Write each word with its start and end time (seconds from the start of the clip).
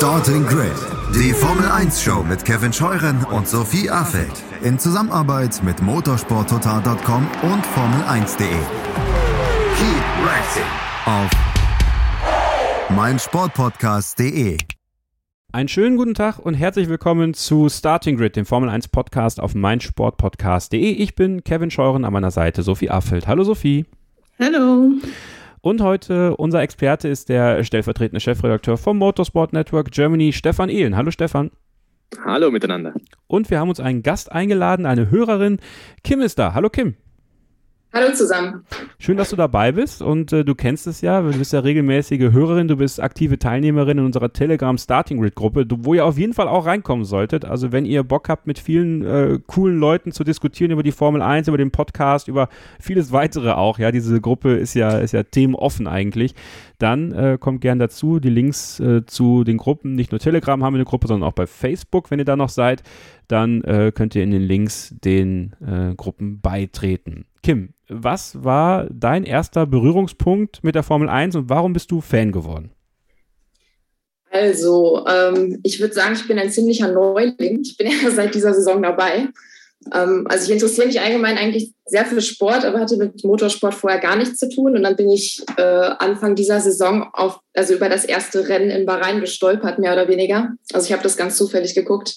Starting 0.00 0.46
Grid, 0.46 0.72
die 1.14 1.30
Formel 1.34 1.66
1 1.66 2.02
Show 2.02 2.22
mit 2.22 2.42
Kevin 2.46 2.72
Scheuren 2.72 3.22
und 3.22 3.46
Sophie 3.46 3.90
Affeld 3.90 4.32
in 4.62 4.78
Zusammenarbeit 4.78 5.62
mit 5.62 5.82
motorsporttotal.com 5.82 7.28
und 7.42 7.66
Formel1.de. 7.66 8.48
Keep 9.76 10.04
racing 10.24 10.62
auf 11.04 11.30
meinsportpodcast.de. 12.96 14.56
Einen 15.52 15.68
schönen 15.68 15.98
guten 15.98 16.14
Tag 16.14 16.38
und 16.38 16.54
herzlich 16.54 16.88
willkommen 16.88 17.34
zu 17.34 17.68
Starting 17.68 18.16
Grid, 18.16 18.36
dem 18.36 18.46
Formel 18.46 18.70
1 18.70 18.88
Podcast 18.88 19.38
auf 19.38 19.54
meinsportpodcast.de. 19.54 20.92
Ich 20.92 21.14
bin 21.14 21.44
Kevin 21.44 21.70
Scheuren 21.70 22.06
an 22.06 22.14
meiner 22.14 22.30
Seite 22.30 22.62
Sophie 22.62 22.88
Affeld. 22.88 23.26
Hallo 23.26 23.44
Sophie. 23.44 23.84
Hallo. 24.38 24.92
Und 25.62 25.82
heute 25.82 26.36
unser 26.36 26.62
Experte 26.62 27.08
ist 27.08 27.28
der 27.28 27.62
stellvertretende 27.64 28.20
Chefredakteur 28.20 28.78
vom 28.78 28.96
Motorsport 28.96 29.52
Network 29.52 29.90
Germany, 29.90 30.32
Stefan 30.32 30.70
Ehlen. 30.70 30.96
Hallo 30.96 31.10
Stefan. 31.10 31.50
Hallo 32.24 32.50
miteinander. 32.50 32.94
Und 33.26 33.50
wir 33.50 33.60
haben 33.60 33.68
uns 33.68 33.78
einen 33.78 34.02
Gast 34.02 34.32
eingeladen, 34.32 34.86
eine 34.86 35.10
Hörerin. 35.10 35.58
Kim 36.02 36.22
ist 36.22 36.38
da. 36.38 36.54
Hallo 36.54 36.70
Kim. 36.70 36.96
Hallo 37.92 38.12
zusammen. 38.14 38.64
Schön, 39.00 39.16
dass 39.16 39.30
du 39.30 39.36
dabei 39.36 39.72
bist 39.72 40.00
und 40.00 40.32
äh, 40.32 40.44
du 40.44 40.54
kennst 40.54 40.86
es 40.86 41.00
ja, 41.00 41.22
du 41.22 41.36
bist 41.36 41.52
ja 41.52 41.58
regelmäßige 41.58 42.32
Hörerin, 42.32 42.68
du 42.68 42.76
bist 42.76 43.02
aktive 43.02 43.36
Teilnehmerin 43.36 43.98
in 43.98 44.04
unserer 44.04 44.32
Telegram 44.32 44.78
Starting 44.78 45.20
Grid 45.20 45.34
Gruppe, 45.34 45.66
wo 45.68 45.94
ihr 45.94 46.06
auf 46.06 46.16
jeden 46.16 46.32
Fall 46.32 46.46
auch 46.46 46.66
reinkommen 46.66 47.04
solltet. 47.04 47.44
Also 47.44 47.72
wenn 47.72 47.84
ihr 47.84 48.04
Bock 48.04 48.28
habt, 48.28 48.46
mit 48.46 48.60
vielen 48.60 49.04
äh, 49.04 49.40
coolen 49.44 49.80
Leuten 49.80 50.12
zu 50.12 50.22
diskutieren 50.22 50.70
über 50.70 50.84
die 50.84 50.92
Formel 50.92 51.20
1, 51.20 51.48
über 51.48 51.58
den 51.58 51.72
Podcast, 51.72 52.28
über 52.28 52.48
vieles 52.78 53.10
weitere 53.10 53.50
auch, 53.50 53.80
ja, 53.80 53.90
diese 53.90 54.20
Gruppe 54.20 54.54
ist 54.54 54.74
ja, 54.74 54.98
ist 54.98 55.10
ja 55.10 55.24
themenoffen 55.24 55.88
eigentlich, 55.88 56.36
dann 56.82 57.12
äh, 57.12 57.38
kommt 57.38 57.60
gern 57.60 57.78
dazu. 57.78 58.20
Die 58.20 58.30
Links 58.30 58.80
äh, 58.80 59.04
zu 59.06 59.44
den 59.44 59.58
Gruppen, 59.58 59.94
nicht 59.94 60.10
nur 60.10 60.18
Telegram 60.18 60.62
haben 60.64 60.74
wir 60.74 60.78
eine 60.78 60.84
Gruppe, 60.84 61.06
sondern 61.08 61.28
auch 61.28 61.34
bei 61.34 61.46
Facebook, 61.46 62.10
wenn 62.10 62.18
ihr 62.18 62.24
da 62.24 62.36
noch 62.36 62.48
seid, 62.48 62.82
dann 63.28 63.62
äh, 63.62 63.92
könnt 63.94 64.14
ihr 64.14 64.22
in 64.22 64.30
den 64.30 64.42
Links 64.42 64.94
den 65.04 65.54
äh, 65.60 65.94
Gruppen 65.94 66.40
beitreten. 66.40 67.26
Kim, 67.42 67.74
was 67.88 68.42
war 68.44 68.86
dein 68.90 69.24
erster 69.24 69.66
Berührungspunkt 69.66 70.62
mit 70.64 70.74
der 70.74 70.82
Formel 70.82 71.08
1 71.08 71.36
und 71.36 71.48
warum 71.48 71.72
bist 71.72 71.90
du 71.90 72.00
Fan 72.00 72.32
geworden? 72.32 72.70
Also, 74.30 75.04
ähm, 75.06 75.58
ich 75.64 75.80
würde 75.80 75.92
sagen, 75.92 76.14
ich 76.14 76.26
bin 76.28 76.38
ein 76.38 76.50
ziemlicher 76.50 76.90
Neuling. 76.92 77.60
Ich 77.62 77.76
bin 77.76 77.88
ja 78.02 78.10
seit 78.10 78.34
dieser 78.34 78.54
Saison 78.54 78.82
dabei. 78.82 79.28
Ähm, 79.92 80.26
also 80.28 80.44
ich 80.44 80.50
interessiere 80.50 80.86
mich 80.86 81.00
allgemein 81.00 81.38
eigentlich 81.38 81.72
sehr 81.86 82.04
für 82.04 82.20
Sport, 82.20 82.64
aber 82.64 82.80
hatte 82.80 82.96
mit 82.96 83.24
Motorsport 83.24 83.74
vorher 83.74 84.00
gar 84.00 84.16
nichts 84.16 84.38
zu 84.38 84.48
tun. 84.48 84.76
Und 84.76 84.82
dann 84.82 84.96
bin 84.96 85.10
ich 85.10 85.42
äh, 85.56 85.62
Anfang 85.62 86.34
dieser 86.34 86.60
Saison 86.60 87.08
auf, 87.12 87.40
also 87.54 87.74
über 87.74 87.88
das 87.88 88.04
erste 88.04 88.48
Rennen 88.48 88.70
in 88.70 88.86
Bahrain 88.86 89.20
gestolpert, 89.20 89.78
mehr 89.78 89.92
oder 89.92 90.08
weniger. 90.08 90.52
Also 90.72 90.86
ich 90.86 90.92
habe 90.92 91.02
das 91.02 91.16
ganz 91.16 91.36
zufällig 91.36 91.74
geguckt 91.74 92.16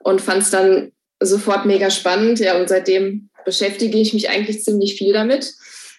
und 0.00 0.20
fand 0.20 0.42
es 0.42 0.50
dann 0.50 0.92
sofort 1.20 1.64
mega 1.64 1.90
spannend. 1.90 2.40
Ja, 2.40 2.58
und 2.58 2.68
seitdem 2.68 3.30
beschäftige 3.44 3.98
ich 3.98 4.12
mich 4.12 4.28
eigentlich 4.28 4.64
ziemlich 4.64 4.96
viel 4.96 5.12
damit. 5.12 5.54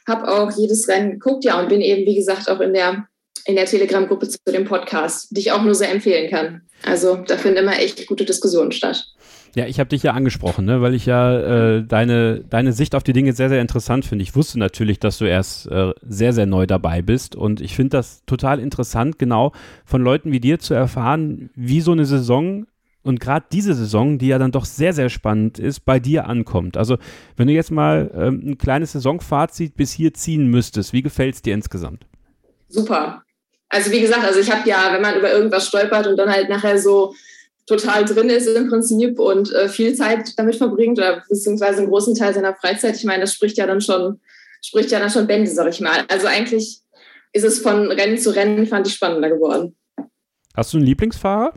Habe 0.07 0.27
auch 0.27 0.51
jedes 0.57 0.87
Rennen 0.87 1.13
geguckt, 1.13 1.43
ja, 1.43 1.59
und 1.59 1.69
bin 1.69 1.81
eben, 1.81 2.05
wie 2.05 2.15
gesagt, 2.15 2.49
auch 2.49 2.59
in 2.61 2.73
der, 2.73 3.07
in 3.45 3.55
der 3.55 3.65
Telegram-Gruppe 3.65 4.29
zu 4.29 4.37
dem 4.47 4.65
Podcast, 4.65 5.27
die 5.31 5.41
ich 5.41 5.51
auch 5.51 5.63
nur 5.63 5.75
sehr 5.75 5.91
empfehlen 5.91 6.29
kann. 6.29 6.61
Also 6.83 7.15
da 7.15 7.37
finden 7.37 7.57
immer 7.57 7.79
echt 7.79 8.05
gute 8.07 8.25
Diskussionen 8.25 8.71
statt. 8.71 9.05
Ja, 9.55 9.65
ich 9.65 9.79
habe 9.79 9.89
dich 9.89 10.03
ja 10.03 10.13
angesprochen, 10.13 10.65
ne, 10.65 10.81
weil 10.81 10.93
ich 10.93 11.05
ja 11.05 11.39
äh, 11.77 11.83
deine, 11.83 12.43
deine 12.49 12.73
Sicht 12.73 12.95
auf 12.95 13.03
die 13.03 13.13
Dinge 13.13 13.33
sehr, 13.33 13.49
sehr 13.49 13.61
interessant 13.61 14.05
finde. 14.05 14.23
Ich 14.23 14.35
wusste 14.35 14.59
natürlich, 14.59 14.99
dass 14.99 15.17
du 15.17 15.25
erst 15.25 15.67
äh, 15.67 15.93
sehr, 16.01 16.33
sehr 16.33 16.45
neu 16.45 16.67
dabei 16.67 17.01
bist 17.01 17.35
und 17.35 17.61
ich 17.61 17.75
finde 17.75 17.97
das 17.97 18.23
total 18.25 18.59
interessant, 18.59 19.19
genau 19.19 19.53
von 19.85 20.01
Leuten 20.01 20.31
wie 20.31 20.39
dir 20.39 20.59
zu 20.59 20.73
erfahren, 20.73 21.49
wie 21.55 21.81
so 21.81 21.91
eine 21.91 22.05
Saison 22.05 22.67
und 23.07 23.21
gerade 23.21 23.45
diese 23.53 23.73
Saison, 23.73 24.17
die 24.17 24.27
ja 24.27 24.37
dann 24.37 24.51
doch 24.51 24.65
sehr, 24.65 24.91
sehr 24.91 25.07
spannend 25.07 25.59
ist, 25.59 25.85
bei 25.85 25.97
dir 25.97 26.27
ankommt. 26.27 26.75
Also 26.75 26.97
wenn 27.37 27.47
du 27.47 27.53
jetzt 27.53 27.71
mal 27.71 28.11
ähm, 28.13 28.41
ein 28.45 28.57
kleines 28.57 28.91
Saisonfazit 28.91 29.77
bis 29.77 29.93
hier 29.93 30.13
ziehen 30.13 30.47
müsstest, 30.47 30.91
wie 30.91 31.01
gefällt 31.01 31.35
es 31.35 31.41
dir 31.41 31.53
insgesamt? 31.53 32.05
Super. 32.67 33.23
Also 33.69 33.91
wie 33.91 34.01
gesagt, 34.01 34.25
also 34.25 34.41
ich 34.41 34.51
habe 34.51 34.67
ja, 34.67 34.91
wenn 34.91 35.01
man 35.01 35.15
über 35.15 35.31
irgendwas 35.31 35.67
stolpert 35.67 36.05
und 36.07 36.17
dann 36.17 36.29
halt 36.29 36.49
nachher 36.49 36.77
so 36.79 37.13
total 37.67 38.05
drin 38.05 38.29
ist 38.29 38.47
im 38.47 38.69
Prinzip 38.69 39.19
und 39.19 39.53
äh, 39.53 39.69
viel 39.69 39.93
Zeit 39.93 40.33
damit 40.37 40.55
verbringt 40.55 40.97
oder 40.97 41.23
beziehungsweise 41.29 41.79
einen 41.79 41.89
großen 41.89 42.15
Teil 42.15 42.33
seiner 42.33 42.55
Freizeit, 42.55 42.95
ich 42.95 43.03
meine, 43.03 43.21
das 43.21 43.33
spricht 43.33 43.57
ja 43.57 43.67
dann 43.67 43.81
schon, 43.81 44.19
spricht 44.65 44.89
ja 44.89 44.99
dann 44.99 45.11
schon 45.11 45.27
Bände, 45.27 45.51
sag 45.51 45.67
ich 45.69 45.81
mal. 45.81 46.05
Also 46.07 46.27
eigentlich 46.27 46.79
ist 47.33 47.43
es 47.43 47.59
von 47.59 47.91
Rennen 47.91 48.17
zu 48.17 48.31
Rennen, 48.31 48.65
fand 48.65 48.87
ich 48.87 48.93
spannender 48.93 49.29
geworden. 49.29 49.75
Hast 50.55 50.73
du 50.73 50.77
einen 50.77 50.87
Lieblingsfahrer? 50.87 51.53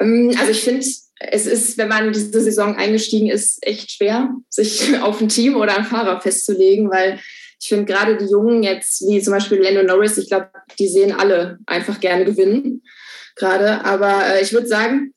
Ähm, 0.00 0.34
also 0.38 0.50
ich 0.50 0.62
finde, 0.62 0.84
es 1.18 1.46
ist, 1.46 1.78
wenn 1.78 1.88
man 1.88 2.12
diese 2.12 2.40
Saison 2.40 2.76
eingestiegen 2.76 3.28
ist, 3.28 3.64
echt 3.64 3.92
schwer, 3.92 4.30
sich 4.48 4.98
auf 5.02 5.20
ein 5.20 5.28
Team 5.28 5.56
oder 5.56 5.76
einen 5.76 5.84
Fahrer 5.84 6.20
festzulegen, 6.20 6.90
weil 6.90 7.20
ich 7.60 7.68
finde 7.68 7.84
gerade 7.84 8.16
die 8.16 8.30
Jungen 8.30 8.62
jetzt, 8.62 9.02
wie 9.06 9.20
zum 9.20 9.32
Beispiel 9.32 9.62
Lando 9.62 9.82
Norris, 9.82 10.18
ich 10.18 10.28
glaube, 10.28 10.50
die 10.78 10.88
sehen 10.88 11.12
alle 11.12 11.58
einfach 11.66 12.00
gerne 12.00 12.24
gewinnen 12.24 12.82
gerade. 13.34 13.84
Aber 13.84 14.26
äh, 14.26 14.42
ich 14.42 14.52
würde 14.52 14.66
sagen, 14.66 15.14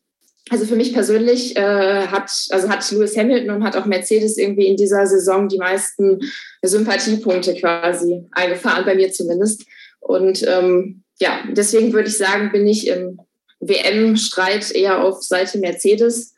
also 0.49 0.65
für 0.65 0.75
mich 0.75 0.93
persönlich 0.93 1.55
äh, 1.57 2.07
hat, 2.07 2.31
also 2.49 2.69
hat 2.69 2.89
Lewis 2.91 3.15
Hamilton 3.17 3.55
und 3.55 3.63
hat 3.63 3.75
auch 3.75 3.85
Mercedes 3.85 4.37
irgendwie 4.37 4.67
in 4.67 4.77
dieser 4.77 5.05
Saison 5.05 5.47
die 5.47 5.57
meisten 5.57 6.19
Sympathiepunkte 6.61 7.55
quasi 7.55 8.25
eingefahren, 8.31 8.85
bei 8.85 8.95
mir 8.95 9.11
zumindest. 9.11 9.65
Und 9.99 10.43
ähm, 10.47 11.03
ja, 11.19 11.43
deswegen 11.51 11.93
würde 11.93 12.09
ich 12.09 12.17
sagen, 12.17 12.51
bin 12.51 12.65
ich 12.67 12.87
im 12.87 13.19
WM-Streit 13.59 14.71
eher 14.71 15.03
auf 15.03 15.21
Seite 15.21 15.59
Mercedes. 15.59 16.33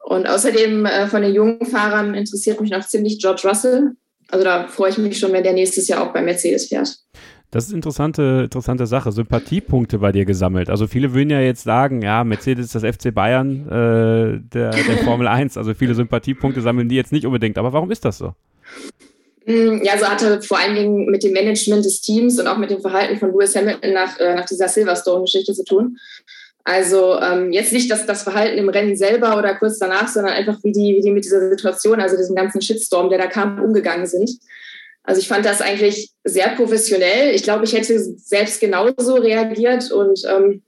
Und 0.00 0.28
außerdem 0.28 0.86
äh, 0.86 1.06
von 1.06 1.22
den 1.22 1.34
jungen 1.34 1.64
Fahrern 1.64 2.14
interessiert 2.14 2.60
mich 2.60 2.70
noch 2.70 2.86
ziemlich 2.86 3.20
George 3.20 3.42
Russell. 3.44 3.92
Also 4.32 4.44
da 4.44 4.66
freue 4.66 4.90
ich 4.90 4.98
mich 4.98 5.18
schon, 5.18 5.32
wenn 5.32 5.42
der 5.42 5.52
nächstes 5.52 5.88
Jahr 5.88 6.02
auch 6.02 6.12
bei 6.12 6.22
Mercedes 6.22 6.66
fährt. 6.68 6.96
Das 7.50 7.66
ist 7.66 7.74
interessante, 7.74 8.40
interessante 8.44 8.86
Sache. 8.86 9.12
Sympathiepunkte 9.12 9.98
bei 9.98 10.10
dir 10.10 10.24
gesammelt. 10.24 10.70
Also 10.70 10.86
viele 10.86 11.12
würden 11.12 11.28
ja 11.28 11.40
jetzt 11.40 11.64
sagen, 11.64 12.00
ja, 12.00 12.24
Mercedes 12.24 12.74
ist 12.74 12.74
das 12.74 12.96
FC 12.96 13.14
Bayern 13.14 13.68
äh, 13.68 14.40
der, 14.54 14.70
der 14.70 14.96
Formel 15.04 15.28
1. 15.28 15.58
Also 15.58 15.74
viele 15.74 15.94
Sympathiepunkte 15.94 16.62
sammeln 16.62 16.88
die 16.88 16.96
jetzt 16.96 17.12
nicht 17.12 17.26
unbedingt. 17.26 17.58
Aber 17.58 17.74
warum 17.74 17.90
ist 17.90 18.06
das 18.06 18.16
so? 18.16 18.32
Mm, 19.44 19.82
ja, 19.82 19.98
so 19.98 20.06
hatte 20.06 20.40
vor 20.40 20.58
allen 20.58 20.76
Dingen 20.76 21.10
mit 21.10 21.24
dem 21.24 21.34
Management 21.34 21.84
des 21.84 22.00
Teams 22.00 22.40
und 22.40 22.46
auch 22.46 22.56
mit 22.56 22.70
dem 22.70 22.80
Verhalten 22.80 23.18
von 23.18 23.32
Lewis 23.32 23.54
Hamilton 23.54 23.92
nach, 23.92 24.18
äh, 24.18 24.34
nach 24.34 24.46
dieser 24.46 24.68
Silverstone-Geschichte 24.68 25.52
zu 25.52 25.64
tun. 25.64 25.98
Also 26.64 27.18
ähm, 27.20 27.52
jetzt 27.52 27.72
nicht 27.72 27.90
das, 27.90 28.06
das 28.06 28.22
Verhalten 28.22 28.58
im 28.58 28.68
Rennen 28.68 28.96
selber 28.96 29.36
oder 29.36 29.54
kurz 29.56 29.78
danach, 29.78 30.08
sondern 30.08 30.34
einfach 30.34 30.58
wie 30.62 30.72
die, 30.72 30.96
wie 30.96 31.00
die 31.00 31.10
mit 31.10 31.24
dieser 31.24 31.48
Situation, 31.48 32.00
also 32.00 32.16
diesem 32.16 32.36
ganzen 32.36 32.62
Shitstorm, 32.62 33.08
der 33.10 33.18
da 33.18 33.26
kam, 33.26 33.60
umgegangen 33.60 34.06
sind. 34.06 34.30
Also 35.02 35.20
ich 35.20 35.26
fand 35.26 35.44
das 35.44 35.60
eigentlich 35.60 36.10
sehr 36.22 36.50
professionell. 36.50 37.34
Ich 37.34 37.42
glaube, 37.42 37.64
ich 37.64 37.72
hätte 37.72 37.98
selbst 37.98 38.60
genauso 38.60 39.16
reagiert 39.16 39.90
und 39.90 40.22
ähm, 40.28 40.62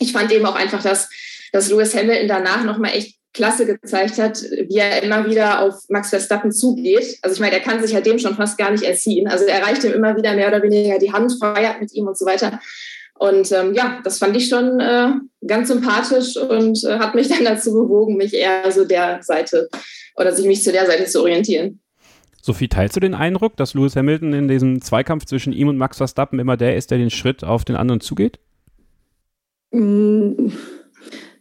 ich 0.00 0.12
fand 0.12 0.32
eben 0.32 0.46
auch 0.46 0.56
einfach, 0.56 0.82
dass, 0.82 1.08
dass 1.52 1.70
Lewis 1.70 1.94
Hamilton 1.94 2.26
danach 2.26 2.64
nochmal 2.64 2.92
echt 2.96 3.16
klasse 3.32 3.66
gezeigt 3.66 4.18
hat, 4.18 4.42
wie 4.42 4.78
er 4.78 5.02
immer 5.02 5.28
wieder 5.28 5.60
auf 5.60 5.74
Max 5.88 6.08
Verstappen 6.08 6.50
zugeht. 6.50 7.18
Also 7.20 7.34
ich 7.34 7.40
meine, 7.40 7.52
er 7.52 7.60
kann 7.60 7.82
sich 7.82 7.92
ja 7.92 8.00
dem 8.00 8.18
schon 8.18 8.34
fast 8.34 8.56
gar 8.56 8.70
nicht 8.70 8.82
erziehen. 8.82 9.28
Also 9.28 9.44
er 9.44 9.62
reicht 9.62 9.84
ihm 9.84 9.92
immer 9.92 10.16
wieder 10.16 10.34
mehr 10.34 10.48
oder 10.48 10.62
weniger 10.62 10.98
die 10.98 11.12
Hand, 11.12 11.36
feiert 11.38 11.80
mit 11.80 11.92
ihm 11.92 12.08
und 12.08 12.16
so 12.16 12.24
weiter. 12.24 12.58
Und 13.18 13.50
ähm, 13.52 13.74
ja, 13.74 14.00
das 14.04 14.18
fand 14.18 14.36
ich 14.36 14.48
schon 14.48 14.78
äh, 14.80 15.12
ganz 15.46 15.68
sympathisch 15.68 16.36
und 16.36 16.84
äh, 16.84 16.98
hat 16.98 17.14
mich 17.14 17.28
dann 17.30 17.44
dazu 17.44 17.72
bewogen, 17.72 18.16
mich 18.16 18.34
eher 18.34 18.70
so 18.70 18.84
der 18.84 19.22
Seite 19.22 19.68
oder 20.16 20.32
sich 20.32 20.46
mich 20.46 20.62
zu 20.62 20.72
der 20.72 20.86
Seite 20.86 21.06
zu 21.06 21.22
orientieren. 21.22 21.80
Sophie, 22.42 22.68
teilst 22.68 22.94
du 22.94 23.00
den 23.00 23.14
Eindruck, 23.14 23.56
dass 23.56 23.74
Lewis 23.74 23.96
Hamilton 23.96 24.32
in 24.32 24.48
diesem 24.48 24.80
Zweikampf 24.80 25.24
zwischen 25.24 25.52
ihm 25.52 25.68
und 25.68 25.78
Max 25.78 25.96
Verstappen 25.96 26.38
immer 26.38 26.56
der 26.56 26.76
ist, 26.76 26.90
der 26.90 26.98
den 26.98 27.10
Schritt 27.10 27.42
auf 27.42 27.64
den 27.64 27.74
anderen 27.74 28.00
zugeht? 28.00 28.38
Mm, 29.72 30.50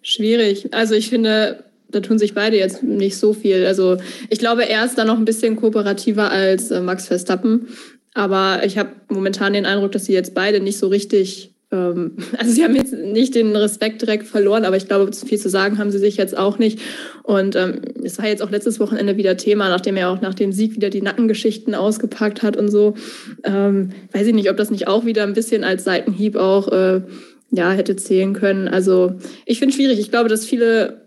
schwierig. 0.01 0.74
Also 0.74 0.95
ich 0.95 1.10
finde, 1.10 1.66
da 1.89 2.00
tun 2.00 2.18
sich 2.18 2.33
beide 2.33 2.57
jetzt 2.57 2.81
nicht 2.81 3.18
so 3.18 3.33
viel. 3.33 3.66
Also 3.66 3.98
ich 4.30 4.39
glaube, 4.39 4.68
er 4.68 4.83
ist 4.83 4.98
da 4.98 5.06
noch 5.06 5.18
ein 5.18 5.25
bisschen 5.25 5.56
kooperativer 5.56 6.31
als 6.31 6.71
äh, 6.71 6.81
Max 6.81 7.07
Verstappen. 7.07 7.68
Aber 8.16 8.66
ich 8.66 8.78
habe 8.78 8.89
momentan 9.10 9.54
den 9.54 9.66
Eindruck, 9.66 9.92
dass 9.92 10.06
sie 10.06 10.13
jetzt 10.13 10.33
beide 10.33 10.60
nicht 10.60 10.78
so 10.78 10.88
richtig 10.88 11.55
also 12.38 12.51
sie 12.51 12.63
haben 12.63 12.75
jetzt 12.75 12.94
nicht 12.94 13.36
den 13.36 13.56
Respekt 13.56 14.01
direkt 14.01 14.27
verloren, 14.27 14.66
aber 14.66 14.77
ich 14.77 14.88
glaube, 14.88 15.12
viel 15.13 15.39
zu 15.39 15.50
sagen 15.50 15.77
haben 15.77 15.92
sie 15.92 16.00
sich 16.00 16.18
jetzt 16.18 16.38
auch 16.38 16.57
nicht. 16.57 16.80
Und 17.24 17.56
ähm, 17.56 17.81
es 18.04 18.18
war 18.18 18.27
jetzt 18.27 18.42
auch 18.42 18.51
letztes 18.51 18.80
Wochenende 18.80 19.18
wieder 19.18 19.38
Thema, 19.38 19.69
nachdem 19.69 19.95
er 19.95 20.10
auch 20.10 20.22
nach 20.22 20.33
dem 20.33 20.51
Sieg 20.51 20.75
wieder 20.75 20.89
die 20.89 21.01
Nackengeschichten 21.01 21.75
ausgepackt 21.75 22.44
hat 22.44 22.57
und 22.57 22.69
so. 22.69 22.95
Ähm, 23.44 23.89
weiß 24.12 24.27
ich 24.27 24.33
nicht, 24.33 24.50
ob 24.50 24.57
das 24.57 24.72
nicht 24.72 24.88
auch 24.88 25.06
wieder 25.06 25.24
ein 25.24 25.33
bisschen 25.33 25.63
als 25.63 25.83
Seitenhieb 25.83 26.36
auch 26.36 26.68
äh, 26.72 27.01
ja, 27.51 27.72
hätte 27.72 27.95
zählen 27.95 28.33
können. 28.33 28.68
Also 28.68 29.16
ich 29.45 29.60
finde 29.60 29.71
es 29.71 29.75
schwierig. 29.75 30.00
Ich 30.00 30.12
glaube, 30.12 30.30
dass 30.30 30.45
viele 30.45 31.06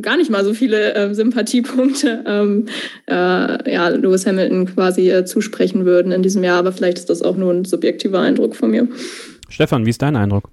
gar 0.00 0.16
nicht 0.16 0.30
mal 0.30 0.44
so 0.44 0.54
viele 0.54 0.94
ähm, 0.94 1.14
Sympathiepunkte 1.14 2.24
ähm, 2.26 2.66
äh, 3.06 3.72
ja, 3.72 3.88
Lewis 3.88 4.26
Hamilton 4.26 4.66
quasi 4.66 5.10
äh, 5.10 5.24
zusprechen 5.24 5.84
würden 5.84 6.12
in 6.12 6.22
diesem 6.22 6.42
Jahr, 6.42 6.58
aber 6.58 6.72
vielleicht 6.72 6.98
ist 6.98 7.10
das 7.10 7.22
auch 7.22 7.36
nur 7.36 7.52
ein 7.52 7.64
subjektiver 7.64 8.20
Eindruck 8.20 8.56
von 8.56 8.70
mir. 8.70 8.88
Stefan, 9.52 9.86
wie 9.86 9.90
ist 9.90 10.02
dein 10.02 10.16
Eindruck? 10.16 10.48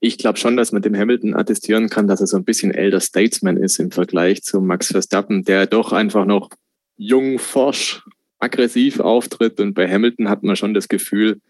ich 0.00 0.18
glaube 0.18 0.38
schon, 0.38 0.56
dass 0.56 0.72
man 0.72 0.82
dem 0.82 0.96
Hamilton 0.96 1.34
attestieren 1.34 1.88
kann, 1.88 2.06
dass 2.06 2.20
er 2.20 2.26
so 2.26 2.36
ein 2.36 2.44
bisschen 2.44 2.72
Elder 2.72 3.00
Statesman 3.00 3.56
ist 3.56 3.78
im 3.78 3.90
Vergleich 3.90 4.42
zu 4.42 4.60
Max 4.60 4.88
Verstappen, 4.88 5.44
der 5.44 5.66
doch 5.66 5.92
einfach 5.92 6.24
noch 6.24 6.50
jung, 6.96 7.38
forsch, 7.38 8.02
aggressiv 8.38 9.00
auftritt. 9.00 9.58
Und 9.58 9.74
bei 9.74 9.88
Hamilton 9.90 10.28
hat 10.28 10.42
man 10.42 10.56
schon 10.56 10.74
das 10.74 10.88
Gefühl, 10.88 11.40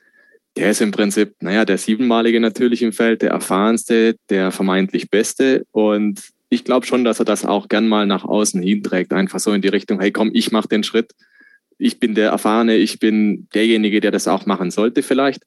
der 0.57 0.71
ist 0.71 0.81
im 0.81 0.93
Prinzip, 0.93 1.35
naja, 1.41 1.65
der 1.65 1.79
siebenmalige 1.79 2.41
natürlich 2.41 2.83
im 2.83 2.93
Feld, 2.93 3.23
der 3.23 3.31
erfahrenste, 3.31 4.17
der 4.31 4.51
vermeintlich 4.51 5.11
beste. 5.11 5.67
Und 5.71 6.31
ich 6.49 6.65
glaube 6.65 6.87
schon, 6.87 7.05
dass 7.05 7.19
er 7.19 7.27
das 7.27 7.45
auch 7.45 7.69
gern 7.69 7.87
mal 7.87 8.07
nach 8.07 8.25
außen 8.25 8.63
hinträgt. 8.63 9.13
Einfach 9.13 9.41
so 9.41 9.53
in 9.53 9.61
die 9.61 9.69
Richtung, 9.69 10.01
hey 10.01 10.11
komm, 10.11 10.31
ich 10.33 10.53
mache 10.53 10.69
den 10.69 10.85
Schritt. 10.85 11.13
Ich 11.77 12.01
bin 12.01 12.15
der 12.15 12.31
Erfahrene, 12.31 12.77
ich 12.77 12.99
bin 12.99 13.47
derjenige, 13.55 14.01
der 14.01 14.11
das 14.11 14.27
auch 14.27 14.47
machen 14.47 14.71
sollte 14.71 15.03
vielleicht. 15.03 15.43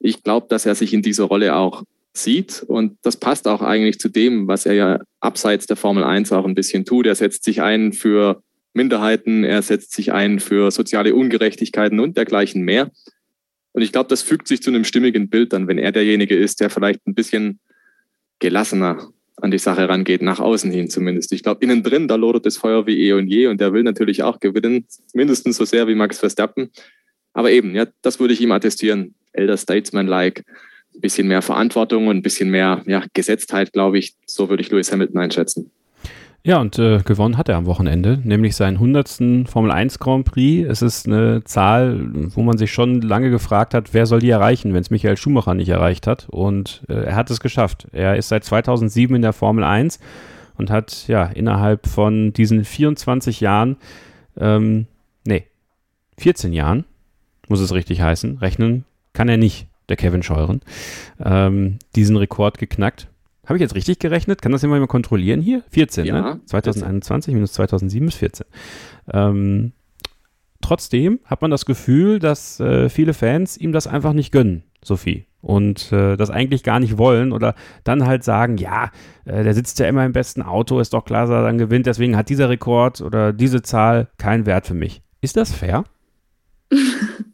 Ich 0.00 0.22
glaube, 0.22 0.46
dass 0.48 0.66
er 0.66 0.74
sich 0.74 0.92
in 0.92 1.02
dieser 1.02 1.24
Rolle 1.24 1.54
auch 1.54 1.84
sieht. 2.12 2.64
Und 2.66 2.98
das 3.02 3.16
passt 3.16 3.46
auch 3.46 3.62
eigentlich 3.62 3.98
zu 3.98 4.08
dem, 4.08 4.48
was 4.48 4.66
er 4.66 4.74
ja 4.74 5.00
abseits 5.20 5.66
der 5.66 5.76
Formel 5.76 6.02
1 6.02 6.32
auch 6.32 6.44
ein 6.44 6.54
bisschen 6.54 6.84
tut. 6.84 7.06
Er 7.06 7.14
setzt 7.14 7.44
sich 7.44 7.62
ein 7.62 7.92
für 7.92 8.42
Minderheiten, 8.72 9.44
er 9.44 9.62
setzt 9.62 9.92
sich 9.92 10.12
ein 10.12 10.40
für 10.40 10.70
soziale 10.70 11.14
Ungerechtigkeiten 11.14 12.00
und 12.00 12.16
dergleichen 12.16 12.62
mehr. 12.62 12.90
Und 13.72 13.82
ich 13.82 13.92
glaube, 13.92 14.08
das 14.08 14.22
fügt 14.22 14.48
sich 14.48 14.62
zu 14.62 14.70
einem 14.70 14.84
stimmigen 14.84 15.28
Bild 15.28 15.52
dann, 15.52 15.68
wenn 15.68 15.78
er 15.78 15.92
derjenige 15.92 16.36
ist, 16.36 16.60
der 16.60 16.70
vielleicht 16.70 17.06
ein 17.06 17.14
bisschen 17.14 17.60
gelassener 18.40 19.10
an 19.36 19.50
die 19.50 19.58
Sache 19.58 19.88
rangeht, 19.88 20.22
nach 20.22 20.40
außen 20.40 20.70
hin 20.70 20.90
zumindest. 20.90 21.32
Ich 21.32 21.42
glaube, 21.42 21.64
innen 21.64 21.82
drin, 21.82 22.08
da 22.08 22.16
lodert 22.16 22.46
das 22.46 22.56
Feuer 22.56 22.86
wie 22.86 22.98
eh 23.06 23.12
und 23.12 23.28
je 23.28 23.46
und 23.46 23.60
der 23.60 23.72
will 23.72 23.82
natürlich 23.82 24.22
auch 24.22 24.40
gewinnen, 24.40 24.86
mindestens 25.14 25.56
so 25.56 25.64
sehr 25.64 25.86
wie 25.88 25.94
Max 25.94 26.18
Verstappen. 26.18 26.70
Aber 27.32 27.50
eben, 27.50 27.74
ja, 27.74 27.86
das 28.02 28.18
würde 28.20 28.34
ich 28.34 28.40
ihm 28.40 28.52
attestieren. 28.52 29.14
Elder 29.32 29.56
Statesman-like, 29.56 30.44
ein 30.94 31.00
bisschen 31.00 31.28
mehr 31.28 31.42
Verantwortung 31.42 32.08
und 32.08 32.16
ein 32.16 32.22
bisschen 32.22 32.50
mehr 32.50 32.82
ja, 32.86 33.04
Gesetztheit, 33.14 33.72
glaube 33.72 33.98
ich. 33.98 34.14
So 34.26 34.48
würde 34.48 34.62
ich 34.62 34.70
Lewis 34.70 34.92
Hamilton 34.92 35.20
einschätzen. 35.20 35.70
Ja, 36.42 36.58
und 36.58 36.78
äh, 36.78 37.00
gewonnen 37.04 37.36
hat 37.36 37.50
er 37.50 37.56
am 37.56 37.66
Wochenende, 37.66 38.18
nämlich 38.24 38.56
seinen 38.56 38.76
100. 38.76 39.46
Formel 39.46 39.70
1 39.70 39.98
Grand 39.98 40.24
Prix. 40.24 40.66
Es 40.66 40.80
ist 40.80 41.06
eine 41.06 41.44
Zahl, 41.44 42.00
wo 42.34 42.42
man 42.42 42.56
sich 42.56 42.72
schon 42.72 43.02
lange 43.02 43.28
gefragt 43.28 43.74
hat, 43.74 43.92
wer 43.92 44.06
soll 44.06 44.20
die 44.20 44.30
erreichen, 44.30 44.72
wenn 44.72 44.80
es 44.80 44.88
Michael 44.88 45.18
Schumacher 45.18 45.52
nicht 45.52 45.68
erreicht 45.68 46.06
hat. 46.06 46.28
Und 46.30 46.82
äh, 46.88 46.94
er 46.94 47.14
hat 47.14 47.30
es 47.30 47.40
geschafft. 47.40 47.88
Er 47.92 48.16
ist 48.16 48.28
seit 48.28 48.44
2007 48.44 49.16
in 49.16 49.22
der 49.22 49.34
Formel 49.34 49.64
1 49.64 50.00
und 50.56 50.70
hat 50.70 51.06
ja 51.08 51.24
innerhalb 51.24 51.86
von 51.86 52.32
diesen 52.32 52.64
24 52.64 53.40
Jahren, 53.40 53.76
ähm, 54.38 54.86
nee, 55.26 55.44
14 56.16 56.54
Jahren, 56.54 56.84
muss 57.48 57.60
es 57.60 57.74
richtig 57.74 58.00
heißen, 58.00 58.38
rechnen 58.38 58.86
kann 59.12 59.28
er 59.28 59.36
nicht, 59.36 59.68
der 59.88 59.96
Kevin 59.96 60.22
Scheuren, 60.22 60.60
ähm, 61.22 61.78
diesen 61.96 62.16
Rekord 62.16 62.58
geknackt. 62.58 63.08
Habe 63.44 63.56
ich 63.56 63.62
jetzt 63.62 63.74
richtig 63.74 63.98
gerechnet? 63.98 64.42
Kann 64.42 64.52
das 64.52 64.62
jemand 64.62 64.80
mal 64.80 64.86
kontrollieren 64.86 65.40
hier? 65.40 65.64
14, 65.70 66.04
ja, 66.04 66.20
ne? 66.20 66.40
2021 66.46 67.34
minus 67.34 67.52
2007 67.54 68.06
ist 68.06 68.14
14. 68.14 68.46
Ähm, 69.12 69.72
trotzdem 70.60 71.18
hat 71.24 71.42
man 71.42 71.50
das 71.50 71.66
Gefühl, 71.66 72.20
dass 72.20 72.60
äh, 72.60 72.88
viele 72.88 73.12
Fans 73.12 73.56
ihm 73.56 73.72
das 73.72 73.88
einfach 73.88 74.12
nicht 74.12 74.30
gönnen, 74.30 74.62
Sophie. 74.84 75.26
Und 75.42 75.90
äh, 75.90 76.16
das 76.16 76.30
eigentlich 76.30 76.62
gar 76.62 76.78
nicht 76.78 76.98
wollen 76.98 77.32
oder 77.32 77.54
dann 77.82 78.06
halt 78.06 78.22
sagen, 78.22 78.58
ja, 78.58 78.90
äh, 79.24 79.42
der 79.42 79.54
sitzt 79.54 79.78
ja 79.80 79.88
immer 79.88 80.04
im 80.04 80.12
besten 80.12 80.42
Auto, 80.42 80.78
ist 80.78 80.92
doch 80.92 81.04
klar, 81.04 81.22
dass 81.22 81.30
er 81.30 81.42
dann 81.42 81.58
gewinnt, 81.58 81.86
deswegen 81.86 82.16
hat 82.16 82.28
dieser 82.28 82.50
Rekord 82.50 83.00
oder 83.00 83.32
diese 83.32 83.62
Zahl 83.62 84.08
keinen 84.18 84.46
Wert 84.46 84.66
für 84.66 84.74
mich. 84.74 85.02
Ist 85.22 85.36
das 85.36 85.50
fair? 85.50 85.84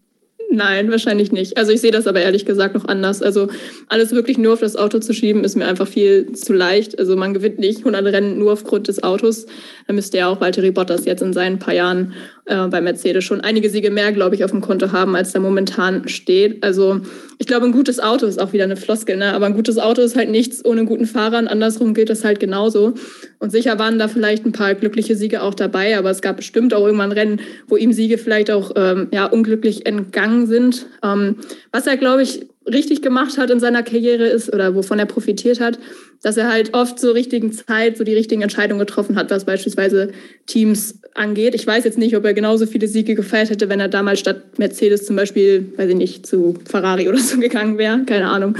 Nein, 0.56 0.90
wahrscheinlich 0.90 1.32
nicht. 1.32 1.58
Also 1.58 1.70
ich 1.70 1.82
sehe 1.82 1.90
das 1.90 2.06
aber 2.06 2.22
ehrlich 2.22 2.46
gesagt 2.46 2.74
noch 2.74 2.86
anders. 2.86 3.20
Also 3.20 3.48
alles 3.88 4.12
wirklich 4.12 4.38
nur 4.38 4.54
auf 4.54 4.60
das 4.60 4.74
Auto 4.74 5.00
zu 5.00 5.12
schieben, 5.12 5.44
ist 5.44 5.54
mir 5.54 5.66
einfach 5.66 5.86
viel 5.86 6.32
zu 6.32 6.54
leicht. 6.54 6.98
Also 6.98 7.14
man 7.14 7.34
gewinnt 7.34 7.58
nicht 7.58 7.80
100 7.80 8.06
Rennen 8.06 8.38
nur 8.38 8.54
aufgrund 8.54 8.88
des 8.88 9.02
Autos. 9.02 9.44
Da 9.86 9.92
müsste 9.92 10.16
ja 10.16 10.28
auch 10.28 10.40
Valtteri 10.40 10.70
Bottas 10.70 11.04
jetzt 11.04 11.20
in 11.20 11.34
seinen 11.34 11.58
paar 11.58 11.74
Jahren 11.74 12.14
äh, 12.46 12.68
bei 12.68 12.80
Mercedes 12.80 13.24
schon 13.24 13.40
einige 13.40 13.70
Siege 13.70 13.90
mehr, 13.90 14.12
glaube 14.12 14.34
ich, 14.34 14.44
auf 14.44 14.52
dem 14.52 14.60
Konto 14.60 14.92
haben, 14.92 15.16
als 15.16 15.32
da 15.32 15.40
momentan 15.40 16.08
steht. 16.08 16.62
Also 16.62 17.00
ich 17.38 17.46
glaube, 17.46 17.66
ein 17.66 17.72
gutes 17.72 18.00
Auto 18.00 18.24
ist 18.26 18.40
auch 18.40 18.52
wieder 18.52 18.64
eine 18.64 18.76
Floskel, 18.76 19.16
ne? 19.16 19.34
aber 19.34 19.46
ein 19.46 19.54
gutes 19.54 19.78
Auto 19.78 20.00
ist 20.00 20.16
halt 20.16 20.30
nichts 20.30 20.64
ohne 20.64 20.84
guten 20.84 21.06
Fahrer 21.06 21.38
und 21.38 21.48
andersrum 21.48 21.92
gilt 21.92 22.08
das 22.08 22.24
halt 22.24 22.40
genauso. 22.40 22.94
Und 23.38 23.50
sicher 23.50 23.78
waren 23.78 23.98
da 23.98 24.08
vielleicht 24.08 24.46
ein 24.46 24.52
paar 24.52 24.74
glückliche 24.74 25.16
Siege 25.16 25.42
auch 25.42 25.54
dabei, 25.54 25.98
aber 25.98 26.10
es 26.10 26.22
gab 26.22 26.36
bestimmt 26.36 26.72
auch 26.72 26.84
irgendwann 26.84 27.12
Rennen, 27.12 27.40
wo 27.66 27.76
ihm 27.76 27.92
Siege 27.92 28.16
vielleicht 28.16 28.50
auch 28.50 28.72
ähm, 28.76 29.08
ja, 29.12 29.26
unglücklich 29.26 29.86
entgangen 29.86 30.46
sind. 30.46 30.86
Ähm, 31.02 31.36
was 31.72 31.86
er, 31.86 31.96
glaube 31.96 32.22
ich, 32.22 32.46
richtig 32.66 33.02
gemacht 33.02 33.38
hat 33.38 33.50
in 33.50 33.60
seiner 33.60 33.82
Karriere 33.82 34.26
ist 34.26 34.52
oder 34.52 34.74
wovon 34.74 34.98
er 34.98 35.06
profitiert 35.06 35.60
hat, 35.60 35.78
dass 36.26 36.36
er 36.36 36.48
halt 36.48 36.74
oft 36.74 36.98
zur 36.98 37.14
richtigen 37.14 37.52
Zeit 37.52 37.96
so 37.96 38.02
die 38.02 38.12
richtigen 38.12 38.42
Entscheidungen 38.42 38.80
getroffen 38.80 39.14
hat, 39.14 39.30
was 39.30 39.44
beispielsweise 39.44 40.10
Teams 40.46 40.98
angeht. 41.14 41.54
Ich 41.54 41.64
weiß 41.64 41.84
jetzt 41.84 41.98
nicht, 41.98 42.16
ob 42.16 42.24
er 42.24 42.34
genauso 42.34 42.66
viele 42.66 42.88
Siege 42.88 43.14
gefeiert 43.14 43.48
hätte, 43.48 43.68
wenn 43.68 43.78
er 43.78 43.86
damals 43.86 44.18
statt 44.18 44.58
Mercedes 44.58 45.06
zum 45.06 45.14
Beispiel, 45.14 45.72
weiß 45.76 45.88
ich 45.88 45.94
nicht, 45.94 46.26
zu 46.26 46.54
Ferrari 46.68 47.08
oder 47.08 47.18
so 47.18 47.38
gegangen 47.40 47.78
wäre, 47.78 48.04
keine 48.06 48.28
Ahnung. 48.28 48.56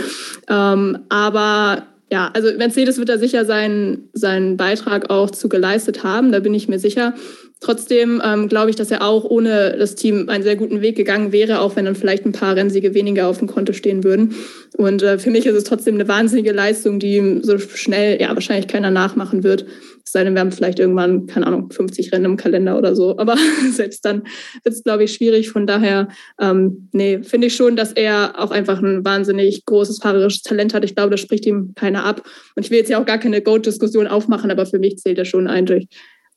Ähm, 0.48 0.98
aber 1.08 1.88
ja, 2.08 2.30
also 2.34 2.56
Mercedes 2.56 2.98
wird 2.98 3.08
da 3.08 3.18
sicher 3.18 3.44
seinen, 3.44 4.10
seinen 4.12 4.56
Beitrag 4.56 5.10
auch 5.10 5.32
zu 5.32 5.48
geleistet 5.48 6.04
haben, 6.04 6.30
da 6.30 6.38
bin 6.38 6.54
ich 6.54 6.68
mir 6.68 6.78
sicher. 6.78 7.14
Trotzdem 7.61 8.20
ähm, 8.23 8.49
glaube 8.49 8.69
ich, 8.69 8.76
dass 8.76 8.91
er 8.91 9.03
auch 9.03 9.25
ohne 9.25 9.76
das 9.79 9.94
Team 9.94 10.29
einen 10.29 10.44
sehr 10.44 10.56
guten 10.56 10.82
Weg 10.82 10.94
gegangen 10.94 11.32
wäre, 11.32 11.61
auch 11.61 11.75
wenn 11.75 11.87
dann 11.87 11.94
vielleicht 11.94 12.26
ein 12.26 12.32
paar 12.32 12.55
Rennsiege 12.55 12.93
weniger 12.93 13.29
auf 13.29 13.38
dem 13.38 13.49
Konto 13.49 13.73
stehen 13.73 14.05
würden. 14.05 14.35
Und 14.76 15.03
äh, 15.03 15.19
für 15.19 15.31
mich 15.31 15.47
ist 15.47 15.55
es 15.55 15.64
trotzdem 15.64 15.94
eine 15.94 16.06
wahnsinnige 16.06 16.53
Leistung, 16.53 16.99
die 16.99 17.41
so 17.43 17.58
schnell 17.58 18.20
ja 18.20 18.29
wahrscheinlich 18.35 18.69
keiner 18.69 18.91
nachmachen 18.91 19.43
wird. 19.43 19.64
Es 20.05 20.12
sei 20.12 20.23
denn, 20.23 20.35
wir 20.35 20.41
haben 20.41 20.53
vielleicht 20.53 20.79
irgendwann, 20.79 21.26
keine 21.26 21.47
Ahnung, 21.47 21.70
50 21.70 22.12
Rennen 22.12 22.26
im 22.26 22.37
Kalender 22.37 22.76
oder 22.76 22.94
so. 22.94 23.17
Aber 23.17 23.37
selbst 23.73 24.05
dann 24.05 24.25
wird 24.62 24.75
es, 24.75 24.85
glaube 24.85 25.05
ich, 25.05 25.14
schwierig. 25.14 25.49
Von 25.49 25.67
daher, 25.67 26.09
ähm, 26.38 26.91
nee, 26.93 27.23
finde 27.23 27.47
ich 27.47 27.56
schon, 27.56 27.75
dass 27.75 27.93
er 27.93 28.35
auch 28.38 28.50
einfach 28.50 28.82
ein 28.82 29.02
wahnsinnig 29.02 29.64
großes 29.64 29.99
fahrerisches 30.02 30.43
Talent 30.43 30.75
hat. 30.75 30.85
Ich 30.85 30.94
glaube, 30.94 31.11
das 31.11 31.20
spricht 31.20 31.47
ihm 31.47 31.73
keiner 31.75 32.05
ab. 32.05 32.23
Und 32.55 32.67
ich 32.67 32.70
will 32.70 32.79
jetzt 32.79 32.91
ja 32.91 33.00
auch 33.00 33.06
gar 33.06 33.19
keine 33.19 33.41
Goat-Diskussion 33.41 34.06
aufmachen, 34.06 34.50
aber 34.50 34.67
für 34.67 34.79
mich 34.79 34.99
zählt 34.99 35.17
er 35.17 35.25
schon 35.25 35.49
eindeutig 35.49 35.88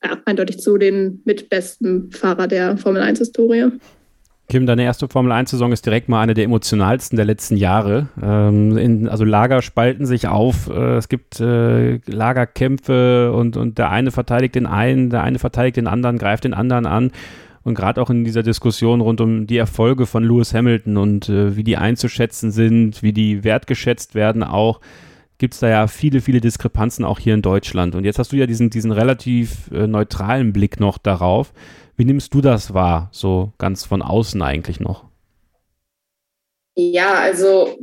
ja, 0.04 0.18
eindeutig 0.24 0.58
zu 0.60 0.78
den 0.78 1.22
mitbesten 1.24 2.10
Fahrer 2.10 2.48
der 2.48 2.76
Formel 2.76 3.02
1-Historie. 3.02 3.70
Kim, 4.50 4.66
deine 4.66 4.82
erste 4.82 5.06
Formel 5.06 5.30
1-Saison 5.30 5.70
ist 5.70 5.86
direkt 5.86 6.08
mal 6.08 6.22
eine 6.22 6.34
der 6.34 6.44
emotionalsten 6.44 7.14
der 7.14 7.24
letzten 7.24 7.56
Jahre. 7.56 8.08
Ähm, 8.20 8.76
in, 8.76 9.08
also 9.08 9.24
Lager 9.24 9.62
spalten 9.62 10.06
sich 10.06 10.26
auf, 10.26 10.68
äh, 10.68 10.96
es 10.96 11.08
gibt 11.08 11.38
äh, 11.38 11.98
Lagerkämpfe 12.06 13.32
und, 13.32 13.56
und 13.56 13.78
der 13.78 13.90
eine 13.90 14.10
verteidigt 14.10 14.56
den 14.56 14.66
einen, 14.66 15.08
der 15.10 15.22
eine 15.22 15.38
verteidigt 15.38 15.76
den 15.76 15.86
anderen, 15.86 16.18
greift 16.18 16.42
den 16.42 16.54
anderen 16.54 16.86
an. 16.86 17.12
Und 17.62 17.74
gerade 17.74 18.02
auch 18.02 18.10
in 18.10 18.24
dieser 18.24 18.42
Diskussion 18.42 19.00
rund 19.00 19.20
um 19.20 19.46
die 19.46 19.58
Erfolge 19.58 20.06
von 20.06 20.24
Lewis 20.24 20.52
Hamilton 20.52 20.96
und 20.96 21.28
äh, 21.28 21.54
wie 21.54 21.62
die 21.62 21.76
einzuschätzen 21.76 22.50
sind, 22.50 23.04
wie 23.04 23.12
die 23.12 23.44
wertgeschätzt 23.44 24.16
werden 24.16 24.42
auch, 24.42 24.80
gibt 25.40 25.54
es 25.54 25.60
da 25.60 25.68
ja 25.68 25.88
viele, 25.88 26.20
viele 26.20 26.40
Diskrepanzen 26.40 27.04
auch 27.04 27.18
hier 27.18 27.34
in 27.34 27.42
Deutschland. 27.42 27.94
Und 27.94 28.04
jetzt 28.04 28.18
hast 28.18 28.30
du 28.30 28.36
ja 28.36 28.46
diesen, 28.46 28.70
diesen 28.70 28.92
relativ 28.92 29.70
äh, 29.72 29.86
neutralen 29.86 30.52
Blick 30.52 30.78
noch 30.78 30.98
darauf. 30.98 31.52
Wie 31.96 32.04
nimmst 32.04 32.32
du 32.34 32.40
das 32.40 32.74
wahr, 32.74 33.08
so 33.10 33.52
ganz 33.58 33.84
von 33.84 34.02
außen 34.02 34.40
eigentlich 34.42 34.80
noch? 34.80 35.06
Ja, 36.76 37.14
also 37.14 37.78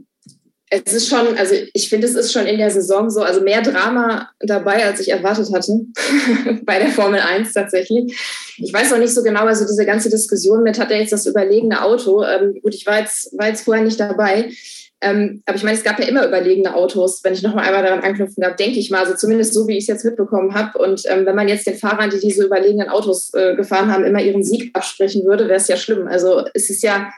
es 0.69 0.93
ist 0.93 1.09
schon, 1.09 1.37
also 1.37 1.55
ich 1.73 1.89
finde, 1.89 2.07
es 2.07 2.13
ist 2.13 2.31
schon 2.31 2.45
in 2.45 2.57
der 2.57 2.69
Saison 2.69 3.09
so, 3.09 3.21
also 3.21 3.41
mehr 3.41 3.61
Drama 3.61 4.29
dabei, 4.39 4.85
als 4.85 4.99
ich 4.99 5.09
erwartet 5.09 5.51
hatte, 5.51 5.81
bei 6.63 6.77
der 6.77 6.89
Formel 6.89 7.21
1 7.21 7.53
tatsächlich. 7.53 8.15
Ich 8.57 8.71
weiß 8.71 8.91
noch 8.91 8.99
nicht 8.99 9.13
so 9.13 9.23
genau, 9.23 9.45
also 9.45 9.65
diese 9.65 9.85
ganze 9.85 10.09
Diskussion 10.09 10.61
mit, 10.61 10.77
hat 10.79 10.91
er 10.91 10.99
jetzt 10.99 11.13
das 11.13 11.25
überlegene 11.25 11.81
Auto? 11.81 12.23
Ähm, 12.23 12.59
gut, 12.61 12.75
ich 12.75 12.85
war 12.85 12.99
jetzt, 12.99 13.35
war 13.37 13.47
jetzt 13.47 13.63
vorher 13.63 13.83
nicht 13.83 13.99
dabei. 13.99 14.51
Ähm, 14.99 15.43
aber 15.45 15.55
ich 15.55 15.63
meine, 15.63 15.77
es 15.77 15.83
gab 15.83 15.99
ja 15.99 16.07
immer 16.07 16.25
überlegene 16.25 16.75
Autos, 16.75 17.23
wenn 17.23 17.33
ich 17.33 17.43
noch 17.43 17.53
mal 17.53 17.63
einmal 17.63 17.83
daran 17.83 18.01
anknüpfen 18.01 18.41
darf, 18.41 18.55
denke 18.55 18.79
ich 18.79 18.89
mal, 18.89 19.03
also 19.03 19.15
zumindest 19.15 19.53
so, 19.53 19.67
wie 19.67 19.77
ich 19.77 19.83
es 19.83 19.87
jetzt 19.87 20.05
mitbekommen 20.05 20.55
habe. 20.55 20.77
Und 20.79 21.03
ähm, 21.05 21.25
wenn 21.25 21.35
man 21.35 21.47
jetzt 21.47 21.67
den 21.67 21.77
Fahrern, 21.77 22.09
die 22.09 22.19
diese 22.19 22.45
überlegenen 22.45 22.89
Autos 22.89 23.31
äh, 23.33 23.55
gefahren 23.55 23.91
haben, 23.91 24.05
immer 24.05 24.21
ihren 24.21 24.43
Sieg 24.43 24.71
absprechen 24.73 25.25
würde, 25.25 25.47
wäre 25.47 25.59
es 25.59 25.67
ja 25.67 25.77
schlimm. 25.77 26.07
Also 26.07 26.45
es 26.53 26.69
ist 26.71 26.81
ja 26.81 27.11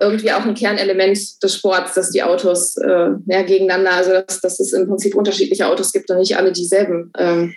irgendwie 0.00 0.32
auch 0.32 0.44
ein 0.44 0.54
Kernelement 0.54 1.42
des 1.42 1.54
Sports, 1.54 1.94
dass 1.94 2.10
die 2.10 2.22
Autos 2.22 2.76
äh, 2.76 3.10
ja, 3.26 3.42
gegeneinander, 3.42 3.92
also 3.92 4.12
dass, 4.12 4.40
dass 4.40 4.60
es 4.60 4.72
im 4.72 4.88
Prinzip 4.88 5.14
unterschiedliche 5.14 5.66
Autos 5.66 5.92
gibt 5.92 6.10
und 6.10 6.18
nicht 6.18 6.36
alle 6.36 6.52
dieselben 6.52 7.12
ähm, 7.16 7.54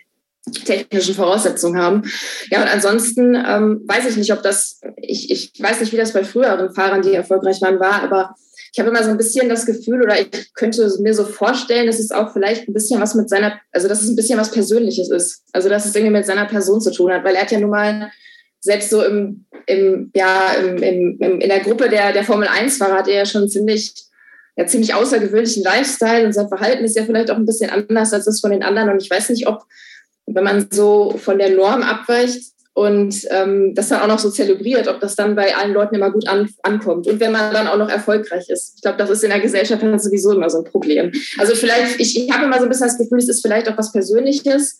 technischen 0.66 1.16
Voraussetzungen 1.16 1.82
haben. 1.82 2.04
Ja, 2.50 2.62
und 2.62 2.70
ansonsten 2.70 3.36
ähm, 3.36 3.84
weiß 3.86 4.10
ich 4.10 4.18
nicht, 4.18 4.32
ob 4.32 4.44
das, 4.44 4.80
ich, 4.98 5.30
ich 5.30 5.52
weiß 5.62 5.82
nicht, 5.82 5.92
wie 5.92 5.98
das 5.98 6.14
bei 6.14 6.24
früheren 6.24 6.74
Fahrern, 6.74 7.02
die 7.02 7.14
erfolgreich 7.14 7.62
waren, 7.62 7.80
war, 7.80 8.04
aber 8.04 8.36
ich 8.72 8.80
habe 8.80 8.90
immer 8.90 9.04
so 9.04 9.10
ein 9.10 9.18
bisschen 9.18 9.50
das 9.50 9.66
Gefühl 9.66 10.02
oder 10.02 10.20
ich 10.20 10.54
könnte 10.54 10.90
mir 11.00 11.14
so 11.14 11.26
vorstellen, 11.26 11.88
dass 11.88 12.00
es 12.00 12.12
auch 12.12 12.34
vielleicht 12.34 12.68
ein 12.68 12.74
bisschen 12.74 13.02
was 13.02 13.16
mit 13.16 13.30
seiner, 13.30 13.60
also 13.72 13.88
dass 13.88 14.02
es 14.02 14.10
ein 14.10 14.16
bisschen 14.16 14.40
was 14.40 14.52
Persönliches 14.52 15.10
ist. 15.10 15.44
Also 15.54 15.70
dass 15.70 15.86
es 15.86 15.96
irgendwie 15.96 16.14
mit 16.14 16.26
seiner 16.26 16.46
Person 16.46 16.82
zu 16.82 16.92
tun 16.92 17.12
hat, 17.12 17.24
weil 17.24 17.36
er 17.36 17.42
hat 17.42 17.52
ja 17.52 17.60
nun 17.60 17.70
mal 17.70 18.12
selbst 18.60 18.90
so 18.90 19.04
im, 19.04 19.46
im 19.66 20.12
ja, 20.16 20.54
im, 20.54 20.78
im, 20.78 21.20
in 21.20 21.50
der 21.50 21.60
Gruppe 21.60 21.90
der, 21.90 22.14
der 22.14 22.24
Formel 22.24 22.48
1-Fahrer 22.48 23.00
hat 23.00 23.08
er 23.08 23.16
ja 23.16 23.26
schon 23.26 23.50
ziemlich 23.50 23.94
ja, 24.58 24.66
ziemlich 24.66 24.94
außergewöhnlichen 24.94 25.64
Lifestyle 25.64 26.26
und 26.26 26.34
sein 26.34 26.48
Verhalten 26.48 26.84
ist 26.84 26.96
ja 26.96 27.06
vielleicht 27.06 27.30
auch 27.30 27.36
ein 27.36 27.46
bisschen 27.46 27.70
anders 27.70 28.12
als 28.12 28.26
das 28.26 28.40
von 28.40 28.50
den 28.50 28.64
anderen. 28.64 28.90
Und 28.90 29.02
ich 29.02 29.10
weiß 29.10 29.30
nicht, 29.30 29.48
ob, 29.48 29.64
wenn 30.26 30.44
man 30.44 30.68
so 30.72 31.16
von 31.18 31.38
der 31.38 31.52
Norm 31.52 31.84
abweicht 31.84 32.42
und 32.78 33.26
ähm, 33.32 33.74
das 33.74 33.90
dann 33.90 34.02
auch 34.02 34.08
noch 34.08 34.20
so 34.20 34.30
zelebriert, 34.30 34.88
ob 34.88 35.00
das 35.00 35.16
dann 35.16 35.36
bei 35.36 35.56
allen 35.56 35.74
Leuten 35.74 35.96
immer 35.96 36.12
gut 36.12 36.28
an, 36.28 36.48
ankommt. 36.62 37.08
Und 37.08 37.20
wenn 37.20 37.32
man 37.32 37.52
dann 37.52 37.66
auch 37.66 37.78
noch 37.80 37.90
erfolgreich 37.90 38.50
ist. 38.50 38.74
Ich 38.76 38.84
glaube, 38.84 39.00
das 39.00 39.10
ist 39.10 39.24
in 39.24 39.32
der 39.32 39.40
Gesellschaft 39.40 39.82
sowieso 39.82 40.34
immer 40.34 40.48
so 40.48 40.60
ein 40.60 40.64
Problem. 40.64 41.12
Also 41.40 41.56
vielleicht, 41.56 42.00
ich, 42.00 42.16
ich 42.16 42.32
habe 42.32 42.46
immer 42.46 42.60
so 42.60 42.66
ein 42.66 42.70
bisschen 42.70 42.86
das 42.86 43.00
Gefühl, 43.00 43.18
es 43.18 43.30
ist 43.30 43.42
vielleicht 43.42 43.68
auch 43.68 43.80
was 43.80 43.92
Persönliches. 43.92 44.80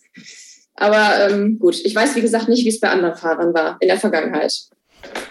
Aber 0.76 1.28
ähm, 1.28 1.58
gut, 1.58 1.84
ich 1.84 1.92
weiß, 1.92 2.14
wie 2.14 2.20
gesagt, 2.20 2.48
nicht, 2.48 2.64
wie 2.64 2.68
es 2.68 2.78
bei 2.78 2.88
anderen 2.88 3.16
Fahrern 3.16 3.52
war 3.52 3.78
in 3.80 3.88
der 3.88 3.98
Vergangenheit. 3.98 4.68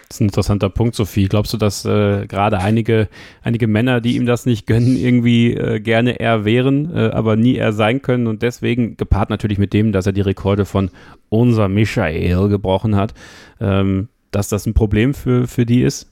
Das 0.08 0.18
ist 0.18 0.22
ein 0.22 0.28
interessanter 0.30 0.70
Punkt, 0.70 0.96
Sophie. 0.96 1.28
Glaubst 1.28 1.54
du, 1.54 1.58
dass 1.58 1.84
äh, 1.84 2.28
gerade 2.28 2.60
einige, 2.60 3.10
einige 3.42 3.68
Männer, 3.68 4.00
die 4.00 4.16
ihm 4.16 4.26
das 4.26 4.46
nicht 4.46 4.66
gönnen, 4.66 4.96
irgendwie 4.96 5.54
äh, 5.54 5.82
gerne 5.82 6.20
er 6.20 6.46
wären, 6.46 6.96
äh, 6.96 7.10
aber 7.12 7.36
nie 7.36 7.56
er 7.56 7.74
sein 7.74 8.02
können 8.02 8.28
und 8.28 8.42
deswegen, 8.42 8.96
gepaart 8.96 9.30
natürlich 9.30 9.58
mit 9.58 9.74
dem, 9.74 9.92
dass 9.92 10.06
er 10.06 10.14
die 10.14 10.22
Rekorde 10.22 10.64
von 10.64 10.92
unser 11.28 11.68
Michael 11.68 12.48
gebrochen 12.48 12.96
hat, 12.96 13.14
ähm, 13.60 14.08
dass 14.32 14.48
das 14.48 14.66
ein 14.66 14.74
Problem 14.74 15.14
für, 15.14 15.46
für 15.46 15.66
die 15.66 15.82
ist? 15.82 16.10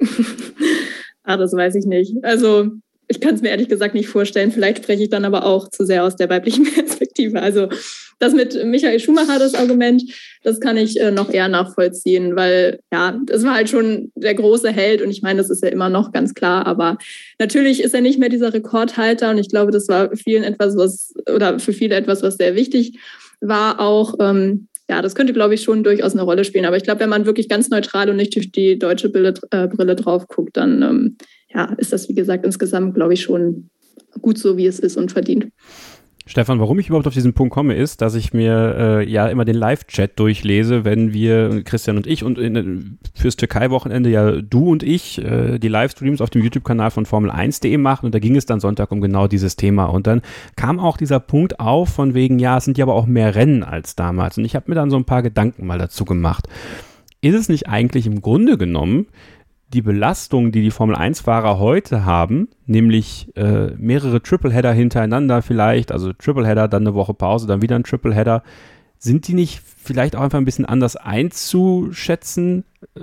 ah, 1.22 1.36
das 1.36 1.52
weiß 1.52 1.76
ich 1.76 1.84
nicht. 1.84 2.24
Also 2.24 2.66
ich 3.06 3.20
kann 3.20 3.34
es 3.34 3.42
mir 3.42 3.50
ehrlich 3.50 3.68
gesagt 3.68 3.94
nicht 3.94 4.08
vorstellen. 4.08 4.52
Vielleicht 4.52 4.78
spreche 4.78 5.04
ich 5.04 5.10
dann 5.10 5.24
aber 5.24 5.44
auch 5.44 5.68
zu 5.68 5.84
sehr 5.84 6.04
aus 6.04 6.16
der 6.16 6.30
weiblichen 6.30 6.64
Perspektive. 6.74 7.42
Also 7.42 7.68
das 8.20 8.34
mit 8.34 8.64
Michael 8.64 9.00
Schumacher, 9.00 9.38
das 9.38 9.54
Argument, 9.54 10.02
das 10.44 10.60
kann 10.60 10.76
ich 10.76 11.00
äh, 11.00 11.10
noch 11.10 11.30
eher 11.30 11.48
nachvollziehen, 11.48 12.36
weil 12.36 12.78
ja, 12.92 13.18
das 13.24 13.42
war 13.42 13.54
halt 13.54 13.68
schon 13.68 14.12
der 14.14 14.34
große 14.34 14.70
Held 14.70 15.02
und 15.02 15.10
ich 15.10 15.22
meine, 15.22 15.38
das 15.38 15.50
ist 15.50 15.64
ja 15.64 15.70
immer 15.70 15.88
noch 15.88 16.12
ganz 16.12 16.34
klar, 16.34 16.66
aber 16.66 16.98
natürlich 17.38 17.82
ist 17.82 17.94
er 17.94 18.02
nicht 18.02 18.18
mehr 18.18 18.28
dieser 18.28 18.54
Rekordhalter 18.54 19.30
und 19.30 19.38
ich 19.38 19.48
glaube, 19.48 19.72
das 19.72 19.88
war 19.88 20.14
vielen 20.14 20.44
etwas, 20.44 20.76
was 20.76 21.14
oder 21.34 21.58
für 21.58 21.72
viele 21.72 21.96
etwas, 21.96 22.22
was 22.22 22.36
sehr 22.36 22.54
wichtig 22.54 22.98
war 23.40 23.80
auch. 23.80 24.14
Ähm, 24.20 24.68
ja, 24.88 25.02
das 25.02 25.14
könnte, 25.14 25.32
glaube 25.32 25.54
ich, 25.54 25.62
schon 25.62 25.84
durchaus 25.84 26.12
eine 26.12 26.22
Rolle 26.22 26.44
spielen. 26.44 26.64
Aber 26.64 26.76
ich 26.76 26.82
glaube, 26.82 27.00
wenn 27.00 27.08
man 27.08 27.24
wirklich 27.24 27.48
ganz 27.48 27.70
neutral 27.70 28.10
und 28.10 28.16
nicht 28.16 28.34
durch 28.34 28.50
die 28.50 28.76
deutsche 28.76 29.08
Brille, 29.08 29.34
äh, 29.52 29.68
Brille 29.68 29.94
drauf 29.94 30.26
guckt, 30.26 30.56
dann 30.56 30.82
ähm, 30.82 31.16
ja, 31.54 31.72
ist 31.78 31.92
das, 31.92 32.08
wie 32.08 32.14
gesagt, 32.14 32.44
insgesamt, 32.44 32.96
glaube 32.96 33.14
ich, 33.14 33.22
schon 33.22 33.70
gut 34.20 34.36
so, 34.36 34.56
wie 34.56 34.66
es 34.66 34.80
ist 34.80 34.96
und 34.96 35.12
verdient. 35.12 35.46
Stefan, 36.30 36.60
warum 36.60 36.78
ich 36.78 36.86
überhaupt 36.86 37.08
auf 37.08 37.14
diesen 37.14 37.32
Punkt 37.32 37.52
komme, 37.52 37.74
ist, 37.74 38.00
dass 38.02 38.14
ich 38.14 38.32
mir 38.32 38.76
äh, 38.78 39.10
ja 39.10 39.26
immer 39.26 39.44
den 39.44 39.56
Live-Chat 39.56 40.16
durchlese, 40.16 40.84
wenn 40.84 41.12
wir, 41.12 41.64
Christian 41.64 41.96
und 41.96 42.06
ich, 42.06 42.22
und 42.22 42.38
in, 42.38 42.98
fürs 43.16 43.34
Türkei-Wochenende 43.34 44.10
ja 44.10 44.40
du 44.40 44.70
und 44.70 44.84
ich 44.84 45.18
äh, 45.24 45.58
die 45.58 45.66
Livestreams 45.66 46.20
auf 46.20 46.30
dem 46.30 46.44
YouTube-Kanal 46.44 46.92
von 46.92 47.04
Formel1.de 47.04 47.76
machen 47.78 48.06
und 48.06 48.14
da 48.14 48.20
ging 48.20 48.36
es 48.36 48.46
dann 48.46 48.60
Sonntag 48.60 48.92
um 48.92 49.00
genau 49.00 49.26
dieses 49.26 49.56
Thema. 49.56 49.86
Und 49.86 50.06
dann 50.06 50.22
kam 50.54 50.78
auch 50.78 50.96
dieser 50.96 51.18
Punkt 51.18 51.58
auf, 51.58 51.88
von 51.88 52.14
wegen, 52.14 52.38
ja, 52.38 52.58
es 52.58 52.64
sind 52.64 52.78
ja 52.78 52.84
aber 52.84 52.94
auch 52.94 53.06
mehr 53.06 53.34
Rennen 53.34 53.64
als 53.64 53.96
damals. 53.96 54.38
Und 54.38 54.44
ich 54.44 54.54
habe 54.54 54.66
mir 54.68 54.76
dann 54.76 54.90
so 54.90 54.96
ein 54.96 55.06
paar 55.06 55.24
Gedanken 55.24 55.66
mal 55.66 55.78
dazu 55.78 56.04
gemacht. 56.04 56.46
Ist 57.22 57.34
es 57.34 57.48
nicht 57.48 57.68
eigentlich 57.68 58.06
im 58.06 58.22
Grunde 58.22 58.56
genommen 58.56 59.08
die 59.72 59.82
Belastung, 59.82 60.52
die 60.52 60.62
die 60.62 60.70
Formel-1-Fahrer 60.70 61.58
heute 61.58 62.04
haben, 62.04 62.48
nämlich 62.66 63.28
äh, 63.36 63.72
mehrere 63.76 64.20
Tripleheader 64.20 64.72
hintereinander 64.72 65.42
vielleicht, 65.42 65.92
also 65.92 66.12
Tripleheader, 66.12 66.68
dann 66.68 66.82
eine 66.82 66.94
Woche 66.94 67.14
Pause, 67.14 67.46
dann 67.46 67.62
wieder 67.62 67.76
ein 67.76 67.84
Tripleheader, 67.84 68.42
sind 69.00 69.26
die 69.26 69.34
nicht 69.34 69.60
vielleicht 69.64 70.14
auch 70.14 70.20
einfach 70.20 70.38
ein 70.38 70.44
bisschen 70.44 70.66
anders 70.66 70.94
einzuschätzen? 70.94 72.64
Äh, 72.94 73.00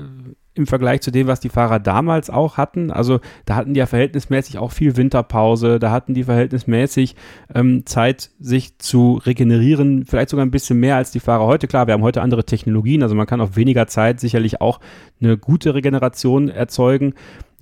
im 0.58 0.68
Vergleich 0.68 1.02
zu 1.02 1.12
dem, 1.12 1.28
was 1.28 1.40
die 1.40 1.50
Fahrer 1.50 1.80
damals 1.80 2.30
auch 2.30 2.58
hatten. 2.58 2.92
Also 2.92 3.20
da 3.46 3.56
hatten 3.56 3.74
die 3.74 3.80
ja 3.80 3.86
verhältnismäßig 3.86 4.58
auch 4.58 4.72
viel 4.72 4.98
Winterpause, 4.98 5.80
da 5.80 5.92
hatten 5.92 6.14
die 6.14 6.24
verhältnismäßig 6.24 7.16
ähm, 7.54 7.86
Zeit, 7.86 8.32
sich 8.40 8.80
zu 8.80 9.22
regenerieren, 9.26 10.06
vielleicht 10.06 10.30
sogar 10.30 10.46
ein 10.46 10.52
bisschen 10.52 10.80
mehr 10.80 10.96
als 10.96 11.12
die 11.12 11.20
Fahrer 11.20 11.46
heute. 11.46 11.68
Klar, 11.68 11.88
wir 11.88 11.94
haben 11.94 12.02
heute 12.02 12.22
andere 12.22 12.46
Technologien, 12.46 13.04
also 13.04 13.16
man 13.16 13.28
kann 13.28 13.42
auf 13.42 13.56
weniger 13.56 13.88
Zeit 13.88 14.20
sicherlich 14.20 14.62
auch 14.62 14.80
eine 15.22 15.38
gute 15.38 15.74
Regeneration 15.74 16.50
erzeugen. 16.50 17.14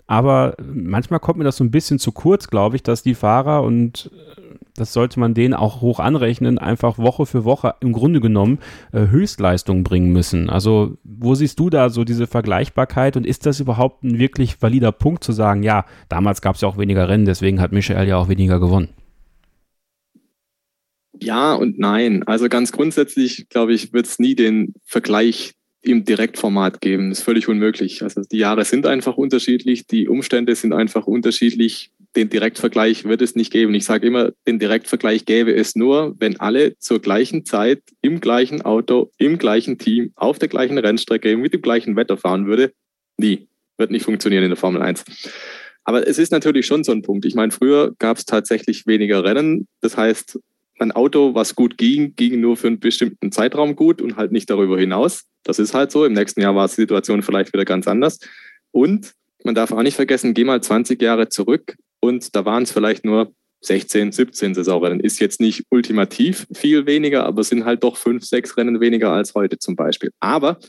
Aber 0.08 0.56
manchmal 0.62 1.20
kommt 1.20 1.40
mir 1.40 1.46
das 1.46 1.58
so 1.58 1.64
ein 1.64 1.72
bisschen 1.72 2.00
zu 2.00 2.12
kurz, 2.12 2.48
glaube 2.48 2.76
ich, 2.76 2.84
dass 2.84 3.02
die 3.02 3.16
Fahrer 3.16 3.64
und 3.64 4.12
das 4.76 4.94
sollte 4.94 5.20
man 5.20 5.34
denen 5.34 5.54
auch 5.54 5.82
hoch 5.82 6.00
anrechnen, 6.00 6.58
einfach 6.58 6.98
Woche 6.98 7.26
für 7.26 7.46
Woche 7.46 7.76
im 7.80 7.94
Grunde 7.94 8.20
genommen 8.20 8.60
äh, 8.92 9.08
Höchstleistungen 9.08 9.84
bringen 9.84 10.12
müssen. 10.12 10.50
Also 10.50 10.98
wo 11.04 11.36
siehst 11.36 11.60
du 11.60 11.70
da 11.70 11.90
so 11.90 12.04
diese 12.04 12.28
Vergleichbarkeit 12.28 13.18
und 13.18 13.26
ist 13.26 13.46
das 13.46 13.60
überhaupt 13.60 14.04
ein 14.04 14.20
wirklich 14.20 14.62
valider 14.62 14.92
Punkt 14.92 15.24
zu 15.24 15.32
sagen, 15.32 15.64
ja, 15.64 15.86
damals 16.10 16.42
gab 16.42 16.56
es 16.56 16.62
ja 16.62 16.68
auch 16.68 16.78
weniger 16.78 17.08
Rennen, 17.08 17.26
deswegen 17.26 17.62
hat 17.62 17.72
Michael 17.72 18.08
ja 18.08 18.18
auch 18.18 18.30
weniger 18.30 18.60
gewonnen? 18.60 18.90
Ja 21.22 21.54
und 21.54 21.80
nein. 21.80 22.24
Also 22.24 22.50
ganz 22.50 22.72
grundsätzlich, 22.72 23.48
glaube 23.50 23.74
ich, 23.74 23.94
wird 23.94 24.06
es 24.06 24.20
nie 24.20 24.36
den 24.36 24.74
Vergleich 24.84 25.55
im 25.86 26.06
Direktformat 26.06 26.82
geben. 26.82 27.10
Das 27.10 27.20
ist 27.20 27.26
völlig 27.26 27.48
unmöglich. 27.48 28.02
Also 28.02 28.22
die 28.22 28.38
Jahre 28.38 28.66
sind 28.66 28.86
einfach 28.86 29.18
unterschiedlich, 29.18 29.88
die 29.88 30.08
Umstände 30.08 30.56
sind 30.56 30.74
einfach 30.74 31.08
unterschiedlich 31.08 31.92
den 32.16 32.30
Direktvergleich 32.30 33.06
wird 33.06 33.22
es 33.22 33.36
nicht 33.36 33.52
geben. 33.52 33.74
Ich 33.74 33.86
sage 33.86 34.08
immer, 34.08 34.32
den 34.48 34.60
Direktvergleich 34.60 35.26
gäbe 35.26 35.54
es 35.54 35.76
nur, 35.76 36.16
wenn 36.20 36.40
alle 36.40 36.78
zur 36.80 37.00
gleichen 37.00 37.46
Zeit 37.46 37.82
im 38.02 38.22
gleichen 38.22 38.62
Auto, 38.62 39.12
im 39.18 39.38
gleichen 39.38 39.78
Team, 39.78 40.12
auf 40.16 40.40
der 40.40 40.48
gleichen 40.48 40.78
Rennstrecke, 40.78 41.36
mit 41.38 41.54
dem 41.54 41.62
gleichen 41.62 41.96
Wetter 41.96 42.18
fahren 42.18 42.48
würde. 42.48 42.74
Nie. 43.18 43.48
Wird 43.78 43.92
nicht 43.92 44.06
funktionieren 44.06 44.44
in 44.44 44.52
der 44.52 44.58
Formel 44.58 44.82
1. 44.82 45.04
Aber 45.84 46.08
es 46.08 46.18
ist 46.18 46.32
natürlich 46.32 46.66
schon 46.66 46.84
so 46.86 46.94
ein 46.94 47.02
Punkt. 47.02 47.26
Ich 47.26 47.36
meine, 47.36 47.52
früher 47.52 47.94
gab 48.00 48.18
es 48.18 48.26
tatsächlich 48.26 48.88
weniger 48.88 49.24
Rennen. 49.24 49.68
Das 49.82 49.98
heißt, 49.98 50.40
ein 50.80 50.92
Auto, 50.92 51.36
was 51.36 51.56
gut 51.56 51.78
ging, 51.78 52.16
ging 52.16 52.40
nur 52.42 52.58
für 52.58 52.68
einen 52.68 52.80
bestimmten 52.80 53.32
Zeitraum 53.32 53.76
gut 53.76 54.02
und 54.02 54.18
halt 54.18 54.32
nicht 54.32 54.50
darüber 54.50 54.78
hinaus. 54.78 55.26
Das 55.44 55.60
ist 55.60 55.74
halt 55.74 55.92
so. 55.92 56.06
Im 56.06 56.14
nächsten 56.14 56.42
Jahr 56.42 56.56
war 56.56 56.68
die 56.68 56.74
Situation 56.74 57.22
vielleicht 57.22 57.54
wieder 57.54 57.66
ganz 57.66 57.88
anders. 57.88 58.20
Und 58.72 59.14
man 59.44 59.56
darf 59.56 59.72
auch 59.72 59.84
nicht 59.84 59.96
vergessen, 59.96 60.34
geh 60.34 60.44
mal 60.44 60.62
20 60.62 61.02
Jahre 61.02 61.30
zurück 61.30 61.76
und 62.00 62.36
da 62.36 62.46
waren 62.46 62.64
es 62.64 62.72
vielleicht 62.72 63.06
nur 63.06 63.32
16, 63.62 64.12
17 64.12 64.54
Saisonrennen. 64.54 65.00
Ist 65.00 65.20
jetzt 65.20 65.40
nicht 65.40 65.64
ultimativ 65.70 66.48
viel 66.54 66.86
weniger, 66.86 67.26
aber 67.26 67.44
sind 67.44 67.66
halt 67.66 67.84
doch 67.84 67.98
fünf, 67.98 68.26
sechs 68.26 68.58
Rennen 68.58 68.80
weniger 68.80 69.12
als 69.12 69.34
heute 69.34 69.58
zum 69.58 69.76
Beispiel. 69.76 70.12
Aber, 70.20 70.60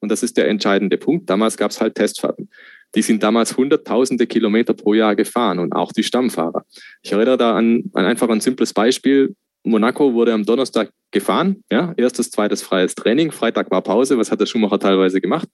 und 0.00 0.08
das 0.10 0.22
ist 0.22 0.36
der 0.36 0.48
entscheidende 0.48 0.98
Punkt, 0.98 1.30
damals 1.30 1.56
gab 1.56 1.70
es 1.70 1.80
halt 1.80 1.94
Testfahrten. 1.94 2.50
Die 2.94 3.02
sind 3.02 3.22
damals 3.22 3.56
hunderttausende 3.56 4.26
Kilometer 4.26 4.72
pro 4.74 4.94
Jahr 4.94 5.16
gefahren 5.16 5.58
und 5.58 5.72
auch 5.72 5.92
die 5.92 6.04
Stammfahrer. 6.04 6.64
Ich 7.02 7.12
erinnere 7.12 7.36
da 7.36 7.56
an, 7.56 7.84
an 7.92 8.04
einfach 8.04 8.28
ein 8.28 8.40
simples 8.40 8.72
Beispiel. 8.72 9.34
Monaco 9.64 10.12
wurde 10.12 10.32
am 10.32 10.44
Donnerstag 10.44 10.90
gefahren, 11.10 11.64
ja, 11.70 11.94
erstes, 11.96 12.30
zweites 12.30 12.62
freies 12.62 12.94
Training, 12.94 13.32
Freitag 13.32 13.70
war 13.70 13.82
Pause, 13.82 14.18
was 14.18 14.30
hat 14.30 14.40
der 14.40 14.46
Schumacher 14.46 14.78
teilweise 14.78 15.20
gemacht? 15.20 15.48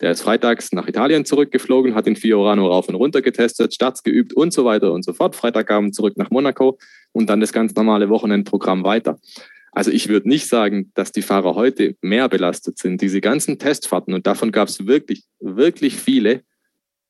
Der 0.00 0.10
ist 0.10 0.22
freitags 0.22 0.72
nach 0.72 0.86
Italien 0.86 1.24
zurückgeflogen, 1.24 1.94
hat 1.94 2.06
in 2.06 2.16
Fiorano 2.16 2.66
rauf 2.68 2.88
und 2.88 2.94
runter 2.94 3.22
getestet, 3.22 3.74
Starts 3.74 4.02
geübt 4.02 4.34
und 4.34 4.52
so 4.52 4.64
weiter 4.64 4.92
und 4.92 5.04
so 5.04 5.14
fort. 5.14 5.34
Freitagabend 5.34 5.94
zurück 5.94 6.18
nach 6.18 6.30
Monaco 6.30 6.78
und 7.12 7.30
dann 7.30 7.40
das 7.40 7.52
ganz 7.52 7.74
normale 7.74 8.10
Wochenendprogramm 8.10 8.84
weiter. 8.84 9.18
Also 9.72 9.90
ich 9.90 10.08
würde 10.08 10.28
nicht 10.28 10.48
sagen, 10.48 10.90
dass 10.94 11.12
die 11.12 11.22
Fahrer 11.22 11.54
heute 11.54 11.96
mehr 12.02 12.28
belastet 12.28 12.78
sind. 12.78 13.00
Diese 13.00 13.20
ganzen 13.20 13.58
Testfahrten, 13.58 14.14
und 14.14 14.26
davon 14.26 14.52
gab 14.52 14.68
es 14.68 14.86
wirklich, 14.86 15.24
wirklich 15.40 15.96
viele, 15.96 16.42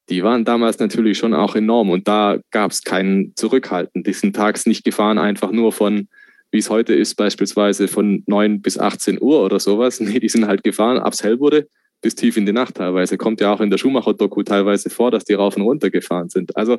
die 0.09 0.23
waren 0.23 0.45
damals 0.45 0.79
natürlich 0.79 1.19
schon 1.19 1.35
auch 1.35 1.57
enorm. 1.57 1.91
Und 1.91 2.07
da 2.07 2.39
gab 2.53 2.71
es 2.71 2.83
keinen 2.83 3.35
Zurückhalten. 3.35 4.05
Die 4.05 4.13
sind 4.13 4.37
tags 4.37 4.67
nicht 4.67 4.85
gefahren, 4.85 5.19
einfach 5.19 5.51
nur 5.51 5.73
von, 5.73 6.09
wie 6.57 6.61
es 6.61 6.71
heute 6.71 6.95
ist, 6.95 7.17
beispielsweise 7.17 7.87
von 7.87 8.23
9 8.27 8.63
bis 8.63 8.79
18 8.79 9.21
Uhr 9.21 9.45
oder 9.45 9.61
sowas. 9.61 10.01
Nee, 10.07 10.21
die 10.21 10.31
sind 10.31 10.47
halt 10.47 10.65
gefahren, 10.65 10.97
abs 10.97 11.23
hell 11.23 11.39
wurde, 11.39 11.69
bis 12.01 12.15
tief 12.15 12.39
in 12.39 12.47
die 12.47 12.53
Nacht 12.53 12.77
teilweise. 12.77 13.19
Kommt 13.19 13.43
ja 13.43 13.53
auch 13.53 13.61
in 13.61 13.69
der 13.69 13.77
Schumacher-Doku 13.77 14.43
teilweise 14.43 14.89
vor, 14.89 15.11
dass 15.11 15.25
die 15.25 15.35
rauf 15.35 15.55
und 15.57 15.63
runter 15.63 15.91
gefahren 15.91 16.31
sind. 16.31 16.57
Also 16.57 16.79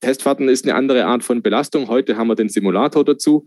Testfahrten 0.00 0.48
ist 0.48 0.64
eine 0.64 0.76
andere 0.76 1.04
Art 1.06 1.24
von 1.24 1.42
Belastung. 1.42 1.88
Heute 1.88 2.16
haben 2.16 2.28
wir 2.28 2.36
den 2.36 2.48
Simulator 2.48 3.04
dazu. 3.04 3.44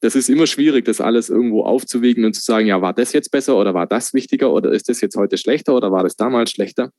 Das 0.00 0.14
ist 0.14 0.28
immer 0.28 0.46
schwierig, 0.46 0.84
das 0.84 1.00
alles 1.00 1.30
irgendwo 1.30 1.62
aufzuwiegen 1.62 2.26
und 2.26 2.34
zu 2.34 2.42
sagen, 2.42 2.66
ja, 2.66 2.82
war 2.82 2.92
das 2.92 3.14
jetzt 3.14 3.30
besser 3.30 3.56
oder 3.56 3.72
war 3.72 3.86
das 3.86 4.12
wichtiger 4.12 4.52
oder 4.52 4.72
ist 4.72 4.90
das 4.90 5.00
jetzt 5.00 5.16
heute 5.16 5.38
schlechter 5.38 5.74
oder 5.74 5.90
war 5.90 6.02
das 6.02 6.16
damals 6.16 6.50
schlechter? 6.50 6.90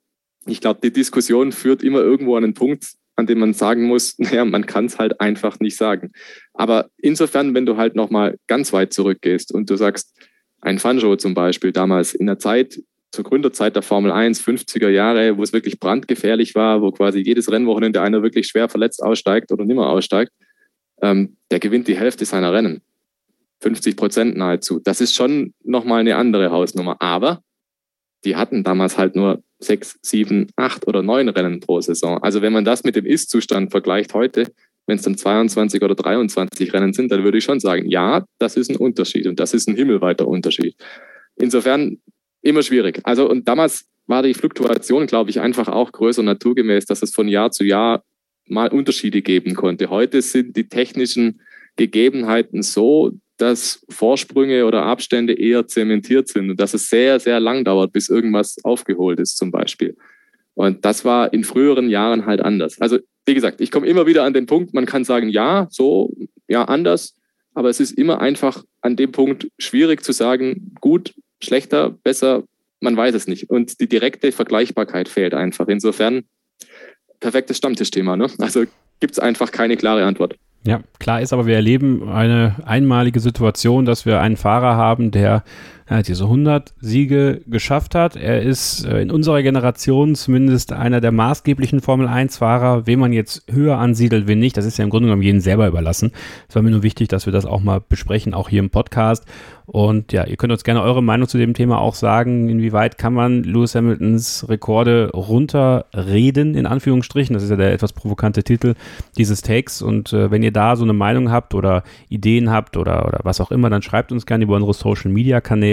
Ich 0.48 0.62
glaube, 0.62 0.80
die 0.82 0.92
Diskussion 0.92 1.52
führt 1.52 1.84
immer 1.84 2.00
irgendwo 2.00 2.36
an 2.38 2.44
einen 2.44 2.56
Punkt, 2.56 2.94
an 3.22 3.28
dem 3.28 3.40
man 3.40 3.54
sagen 3.54 3.84
muss, 3.84 4.16
naja, 4.20 4.44
man 4.44 4.66
kann 4.66 4.86
es 4.86 5.00
halt 5.00 5.22
einfach 5.22 5.60
nicht 5.60 5.78
sagen. 5.78 6.12
Aber 6.54 6.90
insofern, 6.98 7.54
wenn 7.54 7.66
du 7.66 7.78
halt 7.78 7.96
nochmal 7.96 8.38
ganz 8.48 8.74
weit 8.74 8.94
zurückgehst 8.94 9.54
und 9.54 9.70
du 9.70 9.76
sagst, 9.76 10.14
ein 10.60 10.78
Fanjo 10.78 11.16
zum 11.16 11.34
Beispiel 11.34 11.72
damals 11.72 12.14
in 12.14 12.28
der 12.28 12.38
Zeit, 12.38 12.80
zur 13.12 13.26
Gründerzeit 13.26 13.76
der 13.76 13.82
Formel 13.82 14.12
1, 14.12 14.42
50er 14.42 14.90
Jahre, 14.90 15.38
wo 15.38 15.44
es 15.44 15.54
wirklich 15.54 15.80
brandgefährlich 15.80 16.56
war, 16.56 16.82
wo 16.82 16.92
quasi 16.92 17.20
jedes 17.20 17.52
Rennwochenende 17.52 18.02
einer 18.02 18.24
wirklich 18.24 18.48
schwer 18.48 18.70
verletzt 18.70 19.04
aussteigt 19.04 19.52
oder 19.52 19.66
nimmer 19.66 19.90
aussteigt, 19.90 20.32
ähm, 21.02 21.36
der 21.50 21.60
gewinnt 21.60 21.88
die 21.88 21.98
Hälfte 21.98 22.26
seiner 22.26 22.54
Rennen. 22.54 22.82
50 23.60 23.96
Prozent 23.96 24.38
nahezu. 24.38 24.80
Das 24.84 25.02
ist 25.02 25.14
schon 25.14 25.54
nochmal 25.64 26.00
eine 26.00 26.16
andere 26.16 26.52
Hausnummer. 26.52 26.98
Aber 27.00 27.44
die 28.24 28.36
hatten 28.36 28.64
damals 28.64 28.98
halt 28.98 29.16
nur 29.16 29.44
sechs, 29.60 29.98
sieben, 30.02 30.48
acht 30.56 30.88
oder 30.88 31.02
neun 31.02 31.30
Rennen 31.30 31.60
pro 31.60 31.82
Saison. 31.82 32.22
Also 32.22 32.42
wenn 32.42 32.54
man 32.54 32.66
das 32.66 32.84
mit 32.84 32.96
dem 32.96 33.06
Ist-Zustand 33.06 33.72
vergleicht 33.72 34.14
heute, 34.14 34.52
wenn 34.88 34.98
es 34.98 35.04
dann 35.04 35.18
22 35.18 35.82
oder 35.82 35.96
23 35.96 36.74
Rennen 36.74 36.94
sind, 36.94 37.12
dann 37.12 37.24
würde 37.24 37.38
ich 37.38 37.44
schon 37.44 37.60
sagen, 37.60 37.88
ja, 37.88 38.26
das 38.40 38.58
ist 38.58 38.70
ein 38.70 38.78
Unterschied 38.78 39.28
und 39.28 39.40
das 39.40 39.54
ist 39.54 39.68
ein 39.68 39.76
himmelweiter 39.76 40.28
Unterschied. 40.28 40.76
Insofern 41.36 42.00
immer 42.42 42.64
schwierig. 42.64 43.00
Also 43.04 43.30
und 43.30 43.48
damals 43.48 43.86
war 44.08 44.24
die 44.24 44.34
Fluktuation, 44.34 45.06
glaube 45.06 45.30
ich, 45.30 45.40
einfach 45.40 45.68
auch 45.68 45.92
größer 45.92 46.24
naturgemäß, 46.24 46.86
dass 46.86 47.04
es 47.04 47.14
von 47.14 47.28
Jahr 47.28 47.52
zu 47.52 47.64
Jahr 47.64 48.04
mal 48.48 48.70
Unterschiede 48.70 49.22
geben 49.22 49.56
konnte. 49.56 49.90
Heute 49.90 50.22
sind 50.22 50.58
die 50.58 50.68
technischen 50.68 51.42
Gegebenheiten 51.78 52.64
so, 52.64 53.12
dass 53.42 53.86
Vorsprünge 53.90 54.66
oder 54.66 54.84
Abstände 54.84 55.34
eher 55.34 55.68
zementiert 55.68 56.28
sind 56.28 56.52
und 56.52 56.60
dass 56.60 56.74
es 56.74 56.90
sehr, 56.90 57.20
sehr 57.20 57.40
lang 57.40 57.64
dauert, 57.64 57.92
bis 57.92 58.10
irgendwas 58.10 58.58
aufgeholt 58.64 59.20
ist 59.20 59.38
zum 59.38 59.52
Beispiel. 59.52 59.98
Und 60.54 60.86
das 60.86 61.04
war 61.06 61.34
in 61.34 61.44
früheren 61.44 61.90
Jahren 61.90 62.26
halt 62.26 62.42
anders. 62.42 62.80
Also 62.80 63.00
wie 63.26 63.34
gesagt, 63.34 63.62
ich 63.62 63.72
komme 63.72 63.88
immer 63.88 64.06
wieder 64.06 64.24
an 64.24 64.34
den 64.34 64.46
Punkt, 64.46 64.74
man 64.74 64.86
kann 64.86 65.04
sagen, 65.04 65.30
ja, 65.30 65.68
so, 65.70 66.14
ja, 66.48 66.66
anders, 66.66 67.16
aber 67.54 67.70
es 67.70 67.80
ist 67.80 67.92
immer 67.92 68.22
einfach 68.22 68.64
an 68.82 68.96
dem 68.96 69.12
Punkt 69.12 69.48
schwierig 69.58 70.04
zu 70.04 70.12
sagen, 70.12 70.76
gut, 70.80 71.14
schlechter, 71.42 71.90
besser, 71.90 72.44
man 72.80 72.98
weiß 72.98 73.16
es 73.16 73.28
nicht. 73.28 73.50
Und 73.50 73.80
die 73.80 73.88
direkte 73.88 74.32
Vergleichbarkeit 74.32 75.10
fehlt 75.10 75.34
einfach. 75.34 75.68
Insofern 75.68 76.24
perfektes 77.20 77.58
Stammtischthema. 77.58 78.16
Ne? 78.18 78.28
Also 78.40 78.66
gibt 79.00 79.14
es 79.14 79.20
einfach 79.20 79.52
keine 79.52 79.78
klare 79.78 80.06
Antwort. 80.06 80.36
Ja, 80.64 80.82
klar 81.00 81.22
ist 81.22 81.34
aber, 81.34 81.48
wir 81.48 81.56
erleben 81.56 82.08
eine 82.10 82.56
einmalige 82.66 83.20
Situation, 83.20 83.86
dass 83.86 84.06
wir 84.06 84.22
einen 84.22 84.38
Fahrer 84.38 84.76
haben, 84.76 85.10
der 85.10 85.44
ja, 85.92 86.02
diese 86.02 86.24
100 86.24 86.74
Siege 86.80 87.42
geschafft 87.48 87.96
hat. 87.96 88.16
Er 88.16 88.42
ist 88.42 88.86
äh, 88.86 89.02
in 89.02 89.12
unserer 89.12 89.44
Generation 89.44 90.16
zumindest 90.16 90.72
einer 90.72 91.02
der 91.02 91.12
maßgeblichen 91.12 91.82
Formel-1-Fahrer. 91.82 92.88
Wen 92.88 92.98
man 92.98 93.12
jetzt 93.12 93.44
höher 93.52 93.78
ansiedelt, 93.78 94.26
wen 94.26 94.40
nicht, 94.40 94.56
das 94.56 94.64
ist 94.64 94.78
ja 94.78 94.86
im 94.86 94.90
Grunde 94.90 95.08
genommen 95.08 95.22
jedem 95.22 95.42
selber 95.42 95.68
überlassen. 95.68 96.14
Es 96.48 96.56
war 96.56 96.62
mir 96.62 96.72
nur 96.72 96.84
wichtig, 96.84 97.10
dass 97.10 97.26
wir 97.26 97.34
das 97.34 97.46
auch 97.46 97.60
mal 97.60 97.82
besprechen, 97.82 98.34
auch 98.34 98.48
hier 98.48 98.60
im 98.60 98.70
Podcast. 98.70 99.26
Und 99.72 100.12
ja, 100.12 100.26
ihr 100.26 100.36
könnt 100.36 100.52
uns 100.52 100.66
gerne 100.66 100.82
eure 100.82 101.02
Meinung 101.02 101.30
zu 101.30 101.38
dem 101.38 101.54
Thema 101.54 101.80
auch 101.80 101.96
sagen. 101.96 102.50
Inwieweit 102.50 102.98
kann 102.98 103.14
man 103.14 103.44
Lewis 103.44 103.74
Hamiltons 103.74 104.46
Rekorde 104.50 105.12
runterreden, 105.14 106.56
in 106.56 106.66
Anführungsstrichen? 106.66 107.34
Das 107.34 107.44
ist 107.44 107.52
ja 107.52 107.56
der 107.56 107.72
etwas 107.72 107.94
provokante 107.94 108.44
Titel 108.44 108.76
dieses 109.18 109.42
Takes. 109.42 109.82
Und 109.82 110.12
äh, 110.12 110.30
wenn 110.30 110.44
ihr 110.44 110.52
da 110.52 110.76
so 110.76 110.84
eine 110.84 110.92
Meinung 110.92 111.32
habt 111.32 111.54
oder 111.54 111.84
Ideen 112.10 112.50
habt 112.50 112.76
oder, 112.76 113.06
oder 113.08 113.22
was 113.24 113.40
auch 113.40 113.50
immer, 113.50 113.70
dann 113.70 113.82
schreibt 113.82 114.12
uns 114.12 114.26
gerne 114.26 114.44
über 114.44 114.56
unsere 114.56 114.74
Social 114.74 115.10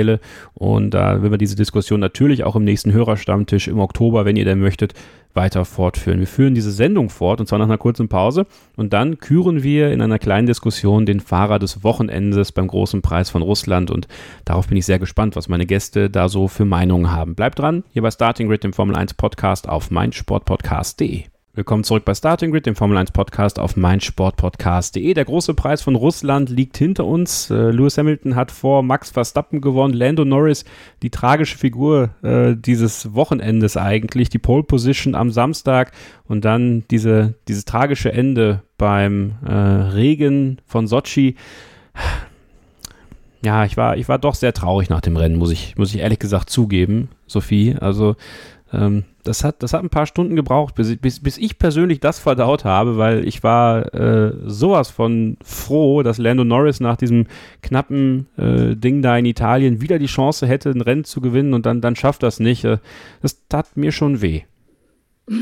Kanäle. 0.08 0.20
Und 0.54 0.94
da 0.94 1.20
werden 1.20 1.30
wir 1.30 1.38
diese 1.38 1.56
Diskussion 1.56 2.00
natürlich 2.00 2.44
auch 2.44 2.56
im 2.56 2.64
nächsten 2.64 2.92
Hörerstammtisch 2.92 3.68
im 3.68 3.78
Oktober, 3.78 4.24
wenn 4.24 4.36
ihr 4.36 4.44
denn 4.44 4.60
möchtet, 4.60 4.94
weiter 5.34 5.64
fortführen. 5.64 6.18
Wir 6.18 6.26
führen 6.26 6.54
diese 6.54 6.72
Sendung 6.72 7.10
fort 7.10 7.38
und 7.38 7.46
zwar 7.46 7.58
nach 7.58 7.66
einer 7.66 7.78
kurzen 7.78 8.08
Pause 8.08 8.46
und 8.76 8.92
dann 8.92 9.18
küren 9.18 9.62
wir 9.62 9.92
in 9.92 10.00
einer 10.00 10.18
kleinen 10.18 10.46
Diskussion 10.46 11.06
den 11.06 11.20
Fahrer 11.20 11.58
des 11.58 11.84
Wochenendes 11.84 12.50
beim 12.50 12.66
großen 12.66 13.02
Preis 13.02 13.30
von 13.30 13.42
Russland 13.42 13.90
und 13.90 14.08
darauf 14.44 14.66
bin 14.68 14.78
ich 14.78 14.86
sehr 14.86 14.98
gespannt, 14.98 15.36
was 15.36 15.48
meine 15.48 15.66
Gäste 15.66 16.10
da 16.10 16.28
so 16.28 16.48
für 16.48 16.64
Meinungen 16.64 17.12
haben. 17.12 17.34
Bleibt 17.34 17.58
dran, 17.58 17.84
hier 17.92 18.02
bei 18.02 18.10
Starting 18.10 18.48
Grid, 18.48 18.64
dem 18.64 18.72
Formel 18.72 18.96
1 18.96 19.14
Podcast 19.14 19.68
auf 19.68 19.90
meinsportpodcast.de. 19.90 21.24
Willkommen 21.58 21.82
zurück 21.82 22.04
bei 22.04 22.14
Starting 22.14 22.52
Grid, 22.52 22.66
dem 22.66 22.76
Formel 22.76 22.96
1 22.98 23.10
Podcast 23.10 23.58
auf 23.58 23.76
meinsportpodcast.de. 23.76 25.12
Der 25.12 25.24
große 25.24 25.54
Preis 25.54 25.82
von 25.82 25.96
Russland 25.96 26.50
liegt 26.50 26.76
hinter 26.76 27.04
uns. 27.04 27.50
Äh, 27.50 27.72
Lewis 27.72 27.98
Hamilton 27.98 28.36
hat 28.36 28.52
vor 28.52 28.84
Max 28.84 29.10
Verstappen 29.10 29.60
gewonnen. 29.60 29.92
Lando 29.92 30.24
Norris, 30.24 30.64
die 31.02 31.10
tragische 31.10 31.58
Figur 31.58 32.10
äh, 32.22 32.54
dieses 32.54 33.12
Wochenendes 33.12 33.76
eigentlich, 33.76 34.28
die 34.28 34.38
Pole 34.38 34.62
Position 34.62 35.16
am 35.16 35.32
Samstag 35.32 35.90
und 36.28 36.44
dann 36.44 36.84
diese, 36.92 37.34
dieses 37.48 37.64
tragische 37.64 38.12
Ende 38.12 38.62
beim 38.76 39.32
äh, 39.44 39.52
Regen 39.52 40.60
von 40.64 40.86
Sochi. 40.86 41.34
Ja, 43.42 43.64
ich 43.64 43.76
war, 43.76 43.96
ich 43.96 44.08
war 44.08 44.18
doch 44.18 44.36
sehr 44.36 44.52
traurig 44.52 44.90
nach 44.90 45.00
dem 45.00 45.16
Rennen, 45.16 45.36
muss 45.36 45.50
ich, 45.50 45.76
muss 45.76 45.92
ich 45.92 46.00
ehrlich 46.00 46.20
gesagt 46.20 46.50
zugeben, 46.50 47.08
Sophie. 47.26 47.74
Also 47.80 48.14
ähm, 48.72 49.04
das, 49.24 49.44
hat, 49.44 49.62
das 49.62 49.72
hat 49.72 49.82
ein 49.82 49.90
paar 49.90 50.06
Stunden 50.06 50.36
gebraucht, 50.36 50.74
bis, 50.74 50.96
bis, 50.96 51.20
bis 51.20 51.38
ich 51.38 51.58
persönlich 51.58 52.00
das 52.00 52.18
verdaut 52.18 52.64
habe, 52.64 52.96
weil 52.96 53.26
ich 53.26 53.42
war 53.42 53.94
äh, 53.94 54.32
sowas 54.46 54.90
von 54.90 55.36
froh, 55.42 56.02
dass 56.02 56.18
Lando 56.18 56.44
Norris 56.44 56.80
nach 56.80 56.96
diesem 56.96 57.26
knappen 57.62 58.26
äh, 58.36 58.76
Ding 58.76 59.02
da 59.02 59.16
in 59.16 59.24
Italien 59.24 59.80
wieder 59.80 59.98
die 59.98 60.06
Chance 60.06 60.46
hätte, 60.46 60.70
ein 60.70 60.80
Rennen 60.80 61.04
zu 61.04 61.20
gewinnen 61.20 61.54
und 61.54 61.66
dann, 61.66 61.80
dann 61.80 61.96
schafft 61.96 62.22
das 62.22 62.40
nicht. 62.40 62.64
Äh, 62.64 62.78
das 63.22 63.46
tat 63.48 63.76
mir 63.76 63.92
schon 63.92 64.20
weh. 64.20 64.42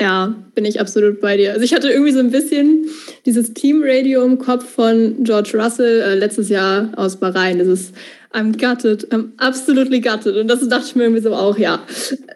Ja, 0.00 0.32
bin 0.54 0.64
ich 0.64 0.80
absolut 0.80 1.20
bei 1.20 1.36
dir. 1.36 1.52
Also 1.52 1.64
ich 1.64 1.74
hatte 1.74 1.90
irgendwie 1.90 2.12
so 2.12 2.20
ein 2.20 2.30
bisschen 2.30 2.86
dieses 3.26 3.52
Teamradio 3.52 4.24
im 4.24 4.38
Kopf 4.38 4.64
von 4.64 5.24
George 5.24 5.58
Russell 5.60 6.02
äh, 6.02 6.14
letztes 6.14 6.48
Jahr 6.50 6.92
aus 6.94 7.16
Bahrain. 7.16 7.58
Das 7.58 7.66
ist 7.66 7.94
I'm 8.30 8.52
gutted, 8.52 9.10
I'm 9.10 9.32
absolutely 9.38 10.00
gutted. 10.00 10.36
Und 10.36 10.48
das 10.48 10.66
dachte 10.68 10.84
ich 10.86 10.96
mir 10.96 11.04
irgendwie 11.04 11.22
so 11.22 11.34
auch, 11.34 11.56
ja. 11.56 11.80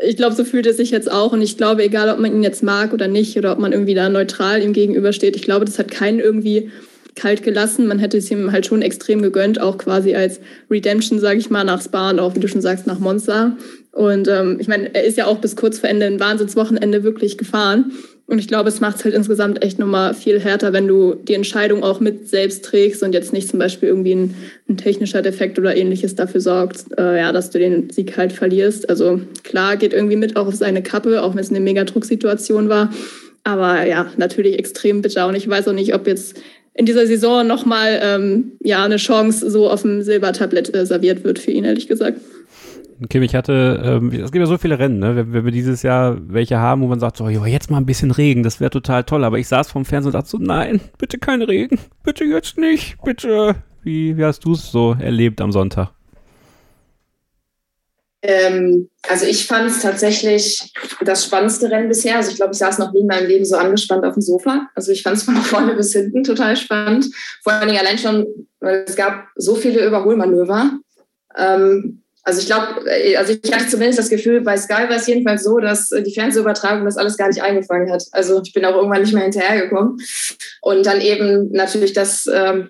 Ich 0.04 0.16
glaube, 0.16 0.34
so 0.34 0.44
fühlt 0.44 0.66
es 0.66 0.78
sich 0.78 0.90
jetzt 0.90 1.10
auch. 1.10 1.32
Und 1.32 1.42
ich 1.42 1.58
glaube, 1.58 1.84
egal, 1.84 2.08
ob 2.08 2.18
man 2.18 2.32
ihn 2.32 2.42
jetzt 2.42 2.62
mag 2.62 2.92
oder 2.92 3.08
nicht, 3.08 3.36
oder 3.36 3.52
ob 3.52 3.58
man 3.58 3.72
irgendwie 3.72 3.94
da 3.94 4.08
neutral 4.08 4.62
ihm 4.62 4.72
gegenübersteht, 4.72 5.36
ich 5.36 5.42
glaube, 5.42 5.66
das 5.66 5.78
hat 5.78 5.90
keinen 5.90 6.18
irgendwie 6.18 6.70
kalt 7.14 7.42
gelassen. 7.42 7.86
Man 7.86 7.98
hätte 7.98 8.16
es 8.16 8.30
ihm 8.30 8.52
halt 8.52 8.64
schon 8.66 8.80
extrem 8.80 9.20
gegönnt, 9.20 9.60
auch 9.60 9.76
quasi 9.76 10.14
als 10.14 10.40
Redemption, 10.70 11.18
sage 11.18 11.38
ich 11.38 11.50
mal, 11.50 11.64
nach 11.64 11.82
Spa 11.82 12.10
und 12.10 12.20
auch, 12.20 12.34
wie 12.34 12.40
du 12.40 12.48
schon 12.48 12.62
sagst, 12.62 12.86
nach 12.86 12.98
Monza. 12.98 13.56
Und 13.92 14.28
ähm, 14.28 14.56
ich 14.58 14.68
meine, 14.68 14.94
er 14.94 15.04
ist 15.04 15.18
ja 15.18 15.26
auch 15.26 15.38
bis 15.38 15.56
kurz 15.56 15.78
vor 15.78 15.90
Ende 15.90 16.06
ein 16.06 16.20
Wahnsinnswochenende 16.20 17.04
wirklich 17.04 17.36
gefahren. 17.36 17.92
Und 18.26 18.38
ich 18.38 18.48
glaube, 18.48 18.68
es 18.68 18.80
macht 18.80 18.96
es 18.96 19.04
halt 19.04 19.14
insgesamt 19.14 19.62
echt 19.62 19.78
nochmal 19.78 20.14
viel 20.14 20.40
härter, 20.40 20.72
wenn 20.72 20.86
du 20.86 21.14
die 21.14 21.34
Entscheidung 21.34 21.82
auch 21.82 22.00
mit 22.00 22.28
selbst 22.28 22.64
trägst 22.64 23.02
und 23.02 23.12
jetzt 23.12 23.32
nicht 23.32 23.48
zum 23.48 23.58
Beispiel 23.58 23.88
irgendwie 23.88 24.14
ein, 24.14 24.34
ein 24.68 24.76
technischer 24.76 25.22
Defekt 25.22 25.58
oder 25.58 25.76
ähnliches 25.76 26.14
dafür 26.14 26.40
sorgt, 26.40 26.86
äh, 26.96 27.18
ja, 27.18 27.32
dass 27.32 27.50
du 27.50 27.58
den 27.58 27.90
Sieg 27.90 28.16
halt 28.16 28.32
verlierst. 28.32 28.88
Also 28.88 29.20
klar, 29.42 29.76
geht 29.76 29.92
irgendwie 29.92 30.16
mit 30.16 30.36
auch 30.36 30.46
auf 30.46 30.54
seine 30.54 30.82
Kappe, 30.82 31.22
auch 31.22 31.34
wenn 31.34 31.42
es 31.42 31.50
eine 31.50 31.60
Megadrucksituation 31.60 32.68
war. 32.68 32.92
Aber 33.44 33.86
ja, 33.86 34.06
natürlich 34.16 34.58
extrem 34.58 35.02
bitter. 35.02 35.26
Und 35.26 35.34
ich 35.34 35.48
weiß 35.48 35.68
auch 35.68 35.72
nicht, 35.72 35.94
ob 35.94 36.06
jetzt 36.06 36.40
in 36.74 36.86
dieser 36.86 37.06
Saison 37.06 37.46
nochmal 37.46 38.00
ähm, 38.02 38.52
ja, 38.62 38.84
eine 38.84 38.96
Chance 38.96 39.50
so 39.50 39.68
auf 39.68 39.82
dem 39.82 40.02
Silbertablett 40.02 40.74
äh, 40.74 40.86
serviert 40.86 41.24
wird 41.24 41.38
für 41.38 41.50
ihn, 41.50 41.64
ehrlich 41.64 41.88
gesagt. 41.88 42.18
Kim, 43.08 43.22
ich 43.22 43.34
hatte, 43.34 43.82
ähm, 43.84 44.10
es 44.10 44.32
gibt 44.32 44.42
ja 44.42 44.46
so 44.46 44.58
viele 44.58 44.78
Rennen, 44.78 44.98
ne? 44.98 45.16
wenn, 45.16 45.32
wenn, 45.32 45.44
wir 45.44 45.52
dieses 45.52 45.82
Jahr 45.82 46.16
welche 46.20 46.58
haben, 46.58 46.82
wo 46.82 46.86
man 46.86 47.00
sagt, 47.00 47.16
so, 47.16 47.28
jo, 47.28 47.44
jetzt 47.44 47.70
mal 47.70 47.78
ein 47.78 47.86
bisschen 47.86 48.10
Regen, 48.10 48.42
das 48.42 48.60
wäre 48.60 48.70
total 48.70 49.04
toll. 49.04 49.24
Aber 49.24 49.38
ich 49.38 49.48
saß 49.48 49.70
vorm 49.70 49.84
Fernsehen 49.84 50.08
und 50.08 50.14
dachte 50.14 50.30
so, 50.30 50.38
nein, 50.38 50.80
bitte 50.98 51.18
kein 51.18 51.42
Regen, 51.42 51.78
bitte 52.02 52.24
jetzt 52.24 52.58
nicht, 52.58 52.96
bitte. 53.04 53.56
Wie, 53.82 54.16
wie 54.16 54.24
hast 54.24 54.44
du 54.44 54.52
es 54.52 54.70
so 54.70 54.96
erlebt 54.98 55.40
am 55.40 55.52
Sonntag? 55.52 55.92
Ähm, 58.24 58.88
also 59.08 59.26
ich 59.26 59.46
fand 59.46 59.68
es 59.68 59.80
tatsächlich 59.80 60.72
das 61.04 61.24
spannendste 61.24 61.68
Rennen 61.68 61.88
bisher. 61.88 62.16
Also 62.16 62.30
ich 62.30 62.36
glaube, 62.36 62.52
ich 62.52 62.58
saß 62.58 62.78
noch 62.78 62.92
nie 62.92 63.00
in 63.00 63.08
meinem 63.08 63.26
Leben 63.26 63.44
so 63.44 63.56
angespannt 63.56 64.04
auf 64.04 64.14
dem 64.14 64.22
Sofa. 64.22 64.68
Also 64.76 64.92
ich 64.92 65.02
fand 65.02 65.16
es 65.16 65.24
von 65.24 65.36
vorne 65.42 65.74
bis 65.74 65.92
hinten 65.92 66.22
total 66.22 66.56
spannend. 66.56 67.06
Vor 67.42 67.52
allen 67.52 67.66
Dingen 67.66 67.80
allein 67.80 67.98
schon, 67.98 68.26
weil 68.60 68.84
es 68.86 68.94
gab 68.94 69.26
so 69.34 69.56
viele 69.56 69.84
Überholmanöver. 69.84 70.78
Ähm, 71.36 72.01
also 72.24 72.40
ich 72.40 72.46
glaube, 72.46 72.88
äh, 72.88 73.16
also 73.16 73.34
ich 73.42 73.52
hatte 73.52 73.68
zumindest 73.68 73.98
das 73.98 74.10
Gefühl, 74.10 74.40
bei 74.42 74.56
Sky 74.56 74.88
war 74.88 74.96
es 74.96 75.06
jedenfalls 75.06 75.44
so, 75.44 75.58
dass 75.58 75.90
äh, 75.90 76.02
die 76.02 76.14
Fernsehübertragung 76.14 76.84
das 76.84 76.96
alles 76.96 77.16
gar 77.16 77.28
nicht 77.28 77.42
eingefangen 77.42 77.90
hat. 77.90 78.04
Also 78.12 78.40
ich 78.44 78.52
bin 78.52 78.64
auch 78.64 78.76
irgendwann 78.76 79.02
nicht 79.02 79.12
mehr 79.12 79.24
hinterhergekommen. 79.24 79.98
Und 80.60 80.86
dann 80.86 81.00
eben 81.00 81.50
natürlich 81.50 81.92
das, 81.92 82.28
ähm, 82.32 82.68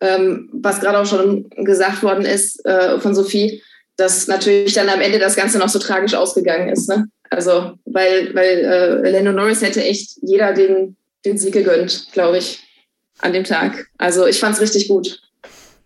ähm, 0.00 0.50
was 0.52 0.80
gerade 0.80 0.98
auch 0.98 1.06
schon 1.06 1.48
gesagt 1.50 2.02
worden 2.02 2.24
ist 2.24 2.64
äh, 2.64 3.00
von 3.00 3.14
Sophie, 3.14 3.62
dass 3.96 4.28
natürlich 4.28 4.74
dann 4.74 4.88
am 4.88 5.00
Ende 5.00 5.18
das 5.18 5.36
Ganze 5.36 5.58
noch 5.58 5.68
so 5.68 5.78
tragisch 5.78 6.14
ausgegangen 6.14 6.68
ist. 6.68 6.88
Ne? 6.88 7.08
Also 7.30 7.72
weil, 7.84 8.34
weil 8.34 9.04
äh, 9.04 9.10
Lando 9.10 9.32
Norris 9.32 9.62
hätte 9.62 9.82
echt 9.82 10.18
jeder 10.22 10.52
den, 10.52 10.96
den 11.24 11.38
Sieg 11.38 11.54
gegönnt, 11.54 12.08
glaube 12.12 12.38
ich, 12.38 12.60
an 13.18 13.32
dem 13.32 13.44
Tag. 13.44 13.86
Also 13.98 14.26
ich 14.26 14.38
fand 14.38 14.54
es 14.54 14.60
richtig 14.60 14.88
gut. 14.88 15.20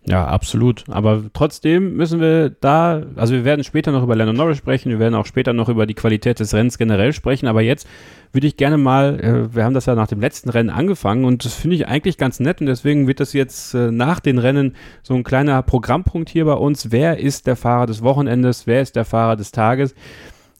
Ja, 0.05 0.25
absolut. 0.25 0.85
Aber 0.89 1.23
trotzdem 1.33 1.95
müssen 1.95 2.19
wir 2.19 2.49
da, 2.49 3.03
also 3.15 3.33
wir 3.33 3.43
werden 3.43 3.63
später 3.63 3.91
noch 3.91 4.01
über 4.01 4.15
Lennon 4.15 4.35
Norris 4.35 4.57
sprechen, 4.57 4.89
wir 4.89 4.99
werden 4.99 5.13
auch 5.13 5.25
später 5.25 5.53
noch 5.53 5.67
über 5.69 5.85
die 5.85 5.93
Qualität 5.93 6.39
des 6.39 6.53
Rennens 6.53 6.77
generell 6.77 7.11
sprechen, 7.13 7.47
aber 7.47 7.61
jetzt 7.61 7.85
würde 8.31 8.47
ich 8.47 8.57
gerne 8.57 8.77
mal, 8.77 9.19
äh, 9.19 9.55
wir 9.55 9.65
haben 9.65 9.73
das 9.73 9.87
ja 9.87 9.95
nach 9.95 10.07
dem 10.07 10.21
letzten 10.21 10.49
Rennen 10.49 10.69
angefangen 10.69 11.25
und 11.25 11.43
das 11.43 11.53
finde 11.53 11.75
ich 11.75 11.87
eigentlich 11.87 12.17
ganz 12.17 12.39
nett 12.39 12.61
und 12.61 12.67
deswegen 12.67 13.07
wird 13.07 13.19
das 13.19 13.33
jetzt 13.33 13.73
äh, 13.73 13.91
nach 13.91 14.19
den 14.19 14.37
Rennen 14.37 14.75
so 15.03 15.15
ein 15.15 15.23
kleiner 15.23 15.61
Programmpunkt 15.63 16.29
hier 16.29 16.45
bei 16.45 16.53
uns. 16.53 16.91
Wer 16.91 17.19
ist 17.19 17.45
der 17.45 17.57
Fahrer 17.57 17.85
des 17.85 18.01
Wochenendes? 18.01 18.67
Wer 18.67 18.81
ist 18.81 18.95
der 18.95 19.05
Fahrer 19.05 19.35
des 19.35 19.51
Tages? 19.51 19.93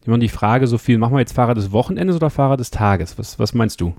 Immer 0.06 0.20
die 0.20 0.30
Frage 0.30 0.68
so 0.68 0.78
viel, 0.78 0.98
machen 0.98 1.14
wir 1.14 1.20
jetzt 1.20 1.34
Fahrer 1.34 1.56
des 1.56 1.72
Wochenendes 1.72 2.18
oder 2.18 2.30
Fahrer 2.30 2.58
des 2.58 2.72
Tages? 2.72 3.18
Was, 3.18 3.40
was 3.40 3.54
meinst 3.54 3.80
du? 3.82 3.96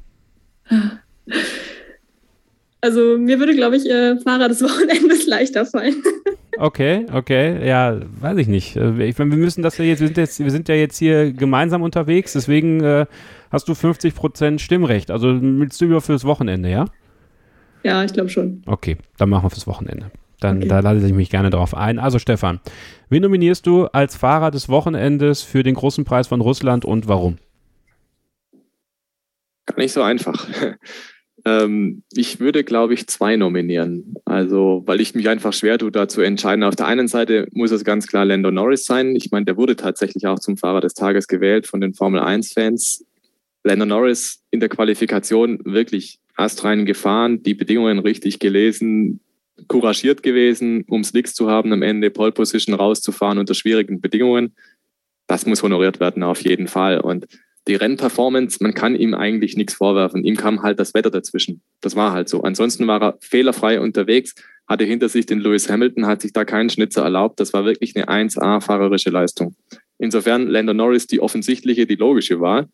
Also 2.80 3.18
mir 3.18 3.38
würde, 3.38 3.54
glaube 3.54 3.76
ich, 3.76 3.88
äh, 3.88 4.18
Fahrer 4.18 4.48
des 4.48 4.62
Wochenendes 4.62 5.26
leichter 5.26 5.66
fallen. 5.66 6.02
Okay, 6.56 7.06
okay, 7.12 7.66
ja, 7.66 8.00
weiß 8.20 8.38
ich 8.38 8.48
nicht. 8.48 8.76
Äh, 8.76 9.04
ich 9.04 9.18
meine, 9.18 9.30
wir 9.30 9.38
müssen 9.38 9.62
das 9.62 9.78
ja 9.78 9.84
jetzt, 9.84 10.00
wir 10.00 10.08
sind 10.08 10.16
jetzt, 10.16 10.40
wir 10.40 10.50
sind 10.50 10.68
ja 10.68 10.74
jetzt 10.74 10.98
hier 10.98 11.32
gemeinsam 11.32 11.82
unterwegs, 11.82 12.32
deswegen 12.32 12.82
äh, 12.82 13.06
hast 13.50 13.68
du 13.68 13.74
50 13.74 14.14
Prozent 14.14 14.60
Stimmrecht. 14.60 15.10
Also 15.10 15.38
willst 15.40 15.80
du 15.80 15.86
über 15.86 16.00
fürs 16.00 16.24
Wochenende, 16.24 16.70
ja? 16.70 16.86
Ja, 17.82 18.04
ich 18.04 18.12
glaube 18.12 18.28
schon. 18.28 18.62
Okay, 18.66 18.96
dann 19.16 19.30
machen 19.30 19.44
wir 19.44 19.50
fürs 19.50 19.66
Wochenende. 19.66 20.10
Dann 20.40 20.58
okay. 20.58 20.68
da 20.68 20.80
lasse 20.80 21.06
ich 21.06 21.12
mich 21.12 21.30
gerne 21.30 21.50
drauf 21.50 21.74
ein. 21.74 21.98
Also 21.98 22.18
Stefan, 22.18 22.60
wen 23.08 23.22
nominierst 23.22 23.66
du 23.66 23.86
als 23.86 24.16
Fahrer 24.16 24.50
des 24.50 24.68
Wochenendes 24.68 25.42
für 25.42 25.62
den 25.62 25.74
großen 25.74 26.04
Preis 26.04 26.28
von 26.28 26.40
Russland 26.40 26.84
und 26.84 27.08
warum? 27.08 27.38
Gar 29.66 29.78
nicht 29.78 29.92
so 29.92 30.02
einfach. 30.02 30.46
Ähm, 31.44 32.02
ich 32.12 32.40
würde, 32.40 32.64
glaube 32.64 32.94
ich, 32.94 33.06
zwei 33.06 33.36
nominieren. 33.36 34.14
Also, 34.24 34.82
weil 34.86 35.00
ich 35.00 35.14
mich 35.14 35.28
einfach 35.28 35.52
schwer 35.52 35.78
tue, 35.78 35.90
da 35.90 36.08
zu 36.08 36.20
entscheiden. 36.20 36.64
Auf 36.64 36.76
der 36.76 36.86
einen 36.86 37.08
Seite 37.08 37.48
muss 37.52 37.70
es 37.70 37.84
ganz 37.84 38.06
klar 38.06 38.24
Lando 38.24 38.50
Norris 38.50 38.84
sein. 38.84 39.16
Ich 39.16 39.30
meine, 39.30 39.46
der 39.46 39.56
wurde 39.56 39.76
tatsächlich 39.76 40.26
auch 40.26 40.38
zum 40.38 40.56
Fahrer 40.56 40.80
des 40.80 40.94
Tages 40.94 41.28
gewählt 41.28 41.66
von 41.66 41.80
den 41.80 41.94
Formel 41.94 42.20
1-Fans. 42.20 43.04
Lando 43.64 43.84
Norris 43.84 44.42
in 44.50 44.60
der 44.60 44.68
Qualifikation 44.68 45.60
wirklich 45.64 46.18
astrein 46.36 46.86
gefahren, 46.86 47.42
die 47.42 47.54
Bedingungen 47.54 47.98
richtig 47.98 48.38
gelesen, 48.38 49.20
couragiert 49.68 50.22
gewesen, 50.22 50.84
um 50.88 51.04
Slicks 51.04 51.34
zu 51.34 51.50
haben, 51.50 51.72
am 51.72 51.82
Ende 51.82 52.10
Pole 52.10 52.32
Position 52.32 52.74
rauszufahren 52.74 53.38
unter 53.38 53.54
schwierigen 53.54 54.00
Bedingungen. 54.00 54.54
Das 55.26 55.44
muss 55.44 55.62
honoriert 55.62 56.00
werden, 56.00 56.22
auf 56.22 56.42
jeden 56.42 56.66
Fall. 56.66 57.00
Und 57.00 57.26
die 57.68 57.74
Rennperformance, 57.74 58.58
man 58.60 58.74
kann 58.74 58.96
ihm 58.96 59.14
eigentlich 59.14 59.56
nichts 59.56 59.74
vorwerfen. 59.74 60.24
Ihm 60.24 60.36
kam 60.36 60.62
halt 60.62 60.78
das 60.78 60.94
Wetter 60.94 61.10
dazwischen. 61.10 61.62
Das 61.80 61.94
war 61.94 62.12
halt 62.12 62.28
so. 62.28 62.42
Ansonsten 62.42 62.86
war 62.86 63.02
er 63.02 63.18
fehlerfrei 63.20 63.80
unterwegs, 63.80 64.34
hatte 64.66 64.84
hinter 64.84 65.08
sich 65.08 65.26
den 65.26 65.40
Lewis 65.40 65.68
Hamilton, 65.68 66.06
hat 66.06 66.22
sich 66.22 66.32
da 66.32 66.44
keinen 66.44 66.70
Schnitzer 66.70 67.02
erlaubt. 67.02 67.38
Das 67.40 67.52
war 67.52 67.64
wirklich 67.64 67.94
eine 67.96 68.08
1A-fahrerische 68.08 69.10
Leistung. 69.10 69.54
Insofern 69.98 70.46
Lando 70.46 70.72
Norris 70.72 71.06
die 71.06 71.20
offensichtliche, 71.20 71.86
die 71.86 71.96
logische 71.96 72.40
Wahl. 72.40 72.68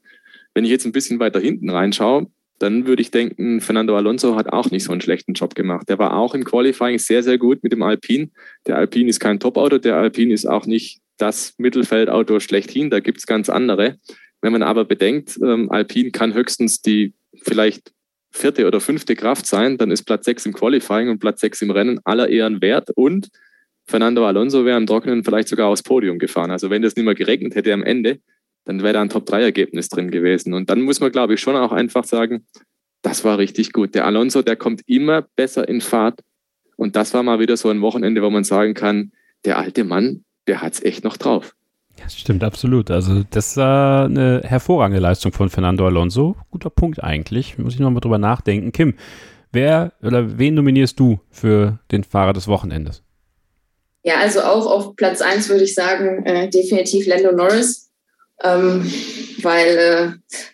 Wenn 0.54 0.64
ich 0.64 0.70
jetzt 0.70 0.86
ein 0.86 0.92
bisschen 0.92 1.18
weiter 1.18 1.40
hinten 1.40 1.68
reinschaue, 1.68 2.26
dann 2.58 2.86
würde 2.86 3.02
ich 3.02 3.10
denken, 3.10 3.60
Fernando 3.60 3.96
Alonso 3.96 4.36
hat 4.36 4.52
auch 4.52 4.70
nicht 4.70 4.84
so 4.84 4.92
einen 4.92 5.00
schlechten 5.00 5.34
Job 5.34 5.54
gemacht. 5.54 5.88
Der 5.88 5.98
war 5.98 6.16
auch 6.16 6.34
im 6.34 6.44
Qualifying 6.44 6.98
sehr, 6.98 7.22
sehr 7.22 7.38
gut 7.38 7.62
mit 7.62 7.72
dem 7.72 7.82
Alpine. 7.82 8.30
Der 8.66 8.76
Alpine 8.76 9.10
ist 9.10 9.20
kein 9.20 9.40
Top-Auto, 9.40 9.78
der 9.78 9.96
Alpine 9.96 10.32
ist 10.32 10.46
auch 10.46 10.66
nicht 10.66 11.00
das 11.18 11.54
Mittelfeldauto 11.58 12.40
schlechthin, 12.40 12.90
da 12.90 13.00
gibt 13.00 13.18
es 13.18 13.26
ganz 13.26 13.48
andere. 13.48 13.96
Wenn 14.46 14.52
man 14.52 14.62
aber 14.62 14.84
bedenkt, 14.84 15.40
ähm, 15.42 15.72
Alpine 15.72 16.12
kann 16.12 16.32
höchstens 16.32 16.80
die 16.80 17.14
vielleicht 17.42 17.92
vierte 18.30 18.68
oder 18.68 18.78
fünfte 18.78 19.16
Kraft 19.16 19.44
sein, 19.44 19.76
dann 19.76 19.90
ist 19.90 20.04
Platz 20.04 20.24
sechs 20.24 20.46
im 20.46 20.52
Qualifying 20.52 21.08
und 21.08 21.18
Platz 21.18 21.40
sechs 21.40 21.60
im 21.62 21.72
Rennen 21.72 21.98
aller 22.04 22.28
Ehren 22.28 22.62
wert 22.62 22.90
und 22.94 23.28
Fernando 23.88 24.24
Alonso 24.24 24.64
wäre 24.64 24.78
im 24.78 24.86
Trockenen 24.86 25.24
vielleicht 25.24 25.48
sogar 25.48 25.66
aufs 25.66 25.82
Podium 25.82 26.20
gefahren. 26.20 26.52
Also 26.52 26.70
wenn 26.70 26.80
das 26.80 26.94
nicht 26.94 27.04
mehr 27.04 27.16
geregnet 27.16 27.56
hätte 27.56 27.72
am 27.72 27.82
Ende, 27.82 28.20
dann 28.66 28.84
wäre 28.84 28.92
da 28.92 29.02
ein 29.02 29.08
Top-3-Ergebnis 29.08 29.88
drin 29.88 30.12
gewesen. 30.12 30.54
Und 30.54 30.70
dann 30.70 30.80
muss 30.82 31.00
man, 31.00 31.10
glaube 31.10 31.34
ich, 31.34 31.40
schon 31.40 31.56
auch 31.56 31.72
einfach 31.72 32.04
sagen, 32.04 32.46
das 33.02 33.24
war 33.24 33.38
richtig 33.38 33.72
gut. 33.72 33.96
Der 33.96 34.06
Alonso, 34.06 34.42
der 34.42 34.54
kommt 34.54 34.82
immer 34.86 35.22
besser 35.34 35.68
in 35.68 35.80
Fahrt. 35.80 36.20
Und 36.76 36.94
das 36.94 37.12
war 37.14 37.24
mal 37.24 37.40
wieder 37.40 37.56
so 37.56 37.68
ein 37.68 37.80
Wochenende, 37.80 38.22
wo 38.22 38.30
man 38.30 38.44
sagen 38.44 38.74
kann, 38.74 39.10
der 39.44 39.58
alte 39.58 39.82
Mann, 39.82 40.24
der 40.46 40.62
hat 40.62 40.74
es 40.74 40.84
echt 40.84 41.02
noch 41.02 41.16
drauf. 41.16 41.56
Das 42.02 42.16
stimmt 42.16 42.44
absolut. 42.44 42.90
Also 42.90 43.22
das 43.30 43.56
war 43.56 44.04
eine 44.04 44.42
hervorragende 44.44 45.00
Leistung 45.00 45.32
von 45.32 45.48
Fernando 45.48 45.86
Alonso. 45.86 46.36
Guter 46.50 46.70
Punkt 46.70 47.02
eigentlich. 47.02 47.58
Muss 47.58 47.74
ich 47.74 47.80
nochmal 47.80 48.00
drüber 48.00 48.18
nachdenken. 48.18 48.72
Kim, 48.72 48.94
wer 49.52 49.92
oder 50.02 50.38
wen 50.38 50.54
nominierst 50.54 50.98
du 51.00 51.20
für 51.30 51.78
den 51.90 52.04
Fahrer 52.04 52.32
des 52.32 52.48
Wochenendes? 52.48 53.02
Ja, 54.02 54.18
also 54.20 54.42
auch 54.42 54.66
auf 54.66 54.96
Platz 54.96 55.20
1 55.20 55.48
würde 55.48 55.64
ich 55.64 55.74
sagen, 55.74 56.24
äh, 56.26 56.48
definitiv 56.48 57.06
Lando 57.06 57.32
Norris 57.32 57.86
ähm, 58.42 58.90
weil, 59.42 59.76
äh, 59.78 60.08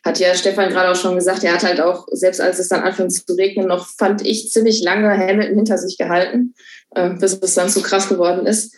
hat 0.05 0.19
ja 0.21 0.35
Stefan 0.35 0.71
gerade 0.71 0.91
auch 0.91 0.97
schon 0.97 1.17
gesagt, 1.17 1.43
er 1.43 1.55
hat 1.55 1.65
halt 1.65 1.81
auch, 1.81 2.07
selbst 2.13 2.41
als 2.41 2.59
es 2.59 2.69
dann 2.69 2.83
anfing 2.83 3.11
zu 3.11 3.25
regnen, 3.35 3.67
noch, 3.67 3.89
fand 3.89 4.25
ich, 4.25 4.51
ziemlich 4.51 4.83
lange 4.83 5.11
Hamilton 5.11 5.57
hinter 5.57 5.79
sich 5.79 5.99
gehalten, 5.99 6.55
äh, 6.95 7.11
bis 7.11 7.39
es 7.41 7.55
dann 7.55 7.69
zu 7.69 7.83
krass 7.83 8.09
geworden 8.09 8.47
ist. 8.47 8.75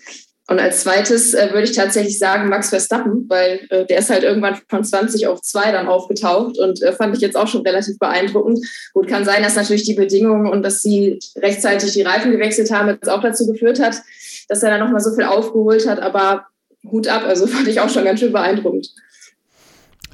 Und 0.47 0.61
als 0.61 0.83
zweites 0.83 1.33
äh, 1.33 1.51
würde 1.53 1.65
ich 1.65 1.73
tatsächlich 1.73 2.19
sagen 2.19 2.51
Max 2.51 2.69
Verstappen, 2.69 3.25
weil 3.29 3.61
äh, 3.71 3.87
der 3.87 3.99
ist 3.99 4.11
halt 4.11 4.25
irgendwann 4.25 4.59
von 4.69 4.85
20 4.85 5.27
auf 5.27 5.41
2 5.41 5.73
dann 5.73 5.89
aufgetaucht 5.89 6.59
und 6.59 6.83
äh, 6.83 6.93
fand 6.93 7.17
ich 7.17 7.23
jetzt 7.23 7.37
auch 7.37 7.49
schon 7.49 7.63
relativ 7.63 7.99
beeindruckend. 7.99 8.59
Gut, 8.93 9.09
kann 9.09 9.25
sein, 9.25 9.43
dass 9.43 9.57
natürlich 9.57 9.85
die 9.85 9.95
Bedingungen 9.95 10.47
und 10.47 10.63
dass 10.63 10.83
sie 10.83 11.19
rechtzeitig 11.37 11.93
die 11.93 12.03
Reifen 12.03 12.31
gewechselt 12.31 12.71
haben, 12.71 12.89
jetzt 12.89 13.09
auch 13.09 13.23
dazu 13.23 13.47
geführt 13.47 13.81
hat, 13.81 14.03
dass 14.49 14.63
er 14.63 14.71
dann 14.71 14.81
nochmal 14.81 15.01
so 15.01 15.15
viel 15.15 15.25
aufgeholt 15.25 15.89
hat. 15.89 16.01
Aber 16.01 16.47
Hut 16.91 17.09
ab. 17.09 17.23
Also 17.27 17.47
fand 17.47 17.69
ich 17.69 17.81
auch 17.81 17.89
schon 17.89 18.05
ganz 18.05 18.21
schön 18.21 18.33
beeindruckend. 18.33 18.91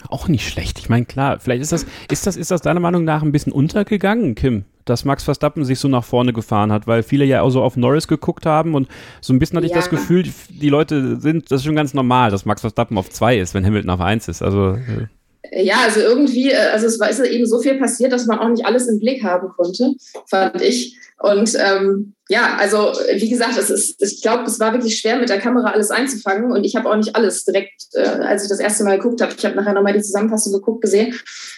Auch 0.09 0.29
nicht 0.29 0.49
schlecht. 0.49 0.79
Ich 0.79 0.88
meine, 0.88 1.05
klar, 1.05 1.38
vielleicht 1.40 1.62
ist 1.62 1.73
das, 1.73 1.87
ist 2.11 2.27
das, 2.27 2.37
ist 2.37 2.51
das 2.51 2.62
deiner 2.62 2.81
Meinung 2.81 3.05
nach 3.05 3.23
ein 3.23 3.33
bisschen 3.33 3.53
untergegangen, 3.53 4.35
Kim, 4.35 4.64
dass 4.90 5.05
Max 5.05 5.24
Verstappen 5.24 5.64
sich 5.64 5.79
so 5.79 5.88
nach 5.88 6.05
vorne 6.05 6.33
gefahren 6.33 6.72
hat, 6.72 6.87
weil 6.87 7.03
viele 7.03 7.24
ja 7.24 7.42
auch 7.42 7.50
so 7.50 7.62
auf 7.62 7.76
Norris 7.76 8.09
geguckt 8.09 8.44
haben 8.44 8.74
und 8.74 8.88
so 9.20 9.33
ein 9.33 9.38
bisschen 9.38 9.57
hatte 9.57 9.66
ja. 9.66 9.72
ich 9.72 9.76
das 9.76 9.88
Gefühl, 9.90 10.24
die 10.48 10.68
Leute 10.68 11.18
sind, 11.20 11.50
das 11.50 11.61
ist 11.61 11.64
schon 11.64 11.76
ganz 11.76 11.94
normal, 11.94 12.31
dass 12.31 12.44
Max 12.44 12.61
Verstappen 12.61 12.98
auf 12.98 13.09
zwei 13.11 13.38
ist, 13.38 13.55
wenn 13.55 13.64
Hamilton 13.64 13.90
auf 13.90 14.00
eins 14.00 14.29
ist. 14.29 14.42
Also. 14.42 14.74
Äh. 14.74 15.07
Ja, 15.53 15.76
also 15.85 16.00
irgendwie, 16.00 16.50
äh, 16.50 16.70
also 16.72 16.87
es 16.87 17.18
ist 17.18 17.26
eben 17.26 17.46
so 17.46 17.61
viel 17.61 17.79
passiert, 17.79 18.12
dass 18.12 18.26
man 18.26 18.38
auch 18.38 18.48
nicht 18.48 18.66
alles 18.66 18.88
im 18.88 18.98
Blick 18.98 19.22
haben 19.22 19.48
konnte, 19.57 19.94
fand 20.29 20.61
ich. 20.61 20.98
Und 21.18 21.55
ähm, 21.59 22.14
ja, 22.29 22.57
also 22.59 22.92
wie 23.14 23.29
gesagt, 23.29 23.59
es 23.59 23.68
ist, 23.68 24.03
ich 24.03 24.22
glaube, 24.22 24.44
es 24.44 24.59
war 24.59 24.72
wirklich 24.72 24.98
schwer, 24.98 25.18
mit 25.18 25.29
der 25.29 25.38
Kamera 25.38 25.70
alles 25.70 25.90
einzufangen. 25.90 26.50
Und 26.50 26.64
ich 26.64 26.76
habe 26.76 26.88
auch 26.88 26.96
nicht 26.96 27.14
alles 27.14 27.44
direkt, 27.44 27.88
äh, 27.92 28.00
als 28.00 28.44
ich 28.44 28.48
das 28.48 28.61
erste 28.61 28.85
Mal 28.85 28.98
geguckt 28.98 29.20
habe. 29.20 29.35
Ich 29.37 29.44
habe 29.44 29.55
nachher 29.55 29.74
nochmal 29.74 29.92
die 29.92 30.03
Zusammenfassung 30.03 30.53
geguckt, 30.53 30.81
gesehen. 30.81 31.14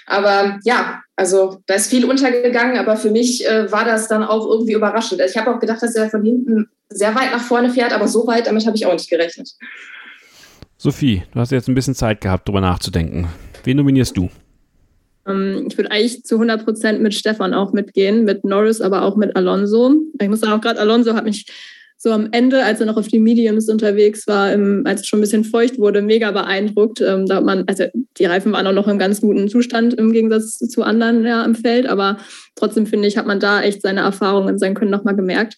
Aber 0.07 0.59
ja, 0.64 1.01
also 1.14 1.59
da 1.66 1.75
ist 1.75 1.90
viel 1.90 2.05
untergegangen, 2.05 2.79
aber 2.79 2.97
für 2.97 3.11
mich 3.11 3.47
äh, 3.47 3.71
war 3.71 3.85
das 3.85 4.09
dann 4.09 4.25
auch 4.25 4.49
irgendwie 4.49 4.73
überraschend. 4.73 5.21
Also 5.21 5.33
ich 5.33 5.38
habe 5.38 5.55
auch 5.55 5.61
gedacht, 5.61 5.83
dass 5.83 5.95
er 5.95 6.11
von 6.11 6.25
hinten 6.25 6.68
sehr 6.88 7.14
weit 7.14 7.31
nach 7.33 7.42
vorne 7.42 7.71
fährt, 7.71 7.92
aber 7.92 8.09
so 8.09 8.27
weit, 8.27 8.47
damit 8.47 8.66
habe 8.66 8.77
ich 8.77 8.87
auch 8.87 8.92
nicht 8.92 9.11
gerechnet. 9.11 9.51
Sophie, 10.77 11.23
du 11.33 11.38
hast 11.38 11.53
jetzt 11.53 11.68
ein 11.68 11.77
bisschen 11.77 11.95
Zeit 11.95 12.21
gehabt, 12.21 12.49
darüber 12.49 12.61
nachzudenken. 12.61 13.29
Wen 13.64 13.77
nominierst 13.77 14.16
du? 14.16 14.29
Ähm, 15.27 15.66
ich 15.68 15.77
würde 15.77 15.90
eigentlich 15.90 16.25
zu 16.25 16.37
100 16.37 16.64
Prozent 16.64 17.01
mit 17.01 17.14
Stefan 17.14 17.55
auch 17.55 17.72
mitgehen, 17.72 18.25
mit 18.25 18.44
Norris, 18.44 18.81
aber 18.81 19.03
auch 19.03 19.16
mit 19.16 19.37
Alonso. 19.37 19.94
Ich 20.20 20.29
muss 20.29 20.40
sagen, 20.40 20.53
auch 20.53 20.61
gerade 20.61 20.81
Alonso 20.81 21.14
hat 21.14 21.25
mich 21.25 21.46
so 22.03 22.11
am 22.11 22.31
Ende, 22.33 22.64
als 22.64 22.81
er 22.81 22.87
noch 22.87 22.96
auf 22.96 23.07
die 23.07 23.20
Mediums 23.20 23.68
unterwegs 23.68 24.27
war, 24.27 24.46
als 24.85 25.03
es 25.03 25.07
schon 25.07 25.20
ein 25.20 25.22
bisschen 25.22 25.44
feucht 25.44 25.79
wurde, 25.79 26.03
mega 26.03 26.33
beeindruckt. 26.33 27.01
Ähm, 27.01 27.27
da 27.27 27.37
hat 27.37 27.44
man, 27.44 27.62
also 27.68 27.85
die 28.18 28.25
Reifen 28.25 28.51
waren 28.51 28.66
auch 28.66 28.72
noch 28.72 28.88
im 28.88 28.98
ganz 28.98 29.20
guten 29.20 29.48
Zustand 29.48 29.94
im 29.94 30.12
Gegensatz 30.12 30.59
zu 30.59 30.83
anderen 30.83 31.25
ja, 31.25 31.44
im 31.44 31.55
Feld, 31.55 31.87
aber 31.87 32.16
trotzdem 32.57 32.87
finde 32.87 33.07
ich, 33.07 33.16
hat 33.16 33.29
man 33.29 33.38
da 33.38 33.62
echt 33.62 33.83
seine 33.83 34.01
Erfahrungen, 34.01 34.59
sein 34.59 34.75
Können 34.75 34.90
nochmal 34.90 35.14
gemerkt. 35.14 35.55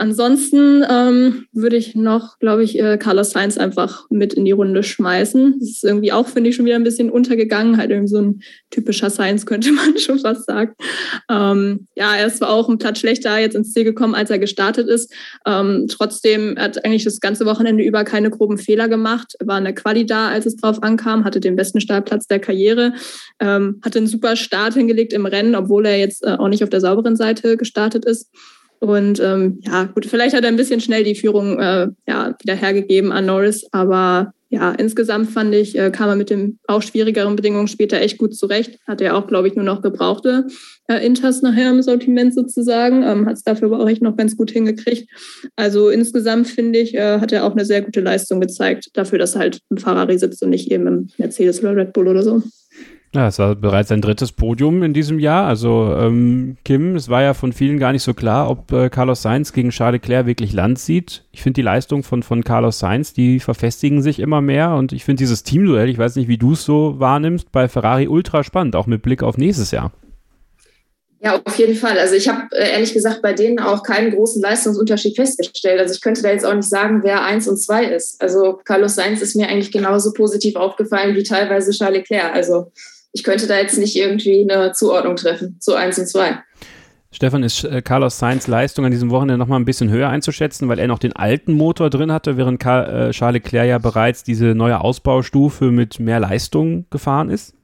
Ansonsten 0.00 0.84
ähm, 0.88 1.46
würde 1.52 1.76
ich 1.76 1.96
noch, 1.96 2.38
glaube 2.38 2.62
ich, 2.62 2.78
äh, 2.78 2.98
Carlos 2.98 3.32
Sainz 3.32 3.58
einfach 3.58 4.06
mit 4.10 4.32
in 4.32 4.44
die 4.44 4.52
Runde 4.52 4.84
schmeißen. 4.84 5.56
Das 5.58 5.68
ist 5.68 5.84
irgendwie 5.84 6.12
auch, 6.12 6.28
finde 6.28 6.50
ich, 6.50 6.56
schon 6.56 6.66
wieder 6.66 6.76
ein 6.76 6.84
bisschen 6.84 7.10
untergegangen. 7.10 7.78
Halt 7.78 7.90
irgendwie 7.90 8.08
so 8.08 8.20
ein 8.20 8.40
typischer 8.70 9.10
Sainz, 9.10 9.44
könnte 9.46 9.72
man 9.72 9.98
schon 9.98 10.20
fast 10.20 10.46
sagen. 10.46 10.74
Ähm, 11.28 11.88
ja, 11.96 12.14
er 12.14 12.28
ist 12.28 12.36
zwar 12.36 12.50
auch 12.50 12.68
ein 12.68 12.78
Platz 12.78 13.00
schlechter 13.00 13.38
jetzt 13.38 13.56
ins 13.56 13.72
Ziel 13.72 13.82
gekommen, 13.82 14.14
als 14.14 14.30
er 14.30 14.38
gestartet 14.38 14.88
ist. 14.88 15.12
Ähm, 15.44 15.86
trotzdem 15.88 16.54
hat 16.56 16.84
eigentlich 16.84 17.02
das 17.02 17.18
ganze 17.18 17.44
Wochenende 17.44 17.82
über 17.82 18.04
keine 18.04 18.30
groben 18.30 18.56
Fehler 18.56 18.88
gemacht. 18.88 19.34
War 19.40 19.56
eine 19.56 19.74
Quali 19.74 20.06
da, 20.06 20.28
als 20.28 20.46
es 20.46 20.54
drauf 20.54 20.80
ankam, 20.80 21.24
hatte 21.24 21.40
den 21.40 21.56
besten 21.56 21.80
Startplatz 21.80 22.28
der 22.28 22.38
Karriere, 22.38 22.92
ähm, 23.40 23.80
hatte 23.84 23.98
einen 23.98 24.06
super 24.06 24.36
Start 24.36 24.74
hingelegt 24.74 25.12
im 25.12 25.26
Rennen, 25.26 25.56
obwohl 25.56 25.86
er 25.86 25.98
jetzt 25.98 26.24
äh, 26.24 26.36
auch 26.38 26.48
nicht 26.48 26.62
auf 26.62 26.70
der 26.70 26.80
sauberen 26.80 27.16
Seite 27.16 27.56
gestartet 27.56 28.04
ist. 28.04 28.30
Und 28.80 29.20
ähm, 29.20 29.60
ja, 29.62 29.84
gut, 29.84 30.06
vielleicht 30.06 30.36
hat 30.36 30.44
er 30.44 30.48
ein 30.48 30.56
bisschen 30.56 30.80
schnell 30.80 31.04
die 31.04 31.14
Führung 31.14 31.58
äh, 31.58 31.88
ja, 32.06 32.36
wieder 32.40 32.54
hergegeben 32.54 33.12
an 33.12 33.26
Norris, 33.26 33.66
aber 33.72 34.32
ja, 34.50 34.72
insgesamt 34.72 35.30
fand 35.30 35.54
ich, 35.54 35.78
äh, 35.78 35.90
kam 35.90 36.08
er 36.08 36.16
mit 36.16 36.30
den 36.30 36.58
auch 36.66 36.80
schwierigeren 36.80 37.36
Bedingungen 37.36 37.68
später 37.68 38.00
echt 38.00 38.16
gut 38.16 38.34
zurecht. 38.34 38.78
Hat 38.86 39.02
er 39.02 39.16
auch, 39.16 39.26
glaube 39.26 39.46
ich, 39.46 39.54
nur 39.54 39.64
noch 39.64 39.82
gebrauchte 39.82 40.46
äh, 40.88 41.04
Inters 41.04 41.42
nachher 41.42 41.70
im 41.70 41.82
Sortiment 41.82 42.34
sozusagen. 42.34 43.02
Ähm, 43.02 43.26
hat 43.26 43.36
es 43.36 43.44
dafür 43.44 43.68
aber 43.68 43.80
auch 43.80 43.88
echt 43.88 44.00
noch 44.00 44.16
ganz 44.16 44.38
gut 44.38 44.50
hingekriegt. 44.50 45.10
Also 45.56 45.90
insgesamt 45.90 46.48
finde 46.48 46.78
ich, 46.78 46.94
äh, 46.94 47.20
hat 47.20 47.30
er 47.30 47.44
auch 47.44 47.52
eine 47.52 47.66
sehr 47.66 47.82
gute 47.82 48.00
Leistung 48.00 48.40
gezeigt, 48.40 48.88
dafür, 48.94 49.18
dass 49.18 49.34
er 49.34 49.40
halt 49.40 49.60
im 49.68 49.76
Ferrari 49.76 50.18
sitzt 50.18 50.42
und 50.42 50.50
nicht 50.50 50.70
eben 50.72 50.86
im 50.86 51.08
Mercedes 51.18 51.60
oder 51.60 51.76
Red 51.76 51.92
Bull 51.92 52.08
oder 52.08 52.22
so. 52.22 52.42
Ja, 53.14 53.26
es 53.28 53.38
war 53.38 53.54
bereits 53.54 53.88
sein 53.88 54.02
drittes 54.02 54.32
Podium 54.32 54.82
in 54.82 54.92
diesem 54.92 55.18
Jahr. 55.18 55.46
Also 55.46 55.94
ähm, 55.98 56.58
Kim, 56.64 56.94
es 56.94 57.08
war 57.08 57.22
ja 57.22 57.32
von 57.32 57.54
vielen 57.54 57.78
gar 57.78 57.92
nicht 57.92 58.02
so 58.02 58.12
klar, 58.12 58.50
ob 58.50 58.70
äh, 58.70 58.90
Carlos 58.90 59.22
Sainz 59.22 59.54
gegen 59.54 59.70
Charles 59.70 60.02
Leclerc 60.02 60.26
wirklich 60.26 60.52
Land 60.52 60.78
sieht. 60.78 61.24
Ich 61.32 61.42
finde 61.42 61.54
die 61.54 61.62
Leistung 61.62 62.02
von, 62.02 62.22
von 62.22 62.44
Carlos 62.44 62.78
Sainz, 62.78 63.14
die 63.14 63.40
verfestigen 63.40 64.02
sich 64.02 64.18
immer 64.18 64.42
mehr 64.42 64.74
und 64.74 64.92
ich 64.92 65.04
finde 65.04 65.20
dieses 65.20 65.42
Teamduell, 65.42 65.88
ich 65.88 65.96
weiß 65.96 66.16
nicht, 66.16 66.28
wie 66.28 66.36
du 66.36 66.52
es 66.52 66.64
so 66.64 67.00
wahrnimmst, 67.00 67.50
bei 67.50 67.66
Ferrari 67.68 68.08
ultra 68.08 68.44
spannend, 68.44 68.76
auch 68.76 68.86
mit 68.86 69.00
Blick 69.00 69.22
auf 69.22 69.38
nächstes 69.38 69.70
Jahr. 69.70 69.90
Ja, 71.20 71.40
auf 71.42 71.58
jeden 71.58 71.74
Fall. 71.74 71.98
Also 71.98 72.14
ich 72.14 72.28
habe 72.28 72.42
äh, 72.52 72.72
ehrlich 72.72 72.92
gesagt 72.92 73.22
bei 73.22 73.32
denen 73.32 73.58
auch 73.58 73.82
keinen 73.82 74.12
großen 74.12 74.40
Leistungsunterschied 74.40 75.16
festgestellt. 75.16 75.80
Also 75.80 75.94
ich 75.94 76.00
könnte 76.00 76.22
da 76.22 76.30
jetzt 76.30 76.44
auch 76.44 76.54
nicht 76.54 76.68
sagen, 76.68 77.00
wer 77.02 77.24
eins 77.24 77.48
und 77.48 77.56
zwei 77.56 77.86
ist. 77.86 78.20
Also 78.20 78.60
Carlos 78.64 78.94
Sainz 78.94 79.20
ist 79.20 79.34
mir 79.34 79.48
eigentlich 79.48 79.72
genauso 79.72 80.12
positiv 80.12 80.54
aufgefallen 80.54 81.16
wie 81.16 81.24
teilweise 81.24 81.72
Charles 81.72 81.98
Leclerc. 81.98 82.32
Also 82.34 82.70
ich 83.18 83.24
könnte 83.24 83.48
da 83.48 83.58
jetzt 83.58 83.78
nicht 83.78 83.96
irgendwie 83.96 84.48
eine 84.48 84.72
Zuordnung 84.72 85.16
treffen 85.16 85.56
zu 85.58 85.74
eins 85.74 85.98
und 85.98 86.06
zwei. 86.06 86.38
Stefan, 87.10 87.42
ist 87.42 87.64
äh, 87.64 87.82
Carlos 87.82 88.18
Sainz 88.18 88.46
Leistung 88.46 88.84
an 88.84 88.92
diesem 88.92 89.10
Wochenende 89.10 89.38
nochmal 89.38 89.58
ein 89.58 89.64
bisschen 89.64 89.90
höher 89.90 90.08
einzuschätzen, 90.08 90.68
weil 90.68 90.78
er 90.78 90.86
noch 90.86 91.00
den 91.00 91.16
alten 91.16 91.52
Motor 91.52 91.90
drin 91.90 92.12
hatte, 92.12 92.36
während 92.36 92.60
Karl, 92.60 93.08
äh, 93.08 93.10
Charles 93.10 93.42
Leclerc 93.42 93.66
ja 93.66 93.78
bereits 93.78 94.22
diese 94.22 94.54
neue 94.54 94.80
Ausbaustufe 94.80 95.72
mit 95.72 95.98
mehr 95.98 96.20
Leistung 96.20 96.86
gefahren 96.90 97.28
ist? 97.28 97.54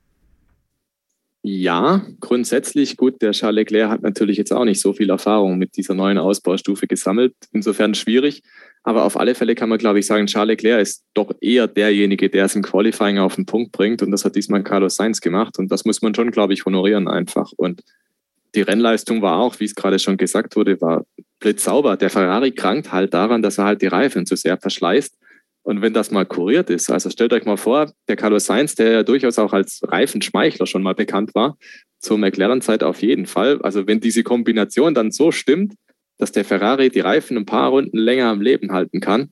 Ja, 1.42 2.02
grundsätzlich 2.20 2.96
gut. 2.96 3.22
Der 3.22 3.30
Charles 3.30 3.56
Leclerc 3.56 3.90
hat 3.90 4.02
natürlich 4.02 4.38
jetzt 4.38 4.52
auch 4.52 4.64
nicht 4.64 4.80
so 4.80 4.92
viel 4.92 5.10
Erfahrung 5.10 5.56
mit 5.56 5.76
dieser 5.76 5.94
neuen 5.94 6.18
Ausbaustufe 6.18 6.88
gesammelt. 6.88 7.34
Insofern 7.52 7.94
schwierig. 7.94 8.42
Aber 8.86 9.04
auf 9.04 9.18
alle 9.18 9.34
Fälle 9.34 9.54
kann 9.54 9.70
man, 9.70 9.78
glaube 9.78 9.98
ich, 9.98 10.06
sagen, 10.06 10.26
Charles 10.26 10.58
Leclerc 10.58 10.82
ist 10.82 11.04
doch 11.14 11.34
eher 11.40 11.66
derjenige, 11.66 12.28
der 12.28 12.44
es 12.44 12.54
im 12.54 12.62
Qualifying 12.62 13.18
auf 13.18 13.34
den 13.34 13.46
Punkt 13.46 13.72
bringt. 13.72 14.02
Und 14.02 14.10
das 14.10 14.26
hat 14.26 14.36
diesmal 14.36 14.62
Carlos 14.62 14.96
Sainz 14.96 15.22
gemacht. 15.22 15.58
Und 15.58 15.72
das 15.72 15.86
muss 15.86 16.02
man 16.02 16.14
schon, 16.14 16.30
glaube 16.30 16.52
ich, 16.52 16.66
honorieren 16.66 17.08
einfach. 17.08 17.50
Und 17.56 17.82
die 18.54 18.60
Rennleistung 18.60 19.22
war 19.22 19.38
auch, 19.38 19.58
wie 19.58 19.64
es 19.64 19.74
gerade 19.74 19.98
schon 19.98 20.18
gesagt 20.18 20.54
wurde, 20.54 20.80
war 20.82 21.06
blitzsauber. 21.40 21.96
Der 21.96 22.10
Ferrari 22.10 22.52
krankt 22.52 22.92
halt 22.92 23.14
daran, 23.14 23.40
dass 23.40 23.56
er 23.56 23.64
halt 23.64 23.80
die 23.80 23.86
Reifen 23.86 24.26
zu 24.26 24.36
sehr 24.36 24.58
verschleißt. 24.58 25.16
Und 25.62 25.80
wenn 25.80 25.94
das 25.94 26.10
mal 26.10 26.26
kuriert 26.26 26.68
ist, 26.68 26.90
also 26.90 27.08
stellt 27.08 27.32
euch 27.32 27.46
mal 27.46 27.56
vor, 27.56 27.90
der 28.06 28.16
Carlos 28.16 28.44
Sainz, 28.44 28.74
der 28.74 28.92
ja 28.92 29.02
durchaus 29.02 29.38
auch 29.38 29.54
als 29.54 29.80
Reifenschmeichler 29.82 30.66
schon 30.66 30.82
mal 30.82 30.94
bekannt 30.94 31.34
war, 31.34 31.56
zur 32.00 32.18
McLaren-Zeit 32.18 32.82
auf 32.82 33.00
jeden 33.00 33.24
Fall. 33.24 33.62
Also 33.62 33.86
wenn 33.86 33.98
diese 33.98 34.22
Kombination 34.22 34.92
dann 34.92 35.10
so 35.10 35.32
stimmt, 35.32 35.72
dass 36.18 36.32
der 36.32 36.44
Ferrari 36.44 36.90
die 36.90 37.00
Reifen 37.00 37.36
ein 37.36 37.46
paar 37.46 37.70
Runden 37.70 37.98
länger 37.98 38.26
am 38.26 38.40
Leben 38.40 38.72
halten 38.72 39.00
kann, 39.00 39.30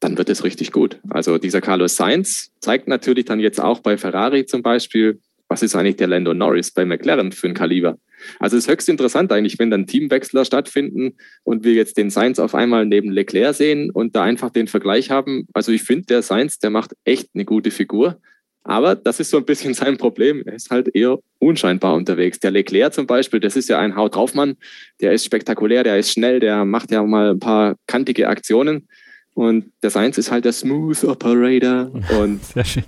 dann 0.00 0.18
wird 0.18 0.28
es 0.28 0.44
richtig 0.44 0.72
gut. 0.72 0.98
Also 1.10 1.38
dieser 1.38 1.60
Carlos 1.60 1.96
Sainz 1.96 2.52
zeigt 2.60 2.88
natürlich 2.88 3.24
dann 3.24 3.40
jetzt 3.40 3.60
auch 3.60 3.80
bei 3.80 3.96
Ferrari 3.96 4.46
zum 4.46 4.62
Beispiel, 4.62 5.20
was 5.48 5.62
ist 5.62 5.76
eigentlich 5.76 5.96
der 5.96 6.08
Lando 6.08 6.34
Norris 6.34 6.70
bei 6.70 6.84
McLaren 6.84 7.30
für 7.30 7.46
ein 7.46 7.54
Kaliber. 7.54 7.98
Also 8.38 8.56
es 8.56 8.64
ist 8.64 8.70
höchst 8.70 8.88
interessant 8.88 9.32
eigentlich, 9.32 9.58
wenn 9.58 9.70
dann 9.70 9.86
Teamwechsler 9.86 10.44
stattfinden 10.44 11.14
und 11.44 11.64
wir 11.64 11.74
jetzt 11.74 11.96
den 11.96 12.10
Sainz 12.10 12.38
auf 12.38 12.54
einmal 12.54 12.86
neben 12.86 13.10
Leclerc 13.10 13.54
sehen 13.54 13.90
und 13.90 14.16
da 14.16 14.22
einfach 14.22 14.50
den 14.50 14.66
Vergleich 14.66 15.10
haben. 15.10 15.46
Also 15.52 15.72
ich 15.72 15.82
finde, 15.82 16.06
der 16.06 16.22
Sainz, 16.22 16.58
der 16.58 16.70
macht 16.70 16.94
echt 17.04 17.30
eine 17.34 17.44
gute 17.44 17.70
Figur. 17.70 18.20
Aber 18.64 18.94
das 18.94 19.20
ist 19.20 19.30
so 19.30 19.38
ein 19.38 19.44
bisschen 19.44 19.74
sein 19.74 19.96
Problem. 19.96 20.42
Er 20.46 20.54
ist 20.54 20.70
halt 20.70 20.94
eher 20.94 21.18
unscheinbar 21.38 21.94
unterwegs. 21.94 22.38
Der 22.40 22.50
Leclerc 22.50 22.94
zum 22.94 23.06
Beispiel, 23.06 23.40
das 23.40 23.56
ist 23.56 23.68
ja 23.68 23.78
ein 23.78 23.96
Haut 23.96 24.14
draufmann. 24.14 24.56
Der 25.00 25.12
ist 25.12 25.24
spektakulär, 25.24 25.84
der 25.84 25.98
ist 25.98 26.12
schnell, 26.12 26.40
der 26.40 26.64
macht 26.64 26.90
ja 26.90 27.02
mal 27.02 27.30
ein 27.30 27.40
paar 27.40 27.76
kantige 27.86 28.28
Aktionen. 28.28 28.88
Und 29.34 29.72
der 29.82 29.88
Sainz 29.88 30.18
ist 30.18 30.30
halt 30.30 30.44
der 30.44 30.52
Smooth 30.52 31.04
Operator. 31.04 31.90
Und 32.20 32.40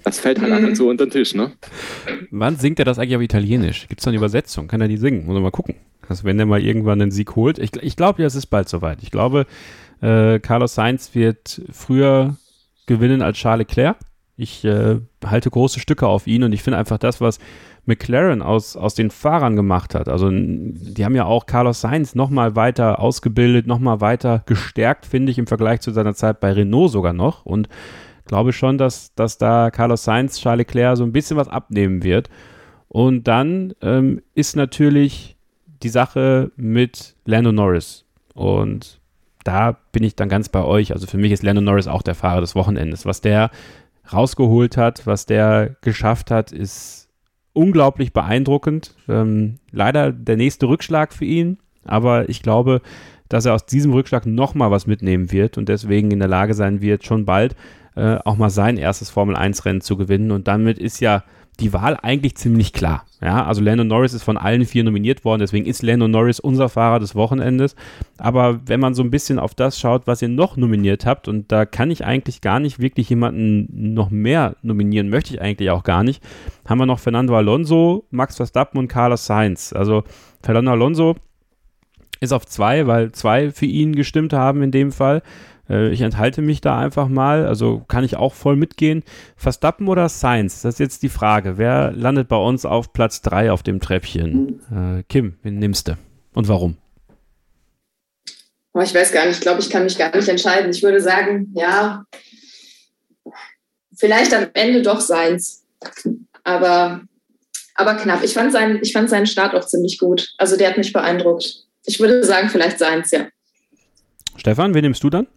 das 0.05 0.21
fällt 0.21 0.41
halt 0.41 0.53
ab 0.53 0.63
und 0.63 0.77
zu 0.77 0.89
unter 0.89 1.07
den 1.07 1.11
Tisch, 1.11 1.35
ne? 1.35 1.53
Wann 2.31 2.57
singt 2.57 2.79
er 2.79 2.85
das 2.85 2.99
eigentlich 2.99 3.17
auf 3.17 3.23
Italienisch? 3.23 3.89
Gibt 3.89 4.01
es 4.01 4.05
da 4.05 4.11
eine 4.11 4.19
Übersetzung? 4.19 4.69
Kann 4.69 4.83
er 4.83 4.89
die 4.89 4.99
singen? 4.99 5.25
Muss 5.25 5.33
man 5.33 5.43
mal 5.43 5.51
gucken. 5.51 5.77
Also 6.07 6.25
wenn 6.25 6.39
er 6.39 6.45
mal 6.45 6.61
irgendwann 6.61 7.01
einen 7.01 7.11
Sieg 7.11 7.35
holt. 7.35 7.59
Ich, 7.59 7.75
ich 7.81 7.97
glaube 7.97 8.21
ja, 8.21 8.27
es 8.27 8.35
ist 8.35 8.47
bald 8.47 8.69
soweit. 8.69 9.03
Ich 9.03 9.11
glaube, 9.11 9.47
äh, 10.03 10.39
Carlos 10.39 10.75
Sainz 10.75 11.15
wird 11.15 11.63
früher 11.71 12.37
gewinnen 12.85 13.23
als 13.23 13.39
Charles 13.39 13.67
Leclerc. 13.67 13.97
Ich 14.37 14.65
äh, 14.65 15.01
halte 15.25 15.51
große 15.51 15.79
Stücke 15.79 16.09
auf 16.09 16.27
ihn 16.27 16.43
und 16.43 16.53
ich 16.53 16.63
finde 16.63 16.79
einfach 16.79 16.99
das, 16.99 17.21
was 17.21 17.39
McLaren 17.87 18.43
aus, 18.43 18.77
aus 18.77 18.95
den 18.95 19.11
Fahrern 19.11 19.57
gemacht 19.57 19.95
hat. 19.95 20.09
Also 20.09 20.29
die 20.31 21.05
haben 21.05 21.15
ja 21.15 21.25
auch 21.25 21.47
Carlos 21.47 21.83
Sainz 21.83 22.15
nochmal 22.15 22.57
weiter 22.57 22.99
ausgebildet, 22.99 23.67
nochmal 23.67 24.01
weiter 24.01 24.43
gestärkt, 24.47 25.07
finde 25.07 25.31
ich, 25.31 25.39
im 25.39 25.47
Vergleich 25.47 25.81
zu 25.81 25.93
seiner 25.93 26.15
Zeit 26.15 26.41
bei 26.41 26.53
Renault 26.53 26.91
sogar 26.91 27.13
noch. 27.13 27.47
Und 27.47 27.69
glaube 28.27 28.53
schon, 28.53 28.79
dass, 28.79 29.15
dass 29.15 29.39
da 29.39 29.71
Carlos 29.71 30.05
Sainz, 30.05 30.41
Charles 30.41 30.67
Leclerc 30.67 30.97
so 30.97 31.05
ein 31.05 31.13
bisschen 31.13 31.37
was 31.37 31.49
abnehmen 31.49 32.03
wird. 32.03 32.31
Und 32.89 33.25
dann 33.29 33.75
ähm, 33.83 34.23
ist 34.35 34.57
natürlich 34.57 35.37
die 35.83 35.89
Sache 35.89 36.51
mit 36.57 37.17
Lando 37.25 37.53
Norris. 37.53 38.05
Und 38.35 39.01
da 39.45 39.77
bin 39.93 40.03
ich 40.03 40.17
dann 40.17 40.29
ganz 40.29 40.49
bei 40.49 40.65
euch. 40.65 40.93
Also 40.93 41.07
für 41.07 41.19
mich 41.19 41.33
ist 41.33 41.43
Lando 41.43 41.61
Norris 41.61 41.87
auch 41.87 42.03
der 42.03 42.15
Fahrer 42.15 42.41
des 42.41 42.55
Wochenendes. 42.55 43.05
Was 43.05 43.21
der 43.21 43.51
rausgeholt 44.13 44.77
hat, 44.77 45.07
was 45.07 45.27
der 45.27 45.77
geschafft 45.81 46.31
hat, 46.31 46.53
ist 46.53 47.09
unglaublich 47.53 48.13
beeindruckend. 48.13 48.95
Ähm, 49.09 49.59
leider 49.71 50.13
der 50.13 50.37
nächste 50.37 50.69
Rückschlag 50.69 51.13
für 51.13 51.25
ihn, 51.25 51.59
aber 51.85 52.29
ich 52.29 52.43
glaube, 52.43 52.83
dass 53.29 53.47
er 53.47 53.55
aus 53.55 53.67
diesem 53.67 53.93
Rückschlag 53.93 54.27
nochmal 54.27 54.71
was 54.71 54.87
mitnehmen 54.87 55.33
wird 55.33 55.57
und 55.57 55.69
deswegen 55.69 56.11
in 56.11 56.19
der 56.19 56.29
Lage 56.29 56.55
sein 56.55 56.83
wird, 56.83 57.05
schon 57.05 57.25
bald 57.25 57.57
äh, 57.97 58.17
auch 58.25 58.37
mal 58.37 58.51
sein 58.51 58.77
erstes 58.77 59.11
Formel-1-Rennen 59.11 59.81
zu 59.81 59.97
gewinnen. 59.97 60.31
Und 60.31 60.49
damit 60.49 60.79
ist 60.79 61.01
ja 61.01 61.25
die 61.61 61.73
Wahl 61.73 61.97
eigentlich 62.03 62.37
ziemlich 62.37 62.73
klar. 62.73 63.05
Ja, 63.21 63.47
also 63.47 63.63
Lando 63.63 63.85
Norris 63.85 64.13
ist 64.13 64.23
von 64.23 64.37
allen 64.37 64.65
vier 64.67 64.85
nominiert 64.85 65.25
worden, 65.25 65.41
deswegen 65.41 65.67
ist 65.67 65.83
Lando 65.83 66.09
Norris 66.09 66.41
unser 66.41 66.69
Fahrer 66.69 66.99
des 66.99 67.15
Wochenendes. 67.15 67.77
Aber 68.19 68.61
wenn 68.67 68.81
man 68.81 68.95
so 68.95 69.03
ein 69.03 69.11
bisschen 69.11 69.39
auf 69.39 69.55
das 69.55 69.79
schaut, 69.79 70.07
was 70.07 70.21
ihr 70.21 70.29
noch 70.29 70.57
nominiert 70.57 71.07
habt, 71.07 71.29
und 71.29 71.51
da 71.53 71.65
kann 71.65 71.91
ich 71.91 72.05
eigentlich 72.05 72.41
gar 72.41 72.61
nicht 72.61 72.81
wirklich 72.81 73.09
jemanden 73.09 73.95
noch 73.95 74.11
mehr 74.11 74.57
nominieren, 74.63 75.09
möchte 75.09 75.33
ich 75.33 75.41
eigentlich 75.41 75.71
auch 75.71 75.85
gar 75.85 76.03
nicht, 76.03 76.23
haben 76.67 76.79
wir 76.79 76.87
noch 76.87 76.99
Fernando 76.99 77.37
Alonso, 77.37 78.05
Max 78.11 78.37
Verstappen 78.37 78.79
und 78.79 78.89
Carlos 78.89 79.27
Sainz. 79.27 79.73
Also 79.73 80.05
Fernando 80.43 80.73
Alonso 80.73 81.15
ist 82.21 82.33
auf 82.33 82.47
zwei, 82.47 82.87
weil 82.87 83.13
zwei 83.13 83.51
für 83.51 83.67
ihn 83.67 83.95
gestimmt 83.95 84.33
haben 84.33 84.63
in 84.63 84.71
dem 84.71 84.93
Fall. 84.93 85.23
Äh, 85.69 85.91
ich 85.91 86.01
enthalte 86.01 86.43
mich 86.43 86.61
da 86.61 86.79
einfach 86.79 87.09
mal, 87.09 87.47
also 87.47 87.83
kann 87.89 88.05
ich 88.05 88.17
auch 88.17 88.35
voll 88.35 88.57
mitgehen. 88.57 89.03
Verstappen 89.37 89.89
oder 89.89 90.09
Sainz? 90.09 90.63
Das 90.63 90.75
ist 90.75 90.81
jetzt 90.81 91.03
die 91.03 91.09
Frage. 91.09 91.59
Wer 91.59 91.93
landet 91.93 92.29
bei 92.29 92.37
uns 92.37 92.65
auf 92.65 92.93
Platz 92.93 93.23
3 93.23 93.53
auf 93.53 93.63
dem 93.63 93.81
Treppchen? 93.81 94.61
Äh, 94.71 95.03
Kim, 95.09 95.37
wen 95.43 95.59
nimmst 95.59 95.89
du 95.89 95.97
und 96.35 96.49
warum? 96.49 96.77
Oh, 98.73 98.81
ich 98.81 98.95
weiß 98.95 99.13
gar 99.13 99.27
nicht, 99.27 99.37
ich 99.37 99.41
glaube, 99.41 99.61
ich 99.61 99.71
kann 99.71 99.85
mich 99.85 99.97
gar 99.97 100.15
nicht 100.15 100.29
entscheiden. 100.29 100.71
Ich 100.71 100.83
würde 100.83 101.01
sagen, 101.01 101.53
ja, 101.55 102.05
vielleicht 103.97 104.35
am 104.35 104.49
Ende 104.55 104.83
doch 104.83 105.01
Sainz. 105.01 105.65
Aber, 106.43 107.03
aber 107.77 107.95
knapp. 107.95 108.25
Ich 108.25 108.35
fand, 108.35 108.53
seinen, 108.53 108.81
ich 108.83 108.93
fand 108.93 109.09
seinen 109.09 109.27
Start 109.27 109.55
auch 109.55 109.65
ziemlich 109.65 109.99
gut. 109.99 110.35
Also 110.39 110.57
der 110.57 110.71
hat 110.71 110.77
mich 110.77 110.93
beeindruckt. 110.93 111.65
Ich 111.87 112.01
würde 112.01 112.25
sagen, 112.25 112.49
vielleicht 112.49 112.79
Sainz, 112.79 113.13
ja. 113.13 113.29
Stefan, 114.37 114.75
wen 114.75 114.83
nimmst 114.83 115.05
du 115.05 115.11
dann? 115.11 115.29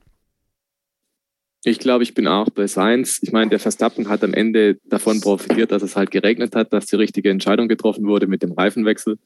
Ich 1.63 1.79
glaube, 1.79 2.03
ich 2.03 2.13
bin 2.13 2.27
auch 2.27 2.49
bei 2.49 2.67
Sainz. 2.67 3.19
Ich 3.21 3.31
meine, 3.31 3.49
der 3.49 3.59
Verstappen 3.59 4.09
hat 4.09 4.23
am 4.23 4.33
Ende 4.33 4.77
davon 4.85 5.19
profitiert, 5.19 5.71
dass 5.71 5.81
es 5.81 5.95
halt 5.95 6.11
geregnet 6.11 6.55
hat, 6.55 6.71
dass 6.71 6.85
die 6.85 6.95
richtige 6.95 7.29
Entscheidung 7.29 7.67
getroffen 7.67 8.07
wurde 8.07 8.27
mit 8.27 8.43
dem 8.43 8.51
Reifenwechsel. 8.51 9.17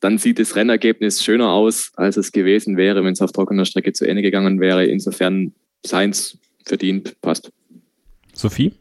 Dann 0.00 0.18
sieht 0.18 0.38
das 0.38 0.56
Rennergebnis 0.56 1.24
schöner 1.24 1.50
aus, 1.50 1.92
als 1.96 2.16
es 2.16 2.32
gewesen 2.32 2.76
wäre, 2.76 3.04
wenn 3.04 3.12
es 3.12 3.22
auf 3.22 3.32
trockener 3.32 3.64
Strecke 3.64 3.92
zu 3.92 4.06
Ende 4.06 4.22
gegangen 4.22 4.60
wäre. 4.60 4.84
Insofern 4.86 5.52
Sainz 5.84 6.38
verdient, 6.64 7.20
passt. 7.20 7.50
Sophie? 8.32 8.72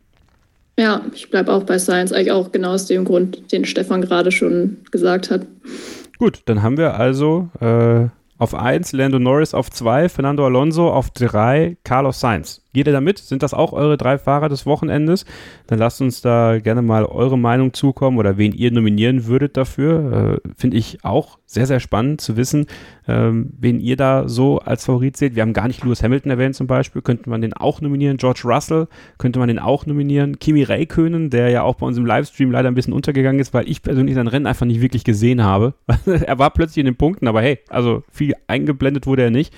Ja, 0.80 1.04
ich 1.14 1.30
bleibe 1.32 1.52
auch 1.54 1.64
bei 1.64 1.80
Science, 1.80 2.12
eigentlich 2.12 2.32
auch 2.32 2.52
genau 2.52 2.74
aus 2.74 2.86
dem 2.86 3.04
Grund, 3.04 3.52
den 3.52 3.66
Stefan 3.66 4.02
gerade 4.02 4.32
schon 4.32 4.78
gesagt 4.92 5.32
hat. 5.32 5.48
Gut, 6.20 6.42
dann 6.46 6.62
haben 6.62 6.78
wir 6.78 6.96
also 6.96 7.50
äh, 7.60 8.10
auf 8.38 8.54
1 8.54 8.92
Lando 8.94 9.20
Norris, 9.20 9.54
auf 9.54 9.70
2 9.70 10.10
Fernando 10.10 10.46
Alonso, 10.46 10.90
auf 10.92 11.10
3 11.12 11.78
Carlos 11.84 12.20
Sainz. 12.20 12.62
Geht 12.78 12.86
ihr 12.86 12.94
damit? 12.94 13.18
Sind 13.18 13.42
das 13.42 13.56
auch 13.56 13.74
eure 13.74 13.98
drei 13.98 14.20
Fahrer 14.20 14.50
des 14.50 14.68
Wochenendes? 14.68 15.26
Dann 15.66 15.80
lasst 15.80 16.00
uns 16.00 16.22
da 16.22 16.60
gerne 16.60 16.84
mal 16.84 17.06
eure 17.06 17.36
Meinung 17.36 17.74
zukommen 17.74 18.20
oder 18.20 18.38
wen 18.38 18.54
ihr 18.54 18.72
nominieren 18.72 19.26
würdet 19.26 19.58
dafür. 19.58 20.40
Äh, 20.46 20.50
Finde 20.56 20.78
ich 20.78 21.00
auch 21.04 21.40
sehr, 21.48 21.66
sehr 21.66 21.80
spannend 21.80 22.22
zu 22.22 22.38
wissen, 22.38 22.68
ähm, 23.08 23.52
wen 23.60 23.80
ihr 23.80 23.98
da 23.98 24.30
so 24.30 24.60
als 24.60 24.86
Favorit 24.86 25.18
seht. 25.18 25.34
Wir 25.34 25.42
haben 25.42 25.54
gar 25.54 25.68
nicht 25.68 25.84
Lewis 25.84 26.04
Hamilton 26.04 26.30
erwähnt 26.30 26.56
zum 26.56 26.68
Beispiel. 26.68 27.02
Könnte 27.02 27.32
man 27.32 27.42
den 27.42 27.54
auch 27.54 27.82
nominieren? 27.82 28.18
George 28.18 28.42
Russell 28.44 28.88
könnte 29.18 29.40
man 29.40 29.48
den 29.48 29.58
auch 29.58 29.88
nominieren? 29.88 30.38
Kimi 30.38 30.62
Räikkönen, 30.62 31.32
der 31.32 31.50
ja 31.50 31.64
auch 31.64 31.78
bei 31.78 31.88
uns 31.88 31.98
im 31.98 32.06
Livestream 32.06 32.52
leider 32.52 32.70
ein 32.70 32.76
bisschen 32.76 32.94
untergegangen 32.94 33.42
ist, 33.42 33.56
weil 33.56 33.68
ich 33.68 33.82
persönlich 33.82 34.14
sein 34.14 34.28
Rennen 34.28 34.46
einfach 34.46 34.68
nicht 34.68 34.82
wirklich 34.82 35.04
gesehen 35.04 35.44
habe. 35.44 35.74
er 36.06 36.38
war 36.38 36.52
plötzlich 36.52 36.78
in 36.78 36.86
den 36.86 36.96
Punkten, 36.96 37.28
aber 37.28 37.42
hey, 37.42 37.58
also 37.70 38.04
viel 38.12 38.36
eingeblendet 38.46 39.08
wurde 39.08 39.24
er 39.24 39.32
nicht. 39.32 39.52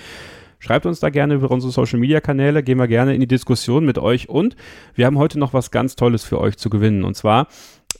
Schreibt 0.60 0.86
uns 0.86 1.00
da 1.00 1.10
gerne 1.10 1.36
über 1.36 1.50
unsere 1.52 1.72
Social 1.72 2.00
Media 2.00 2.20
Kanäle, 2.20 2.64
gehen 2.64 2.78
wir 2.78 2.88
gerne 2.88 3.14
in 3.14 3.22
die 3.22 3.28
Diskussion 3.28 3.86
mit 3.86 3.98
euch 3.98 4.28
und 4.30 4.56
wir 4.94 5.06
haben 5.06 5.18
heute 5.18 5.40
noch 5.40 5.54
was 5.54 5.72
ganz 5.72 5.96
Tolles 5.96 6.24
für 6.24 6.40
euch 6.40 6.58
zu 6.58 6.70
gewinnen 6.70 7.04
und 7.06 7.16
zwar, 7.16 7.48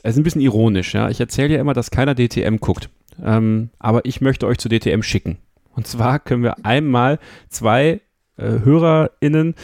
es 0.02 0.12
ist 0.12 0.18
ein 0.18 0.24
bisschen 0.24 0.42
ironisch, 0.42 0.94
ja. 0.94 1.08
Ich 1.08 1.20
erzähle 1.20 1.54
ja 1.54 1.60
immer, 1.60 1.72
dass 1.72 1.90
keiner 1.90 2.14
DTM 2.14 2.56
guckt, 2.56 2.90
ähm, 3.24 3.70
aber 3.78 4.04
ich 4.04 4.20
möchte 4.20 4.46
euch 4.46 4.58
zu 4.58 4.68
DTM 4.68 5.02
schicken. 5.02 5.38
Und 5.74 5.86
zwar 5.86 6.18
können 6.18 6.42
wir 6.42 6.64
einmal 6.64 7.18
zwei 7.48 8.00
äh, 8.36 8.58
HörerInnen 8.64 9.54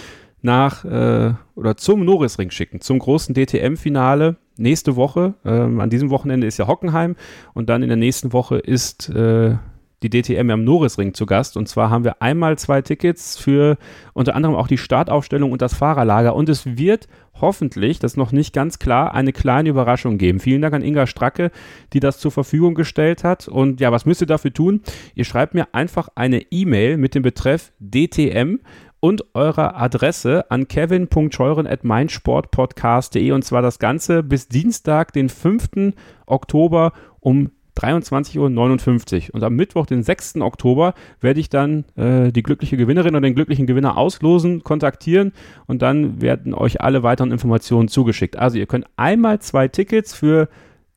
nach 0.41 0.85
äh, 0.85 1.35
oder 1.55 1.77
zum 1.77 2.05
Norrisring 2.05 2.51
schicken, 2.51 2.81
zum 2.81 2.99
großen 2.99 3.35
DTM-Finale 3.35 4.37
nächste 4.57 4.97
Woche. 4.97 5.35
Ähm, 5.45 5.81
an 5.81 5.91
diesem 5.91 6.11
Wochenende 6.11 6.47
ist 6.47 6.59
ja 6.59 6.67
Hockenheim 6.67 7.17
und 7.53 7.69
dann 7.69 7.83
in 7.83 7.89
der 7.89 7.97
nächsten 7.97 8.33
Woche 8.33 8.59
ist 8.59 9.09
äh, 9.11 9.57
die 10.03 10.11
DTM 10.11 10.51
am 10.51 10.65
Norrisring 10.65 11.15
zu 11.15 11.27
Gast. 11.27 11.57
Und 11.57 11.69
zwar 11.69 11.91
haben 11.91 12.05
wir 12.05 12.21
einmal 12.21 12.59
zwei 12.59 12.83
Tickets 12.83 13.39
für 13.39 13.79
unter 14.13 14.35
anderem 14.35 14.55
auch 14.55 14.69
die 14.69 14.79
Startaufstellung 14.79 15.53
und 15.53 15.63
das 15.63 15.75
Fahrerlager. 15.75 16.35
Und 16.35 16.49
es 16.49 16.77
wird 16.77 17.09
hoffentlich, 17.41 17.99
das 17.99 18.13
ist 18.13 18.17
noch 18.17 18.33
nicht 18.33 18.53
ganz 18.53 18.79
klar, 18.79 19.15
eine 19.15 19.33
kleine 19.33 19.69
Überraschung 19.69 20.19
geben. 20.19 20.41
Vielen 20.41 20.63
Dank 20.63 20.75
an 20.75 20.83
Inga 20.83 21.07
Stracke, 21.07 21.51
die 21.93 22.01
das 22.01 22.19
zur 22.19 22.31
Verfügung 22.31 22.75
gestellt 22.75 23.25
hat. 23.25 23.49
Und 23.49 23.81
ja, 23.81 23.93
was 23.93 24.07
müsst 24.07 24.21
ihr 24.21 24.27
dafür 24.27 24.53
tun? 24.53 24.83
Ihr 25.15 25.25
schreibt 25.25 25.55
mir 25.55 25.69
einfach 25.73 26.09
eine 26.15 26.43
E-Mail 26.51 26.99
mit 26.99 27.15
dem 27.15 27.23
Betreff 27.23 27.73
DTM 27.81 28.59
und 29.01 29.25
eurer 29.35 29.81
Adresse 29.81 30.51
an 30.51 30.69
kevin.scheuren.meinsportpodcast.de 30.69 33.33
und 33.33 33.45
zwar 33.45 33.63
das 33.63 33.79
Ganze 33.79 34.23
bis 34.23 34.49
Dienstag, 34.49 35.13
den 35.13 35.29
5. 35.29 35.93
Oktober 36.27 36.93
um 37.21 37.51
23.59 37.79 39.29
Uhr. 39.29 39.35
Und 39.35 39.43
am 39.43 39.55
Mittwoch, 39.55 39.87
den 39.87 40.03
6. 40.03 40.37
Oktober, 40.37 40.95
werde 41.21 41.41
ich 41.41 41.51
dann 41.51 41.85
äh, 41.97 42.33
die 42.33 42.43
glückliche 42.43 42.77
Gewinnerin 42.77 43.15
oder 43.15 43.21
den 43.23 43.35
glücklichen 43.35 43.67
Gewinner 43.67 43.97
auslosen, 43.97 44.62
kontaktieren 44.65 45.33
und 45.67 45.83
dann 45.83 46.21
werden 46.21 46.55
euch 46.55 46.81
alle 46.81 47.03
weiteren 47.03 47.33
Informationen 47.33 47.89
zugeschickt. 47.89 48.37
Also 48.37 48.59
ihr 48.59 48.67
könnt 48.67 48.87
einmal 48.97 49.41
zwei 49.41 49.69
Tickets 49.69 50.15
für 50.15 50.49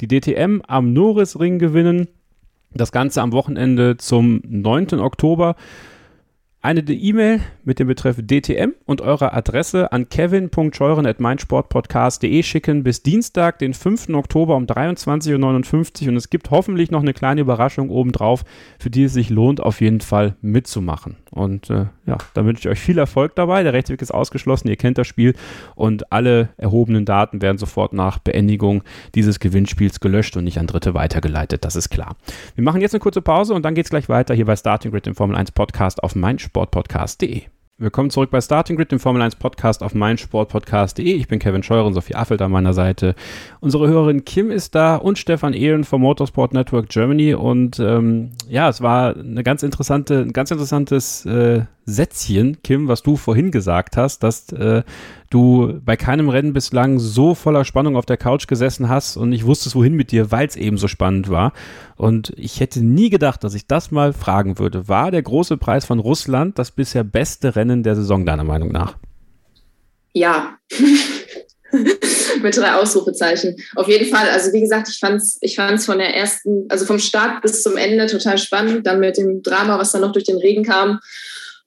die 0.01 0.07
DTM 0.07 0.61
am 0.67 0.93
Norrisring 0.93 1.59
gewinnen. 1.59 2.07
Das 2.73 2.91
Ganze 2.91 3.21
am 3.21 3.31
Wochenende 3.31 3.97
zum 3.97 4.41
9. 4.47 4.99
Oktober 4.99 5.55
eine 6.61 6.81
E-Mail 6.81 7.39
mit 7.63 7.79
dem 7.79 7.87
Betreff 7.87 8.17
DTM 8.17 8.73
und 8.85 8.99
eurer 8.99 9.33
Adresse 9.33 9.93
an 9.93 10.09
kevin.scheuren.meinsportpodcast.de 10.09 12.43
schicken 12.43 12.83
bis 12.83 13.01
Dienstag, 13.01 13.59
den 13.59 13.73
5. 13.73 14.09
Oktober 14.09 14.57
um 14.57 14.65
23.59 14.65 16.03
Uhr 16.03 16.09
und 16.09 16.17
es 16.17 16.29
gibt 16.29 16.51
hoffentlich 16.51 16.91
noch 16.91 17.01
eine 17.01 17.13
kleine 17.13 17.39
Überraschung 17.41 17.89
obendrauf, 17.89 18.43
für 18.77 18.89
die 18.89 19.05
es 19.05 19.13
sich 19.13 19.29
lohnt, 19.29 19.61
auf 19.61 19.79
jeden 19.79 20.01
Fall 20.01 20.35
mitzumachen. 20.41 21.15
Und 21.31 21.69
äh, 21.69 21.85
ja, 22.05 22.17
da 22.33 22.43
wünsche 22.43 22.67
ich 22.67 22.73
euch 22.73 22.79
viel 22.79 22.97
Erfolg 22.97 23.35
dabei. 23.35 23.63
Der 23.63 23.71
Rechtsweg 23.71 24.01
ist 24.01 24.11
ausgeschlossen, 24.11 24.67
ihr 24.67 24.75
kennt 24.75 24.97
das 24.97 25.07
Spiel 25.07 25.35
und 25.75 26.11
alle 26.11 26.49
erhobenen 26.57 27.05
Daten 27.05 27.41
werden 27.41 27.57
sofort 27.57 27.93
nach 27.93 28.19
Beendigung 28.19 28.83
dieses 29.15 29.39
Gewinnspiels 29.39 30.01
gelöscht 30.01 30.35
und 30.35 30.43
nicht 30.43 30.57
an 30.57 30.67
Dritte 30.67 30.93
weitergeleitet, 30.93 31.63
das 31.63 31.77
ist 31.77 31.89
klar. 31.89 32.17
Wir 32.55 32.65
machen 32.65 32.81
jetzt 32.81 32.93
eine 32.93 32.99
kurze 32.99 33.21
Pause 33.21 33.53
und 33.53 33.63
dann 33.63 33.75
geht 33.75 33.85
es 33.85 33.91
gleich 33.91 34.09
weiter 34.09 34.33
hier 34.33 34.45
bei 34.45 34.57
Starting 34.57 34.91
Grid 34.91 35.07
im 35.07 35.15
Formel 35.15 35.37
1 35.37 35.51
Podcast 35.51 36.03
auf 36.03 36.15
meinsportpodcast.de. 36.49 37.43
Willkommen 37.77 38.09
zurück 38.09 38.29
bei 38.29 38.41
Starting 38.41 38.75
Grid, 38.75 38.91
dem 38.91 38.99
Formel 38.99 39.21
1 39.21 39.37
Podcast 39.37 39.83
auf 39.83 39.93
meinsportpodcast.de. 39.93 41.13
Ich 41.13 41.29
bin 41.29 41.39
Kevin 41.39 41.63
Scheuren, 41.63 41.93
Sophie 41.93 42.15
Affelt 42.15 42.41
an 42.41 42.51
meiner 42.51 42.73
Seite. 42.73 43.15
Unsere 43.61 43.87
Hörerin 43.87 44.25
Kim 44.25 44.51
ist 44.51 44.75
da 44.75 44.97
und 44.97 45.17
Stefan 45.17 45.53
Ehlen 45.53 45.85
vom 45.85 46.01
Motorsport 46.01 46.53
Network 46.53 46.89
Germany. 46.89 47.35
Und 47.35 47.79
ähm, 47.79 48.31
ja, 48.49 48.67
es 48.67 48.81
war 48.81 49.15
eine 49.15 49.43
ganz 49.43 49.63
interessante, 49.63 50.19
ein 50.19 50.33
ganz 50.33 50.51
interessantes 50.51 51.25
äh, 51.25 51.65
Sätzchen, 51.85 52.61
Kim, 52.63 52.89
was 52.89 53.01
du 53.01 53.15
vorhin 53.15 53.49
gesagt 53.49 53.95
hast, 53.95 54.23
dass 54.23 54.51
äh, 54.51 54.83
du 55.29 55.79
bei 55.83 55.95
keinem 55.95 56.29
Rennen 56.29 56.53
bislang 56.53 56.99
so 56.99 57.35
voller 57.35 57.65
Spannung 57.65 57.95
auf 57.95 58.05
der 58.05 58.17
Couch 58.17 58.47
gesessen 58.47 58.89
hast 58.89 59.17
und 59.17 59.31
ich 59.31 59.45
wusste 59.45 59.73
wohin 59.75 59.93
mit 59.93 60.11
dir, 60.11 60.31
weil 60.31 60.47
es 60.47 60.55
eben 60.55 60.77
so 60.77 60.87
spannend 60.87 61.29
war. 61.29 61.53
Und 61.95 62.33
ich 62.35 62.59
hätte 62.59 62.81
nie 62.81 63.09
gedacht, 63.09 63.43
dass 63.43 63.53
ich 63.53 63.67
das 63.67 63.91
mal 63.91 64.13
fragen 64.13 64.59
würde. 64.59 64.87
War 64.87 65.11
der 65.11 65.21
große 65.21 65.57
Preis 65.57 65.85
von 65.85 65.99
Russland 65.99 66.57
das 66.57 66.71
bisher 66.71 67.03
beste 67.03 67.55
Rennen 67.55 67.83
der 67.83 67.95
Saison, 67.95 68.25
deiner 68.25 68.43
Meinung 68.43 68.71
nach? 68.71 68.97
Ja. 70.13 70.57
mit 72.41 72.57
drei 72.57 72.73
Ausrufezeichen. 72.73 73.55
Auf 73.75 73.87
jeden 73.87 74.09
Fall. 74.09 74.29
Also 74.29 74.53
wie 74.53 74.61
gesagt, 74.61 74.89
ich 74.89 74.99
fand's, 74.99 75.37
ich 75.41 75.55
fand's 75.55 75.85
von 75.85 75.97
der 75.97 76.15
ersten, 76.15 76.65
also 76.69 76.85
vom 76.85 76.99
Start 76.99 77.41
bis 77.41 77.63
zum 77.63 77.77
Ende 77.77 78.07
total 78.07 78.37
spannend. 78.37 78.87
Dann 78.87 78.99
mit 78.99 79.17
dem 79.17 79.43
Drama, 79.43 79.77
was 79.77 79.91
dann 79.91 80.01
noch 80.01 80.11
durch 80.11 80.25
den 80.25 80.37
Regen 80.37 80.63
kam. 80.63 80.99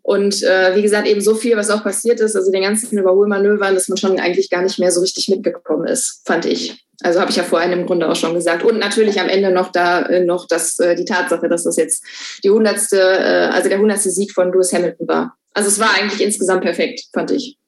Und 0.02 0.42
äh, 0.42 0.74
wie 0.74 0.82
gesagt, 0.82 1.06
eben 1.06 1.20
so 1.20 1.34
viel, 1.34 1.56
was 1.56 1.70
auch 1.70 1.84
passiert 1.84 2.20
ist, 2.20 2.34
also 2.34 2.50
den 2.50 2.62
ganzen 2.62 2.98
Überholmanövern, 2.98 3.74
dass 3.74 3.88
man 3.88 3.98
schon 3.98 4.18
eigentlich 4.18 4.50
gar 4.50 4.62
nicht 4.62 4.78
mehr 4.78 4.90
so 4.90 5.00
richtig 5.00 5.28
mitgekommen 5.28 5.86
ist, 5.86 6.22
fand 6.24 6.44
ich. 6.44 6.84
Also 7.02 7.20
habe 7.20 7.30
ich 7.30 7.36
ja 7.36 7.44
vorhin 7.44 7.72
im 7.72 7.86
Grunde 7.86 8.08
auch 8.08 8.16
schon 8.16 8.34
gesagt. 8.34 8.64
Und 8.64 8.78
natürlich 8.78 9.20
am 9.20 9.28
Ende 9.28 9.52
noch 9.52 9.70
da 9.70 10.02
äh, 10.02 10.24
noch 10.24 10.46
das, 10.48 10.78
äh, 10.80 10.96
die 10.96 11.04
Tatsache, 11.04 11.48
dass 11.48 11.64
das 11.64 11.76
jetzt 11.76 12.04
die 12.42 12.50
hundertste, 12.50 12.98
äh, 13.00 13.50
also 13.52 13.68
der 13.68 13.78
hundertste 13.78 14.10
Sieg 14.10 14.32
von 14.32 14.52
Lewis 14.52 14.72
Hamilton 14.72 15.08
war. 15.08 15.36
Also 15.54 15.68
es 15.68 15.78
war 15.78 15.90
eigentlich 15.94 16.22
insgesamt 16.22 16.62
perfekt, 16.62 17.04
fand 17.12 17.30
ich. 17.30 17.58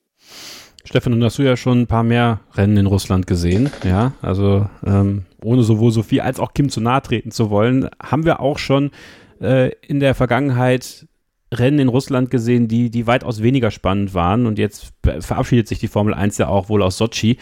Stefan, 0.85 1.13
nun 1.13 1.25
hast 1.25 1.39
du 1.39 1.43
ja 1.43 1.57
schon 1.57 1.83
ein 1.83 1.87
paar 1.87 2.03
mehr 2.03 2.41
Rennen 2.55 2.77
in 2.77 2.87
Russland 2.87 3.27
gesehen, 3.27 3.71
ja. 3.85 4.13
Also 4.21 4.69
ähm, 4.87 5.25
ohne 5.43 5.63
sowohl 5.63 5.93
Sophie 5.93 6.21
als 6.21 6.39
auch 6.39 6.53
Kim 6.53 6.69
zu 6.69 6.81
nahe 6.81 7.01
treten 7.01 7.31
zu 7.31 7.49
wollen, 7.51 7.89
haben 8.03 8.25
wir 8.25 8.41
auch 8.41 8.59
schon 8.59 8.91
äh, 9.41 9.71
in 9.87 10.01
der 10.01 10.15
Vergangenheit 10.15 11.07
Rennen 11.55 11.79
in 11.79 11.89
Russland 11.89 12.31
gesehen, 12.31 12.69
die, 12.69 12.91
die 12.91 13.07
weitaus 13.07 13.43
weniger 13.43 13.71
spannend 13.71 14.15
waren. 14.15 14.47
Und 14.47 14.59
jetzt 14.59 14.93
verabschiedet 15.21 15.69
sich 15.69 15.79
die 15.79 15.89
Formel 15.89 16.15
1 16.15 16.39
ja 16.39 16.49
auch 16.49 16.69
wohl 16.69 16.83
aus 16.83 16.99
Sochi. 16.99 17.39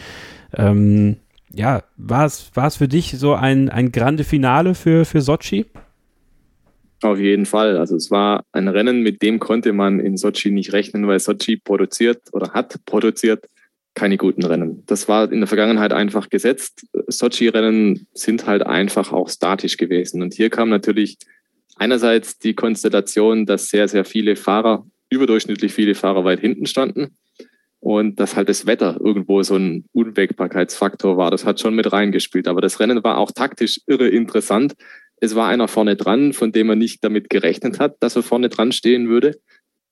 Ähm, 0.55 1.17
ja, 1.53 1.83
war 1.97 2.25
es, 2.25 2.75
für 2.77 2.87
dich 2.87 3.17
so 3.17 3.33
ein, 3.33 3.69
ein 3.69 3.91
grande 3.91 4.23
Finale 4.23 4.75
für, 4.75 5.05
für 5.05 5.21
Sochi? 5.21 5.65
Auf 7.01 7.19
jeden 7.19 7.45
Fall. 7.45 7.77
Also 7.77 7.95
es 7.95 8.09
war 8.11 8.45
ein 8.53 8.67
Rennen, 8.67 9.01
mit 9.01 9.21
dem 9.21 9.39
konnte 9.39 9.73
man 9.73 9.99
in 9.99 10.17
Sochi 10.17 10.51
nicht 10.51 10.73
rechnen, 10.73 11.07
weil 11.07 11.19
Sochi 11.19 11.57
produziert 11.57 12.21
oder 12.31 12.53
hat 12.53 12.79
produziert 12.85 13.45
keine 13.95 14.17
guten 14.17 14.43
Rennen. 14.43 14.83
Das 14.87 15.07
war 15.07 15.31
in 15.31 15.39
der 15.39 15.47
Vergangenheit 15.47 15.93
einfach 15.93 16.29
gesetzt. 16.29 16.87
Sochi-Rennen 17.07 18.07
sind 18.13 18.47
halt 18.47 18.65
einfach 18.65 19.11
auch 19.11 19.29
statisch 19.29 19.77
gewesen. 19.77 20.21
Und 20.21 20.33
hier 20.33 20.49
kam 20.49 20.69
natürlich 20.69 21.17
einerseits 21.75 22.37
die 22.39 22.53
Konstellation, 22.53 23.45
dass 23.45 23.69
sehr, 23.69 23.87
sehr 23.87 24.05
viele 24.05 24.35
Fahrer, 24.35 24.85
überdurchschnittlich 25.09 25.73
viele 25.73 25.95
Fahrer 25.95 26.23
weit 26.23 26.39
hinten 26.39 26.65
standen 26.65 27.17
und 27.83 28.17
dass 28.19 28.37
halt 28.37 28.47
das 28.47 28.65
Wetter 28.65 28.97
irgendwo 29.03 29.43
so 29.43 29.57
ein 29.57 29.83
Unwägbarkeitsfaktor 29.91 31.17
war. 31.17 31.31
Das 31.31 31.43
hat 31.43 31.59
schon 31.59 31.75
mit 31.75 31.91
reingespielt. 31.91 32.47
Aber 32.47 32.61
das 32.61 32.79
Rennen 32.79 33.03
war 33.03 33.17
auch 33.17 33.31
taktisch 33.31 33.81
irre 33.87 34.07
interessant. 34.07 34.73
Es 35.17 35.35
war 35.35 35.49
einer 35.49 35.67
vorne 35.67 35.97
dran, 35.97 36.31
von 36.31 36.53
dem 36.53 36.67
man 36.67 36.79
nicht 36.79 37.03
damit 37.03 37.29
gerechnet 37.29 37.79
hat, 37.79 37.97
dass 37.99 38.15
er 38.15 38.23
vorne 38.23 38.47
dran 38.47 38.71
stehen 38.71 39.09
würde. 39.09 39.37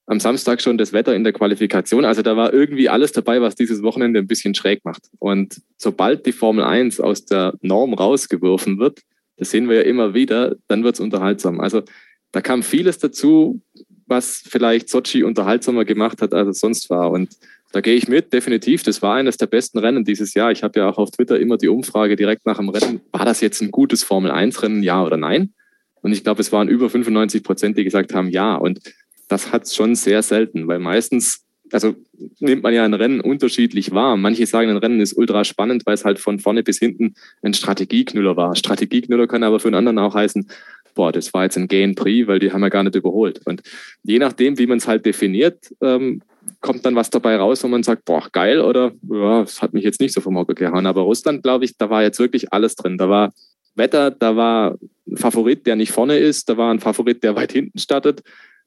Am 0.06 0.20
Samstag 0.20 0.62
schon 0.62 0.78
das 0.78 0.94
Wetter 0.94 1.14
in 1.14 1.22
der 1.22 1.34
Qualifikation. 1.34 2.06
Also 2.06 2.22
da 2.22 2.34
war 2.34 2.54
irgendwie 2.54 2.88
alles 2.88 3.12
dabei, 3.12 3.42
was 3.42 3.56
dieses 3.56 3.82
Wochenende 3.82 4.20
ein 4.20 4.26
bisschen 4.26 4.54
schräg 4.54 4.84
macht. 4.84 5.10
Und 5.18 5.60
sobald 5.76 6.24
die 6.24 6.32
Formel 6.32 6.64
1 6.64 6.98
aus 6.98 7.26
der 7.26 7.52
Norm 7.60 7.92
rausgeworfen 7.92 8.78
wird, 8.78 9.00
das 9.42 9.50
sehen 9.50 9.68
wir 9.68 9.76
ja 9.76 9.82
immer 9.82 10.14
wieder, 10.14 10.54
dann 10.68 10.84
wird 10.84 10.94
es 10.94 11.00
unterhaltsam. 11.00 11.60
Also 11.60 11.82
da 12.30 12.40
kam 12.40 12.62
vieles 12.62 12.98
dazu, 12.98 13.60
was 14.06 14.44
vielleicht 14.46 14.88
Sochi 14.88 15.24
unterhaltsamer 15.24 15.84
gemacht 15.84 16.22
hat, 16.22 16.32
als 16.32 16.48
es 16.48 16.60
sonst 16.60 16.88
war. 16.90 17.10
Und 17.10 17.36
da 17.72 17.80
gehe 17.80 17.96
ich 17.96 18.06
mit, 18.06 18.32
definitiv. 18.32 18.84
Das 18.84 19.02
war 19.02 19.16
eines 19.16 19.38
der 19.38 19.46
besten 19.46 19.78
Rennen 19.78 20.04
dieses 20.04 20.34
Jahr. 20.34 20.52
Ich 20.52 20.62
habe 20.62 20.78
ja 20.78 20.88
auch 20.88 20.98
auf 20.98 21.10
Twitter 21.10 21.40
immer 21.40 21.56
die 21.58 21.68
Umfrage 21.68 22.14
direkt 22.14 22.46
nach 22.46 22.58
dem 22.58 22.68
Rennen, 22.68 23.00
war 23.10 23.24
das 23.24 23.40
jetzt 23.40 23.60
ein 23.62 23.72
gutes 23.72 24.04
Formel-1-Rennen, 24.04 24.84
ja 24.84 25.02
oder 25.04 25.16
nein? 25.16 25.52
Und 26.02 26.12
ich 26.12 26.22
glaube, 26.22 26.40
es 26.40 26.52
waren 26.52 26.68
über 26.68 26.88
95 26.88 27.42
Prozent, 27.42 27.76
die 27.76 27.82
gesagt 27.82 28.14
haben, 28.14 28.28
ja. 28.28 28.54
Und 28.54 28.80
das 29.26 29.52
hat 29.52 29.64
es 29.64 29.74
schon 29.74 29.96
sehr 29.96 30.22
selten, 30.22 30.68
weil 30.68 30.78
meistens 30.78 31.44
also 31.72 31.94
nimmt 32.38 32.62
man 32.62 32.74
ja 32.74 32.84
ein 32.84 32.94
Rennen 32.94 33.20
unterschiedlich 33.20 33.92
wahr. 33.92 34.16
Manche 34.16 34.46
sagen, 34.46 34.70
ein 34.70 34.76
Rennen 34.76 35.00
ist 35.00 35.14
ultra 35.14 35.44
spannend, 35.44 35.86
weil 35.86 35.94
es 35.94 36.04
halt 36.04 36.18
von 36.18 36.38
vorne 36.38 36.62
bis 36.62 36.78
hinten 36.78 37.14
ein 37.42 37.54
Strategieknüller 37.54 38.36
war. 38.36 38.54
Strategieknüller 38.54 39.26
kann 39.26 39.42
aber 39.42 39.60
für 39.60 39.68
einen 39.68 39.76
anderen 39.76 39.98
auch 39.98 40.14
heißen, 40.14 40.46
boah, 40.94 41.12
das 41.12 41.32
war 41.32 41.44
jetzt 41.44 41.56
ein 41.56 41.68
Gain 41.68 41.94
Prix, 41.94 42.28
weil 42.28 42.38
die 42.38 42.52
haben 42.52 42.62
ja 42.62 42.68
gar 42.68 42.82
nicht 42.82 42.94
überholt. 42.94 43.40
Und 43.46 43.62
je 44.02 44.18
nachdem, 44.18 44.58
wie 44.58 44.66
man 44.66 44.78
es 44.78 44.86
halt 44.86 45.06
definiert, 45.06 45.74
ähm, 45.80 46.22
kommt 46.60 46.84
dann 46.84 46.94
was 46.94 47.10
dabei 47.10 47.36
raus, 47.36 47.64
wo 47.64 47.68
man 47.68 47.82
sagt, 47.82 48.04
boah, 48.04 48.28
geil 48.30 48.60
oder 48.60 48.92
ja, 49.10 49.40
das 49.40 49.62
hat 49.62 49.72
mich 49.72 49.84
jetzt 49.84 50.00
nicht 50.00 50.12
so 50.12 50.20
vom 50.20 50.36
Hocker 50.36 50.54
gehauen. 50.54 50.86
Aber 50.86 51.02
Russland, 51.02 51.42
glaube 51.42 51.64
ich, 51.64 51.76
da 51.76 51.88
war 51.88 52.02
jetzt 52.02 52.18
wirklich 52.18 52.52
alles 52.52 52.76
drin. 52.76 52.98
Da 52.98 53.08
war 53.08 53.32
Wetter, 53.74 54.10
da 54.10 54.36
war 54.36 54.76
ein 55.08 55.16
Favorit, 55.16 55.66
der 55.66 55.76
nicht 55.76 55.92
vorne 55.92 56.18
ist, 56.18 56.48
da 56.48 56.56
war 56.56 56.72
ein 56.72 56.80
Favorit, 56.80 57.22
der 57.24 57.34
weit 57.34 57.52
hinten 57.52 57.78
startet 57.78 58.22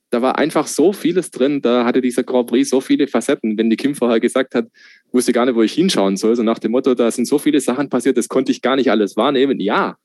da 0.09 0.21
war 0.21 0.37
einfach 0.37 0.67
so 0.67 0.93
vieles 0.93 1.31
drin. 1.31 1.61
Da 1.61 1.85
hatte 1.85 2.01
dieser 2.01 2.23
Grand 2.23 2.47
Prix 2.47 2.69
so 2.69 2.81
viele 2.81 3.07
Facetten. 3.07 3.57
Wenn 3.57 3.69
die 3.69 3.75
Kim 3.75 3.95
vorher 3.95 4.19
gesagt 4.19 4.55
hat, 4.55 4.67
wusste 5.11 5.33
gar 5.33 5.45
nicht, 5.45 5.55
wo 5.55 5.61
ich 5.61 5.73
hinschauen 5.73 6.17
soll, 6.17 6.35
so 6.35 6.43
nach 6.43 6.59
dem 6.59 6.71
Motto, 6.71 6.93
da 6.93 7.09
sind 7.11 7.27
so 7.27 7.39
viele 7.39 7.59
Sachen 7.59 7.89
passiert, 7.89 8.17
das 8.17 8.27
konnte 8.27 8.51
ich 8.51 8.61
gar 8.61 8.75
nicht 8.75 8.91
alles 8.91 9.17
wahrnehmen. 9.17 9.59
Ja, 9.59 9.97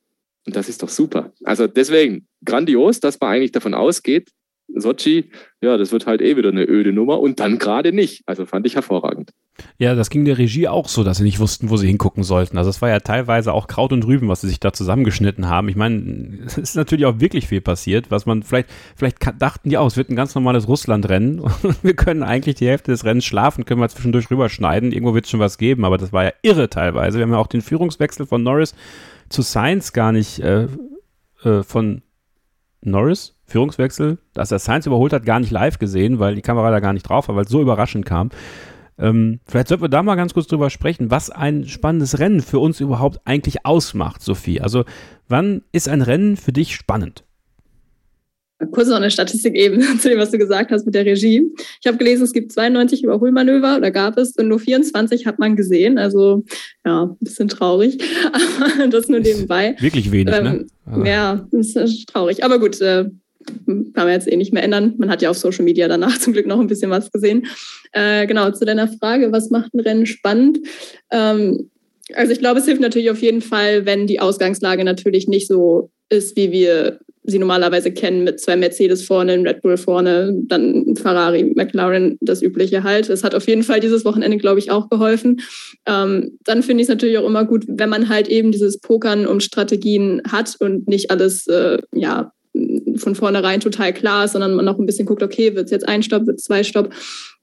und 0.46 0.56
das 0.56 0.68
ist 0.68 0.82
doch 0.82 0.88
super. 0.88 1.32
Also 1.44 1.66
deswegen 1.66 2.26
grandios, 2.44 3.00
dass 3.00 3.20
man 3.20 3.30
eigentlich 3.30 3.52
davon 3.52 3.74
ausgeht, 3.74 4.30
Sochi, 4.74 5.30
ja, 5.60 5.76
das 5.76 5.92
wird 5.92 6.06
halt 6.06 6.22
eh 6.22 6.36
wieder 6.36 6.50
eine 6.50 6.66
öde 6.66 6.92
Nummer 6.92 7.20
und 7.20 7.40
dann 7.40 7.58
gerade 7.58 7.92
nicht. 7.92 8.22
Also 8.26 8.46
fand 8.46 8.66
ich 8.66 8.76
hervorragend. 8.76 9.30
Ja, 9.78 9.94
das 9.94 10.10
ging 10.10 10.24
der 10.24 10.38
Regie 10.38 10.68
auch 10.68 10.88
so, 10.88 11.04
dass 11.04 11.18
sie 11.18 11.24
nicht 11.24 11.38
wussten, 11.38 11.70
wo 11.70 11.76
sie 11.76 11.86
hingucken 11.86 12.22
sollten. 12.22 12.56
Also 12.56 12.70
es 12.70 12.80
war 12.80 12.88
ja 12.88 13.00
teilweise 13.00 13.52
auch 13.52 13.66
Kraut 13.66 13.92
und 13.92 14.06
Rüben, 14.06 14.28
was 14.28 14.40
sie 14.40 14.48
sich 14.48 14.60
da 14.60 14.72
zusammengeschnitten 14.72 15.48
haben. 15.48 15.68
Ich 15.68 15.76
meine, 15.76 16.38
es 16.46 16.56
ist 16.56 16.76
natürlich 16.76 17.04
auch 17.06 17.20
wirklich 17.20 17.46
viel 17.46 17.60
passiert, 17.60 18.10
was 18.10 18.26
man 18.26 18.42
vielleicht, 18.42 18.68
vielleicht 18.96 19.18
dachten 19.38 19.68
die 19.68 19.76
auch, 19.76 19.86
es 19.86 19.96
wird 19.96 20.08
ein 20.08 20.16
ganz 20.16 20.34
normales 20.34 20.68
Russland-Rennen 20.68 21.42
wir 21.82 21.94
können 21.94 22.22
eigentlich 22.22 22.56
die 22.56 22.68
Hälfte 22.68 22.90
des 22.90 23.04
Rennens 23.04 23.24
schlafen, 23.24 23.64
können 23.64 23.80
wir 23.80 23.88
zwischendurch 23.88 24.30
rüberschneiden. 24.30 24.92
Irgendwo 24.92 25.14
wird 25.14 25.26
es 25.26 25.30
schon 25.30 25.40
was 25.40 25.58
geben, 25.58 25.84
aber 25.84 25.98
das 25.98 26.12
war 26.12 26.24
ja 26.24 26.32
irre 26.42 26.70
teilweise. 26.70 27.18
Wir 27.18 27.24
haben 27.24 27.32
ja 27.32 27.38
auch 27.38 27.46
den 27.46 27.62
Führungswechsel 27.62 28.26
von 28.26 28.42
Norris 28.42 28.74
zu 29.28 29.42
Sainz 29.42 29.92
gar 29.92 30.12
nicht 30.12 30.40
äh, 30.40 30.66
äh, 31.44 31.62
von 31.62 32.02
Norris, 32.82 33.36
Führungswechsel, 33.50 34.18
dass 34.32 34.50
er 34.50 34.58
Sainz 34.58 34.86
überholt 34.86 35.12
hat, 35.12 35.26
gar 35.26 35.40
nicht 35.40 35.50
live 35.50 35.78
gesehen, 35.78 36.18
weil 36.18 36.34
die 36.34 36.42
Kamera 36.42 36.70
da 36.70 36.80
gar 36.80 36.92
nicht 36.92 37.08
drauf 37.08 37.28
war, 37.28 37.36
weil 37.36 37.44
es 37.44 37.50
so 37.50 37.60
überraschend 37.60 38.06
kam. 38.06 38.30
Ähm, 38.98 39.40
vielleicht 39.46 39.68
sollten 39.68 39.84
wir 39.84 39.88
da 39.88 40.02
mal 40.02 40.14
ganz 40.14 40.34
kurz 40.34 40.46
drüber 40.46 40.68
sprechen, 40.68 41.10
was 41.10 41.30
ein 41.30 41.66
spannendes 41.66 42.18
Rennen 42.18 42.40
für 42.40 42.58
uns 42.58 42.80
überhaupt 42.80 43.20
eigentlich 43.24 43.64
ausmacht, 43.64 44.22
Sophie. 44.22 44.60
Also, 44.60 44.84
wann 45.28 45.62
ist 45.72 45.88
ein 45.88 46.02
Rennen 46.02 46.36
für 46.36 46.52
dich 46.52 46.74
spannend? 46.74 47.24
Kurz 48.72 48.88
noch 48.88 48.96
eine 48.96 49.10
Statistik 49.10 49.54
eben 49.54 49.80
zu 50.00 50.10
dem, 50.10 50.18
was 50.18 50.30
du 50.30 50.38
gesagt 50.38 50.70
hast 50.70 50.84
mit 50.84 50.94
der 50.94 51.06
Regie. 51.06 51.50
Ich 51.80 51.86
habe 51.86 51.96
gelesen, 51.96 52.24
es 52.24 52.32
gibt 52.32 52.52
92 52.52 53.02
Überholmanöver 53.02 53.78
oder 53.78 53.90
gab 53.90 54.18
es 54.18 54.36
und 54.36 54.48
nur 54.48 54.58
24 54.58 55.24
hat 55.24 55.38
man 55.38 55.56
gesehen. 55.56 55.96
Also 55.96 56.44
ja, 56.84 57.04
ein 57.04 57.16
bisschen 57.20 57.48
traurig. 57.48 58.02
Aber 58.26 58.86
das 58.88 59.08
nur 59.08 59.20
nebenbei. 59.20 59.76
Wirklich 59.80 60.12
wenig, 60.12 60.26
ne? 60.26 60.38
ähm, 60.38 60.44
ne? 60.44 60.66
Also. 60.84 61.04
Ja, 61.04 61.48
das 61.50 61.74
ist 61.74 62.08
traurig. 62.10 62.44
Aber 62.44 62.58
gut, 62.58 62.78
äh, 62.82 63.06
kann 63.66 63.92
man 63.94 64.10
jetzt 64.10 64.30
eh 64.30 64.36
nicht 64.36 64.52
mehr 64.52 64.62
ändern. 64.62 64.94
Man 64.98 65.10
hat 65.10 65.22
ja 65.22 65.30
auf 65.30 65.38
Social 65.38 65.64
Media 65.64 65.88
danach 65.88 66.18
zum 66.18 66.32
Glück 66.32 66.46
noch 66.46 66.60
ein 66.60 66.66
bisschen 66.66 66.90
was 66.90 67.10
gesehen. 67.10 67.46
Äh, 67.92 68.26
genau, 68.26 68.50
zu 68.50 68.64
deiner 68.64 68.88
Frage, 68.88 69.32
was 69.32 69.50
macht 69.50 69.74
ein 69.74 69.80
Rennen 69.80 70.06
spannend? 70.06 70.58
Ähm, 71.10 71.70
also 72.14 72.32
ich 72.32 72.40
glaube, 72.40 72.60
es 72.60 72.66
hilft 72.66 72.80
natürlich 72.80 73.10
auf 73.10 73.22
jeden 73.22 73.40
Fall, 73.40 73.86
wenn 73.86 74.06
die 74.06 74.20
Ausgangslage 74.20 74.84
natürlich 74.84 75.28
nicht 75.28 75.46
so 75.46 75.90
ist, 76.08 76.36
wie 76.36 76.50
wir 76.50 76.98
sie 77.22 77.38
normalerweise 77.38 77.92
kennen, 77.92 78.24
mit 78.24 78.40
zwei 78.40 78.56
Mercedes 78.56 79.04
vorne, 79.04 79.32
ein 79.32 79.46
Red 79.46 79.60
Bull 79.60 79.76
vorne, 79.76 80.34
dann 80.46 80.96
Ferrari, 80.96 81.52
McLaren, 81.54 82.16
das 82.20 82.42
übliche 82.42 82.82
halt. 82.82 83.10
Es 83.10 83.22
hat 83.22 83.34
auf 83.34 83.46
jeden 83.46 83.62
Fall 83.62 83.80
dieses 83.80 84.04
Wochenende, 84.04 84.38
glaube 84.38 84.58
ich, 84.58 84.70
auch 84.70 84.88
geholfen. 84.88 85.40
Ähm, 85.86 86.38
dann 86.44 86.62
finde 86.62 86.82
ich 86.82 86.86
es 86.86 86.94
natürlich 86.94 87.18
auch 87.18 87.26
immer 87.26 87.44
gut, 87.44 87.64
wenn 87.68 87.90
man 87.90 88.08
halt 88.08 88.28
eben 88.28 88.52
dieses 88.52 88.80
Pokern 88.80 89.26
um 89.26 89.40
Strategien 89.40 90.22
hat 90.30 90.56
und 90.60 90.88
nicht 90.88 91.10
alles, 91.10 91.46
äh, 91.46 91.78
ja, 91.94 92.32
von 92.96 93.14
vornherein 93.14 93.60
total 93.60 93.92
klar 93.92 94.24
ist, 94.24 94.32
sondern 94.32 94.54
man 94.54 94.64
noch 94.64 94.78
ein 94.78 94.86
bisschen 94.86 95.06
guckt, 95.06 95.22
okay, 95.22 95.54
wird 95.54 95.66
es 95.66 95.70
jetzt 95.70 95.88
ein 95.88 96.02
Stopp, 96.02 96.26
wird 96.26 96.38
es 96.38 96.44
zwei 96.44 96.62
Stopp. 96.64 96.90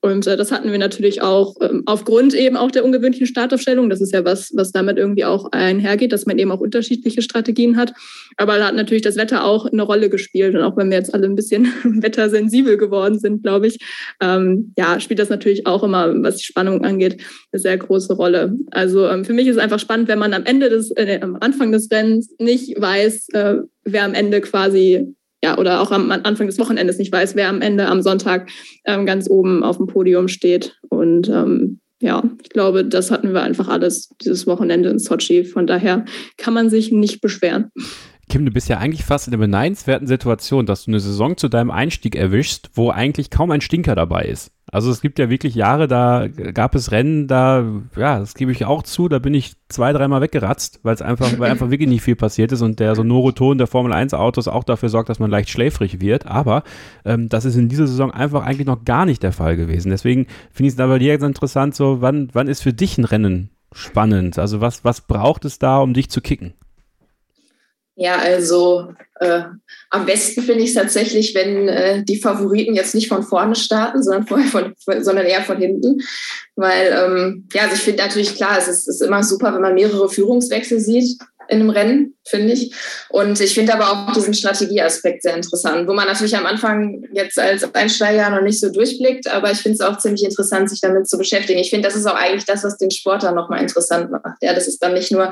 Und 0.01 0.27
äh, 0.27 0.37
das 0.37 0.51
hatten 0.51 0.71
wir 0.71 0.77
natürlich 0.77 1.21
auch 1.21 1.55
ähm, 1.61 1.83
aufgrund 1.85 2.35
eben 2.35 2.55
auch 2.55 2.69
der 2.69 2.85
ungewöhnlichen 2.85 3.25
Startaufstellung. 3.25 3.89
Das 3.89 3.99
ist 3.99 4.13
ja 4.13 4.23
was, 4.23 4.51
was 4.55 4.71
damit 4.71 4.97
irgendwie 4.97 5.25
auch 5.25 5.51
einhergeht, 5.51 6.11
dass 6.11 6.27
man 6.27 6.37
eben 6.37 6.51
auch 6.51 6.59
unterschiedliche 6.59 7.23
Strategien 7.23 7.77
hat. 7.77 7.93
Aber 8.37 8.57
da 8.57 8.67
hat 8.67 8.75
natürlich 8.75 9.01
das 9.01 9.15
Wetter 9.15 9.43
auch 9.43 9.65
eine 9.65 9.81
Rolle 9.81 10.09
gespielt. 10.09 10.55
Und 10.55 10.61
auch 10.61 10.77
wenn 10.77 10.91
wir 10.91 10.97
jetzt 10.97 11.13
alle 11.13 11.25
ein 11.25 11.35
bisschen 11.35 11.65
wettersensibel 11.83 12.77
geworden 12.77 13.17
sind, 13.17 13.41
glaube 13.41 13.67
ich, 13.67 13.79
ähm, 14.21 14.73
ja, 14.77 14.99
spielt 14.99 15.19
das 15.19 15.29
natürlich 15.29 15.65
auch 15.65 15.83
immer, 15.83 16.13
was 16.21 16.37
die 16.37 16.45
Spannung 16.45 16.85
angeht, 16.85 17.21
eine 17.51 17.59
sehr 17.59 17.77
große 17.77 18.13
Rolle. 18.13 18.53
Also 18.69 19.07
ähm, 19.07 19.25
für 19.25 19.33
mich 19.33 19.47
ist 19.47 19.55
es 19.55 19.61
einfach 19.61 19.79
spannend, 19.79 20.07
wenn 20.09 20.19
man 20.19 20.33
am 20.33 20.45
Ende 20.45 20.69
des, 20.69 20.91
äh, 20.91 21.19
am 21.21 21.37
Anfang 21.39 21.71
des 21.71 21.89
Rennens 21.89 22.35
nicht 22.39 22.79
weiß, 22.79 23.29
äh, 23.33 23.55
wer 23.83 24.03
am 24.03 24.13
Ende 24.13 24.41
quasi 24.41 25.16
ja, 25.43 25.57
oder 25.57 25.81
auch 25.81 25.91
am 25.91 26.11
Anfang 26.11 26.47
des 26.47 26.59
Wochenendes 26.59 26.97
nicht 26.97 27.11
weiß, 27.11 27.35
wer 27.35 27.49
am 27.49 27.61
Ende 27.61 27.87
am 27.87 28.01
Sonntag 28.01 28.49
ähm, 28.85 29.05
ganz 29.05 29.29
oben 29.29 29.63
auf 29.63 29.77
dem 29.77 29.87
Podium 29.87 30.27
steht. 30.27 30.75
Und 30.89 31.29
ähm, 31.29 31.79
ja, 31.99 32.23
ich 32.43 32.49
glaube, 32.49 32.85
das 32.85 33.11
hatten 33.11 33.33
wir 33.33 33.41
einfach 33.41 33.67
alles 33.67 34.09
dieses 34.21 34.47
Wochenende 34.47 34.89
in 34.89 34.99
Sochi. 34.99 35.43
Von 35.43 35.67
daher 35.67 36.05
kann 36.37 36.53
man 36.53 36.69
sich 36.69 36.91
nicht 36.91 37.21
beschweren. 37.21 37.71
Kim, 38.29 38.45
du 38.45 38.51
bist 38.51 38.67
ja 38.67 38.77
eigentlich 38.77 39.05
fast 39.05 39.27
in 39.27 39.31
der 39.31 39.37
beneidenswerten 39.37 40.07
Situation, 40.07 40.65
dass 40.65 40.85
du 40.85 40.91
eine 40.91 40.99
Saison 40.99 41.37
zu 41.37 41.47
deinem 41.47 41.71
Einstieg 41.71 42.15
erwischst, 42.15 42.69
wo 42.73 42.89
eigentlich 42.89 43.29
kaum 43.29 43.51
ein 43.51 43.61
Stinker 43.61 43.95
dabei 43.95 44.25
ist. 44.25 44.51
Also 44.69 44.91
es 44.91 44.99
gibt 44.99 45.17
ja 45.17 45.29
wirklich 45.29 45.55
Jahre, 45.55 45.87
da 45.87 46.27
gab 46.27 46.75
es 46.75 46.91
Rennen, 46.91 47.27
da, 47.27 47.63
ja, 47.95 48.19
das 48.19 48.33
gebe 48.33 48.51
ich 48.51 48.65
auch 48.65 48.83
zu, 48.83 49.07
da 49.07 49.17
bin 49.17 49.33
ich 49.33 49.53
zwei, 49.69 49.93
dreimal 49.93 50.19
weggeratzt, 50.19 50.81
weil 50.83 50.93
es 50.93 51.01
einfach, 51.01 51.39
weil 51.39 51.49
einfach 51.49 51.69
wirklich 51.69 51.87
nicht 51.87 52.01
viel 52.01 52.17
passiert 52.17 52.51
ist 52.51 52.61
und 52.61 52.81
der 52.81 52.93
sonore 52.95 53.33
Ton 53.33 53.57
der 53.57 53.67
Formel 53.67 53.93
1 53.93 54.13
Autos 54.13 54.49
auch 54.49 54.65
dafür 54.65 54.89
sorgt, 54.89 55.07
dass 55.07 55.19
man 55.19 55.31
leicht 55.31 55.49
schläfrig 55.49 56.01
wird. 56.01 56.25
Aber 56.25 56.63
ähm, 57.05 57.29
das 57.29 57.45
ist 57.45 57.55
in 57.55 57.69
dieser 57.69 57.87
Saison 57.87 58.11
einfach 58.11 58.43
eigentlich 58.43 58.67
noch 58.67 58.83
gar 58.83 59.05
nicht 59.05 59.23
der 59.23 59.31
Fall 59.31 59.55
gewesen. 59.55 59.89
Deswegen 59.89 60.27
finde 60.51 60.67
ich 60.67 60.73
es 60.73 60.77
da 60.77 60.87
bei 60.87 60.99
dir 60.99 61.13
jetzt 61.13 61.23
interessant, 61.23 61.73
so, 61.73 62.01
wann, 62.01 62.29
wann 62.33 62.49
ist 62.49 62.61
für 62.61 62.73
dich 62.73 62.97
ein 62.97 63.05
Rennen 63.05 63.51
spannend? 63.71 64.37
Also 64.37 64.59
was, 64.59 64.83
was 64.83 65.01
braucht 65.01 65.45
es 65.45 65.59
da, 65.59 65.77
um 65.77 65.93
dich 65.93 66.09
zu 66.09 66.19
kicken? 66.19 66.53
Ja, 67.99 68.17
also 68.17 68.93
äh, 69.19 69.41
am 69.89 70.05
besten 70.05 70.43
finde 70.43 70.63
ich 70.63 70.69
es 70.69 70.75
tatsächlich, 70.75 71.33
wenn 71.33 71.67
äh, 71.67 72.03
die 72.03 72.21
Favoriten 72.21 72.75
jetzt 72.75 72.93
nicht 72.93 73.07
von 73.07 73.23
vorne 73.23 73.55
starten, 73.55 74.03
sondern, 74.03 74.27
vorher 74.27 74.47
von, 74.47 74.75
sondern 75.03 75.25
eher 75.25 75.41
von 75.41 75.57
hinten. 75.57 76.01
Weil, 76.55 76.95
ähm, 76.95 77.47
ja, 77.53 77.63
also 77.63 77.73
ich 77.73 77.81
finde 77.81 78.03
natürlich 78.03 78.35
klar, 78.35 78.55
es 78.59 78.67
ist, 78.67 78.87
ist 78.87 79.01
immer 79.01 79.23
super, 79.23 79.51
wenn 79.53 79.61
man 79.61 79.73
mehrere 79.73 80.09
Führungswechsel 80.09 80.79
sieht 80.79 81.17
in 81.49 81.61
einem 81.61 81.69
Rennen, 81.69 82.17
finde 82.25 82.53
ich. 82.53 82.73
Und 83.09 83.39
ich 83.39 83.53
finde 83.53 83.73
aber 83.73 83.91
auch 83.91 84.13
diesen 84.13 84.33
Strategieaspekt 84.33 85.23
sehr 85.23 85.35
interessant, 85.35 85.87
wo 85.87 85.93
man 85.93 86.07
natürlich 86.07 86.35
am 86.35 86.45
Anfang 86.45 87.03
jetzt 87.13 87.39
als 87.39 87.63
Einsteiger 87.73 88.29
noch 88.29 88.41
nicht 88.41 88.59
so 88.59 88.69
durchblickt, 88.69 89.27
aber 89.27 89.51
ich 89.51 89.59
finde 89.59 89.75
es 89.75 89.81
auch 89.81 89.97
ziemlich 89.97 90.23
interessant, 90.23 90.69
sich 90.69 90.81
damit 90.81 91.07
zu 91.07 91.17
beschäftigen. 91.17 91.59
Ich 91.59 91.69
finde, 91.69 91.87
das 91.87 91.97
ist 91.97 92.05
auch 92.05 92.15
eigentlich 92.15 92.45
das, 92.45 92.63
was 92.63 92.77
den 92.77 92.91
Sport 92.91 93.23
dann 93.23 93.35
nochmal 93.35 93.61
interessant 93.61 94.11
macht. 94.11 94.37
Ja, 94.41 94.53
dass 94.53 94.67
es 94.67 94.79
dann 94.79 94.93
nicht 94.93 95.11
nur 95.11 95.29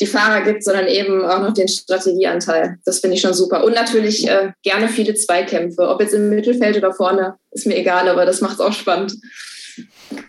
die 0.00 0.06
Fahrer 0.06 0.42
gibt, 0.42 0.64
sondern 0.64 0.86
eben 0.86 1.24
auch 1.24 1.40
noch 1.40 1.52
den 1.52 1.68
Strategieanteil. 1.68 2.78
Das 2.84 3.00
finde 3.00 3.16
ich 3.16 3.22
schon 3.22 3.34
super. 3.34 3.64
Und 3.64 3.74
natürlich 3.74 4.28
äh, 4.28 4.52
gerne 4.62 4.88
viele 4.88 5.14
Zweikämpfe, 5.14 5.88
ob 5.88 6.00
jetzt 6.00 6.14
im 6.14 6.28
Mittelfeld 6.28 6.76
oder 6.76 6.92
vorne, 6.92 7.34
ist 7.50 7.66
mir 7.66 7.76
egal, 7.76 8.08
aber 8.08 8.26
das 8.26 8.40
macht 8.40 8.54
es 8.54 8.60
auch 8.60 8.72
spannend. 8.72 9.14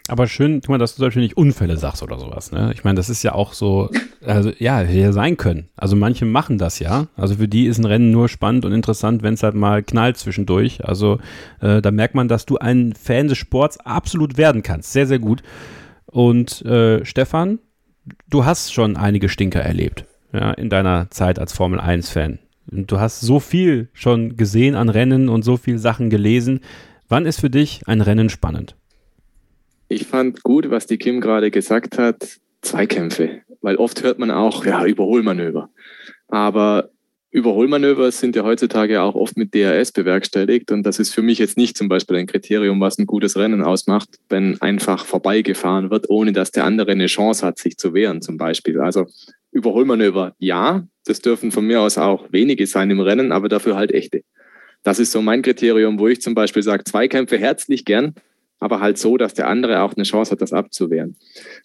Aber 0.07 0.27
schön, 0.27 0.61
guck 0.61 0.69
mal, 0.69 0.77
dass 0.77 0.93
du 0.93 0.97
zum 0.97 1.07
Beispiel 1.07 1.23
nicht 1.23 1.37
Unfälle 1.37 1.77
sagst 1.77 2.01
oder 2.01 2.17
sowas. 2.19 2.51
Ne? 2.51 2.71
Ich 2.73 2.83
meine, 2.83 2.95
das 2.95 3.09
ist 3.09 3.23
ja 3.23 3.33
auch 3.33 3.53
so, 3.53 3.89
also 4.25 4.51
ja, 4.57 4.79
hätte 4.79 4.99
ja 4.99 5.11
sein 5.11 5.37
können. 5.37 5.69
Also 5.75 5.95
manche 5.95 6.25
machen 6.25 6.57
das 6.57 6.79
ja. 6.79 7.07
Also 7.15 7.35
für 7.35 7.47
die 7.47 7.65
ist 7.65 7.77
ein 7.77 7.85
Rennen 7.85 8.11
nur 8.11 8.29
spannend 8.29 8.65
und 8.65 8.71
interessant, 8.71 9.23
wenn 9.23 9.33
es 9.33 9.43
halt 9.43 9.55
mal 9.55 9.83
knallt 9.83 10.17
zwischendurch. 10.17 10.85
Also 10.85 11.19
äh, 11.59 11.81
da 11.81 11.91
merkt 11.91 12.15
man, 12.15 12.27
dass 12.27 12.45
du 12.45 12.57
ein 12.57 12.93
Fan 12.93 13.27
des 13.27 13.37
Sports 13.37 13.79
absolut 13.79 14.37
werden 14.37 14.63
kannst. 14.63 14.93
Sehr, 14.93 15.07
sehr 15.07 15.19
gut. 15.19 15.43
Und 16.05 16.63
äh, 16.65 17.03
Stefan, 17.05 17.59
du 18.29 18.45
hast 18.45 18.73
schon 18.73 18.95
einige 18.95 19.29
Stinker 19.29 19.61
erlebt 19.61 20.05
ja, 20.33 20.51
in 20.51 20.69
deiner 20.69 21.09
Zeit 21.09 21.39
als 21.39 21.53
Formel 21.53 21.79
1-Fan. 21.79 22.39
Du 22.69 22.99
hast 22.99 23.21
so 23.21 23.39
viel 23.39 23.89
schon 23.93 24.35
gesehen 24.35 24.75
an 24.75 24.89
Rennen 24.89 25.29
und 25.29 25.43
so 25.43 25.57
viele 25.57 25.79
Sachen 25.79 26.09
gelesen. 26.09 26.59
Wann 27.07 27.25
ist 27.25 27.39
für 27.39 27.49
dich 27.49 27.87
ein 27.87 28.01
Rennen 28.01 28.29
spannend? 28.29 28.75
Ich 29.89 30.05
fand 30.05 30.43
gut, 30.43 30.69
was 30.69 30.85
die 30.85 30.97
Kim 30.97 31.21
gerade 31.21 31.51
gesagt 31.51 31.97
hat, 31.97 32.39
Zweikämpfe. 32.61 33.41
Weil 33.61 33.77
oft 33.77 34.03
hört 34.03 34.19
man 34.19 34.31
auch, 34.31 34.65
ja, 34.65 34.85
Überholmanöver. 34.85 35.69
Aber 36.27 36.89
Überholmanöver 37.31 38.11
sind 38.11 38.35
ja 38.35 38.43
heutzutage 38.43 39.01
auch 39.01 39.15
oft 39.15 39.38
mit 39.38 39.53
DRS 39.53 39.91
bewerkstelligt. 39.91 40.71
Und 40.71 40.83
das 40.83 40.99
ist 40.99 41.13
für 41.13 41.21
mich 41.21 41.39
jetzt 41.39 41.57
nicht 41.57 41.77
zum 41.77 41.88
Beispiel 41.88 42.17
ein 42.17 42.27
Kriterium, 42.27 42.79
was 42.81 42.97
ein 42.97 43.05
gutes 43.05 43.38
Rennen 43.38 43.61
ausmacht, 43.61 44.09
wenn 44.29 44.61
einfach 44.61 45.05
vorbeigefahren 45.05 45.89
wird, 45.89 46.09
ohne 46.09 46.33
dass 46.33 46.51
der 46.51 46.65
andere 46.65 46.91
eine 46.91 47.07
Chance 47.07 47.45
hat, 47.45 47.57
sich 47.57 47.77
zu 47.77 47.93
wehren 47.93 48.21
zum 48.21 48.38
Beispiel. 48.38 48.79
Also 48.79 49.07
Überholmanöver, 49.51 50.35
ja, 50.39 50.85
das 51.05 51.21
dürfen 51.21 51.51
von 51.51 51.65
mir 51.65 51.81
aus 51.81 51.97
auch 51.97 52.31
wenige 52.31 52.67
sein 52.67 52.91
im 52.91 52.99
Rennen, 52.99 53.31
aber 53.31 53.49
dafür 53.49 53.75
halt 53.75 53.91
echte. 53.91 54.21
Das 54.83 54.99
ist 54.99 55.11
so 55.11 55.21
mein 55.21 55.41
Kriterium, 55.41 55.99
wo 55.99 56.07
ich 56.07 56.21
zum 56.21 56.33
Beispiel 56.33 56.63
sage, 56.63 56.83
Zweikämpfe 56.83 57.38
herzlich 57.38 57.83
gern, 57.83 58.13
aber 58.59 58.79
halt 58.79 58.97
so, 58.97 59.17
dass 59.17 59.33
der 59.33 59.47
andere 59.47 59.81
auch 59.81 59.93
eine 59.95 60.03
Chance 60.03 60.31
hat, 60.31 60.41
das 60.41 60.53
abzuwehren. 60.53 61.15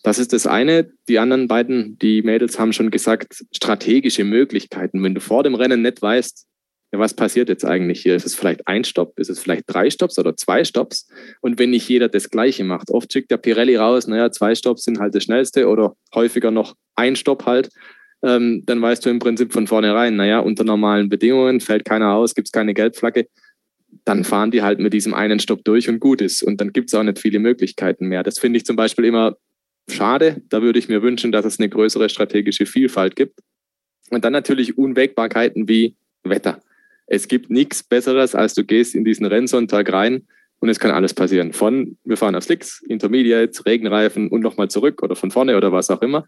Das 0.03 0.19
ist 0.19 0.33
das 0.33 0.47
eine. 0.47 0.91
Die 1.09 1.19
anderen 1.19 1.49
beiden, 1.49 1.99
die 1.99 2.23
Mädels 2.23 2.59
haben 2.59 2.73
schon 2.73 2.91
gesagt, 2.91 3.45
strategische 3.53 4.25
Möglichkeiten. 4.25 5.03
Wenn 5.03 5.15
du 5.15 5.21
vor 5.21 5.43
dem 5.43 5.55
Rennen 5.55 5.83
nicht 5.83 6.03
weißt, 6.03 6.47
ja, 6.93 6.99
was 6.99 7.15
passiert 7.15 7.49
jetzt 7.49 7.65
eigentlich 7.65 8.03
hier? 8.03 8.15
Ist 8.15 8.27
es 8.27 8.35
vielleicht 8.35 8.69
ein 8.69 8.85
Stopp? 8.85 9.19
Ist 9.19 9.31
es 9.31 9.41
vielleicht 9.41 9.65
drei 9.67 9.89
Stopps 9.89 10.19
oder 10.19 10.37
zwei 10.37 10.63
Stopps? 10.63 11.09
Und 11.41 11.59
wenn 11.59 11.71
nicht 11.71 11.89
jeder 11.89 12.09
das 12.09 12.29
Gleiche 12.29 12.65
macht, 12.65 12.91
oft 12.91 13.11
schickt 13.11 13.31
der 13.31 13.39
Pirelli 13.39 13.77
raus, 13.77 14.07
naja, 14.07 14.31
zwei 14.31 14.55
Stopps 14.55 14.83
sind 14.83 14.99
halt 14.99 15.15
das 15.15 15.25
schnellste 15.25 15.69
oder 15.69 15.95
häufiger 16.15 16.51
noch 16.51 16.75
ein 16.95 17.17
Stopp 17.17 17.47
halt, 17.47 17.71
ähm, 18.23 18.63
dann 18.67 18.83
weißt 18.83 19.07
du 19.07 19.11
im 19.11 19.19
Prinzip 19.19 19.55
von 19.55 19.67
vornherein, 19.67 20.17
naja, 20.17 20.41
unter 20.41 20.65
normalen 20.65 21.09
Bedingungen 21.09 21.61
fällt 21.61 21.87
keiner 21.87 22.13
aus, 22.13 22.35
gibt 22.35 22.49
es 22.49 22.53
keine 22.53 22.75
Gelbflagge 22.75 23.27
dann 24.05 24.25
fahren 24.25 24.51
die 24.51 24.63
halt 24.63 24.79
mit 24.79 24.93
diesem 24.93 25.15
einen 25.15 25.39
Stopp 25.39 25.65
durch 25.65 25.89
und 25.89 26.01
gut 26.01 26.21
ist. 26.21 26.43
Und 26.43 26.61
dann 26.61 26.73
gibt 26.73 26.89
es 26.89 26.95
auch 26.95 27.03
nicht 27.03 27.19
viele 27.19 27.39
Möglichkeiten 27.39 28.09
mehr. 28.09 28.23
Das 28.23 28.39
finde 28.39 28.57
ich 28.57 28.65
zum 28.65 28.77
Beispiel 28.77 29.05
immer 29.05 29.37
schade. 29.89 30.43
Da 30.49 30.63
würde 30.63 30.79
ich 30.79 30.89
mir 30.89 31.03
wünschen, 31.03 31.33
dass 31.33 31.45
es 31.45 31.59
eine 31.59 31.69
größere 31.69 32.09
strategische 32.09 32.67
Vielfalt 32.67 33.17
gibt. 33.17 33.41
Und 34.11 34.25
dann 34.25 34.33
natürlich 34.33 34.77
Unwägbarkeiten 34.77 35.69
wie 35.69 35.97
Wetter. 36.25 36.61
Es 37.07 37.29
gibt 37.29 37.51
nichts 37.51 37.83
Besseres, 37.83 38.35
als 38.35 38.55
du 38.55 38.65
gehst 38.65 38.95
in 38.95 39.05
diesen 39.05 39.27
Rennsonntag 39.27 39.93
rein 39.93 40.27
und 40.61 40.69
es 40.69 40.79
kann 40.79 40.91
alles 40.91 41.15
passieren. 41.15 41.53
Von, 41.53 41.97
wir 42.05 42.17
fahren 42.17 42.35
auf 42.35 42.45
Slicks, 42.45 42.83
Intermediates, 42.89 43.67
Regenreifen 43.67 44.29
und 44.29 44.41
nochmal 44.41 44.69
zurück 44.69 45.03
oder 45.03 45.17
von 45.17 45.31
vorne 45.31 45.57
oder 45.57 45.73
was 45.73 45.91
auch 45.91 46.03
immer. 46.03 46.27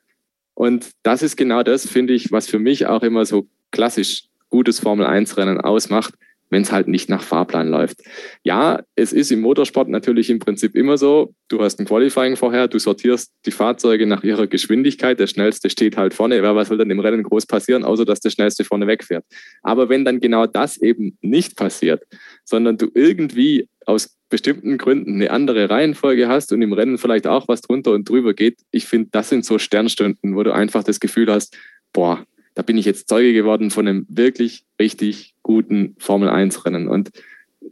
Und 0.54 0.90
das 1.02 1.22
ist 1.22 1.36
genau 1.36 1.62
das, 1.62 1.88
finde 1.88 2.14
ich, 2.14 2.32
was 2.32 2.48
für 2.48 2.58
mich 2.58 2.86
auch 2.86 3.02
immer 3.02 3.24
so 3.24 3.48
klassisch 3.70 4.24
gutes 4.50 4.78
Formel-1-Rennen 4.80 5.60
ausmacht 5.60 6.14
wenn 6.50 6.62
es 6.62 6.72
halt 6.72 6.88
nicht 6.88 7.08
nach 7.08 7.22
Fahrplan 7.22 7.68
läuft. 7.68 7.98
Ja, 8.42 8.82
es 8.94 9.12
ist 9.12 9.32
im 9.32 9.40
Motorsport 9.40 9.88
natürlich 9.88 10.30
im 10.30 10.38
Prinzip 10.38 10.74
immer 10.74 10.96
so, 10.98 11.34
du 11.48 11.60
hast 11.60 11.80
ein 11.80 11.86
Qualifying 11.86 12.36
vorher, 12.36 12.68
du 12.68 12.78
sortierst 12.78 13.32
die 13.46 13.50
Fahrzeuge 13.50 14.06
nach 14.06 14.22
ihrer 14.22 14.46
Geschwindigkeit, 14.46 15.18
der 15.18 15.26
schnellste 15.26 15.70
steht 15.70 15.96
halt 15.96 16.14
vorne, 16.14 16.36
ja, 16.36 16.54
was 16.54 16.68
soll 16.68 16.78
dann 16.78 16.90
im 16.90 17.00
Rennen 17.00 17.22
groß 17.22 17.46
passieren, 17.46 17.84
außer 17.84 18.04
dass 18.04 18.20
der 18.20 18.30
schnellste 18.30 18.64
vorne 18.64 18.86
wegfährt. 18.86 19.24
Aber 19.62 19.88
wenn 19.88 20.04
dann 20.04 20.20
genau 20.20 20.46
das 20.46 20.76
eben 20.76 21.18
nicht 21.20 21.56
passiert, 21.56 22.02
sondern 22.44 22.78
du 22.78 22.90
irgendwie 22.94 23.68
aus 23.86 24.16
bestimmten 24.30 24.78
Gründen 24.78 25.14
eine 25.14 25.30
andere 25.30 25.70
Reihenfolge 25.70 26.28
hast 26.28 26.52
und 26.52 26.62
im 26.62 26.72
Rennen 26.72 26.98
vielleicht 26.98 27.26
auch 27.26 27.48
was 27.48 27.60
drunter 27.60 27.92
und 27.92 28.08
drüber 28.08 28.34
geht, 28.34 28.58
ich 28.70 28.86
finde, 28.86 29.10
das 29.12 29.28
sind 29.28 29.44
so 29.44 29.58
Sternstunden, 29.58 30.34
wo 30.34 30.42
du 30.42 30.52
einfach 30.52 30.82
das 30.82 31.00
Gefühl 31.00 31.30
hast, 31.30 31.56
boah, 31.92 32.24
da 32.54 32.62
bin 32.62 32.78
ich 32.78 32.86
jetzt 32.86 33.08
Zeuge 33.08 33.32
geworden 33.32 33.70
von 33.70 33.86
einem 33.86 34.06
wirklich 34.08 34.64
richtig 34.80 35.34
guten 35.42 35.96
Formel-1-Rennen. 35.98 36.88
Und 36.88 37.10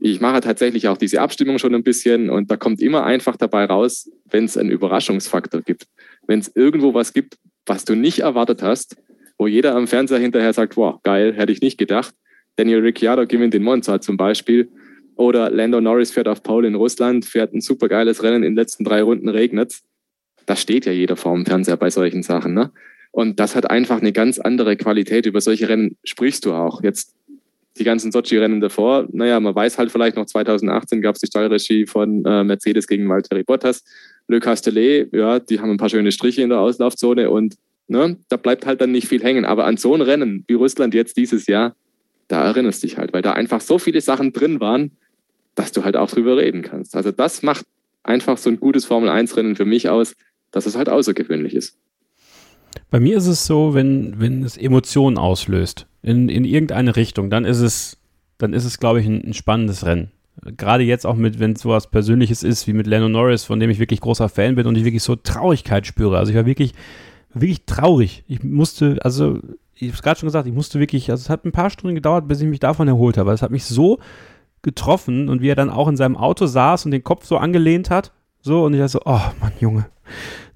ich 0.00 0.20
mache 0.20 0.40
tatsächlich 0.40 0.88
auch 0.88 0.96
diese 0.96 1.20
Abstimmung 1.20 1.58
schon 1.58 1.74
ein 1.74 1.82
bisschen 1.82 2.30
und 2.30 2.50
da 2.50 2.56
kommt 2.56 2.80
immer 2.80 3.04
einfach 3.04 3.36
dabei 3.36 3.64
raus, 3.64 4.10
wenn 4.30 4.44
es 4.44 4.56
einen 4.56 4.70
Überraschungsfaktor 4.70 5.62
gibt. 5.62 5.86
Wenn 6.26 6.40
es 6.40 6.50
irgendwo 6.54 6.94
was 6.94 7.12
gibt, 7.12 7.38
was 7.66 7.84
du 7.84 7.94
nicht 7.94 8.20
erwartet 8.20 8.62
hast, 8.62 8.96
wo 9.38 9.46
jeder 9.46 9.74
am 9.74 9.86
Fernseher 9.86 10.18
hinterher 10.18 10.52
sagt, 10.52 10.76
wow, 10.76 11.00
geil, 11.02 11.34
hätte 11.34 11.52
ich 11.52 11.60
nicht 11.60 11.78
gedacht. 11.78 12.14
Daniel 12.56 12.80
Ricciardo 12.80 13.26
gewinnt 13.26 13.54
den 13.54 13.62
Monza 13.62 14.00
zum 14.00 14.16
Beispiel. 14.16 14.70
Oder 15.14 15.50
Lando 15.50 15.80
Norris 15.80 16.10
fährt 16.10 16.28
auf 16.28 16.42
Paul 16.42 16.64
in 16.64 16.74
Russland, 16.74 17.24
fährt 17.24 17.52
ein 17.52 17.60
super 17.60 17.88
geiles 17.88 18.22
Rennen, 18.22 18.42
in 18.42 18.52
den 18.52 18.56
letzten 18.56 18.84
drei 18.84 19.02
Runden 19.02 19.28
regnet 19.28 19.80
Da 20.46 20.56
steht 20.56 20.86
ja 20.86 20.92
jeder 20.92 21.16
vor 21.16 21.34
dem 21.34 21.44
Fernseher 21.44 21.76
bei 21.76 21.90
solchen 21.90 22.22
Sachen. 22.22 22.54
Ne? 22.54 22.72
Und 23.12 23.38
das 23.38 23.54
hat 23.54 23.70
einfach 23.70 24.00
eine 24.00 24.12
ganz 24.12 24.38
andere 24.38 24.76
Qualität. 24.76 25.26
Über 25.26 25.40
solche 25.40 25.68
Rennen 25.68 25.96
sprichst 26.02 26.44
du 26.44 26.54
auch. 26.54 26.82
Jetzt 26.82 27.14
die 27.78 27.84
ganzen 27.84 28.12
Sochi-Rennen 28.12 28.60
davor, 28.60 29.06
naja, 29.12 29.40
man 29.40 29.54
weiß 29.54 29.78
halt 29.78 29.90
vielleicht 29.90 30.16
noch 30.16 30.26
2018 30.26 31.00
gab 31.00 31.14
es 31.14 31.20
die 31.20 31.26
Steuerregie 31.26 31.86
von 31.86 32.24
äh, 32.24 32.44
Mercedes 32.44 32.86
gegen 32.86 33.08
Valtteri 33.08 33.44
Bottas. 33.44 33.84
Le 34.28 34.40
Castellet, 34.40 35.08
ja, 35.12 35.38
die 35.38 35.60
haben 35.60 35.70
ein 35.70 35.78
paar 35.78 35.88
schöne 35.88 36.12
Striche 36.12 36.42
in 36.42 36.50
der 36.50 36.60
Auslaufzone 36.60 37.30
und 37.30 37.56
ne, 37.88 38.18
da 38.28 38.36
bleibt 38.36 38.66
halt 38.66 38.80
dann 38.80 38.92
nicht 38.92 39.08
viel 39.08 39.22
hängen. 39.22 39.44
Aber 39.44 39.64
an 39.64 39.76
so 39.76 39.94
ein 39.94 40.02
Rennen 40.02 40.44
wie 40.48 40.54
Russland 40.54 40.94
jetzt 40.94 41.16
dieses 41.16 41.46
Jahr, 41.46 41.74
da 42.28 42.44
erinnerst 42.44 42.82
du 42.82 42.86
dich 42.86 42.98
halt, 42.98 43.12
weil 43.12 43.22
da 43.22 43.32
einfach 43.32 43.60
so 43.60 43.78
viele 43.78 44.00
Sachen 44.00 44.32
drin 44.32 44.60
waren, 44.60 44.92
dass 45.54 45.72
du 45.72 45.84
halt 45.84 45.96
auch 45.96 46.10
drüber 46.10 46.36
reden 46.36 46.62
kannst. 46.62 46.96
Also 46.96 47.10
das 47.10 47.42
macht 47.42 47.66
einfach 48.02 48.38
so 48.38 48.50
ein 48.50 48.60
gutes 48.60 48.84
Formel-1-Rennen 48.84 49.56
für 49.56 49.64
mich 49.64 49.88
aus, 49.88 50.14
dass 50.50 50.66
es 50.66 50.76
halt 50.76 50.88
außergewöhnlich 50.88 51.54
ist. 51.54 51.76
Bei 52.90 53.00
mir 53.00 53.16
ist 53.16 53.26
es 53.26 53.46
so, 53.46 53.74
wenn, 53.74 54.20
wenn 54.20 54.42
es 54.42 54.56
Emotionen 54.56 55.18
auslöst, 55.18 55.86
in, 56.02 56.28
in 56.28 56.44
irgendeine 56.44 56.96
Richtung, 56.96 57.30
dann 57.30 57.44
ist 57.44 57.60
es, 57.60 57.98
dann 58.38 58.52
ist 58.52 58.64
es, 58.64 58.78
glaube 58.78 59.00
ich, 59.00 59.06
ein, 59.06 59.22
ein 59.24 59.34
spannendes 59.34 59.86
Rennen. 59.86 60.10
Gerade 60.56 60.82
jetzt 60.82 61.06
auch 61.06 61.14
mit, 61.14 61.38
wenn 61.38 61.52
es 61.52 61.60
sowas 61.60 61.90
Persönliches 61.90 62.42
ist, 62.42 62.66
wie 62.66 62.72
mit 62.72 62.86
Lando 62.86 63.08
Norris, 63.08 63.44
von 63.44 63.60
dem 63.60 63.70
ich 63.70 63.78
wirklich 63.78 64.00
großer 64.00 64.28
Fan 64.28 64.54
bin 64.54 64.66
und 64.66 64.76
ich 64.76 64.84
wirklich 64.84 65.02
so 65.02 65.14
Traurigkeit 65.14 65.86
spüre. 65.86 66.18
Also 66.18 66.30
ich 66.30 66.36
war 66.36 66.46
wirklich, 66.46 66.72
wirklich 67.34 67.64
traurig. 67.66 68.24
Ich 68.26 68.42
musste, 68.42 68.98
also, 69.02 69.38
ich 69.74 69.88
habe 69.88 69.94
es 69.94 70.02
gerade 70.02 70.20
schon 70.20 70.26
gesagt, 70.26 70.48
ich 70.48 70.54
musste 70.54 70.80
wirklich, 70.80 71.10
also 71.10 71.20
es 71.20 71.30
hat 71.30 71.44
ein 71.44 71.52
paar 71.52 71.70
Stunden 71.70 71.94
gedauert, 71.94 72.28
bis 72.28 72.40
ich 72.40 72.48
mich 72.48 72.60
davon 72.60 72.88
erholt 72.88 73.18
habe. 73.18 73.32
Es 73.32 73.42
hat 73.42 73.50
mich 73.50 73.64
so 73.64 73.98
getroffen 74.62 75.28
und 75.28 75.42
wie 75.42 75.48
er 75.48 75.56
dann 75.56 75.70
auch 75.70 75.88
in 75.88 75.96
seinem 75.96 76.16
Auto 76.16 76.46
saß 76.46 76.84
und 76.86 76.92
den 76.92 77.04
Kopf 77.04 77.26
so 77.26 77.36
angelehnt 77.36 77.90
hat, 77.90 78.12
so, 78.44 78.64
und 78.64 78.74
ich 78.74 78.80
dachte 78.80 78.92
so, 78.92 79.00
oh 79.04 79.20
Mann, 79.40 79.52
Junge, 79.60 79.86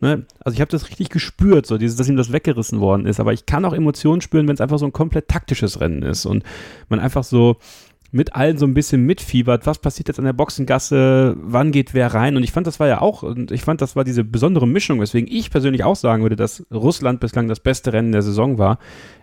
Ne? 0.01 0.27
Also 0.41 0.55
ich 0.55 0.61
habe 0.61 0.71
das 0.71 0.89
richtig 0.89 1.11
gespürt, 1.11 1.67
so 1.67 1.79
dieses, 1.79 1.97
dass 1.97 2.09
ihm 2.09 2.17
das 2.17 2.33
weggerissen 2.33 2.81
worden 2.81 3.07
ist. 3.07 3.21
Aber 3.21 3.33
ich 3.33 3.47
kann 3.47 3.65
auch 3.65 3.73
Emotionen 3.73 4.21
spüren, 4.21 4.47
wenn 4.49 4.55
es 4.55 4.61
einfach 4.61 4.79
so 4.79 4.87
ein 4.87 4.93
komplett 4.93 5.29
taktisches 5.29 5.81
Rennen 5.81 6.03
ist 6.03 6.27
und 6.27 6.45
man 6.89 7.01
einfach 7.01 7.25
so 7.25 7.57
mit 8.13 8.35
allen 8.35 8.57
so 8.57 8.67
ein 8.67 8.75
bisschen 8.75 9.03
mitfiebert, 9.03 9.67
was 9.67 9.79
passiert 9.79 10.09
jetzt 10.09 10.19
an 10.19 10.25
der 10.25 10.33
Boxengasse, 10.33 11.37
wann 11.39 11.73
geht 11.73 11.93
wer 11.93 12.15
rein. 12.15 12.37
Und 12.37 12.43
ich 12.43 12.53
fand, 12.53 12.67
das 12.67 12.81
war 12.81 12.87
ja 12.87 13.01
auch, 13.01 13.23
und 13.23 13.51
ich 13.51 13.63
fand, 13.63 13.83
das 13.83 13.97
war 13.97 14.05
diese 14.05 14.25
besondere 14.25 14.67
Mischung, 14.67 15.01
weswegen 15.01 15.29
ich 15.31 15.51
persönlich 15.51 15.85
auch 15.85 15.97
sagen 15.97 16.23
würde, 16.23 16.37
dass 16.37 16.65
Russland 16.73 17.21
bislang 17.21 17.49
das 17.49 17.61
beste 17.61 17.93
Rennen 17.93 18.13
der 18.13 18.23
Saison 18.23 18.59
war, 18.59 18.79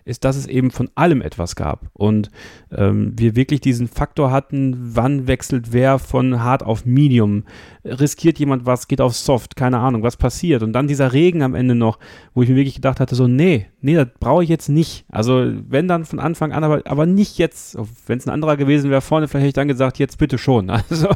ist, 0.06 0.24
dass 0.24 0.36
es 0.36 0.47
eben 0.47 0.72
von 0.72 0.89
allem 0.95 1.22
etwas 1.22 1.56
gab. 1.56 1.89
Und 1.93 2.30
ähm, 2.72 3.14
wir 3.16 3.36
wirklich 3.36 3.62
diesen 3.62 3.88
Faktor 3.88 4.32
hatten, 4.32 4.76
wann 4.95 5.28
wechselt 5.28 5.72
wer 5.72 5.99
von 5.99 6.43
hart 6.43 6.64
auf 6.64 6.86
Medium, 6.86 7.43
riskiert 7.86 8.39
jemand 8.39 8.66
was, 8.66 8.88
geht 8.88 9.01
auf 9.01 9.16
Soft, 9.16 9.56
keine 9.56 9.80
Ahnung, 9.80 10.04
was 10.04 10.18
passiert. 10.18 10.64
Und 10.64 10.74
dann 10.74 10.88
dieser 10.88 11.14
Regen 11.14 11.41
am 11.41 11.56
Ende 11.56 11.76
noch, 11.76 11.99
wo 12.34 12.43
ich 12.43 12.49
mir 12.49 12.56
wirklich 12.56 12.76
gedacht 12.76 12.99
hatte, 12.99 13.16
so, 13.16 13.28
nee, 13.28 13.68
nee, 13.82 13.95
das 13.95 14.08
brauche 14.20 14.43
ich 14.43 14.49
jetzt 14.49 14.70
nicht. 14.70 15.06
Also 15.10 15.51
wenn 15.68 15.88
dann 15.88 16.06
von 16.06 16.20
Anfang 16.20 16.51
an, 16.51 16.64
aber, 16.64 16.82
aber 16.86 17.06
nicht 17.06 17.38
jetzt. 17.38 17.78
Wenn 18.06 18.18
es 18.18 18.26
ein 18.26 18.34
anderer 18.34 18.58
gewesen 18.58 18.89
wäre 18.89 19.01
vorne, 19.01 19.28
vielleicht 19.28 19.43
hätte 19.43 19.47
ich 19.49 19.54
dann 19.54 19.68
gesagt, 19.68 19.99
jetzt 19.99 20.18
bitte 20.18 20.38
schon. 20.38 20.72
Also 20.89 21.08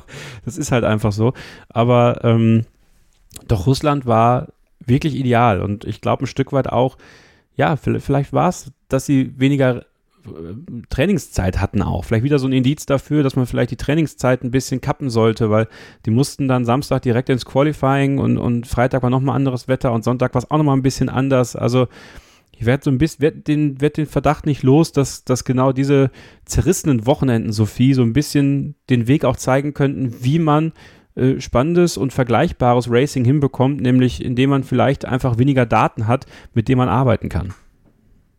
das 0.45 0.57
ist 0.57 0.71
halt 0.71 0.83
einfach 0.83 1.11
so. 1.11 1.33
Aber 1.69 2.23
ähm, 2.23 2.65
doch 3.47 3.67
Russland 3.67 4.05
war 4.05 4.47
wirklich 4.85 5.15
ideal 5.15 5.61
und 5.61 5.85
ich 5.85 6.01
glaube 6.01 6.23
ein 6.23 6.27
Stück 6.27 6.53
weit 6.53 6.69
auch, 6.69 6.97
ja, 7.55 7.75
vielleicht 7.75 8.33
war 8.33 8.49
es, 8.49 8.71
dass 8.89 9.05
sie 9.05 9.33
weniger 9.37 9.83
äh, 10.25 10.83
Trainingszeit 10.89 11.59
hatten 11.59 11.81
auch. 11.81 12.05
Vielleicht 12.05 12.23
wieder 12.23 12.39
so 12.39 12.47
ein 12.47 12.53
Indiz 12.53 12.85
dafür, 12.85 13.23
dass 13.23 13.35
man 13.35 13.45
vielleicht 13.45 13.71
die 13.71 13.77
Trainingszeit 13.77 14.43
ein 14.43 14.51
bisschen 14.51 14.81
kappen 14.81 15.09
sollte, 15.09 15.49
weil 15.49 15.67
die 16.05 16.11
mussten 16.11 16.47
dann 16.47 16.65
Samstag 16.65 17.01
direkt 17.01 17.29
ins 17.29 17.45
Qualifying 17.45 18.19
und, 18.19 18.37
und 18.37 18.67
Freitag 18.67 19.03
war 19.03 19.09
nochmal 19.09 19.35
anderes 19.35 19.67
Wetter 19.67 19.91
und 19.93 20.03
Sonntag 20.03 20.33
war 20.33 20.39
es 20.39 20.51
auch 20.51 20.57
nochmal 20.57 20.77
ein 20.77 20.83
bisschen 20.83 21.09
anders. 21.09 21.55
Also 21.55 21.87
ich 22.59 22.65
werde 22.65 22.83
so 22.83 22.89
ein 22.89 22.97
bisschen, 22.97 23.21
werd 23.21 23.47
den, 23.47 23.81
werd 23.81 23.97
den 23.97 24.07
Verdacht 24.07 24.45
nicht 24.45 24.63
los, 24.63 24.91
dass, 24.91 25.23
dass 25.23 25.45
genau 25.45 25.71
diese 25.71 26.09
zerrissenen 26.45 27.05
Wochenenden, 27.05 27.51
Sophie, 27.51 27.93
so 27.93 28.01
ein 28.01 28.13
bisschen 28.13 28.75
den 28.89 29.07
Weg 29.07 29.25
auch 29.25 29.37
zeigen 29.37 29.73
könnten, 29.73 30.23
wie 30.23 30.39
man 30.39 30.73
äh, 31.15 31.39
spannendes 31.39 31.97
und 31.97 32.13
vergleichbares 32.13 32.89
Racing 32.89 33.25
hinbekommt, 33.25 33.81
nämlich 33.81 34.23
indem 34.23 34.49
man 34.49 34.63
vielleicht 34.63 35.05
einfach 35.05 35.37
weniger 35.37 35.65
Daten 35.65 36.07
hat, 36.07 36.25
mit 36.53 36.67
denen 36.67 36.79
man 36.79 36.89
arbeiten 36.89 37.29
kann. 37.29 37.53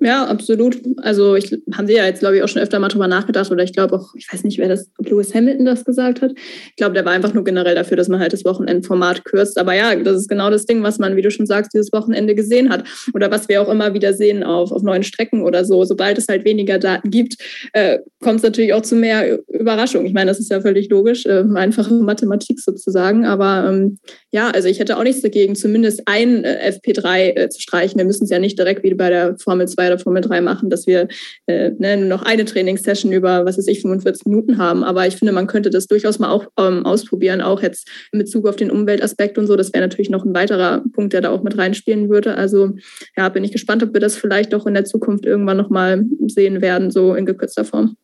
Ja, 0.00 0.26
absolut. 0.26 0.80
Also 0.98 1.34
ich 1.34 1.50
haben 1.74 1.88
Sie 1.88 1.94
ja 1.94 2.06
jetzt, 2.06 2.20
glaube 2.20 2.36
ich, 2.36 2.42
auch 2.44 2.48
schon 2.48 2.62
öfter 2.62 2.78
mal 2.78 2.86
drüber 2.86 3.08
nachgedacht 3.08 3.50
oder 3.50 3.64
ich 3.64 3.72
glaube 3.72 3.96
auch, 3.96 4.14
ich 4.14 4.32
weiß 4.32 4.44
nicht, 4.44 4.58
wer 4.58 4.68
das, 4.68 4.88
ob 4.96 5.10
Lewis 5.10 5.34
Hamilton 5.34 5.64
das 5.64 5.84
gesagt 5.84 6.22
hat. 6.22 6.32
Ich 6.36 6.76
glaube, 6.76 6.94
der 6.94 7.04
war 7.04 7.12
einfach 7.12 7.34
nur 7.34 7.42
generell 7.42 7.74
dafür, 7.74 7.96
dass 7.96 8.08
man 8.08 8.20
halt 8.20 8.32
das 8.32 8.44
Wochenendformat 8.44 9.24
kürzt. 9.24 9.58
Aber 9.58 9.74
ja, 9.74 9.96
das 9.96 10.16
ist 10.16 10.28
genau 10.28 10.50
das 10.50 10.66
Ding, 10.66 10.84
was 10.84 11.00
man, 11.00 11.16
wie 11.16 11.22
du 11.22 11.32
schon 11.32 11.46
sagst, 11.46 11.74
dieses 11.74 11.92
Wochenende 11.92 12.36
gesehen 12.36 12.70
hat 12.70 12.84
oder 13.12 13.32
was 13.32 13.48
wir 13.48 13.60
auch 13.60 13.68
immer 13.68 13.92
wieder 13.92 14.14
sehen 14.14 14.44
auf, 14.44 14.70
auf 14.70 14.82
neuen 14.82 15.02
Strecken 15.02 15.42
oder 15.42 15.64
so. 15.64 15.84
Sobald 15.84 16.16
es 16.16 16.28
halt 16.28 16.44
weniger 16.44 16.78
Daten 16.78 17.10
gibt, 17.10 17.36
äh, 17.72 17.98
kommt 18.22 18.36
es 18.36 18.44
natürlich 18.44 18.74
auch 18.74 18.82
zu 18.82 18.94
mehr 18.94 19.40
Überraschung. 19.48 20.06
Ich 20.06 20.12
meine, 20.12 20.30
das 20.30 20.38
ist 20.38 20.50
ja 20.52 20.60
völlig 20.60 20.88
logisch, 20.90 21.26
äh, 21.26 21.42
einfache 21.56 21.92
Mathematik 21.94 22.60
sozusagen. 22.60 23.26
Aber 23.26 23.68
ähm, 23.68 23.98
ja, 24.30 24.50
also 24.50 24.68
ich 24.68 24.78
hätte 24.78 24.96
auch 24.96 25.02
nichts 25.02 25.22
dagegen, 25.22 25.56
zumindest 25.56 26.02
ein 26.06 26.44
äh, 26.44 26.70
FP3 26.70 27.36
äh, 27.36 27.48
zu 27.48 27.60
streichen. 27.60 27.98
Wir 27.98 28.04
müssen 28.04 28.24
es 28.24 28.30
ja 28.30 28.38
nicht 28.38 28.56
direkt 28.56 28.84
wie 28.84 28.94
bei 28.94 29.10
der 29.10 29.36
Formel 29.38 29.66
2 29.66 29.87
oder 29.88 29.98
Formel 29.98 30.22
3 30.22 30.40
machen, 30.40 30.70
dass 30.70 30.86
wir 30.86 31.08
äh, 31.46 31.70
ne, 31.78 31.96
nur 31.96 32.08
noch 32.08 32.22
eine 32.22 32.44
Trainingssession 32.44 33.12
über, 33.12 33.44
was 33.44 33.58
weiß 33.58 33.66
ich, 33.68 33.82
45 33.82 34.26
Minuten 34.26 34.58
haben. 34.58 34.84
Aber 34.84 35.06
ich 35.06 35.16
finde, 35.16 35.32
man 35.32 35.46
könnte 35.46 35.70
das 35.70 35.86
durchaus 35.86 36.18
mal 36.18 36.30
auch 36.30 36.46
ähm, 36.58 36.86
ausprobieren, 36.86 37.40
auch 37.40 37.62
jetzt 37.62 37.88
in 38.12 38.18
Bezug 38.18 38.46
auf 38.46 38.56
den 38.56 38.70
Umweltaspekt 38.70 39.38
und 39.38 39.46
so. 39.46 39.56
Das 39.56 39.72
wäre 39.72 39.84
natürlich 39.84 40.10
noch 40.10 40.24
ein 40.24 40.34
weiterer 40.34 40.82
Punkt, 40.92 41.12
der 41.12 41.20
da 41.20 41.30
auch 41.30 41.42
mit 41.42 41.58
reinspielen 41.58 42.08
würde. 42.08 42.36
Also 42.36 42.70
ja, 43.16 43.28
bin 43.28 43.44
ich 43.44 43.52
gespannt, 43.52 43.82
ob 43.82 43.92
wir 43.92 44.00
das 44.00 44.16
vielleicht 44.16 44.54
auch 44.54 44.66
in 44.66 44.74
der 44.74 44.84
Zukunft 44.84 45.26
irgendwann 45.26 45.56
nochmal 45.56 46.04
sehen 46.26 46.60
werden, 46.62 46.90
so 46.90 47.14
in 47.14 47.26
gekürzter 47.26 47.64
Form. 47.64 47.96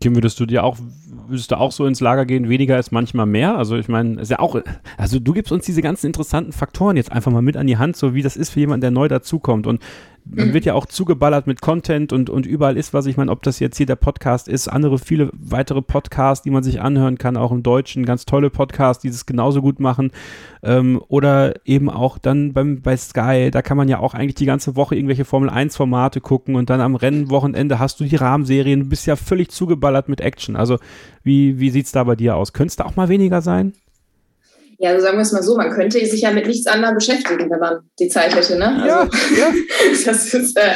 Kim, 0.00 0.14
würdest 0.14 0.40
du 0.40 0.46
dir 0.46 0.64
auch, 0.64 0.78
würdest 1.28 1.50
du 1.50 1.58
auch 1.58 1.70
so 1.70 1.84
ins 1.84 2.00
Lager 2.00 2.24
gehen, 2.24 2.48
weniger 2.48 2.78
ist 2.78 2.90
manchmal 2.90 3.26
mehr? 3.26 3.58
Also 3.58 3.76
ich 3.76 3.86
meine, 3.86 4.18
ist 4.18 4.30
ja 4.30 4.38
auch, 4.38 4.58
also 4.96 5.18
du 5.18 5.34
gibst 5.34 5.52
uns 5.52 5.66
diese 5.66 5.82
ganzen 5.82 6.06
interessanten 6.06 6.52
Faktoren 6.52 6.96
jetzt 6.96 7.12
einfach 7.12 7.30
mal 7.30 7.42
mit 7.42 7.58
an 7.58 7.66
die 7.66 7.76
Hand, 7.76 7.94
so 7.94 8.14
wie 8.14 8.22
das 8.22 8.34
ist 8.38 8.50
für 8.50 8.60
jemanden, 8.60 8.80
der 8.80 8.90
neu 8.90 9.08
dazukommt. 9.08 9.66
Und 9.66 9.82
man 10.24 10.48
mhm. 10.48 10.54
wird 10.54 10.64
ja 10.64 10.74
auch 10.74 10.86
zugeballert 10.86 11.46
mit 11.46 11.60
Content 11.60 12.12
und, 12.12 12.30
und 12.30 12.46
überall 12.46 12.76
ist 12.76 12.94
was. 12.94 13.06
Ich 13.06 13.16
meine, 13.16 13.30
ob 13.30 13.42
das 13.42 13.58
jetzt 13.58 13.76
hier 13.76 13.86
der 13.86 13.96
Podcast 13.96 14.48
ist, 14.48 14.68
andere 14.68 14.98
viele 14.98 15.30
weitere 15.32 15.82
Podcasts, 15.82 16.42
die 16.42 16.50
man 16.50 16.62
sich 16.62 16.80
anhören 16.80 17.18
kann, 17.18 17.36
auch 17.36 17.52
im 17.52 17.62
Deutschen, 17.62 18.06
ganz 18.06 18.24
tolle 18.24 18.50
Podcasts, 18.50 19.02
die 19.02 19.10
das 19.10 19.26
genauso 19.26 19.60
gut 19.60 19.80
machen. 19.80 20.12
Ähm, 20.62 21.02
oder 21.08 21.54
eben 21.66 21.90
auch 21.90 22.18
dann 22.18 22.54
beim, 22.54 22.80
bei 22.80 22.96
Sky, 22.96 23.50
da 23.50 23.60
kann 23.60 23.76
man 23.76 23.88
ja 23.88 23.98
auch 23.98 24.14
eigentlich 24.14 24.36
die 24.36 24.46
ganze 24.46 24.76
Woche 24.76 24.96
irgendwelche 24.96 25.26
Formel-1-Formate 25.26 26.20
gucken 26.20 26.56
und 26.56 26.70
dann 26.70 26.80
am 26.80 26.94
Rennwochenende 26.94 27.78
hast 27.78 28.00
du 28.00 28.04
die 28.04 28.16
Rahmenserien, 28.16 28.80
du 28.80 28.86
bist 28.86 29.06
ja 29.06 29.16
völlig 29.16 29.50
zugeballert 29.50 30.08
mit 30.08 30.20
Action. 30.20 30.56
Also 30.56 30.78
wie, 31.22 31.58
wie 31.60 31.70
sieht 31.70 31.86
es 31.86 31.92
da 31.92 32.04
bei 32.04 32.16
dir 32.16 32.36
aus? 32.36 32.52
Könnte 32.52 32.70
es 32.70 32.76
da 32.76 32.84
auch 32.84 32.96
mal 32.96 33.08
weniger 33.08 33.42
sein? 33.42 33.74
Ja, 34.84 34.90
also 34.90 35.00
sagen 35.00 35.16
wir 35.16 35.22
es 35.22 35.32
mal 35.32 35.42
so, 35.42 35.56
man 35.56 35.70
könnte 35.70 36.04
sich 36.04 36.20
ja 36.20 36.30
mit 36.30 36.46
nichts 36.46 36.66
anderem 36.66 36.94
beschäftigen, 36.94 37.48
wenn 37.48 37.58
man 37.58 37.88
die 37.98 38.08
Zeit 38.08 38.36
hätte, 38.36 38.58
ne? 38.58 38.82
Also, 38.82 38.86
ja, 38.86 39.08
ja. 39.38 39.54
das 40.04 40.34
ist, 40.34 40.58
äh, 40.58 40.74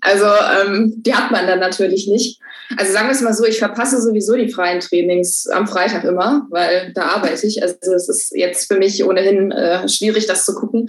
also 0.00 0.26
ähm, 0.60 1.02
die 1.04 1.12
hat 1.12 1.32
man 1.32 1.48
dann 1.48 1.58
natürlich 1.58 2.06
nicht. 2.06 2.38
Also 2.76 2.92
sagen 2.92 3.08
wir 3.08 3.12
es 3.12 3.20
mal 3.20 3.34
so, 3.34 3.44
ich 3.44 3.58
verpasse 3.58 4.00
sowieso 4.00 4.36
die 4.36 4.48
freien 4.48 4.78
Trainings 4.78 5.48
am 5.48 5.66
Freitag 5.66 6.04
immer, 6.04 6.46
weil 6.50 6.92
da 6.94 7.06
arbeite 7.16 7.44
ich. 7.44 7.60
Also 7.60 7.74
es 7.92 8.08
ist 8.08 8.32
jetzt 8.36 8.68
für 8.68 8.78
mich 8.78 9.04
ohnehin 9.04 9.50
äh, 9.50 9.88
schwierig, 9.88 10.26
das 10.26 10.46
zu 10.46 10.54
gucken. 10.54 10.86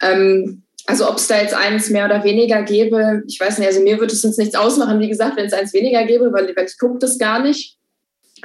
Ähm, 0.00 0.62
also 0.86 1.10
ob 1.10 1.18
es 1.18 1.28
da 1.28 1.42
jetzt 1.42 1.52
eins 1.52 1.90
mehr 1.90 2.06
oder 2.06 2.24
weniger 2.24 2.62
gäbe, 2.62 3.22
ich 3.28 3.38
weiß 3.38 3.58
nicht, 3.58 3.68
also 3.68 3.82
mir 3.82 4.00
würde 4.00 4.14
es 4.14 4.24
uns 4.24 4.38
nichts 4.38 4.54
ausmachen, 4.54 4.98
wie 4.98 5.10
gesagt, 5.10 5.36
wenn 5.36 5.44
es 5.44 5.52
eins 5.52 5.74
weniger 5.74 6.06
gäbe, 6.06 6.32
weil, 6.32 6.56
weil 6.56 6.66
ich 6.66 6.78
gucke 6.78 7.00
das 7.00 7.18
gar 7.18 7.42
nicht. 7.42 7.76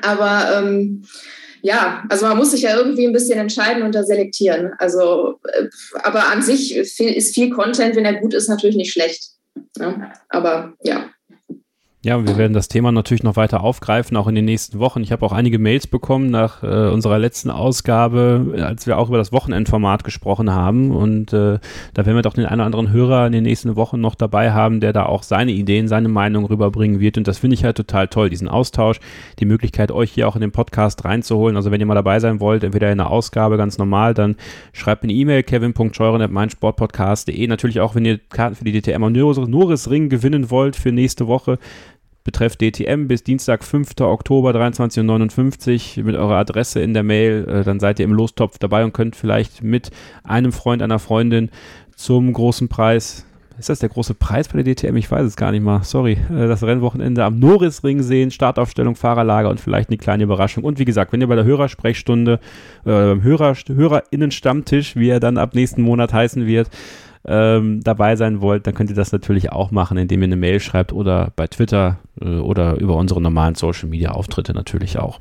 Aber 0.02 0.52
ähm, 0.54 1.06
ja, 1.62 2.04
also 2.10 2.28
man 2.28 2.38
muss 2.38 2.52
sich 2.52 2.62
ja 2.62 2.76
irgendwie 2.76 3.06
ein 3.06 3.14
bisschen 3.14 3.40
entscheiden 3.40 3.84
und 3.84 3.96
da 3.96 4.04
selektieren. 4.04 4.72
Also, 4.78 5.40
äh, 5.44 5.66
aber 6.04 6.28
an 6.28 6.42
sich 6.42 6.76
ist 6.76 7.34
viel 7.34 7.50
Content, 7.50 7.96
wenn 7.96 8.06
er 8.06 8.20
gut 8.20 8.34
ist, 8.34 8.48
natürlich 8.48 8.76
nicht 8.76 8.92
schlecht. 8.92 9.32
Ja, 9.78 9.92
ne? 9.92 10.14
aber 10.30 10.74
ja. 10.84 11.10
Ja, 12.06 12.24
wir 12.24 12.38
werden 12.38 12.54
das 12.54 12.68
Thema 12.68 12.92
natürlich 12.92 13.24
noch 13.24 13.38
weiter 13.38 13.64
aufgreifen, 13.64 14.16
auch 14.18 14.28
in 14.28 14.36
den 14.36 14.46
nächsten 14.46 14.78
Wochen. 14.78 15.02
Ich 15.02 15.12
habe 15.12 15.26
auch 15.26 15.32
einige 15.32 15.58
Mails 15.58 15.88
bekommen 15.88 16.30
nach 16.30 16.62
äh, 16.62 16.90
unserer 16.90 17.18
letzten 17.18 17.50
Ausgabe, 17.50 18.54
als 18.62 18.86
wir 18.86 19.00
auch 19.00 19.08
über 19.08 19.18
das 19.18 19.32
Wochenendformat 19.32 20.04
gesprochen 20.04 20.54
haben. 20.54 20.92
Und 20.92 21.34
äh, 21.34 21.58
da 21.96 22.06
werden 22.06 22.16
wir 22.16 22.22
doch 22.22 22.36
den 22.36 22.46
einen 22.46 22.62
oder 22.62 22.68
anderen 22.68 22.92
Hörer 22.92 23.26
in 23.26 23.34
den 23.34 23.46
nächsten 23.46 23.76
Wochen 23.76 24.00
noch 24.00 24.14
dabei 24.14 24.52
haben, 24.52 24.80
der 24.80 24.94
da 24.94 25.08
auch 25.08 25.24
seine 25.24 25.52
Ideen, 25.52 25.88
seine 25.88 26.08
Meinung 26.08 26.46
rüberbringen 26.46 27.00
wird. 27.00 27.18
Und 27.18 27.28
das 27.28 27.40
finde 27.40 27.56
ich 27.56 27.64
halt 27.64 27.78
total 27.78 28.08
toll, 28.08 28.30
diesen 28.30 28.48
Austausch, 28.48 29.00
die 29.40 29.46
Möglichkeit, 29.46 29.92
euch 29.92 30.12
hier 30.12 30.28
auch 30.28 30.36
in 30.36 30.42
den 30.42 30.52
Podcast 30.52 31.04
reinzuholen. 31.04 31.56
Also 31.56 31.72
wenn 31.72 31.80
ihr 31.80 31.88
mal 31.88 31.96
dabei 31.96 32.20
sein 32.20 32.40
wollt, 32.40 32.64
entweder 32.64 32.92
in 32.92 33.00
der 33.00 33.10
Ausgabe 33.10 33.58
ganz 33.58 33.80
normal, 33.80 34.14
dann 34.14 34.36
schreibt 34.72 35.02
eine 35.02 35.14
E-Mail, 35.14 35.42
kevin.scheuren.meinsportpodcast.de. 35.42 37.48
Natürlich 37.48 37.80
auch, 37.80 37.96
wenn 37.96 38.06
ihr 38.06 38.20
Karten 38.20 38.56
für 38.56 38.66
die 38.66 38.80
DTM 38.80 39.02
und 39.02 39.14
Norris 39.14 39.90
Ring 39.90 40.10
gewinnen 40.10 40.52
wollt 40.52 40.76
für 40.76 40.92
nächste 40.92 41.26
Woche 41.26 41.58
betreff 42.28 42.58
DTM 42.58 43.08
bis 43.08 43.24
Dienstag, 43.24 43.64
5. 43.64 44.02
Oktober 44.02 44.52
23.59 44.52 45.98
Uhr 45.98 46.04
mit 46.04 46.18
eurer 46.18 46.36
Adresse 46.36 46.82
in 46.82 46.94
der 46.94 47.04
Mail. 47.04 47.48
Äh, 47.48 47.64
dann 47.64 47.80
seid 47.80 48.00
ihr 48.00 48.06
im 48.06 48.12
Lostopf 48.12 48.58
dabei 48.58 48.84
und 48.84 48.94
könnt 48.94 49.16
vielleicht 49.16 49.64
mit 49.64 49.92
einem 50.26 50.52
Freund, 50.52 50.82
einer 50.82 51.00
Freundin 51.00 51.50
zum 51.96 52.34
großen 52.34 52.68
Preis 52.68 53.26
ist 53.60 53.70
das 53.70 53.80
der 53.80 53.90
große 53.90 54.14
Preis 54.14 54.50
bei 54.50 54.62
der 54.62 54.76
DTM? 54.76 54.96
Ich 54.98 55.10
weiß 55.10 55.26
es 55.26 55.36
gar 55.36 55.52
nicht 55.52 55.64
mal. 55.64 55.84
Sorry. 55.84 56.18
Äh, 56.30 56.48
das 56.48 56.64
Rennwochenende 56.64 57.24
am 57.24 57.40
Norrisring 57.40 58.04
sehen, 58.04 58.30
Startaufstellung, 58.30 58.96
Fahrerlager 58.96 59.50
und 59.50 59.60
vielleicht 59.60 59.90
eine 59.90 59.98
kleine 59.98 60.24
Überraschung. 60.24 60.64
Und 60.64 60.78
wie 60.78 60.86
gesagt, 60.86 61.12
wenn 61.12 61.22
ihr 61.22 61.28
bei 61.28 61.36
der 61.36 61.46
Hörersprechstunde 61.46 62.34
äh, 62.34 62.90
beim 62.90 63.24
Hörer, 63.24 63.56
HörerInnen-Stammtisch, 63.56 64.96
wie 64.96 65.10
er 65.10 65.20
dann 65.20 65.38
ab 65.38 65.56
nächsten 65.56 65.82
Monat 65.82 66.14
heißen 66.14 66.46
wird, 66.46 66.70
ähm, 67.26 67.82
dabei 67.84 68.16
sein 68.16 68.42
wollt, 68.42 68.68
dann 68.68 68.74
könnt 68.74 68.90
ihr 68.90 68.96
das 68.96 69.12
natürlich 69.12 69.52
auch 69.52 69.72
machen, 69.72 69.98
indem 69.98 70.22
ihr 70.22 70.26
eine 70.26 70.36
Mail 70.36 70.60
schreibt 70.60 70.94
oder 70.94 71.32
bei 71.36 71.48
Twitter 71.48 72.00
äh, 72.22 72.38
oder 72.38 72.76
über 72.78 72.96
unsere 72.96 73.22
normalen 73.22 73.56
Social 73.56 73.90
Media 73.90 74.12
Auftritte 74.12 74.54
natürlich 74.54 74.98
auch. 74.98 75.20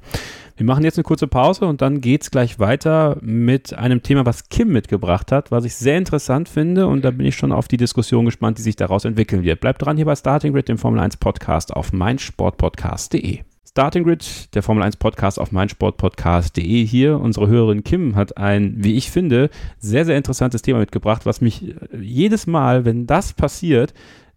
Wir 0.57 0.65
machen 0.65 0.85
jetzt 0.85 0.97
eine 0.97 1.05
kurze 1.05 1.27
Pause 1.27 1.67
und 1.67 1.83
dann 1.83 2.01
geht 2.01 2.23
es 2.23 2.31
gleich 2.31 2.59
weiter 2.59 3.19
mit 3.21 3.75
einem 3.75 4.03
Thema, 4.03 4.25
was 4.25 4.49
Kim 4.49 4.73
mitgebracht 4.73 5.31
hat, 5.31 5.51
was 5.51 5.67
ich 5.67 5.75
sehr 5.75 5.99
interessant 5.99 6.49
finde 6.49 6.87
und 6.87 7.05
da 7.05 7.11
bin 7.11 7.27
ich 7.27 7.37
schon 7.37 7.53
auf 7.53 7.69
die 7.69 7.77
Diskussion 7.77 8.25
gespannt, 8.25 8.57
die 8.57 8.63
sich 8.63 8.77
daraus 8.77 9.05
entwickeln 9.05 9.43
wird. 9.43 9.61
Bleibt 9.61 9.85
dran 9.85 9.97
hier 9.97 10.07
bei 10.07 10.17
Starting 10.17 10.55
Grid, 10.55 10.69
dem 10.69 10.79
Formel 10.79 11.01
1 11.01 11.19
Podcast 11.19 11.75
auf 11.75 11.93
meinsportpodcast.de. 11.93 13.46
Starting 13.77 14.05
Grid, 14.05 14.55
der 14.55 14.63
Formel 14.63 14.83
1 14.83 14.97
Podcast 14.97 15.39
auf 15.39 15.53
meinsportpodcast.de 15.53 16.87
hier. 16.87 17.21
Unsere 17.21 17.47
Hörerin 17.47 17.85
Kim 17.85 18.17
hat 18.17 18.39
ein, 18.39 18.77
wie 18.79 18.97
ich 18.97 19.11
finde, 19.11 19.51
sehr, 19.79 20.07
sehr 20.07 20.17
interessantes 20.17 20.63
Thema 20.63 20.79
mitgebracht, 20.79 21.27
was 21.27 21.43
mich 21.43 21.75
jedes 21.93 22.47
Mal, 22.47 22.87
wenn 22.87 23.07
das 23.07 23.35
passiert, 23.35 23.93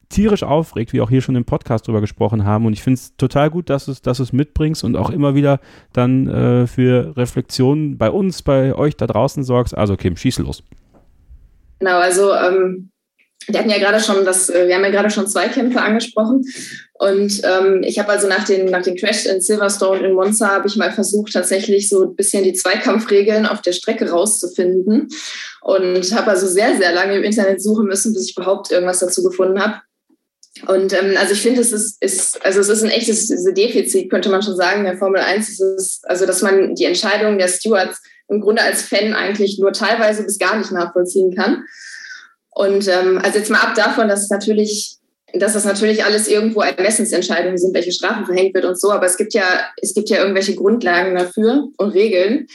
tierisch 0.09 0.43
aufregt, 0.43 0.91
wie 0.91 0.99
auch 0.99 1.09
hier 1.09 1.21
schon 1.21 1.37
im 1.37 1.45
Podcast 1.45 1.87
drüber 1.87 2.01
gesprochen 2.01 2.43
haben. 2.43 2.65
Und 2.65 2.73
ich 2.73 2.83
finde 2.83 2.95
es 2.95 3.15
total 3.15 3.49
gut, 3.49 3.69
dass 3.69 3.85
du 3.85 3.93
es 3.93 4.01
dass 4.01 4.33
mitbringst 4.33 4.83
und 4.83 4.97
auch 4.97 5.09
immer 5.09 5.35
wieder 5.35 5.61
dann 5.93 6.27
äh, 6.27 6.67
für 6.67 7.15
Reflexionen 7.15 7.97
bei 7.97 8.11
uns, 8.11 8.41
bei 8.41 8.75
euch 8.75 8.97
da 8.97 9.07
draußen 9.07 9.45
sorgst. 9.45 9.73
Also 9.73 9.95
Kim, 9.95 10.17
schieß 10.17 10.39
los. 10.39 10.63
Genau, 11.79 11.97
also 11.97 12.33
ähm, 12.33 12.89
wir 13.47 13.59
hatten 13.59 13.69
ja 13.69 13.79
gerade 13.79 13.99
schon 13.99 14.25
das, 14.25 14.49
äh, 14.49 14.67
wir 14.67 14.75
haben 14.75 14.83
ja 14.83 14.91
gerade 14.91 15.09
schon 15.09 15.27
Zweikämpfe 15.27 15.81
angesprochen. 15.81 16.45
Und 16.93 17.41
ähm, 17.43 17.81
ich 17.83 17.97
habe 17.97 18.09
also 18.09 18.27
nach 18.27 18.43
den, 18.43 18.65
nach 18.65 18.81
den 18.81 18.97
Crash 18.97 19.25
in 19.25 19.41
Silverstone 19.41 20.05
in 20.05 20.13
Monza 20.13 20.49
habe 20.49 20.67
ich 20.67 20.75
mal 20.75 20.91
versucht, 20.91 21.33
tatsächlich 21.33 21.87
so 21.87 22.03
ein 22.03 22.15
bisschen 22.15 22.43
die 22.43 22.53
Zweikampfregeln 22.53 23.45
auf 23.45 23.61
der 23.61 23.71
Strecke 23.71 24.09
rauszufinden. 24.09 25.07
Und 25.61 26.15
habe 26.15 26.31
also 26.31 26.47
sehr, 26.47 26.77
sehr 26.77 26.93
lange 26.93 27.15
im 27.17 27.23
Internet 27.23 27.61
suchen 27.61 27.85
müssen, 27.85 28.13
bis 28.13 28.29
ich 28.29 28.37
überhaupt 28.37 28.71
irgendwas 28.71 28.99
dazu 28.99 29.23
gefunden 29.23 29.59
habe. 29.61 29.81
Und 30.67 30.93
ähm, 30.93 31.15
also 31.17 31.33
ich 31.33 31.41
finde, 31.41 31.61
es 31.61 31.71
ist, 31.71 32.01
ist, 32.03 32.45
also 32.45 32.59
es 32.59 32.69
ist 32.69 32.83
ein 32.83 32.89
echtes 32.89 33.29
Defizit, 33.53 34.09
könnte 34.09 34.29
man 34.29 34.41
schon 34.41 34.55
sagen, 34.55 34.83
der 34.83 34.97
Formel 34.97 35.21
1. 35.21 35.47
Es 35.47 35.59
ist, 35.59 36.09
also 36.09 36.25
dass 36.25 36.41
man 36.41 36.75
die 36.75 36.85
Entscheidung 36.85 37.37
der 37.37 37.47
Stewards 37.47 38.01
im 38.27 38.41
Grunde 38.41 38.61
als 38.61 38.81
Fan 38.81 39.13
eigentlich 39.13 39.57
nur 39.59 39.71
teilweise 39.73 40.23
bis 40.23 40.37
gar 40.37 40.57
nicht 40.57 40.71
nachvollziehen 40.71 41.33
kann. 41.35 41.63
Und 42.60 42.89
ähm, 42.89 43.22
also 43.24 43.38
jetzt 43.39 43.49
mal 43.49 43.62
ab 43.62 43.74
davon, 43.74 44.10
dass 44.10 44.24
es 44.24 44.30
natürlich, 44.30 44.97
dass 45.34 45.53
das 45.53 45.64
natürlich 45.64 46.03
alles 46.03 46.28
irgendwo 46.28 46.60
Ermessensentscheidungen 46.60 47.57
sind, 47.57 47.74
welche 47.74 47.93
Strafe 47.93 48.26
verhängt 48.26 48.53
wird 48.53 48.66
und 48.66 48.78
so, 48.78 48.91
aber 48.91 49.05
es 49.05 49.16
gibt 49.16 49.34
ja, 49.34 49.45
es 49.82 49.93
gibt 49.93 50.10
ja 50.10 50.18
irgendwelche 50.18 50.55
Grundlagen 50.55 51.16
dafür 51.16 51.70
und 51.78 51.89
Regeln. 51.91 52.47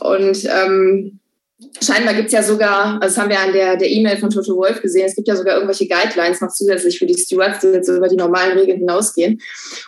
Und 0.00 0.44
ähm, 0.44 1.18
scheinbar 1.80 2.12
gibt 2.12 2.26
es 2.26 2.34
ja 2.34 2.42
sogar, 2.42 3.00
also 3.00 3.06
das 3.06 3.16
haben 3.16 3.30
wir 3.30 3.40
an 3.40 3.54
der 3.54 3.90
E-Mail 3.90 4.18
von 4.18 4.28
Toto 4.28 4.54
Wolf 4.54 4.82
gesehen, 4.82 5.06
es 5.06 5.16
gibt 5.16 5.28
ja 5.28 5.34
sogar 5.34 5.54
irgendwelche 5.54 5.88
Guidelines 5.88 6.42
noch 6.42 6.52
zusätzlich 6.52 6.98
für 6.98 7.06
die 7.06 7.16
Stewards, 7.16 7.60
die 7.60 7.68
jetzt 7.68 7.88
über 7.88 8.08
die 8.08 8.16
normalen 8.16 8.58
Regeln 8.58 8.80
hinausgehen. 8.80 9.40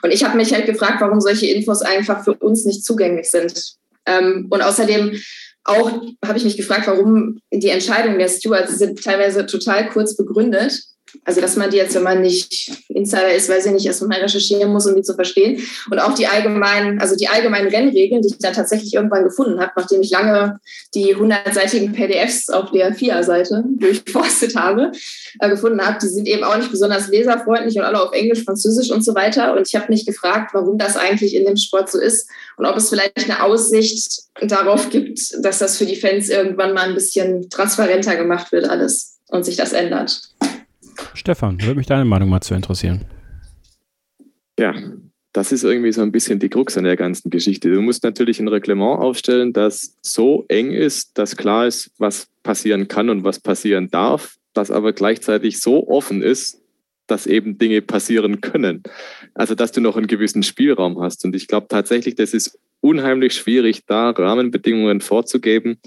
Und 0.03 0.11
ich 0.11 0.25
habe 0.25 0.39
mich 0.39 0.55
halt 0.55 0.65
gefragt, 0.65 1.03
warum 1.03 1.21
solche 1.21 1.49
Infos 1.49 1.83
einfach 1.83 2.25
für 2.25 2.33
uns 2.33 2.65
nicht 2.65 2.83
zugänglich 2.83 3.31
sind. 3.31 3.75
Ähm, 4.07 4.47
und 4.49 4.63
außerdem 4.63 5.21
auch 5.65 5.91
habe 6.25 6.39
ich 6.39 6.45
mich 6.45 6.57
gefragt, 6.57 6.87
warum 6.87 7.41
die 7.53 7.69
Entscheidungen 7.69 8.19
der 8.19 8.29
Stewards 8.29 8.79
sind 8.79 9.03
teilweise 9.03 9.47
total 9.47 9.89
kurz 9.89 10.17
begründet. 10.17 10.83
Also, 11.25 11.41
dass 11.41 11.57
man 11.57 11.71
die 11.71 11.77
jetzt, 11.77 11.95
wenn 11.95 12.03
man 12.03 12.21
nicht 12.21 12.73
Insider 12.89 13.33
ist, 13.33 13.49
weiß 13.49 13.67
ich 13.67 13.73
nicht, 13.73 13.87
erst 13.87 14.03
mal 14.03 14.21
recherchieren 14.21 14.73
muss, 14.73 14.87
um 14.87 14.95
die 14.95 15.03
zu 15.03 15.15
verstehen. 15.15 15.61
Und 15.91 15.99
auch 15.99 16.15
die 16.15 16.27
allgemeinen, 16.27 17.01
also 17.01 17.17
die 17.17 17.29
allgemeinen 17.29 17.69
Rennregeln, 17.69 18.23
die 18.23 18.29
ich 18.29 18.39
dann 18.39 18.53
tatsächlich 18.53 18.95
irgendwann 18.95 19.25
gefunden 19.25 19.61
habe, 19.61 19.73
nachdem 19.77 20.03
ich 20.03 20.11
lange 20.11 20.61
die 20.95 21.15
100-seitigen 21.15 21.93
PDFs 21.93 22.51
auf 22.51 22.71
der 22.73 22.95
FIA-Seite 22.95 23.65
durchforstet 23.79 24.57
habe, 24.57 24.93
äh, 25.41 25.49
gefunden 25.49 25.81
habe, 25.81 25.99
die 26.01 26.09
sind 26.09 26.27
eben 26.27 26.45
auch 26.45 26.57
nicht 26.57 26.71
besonders 26.71 27.09
leserfreundlich 27.09 27.77
und 27.77 27.85
alle 27.85 28.03
auf 28.03 28.13
Englisch, 28.13 28.45
Französisch 28.45 28.91
und 28.91 29.05
so 29.05 29.15
weiter. 29.15 29.57
Und 29.57 29.67
ich 29.67 29.75
habe 29.75 29.87
mich 29.89 30.07
gefragt, 30.07 30.51
warum 30.55 30.79
das 30.79 30.97
eigentlich 30.97 31.35
in 31.35 31.45
dem 31.45 31.57
Sport 31.57 31.91
so 31.91 31.99
ist 31.99 32.29
und 32.57 32.67
ob 32.67 32.77
es 32.77 32.89
vielleicht 32.89 33.19
eine 33.25 33.43
Aussicht 33.43 34.23
darauf 34.41 34.91
gibt, 34.91 35.21
dass 35.45 35.59
das 35.59 35.77
für 35.77 35.87
die 35.87 35.97
Fans 35.97 36.29
irgendwann 36.29 36.75
mal 36.75 36.89
ein 36.89 36.95
bisschen 36.95 37.49
transparenter 37.51 38.17
gemacht 38.17 38.53
wird 38.53 38.69
alles 38.69 39.19
und 39.29 39.45
sich 39.45 39.57
das 39.57 39.73
ändert. 39.73 40.30
Stefan, 41.14 41.61
würde 41.62 41.76
mich 41.76 41.86
deine 41.86 42.05
Meinung 42.05 42.28
mal 42.28 42.40
zu 42.40 42.55
interessieren. 42.55 43.05
Ja, 44.59 44.74
das 45.32 45.53
ist 45.53 45.64
irgendwie 45.64 45.92
so 45.92 46.03
ein 46.03 46.12
bisschen 46.12 46.38
die 46.38 46.48
Krux 46.48 46.76
an 46.76 46.84
der 46.84 46.96
ganzen 46.96 47.30
Geschichte. 47.30 47.70
Du 47.70 47.80
musst 47.80 48.03
natürlich 48.03 48.40
ein 48.40 48.48
Reglement 48.48 48.98
aufstellen, 48.98 49.53
das 49.53 49.96
so 50.03 50.44
eng 50.48 50.72
ist, 50.72 51.16
dass 51.18 51.36
klar 51.36 51.66
ist, 51.66 51.90
was 51.98 52.28
passieren 52.42 52.88
kann 52.88 53.11
und 53.11 53.22
was 53.22 53.38
passieren 53.38 53.90
darf, 53.90 54.36
das 54.55 54.70
aber 54.70 54.92
gleichzeitig 54.92 55.61
so 55.61 55.88
offen 55.88 56.22
ist, 56.22 56.61
dass 57.07 57.26
eben 57.26 57.59
Dinge 57.59 57.82
passieren 57.82 58.40
können. 58.40 58.82
Also, 59.34 59.55
dass 59.55 59.72
du 59.72 59.80
noch 59.80 59.96
einen 59.96 60.07
gewissen 60.07 60.42
Spielraum 60.42 61.01
hast. 61.01 61.24
Und 61.24 61.34
ich 61.34 61.48
glaube 61.48 61.66
tatsächlich, 61.68 62.14
das 62.14 62.34
ist 62.34 62.59
unheimlich 62.80 63.34
schwierig, 63.34 63.84
da 63.86 64.11
Rahmenbedingungen 64.11 65.01
vorzugeben, 65.01 65.78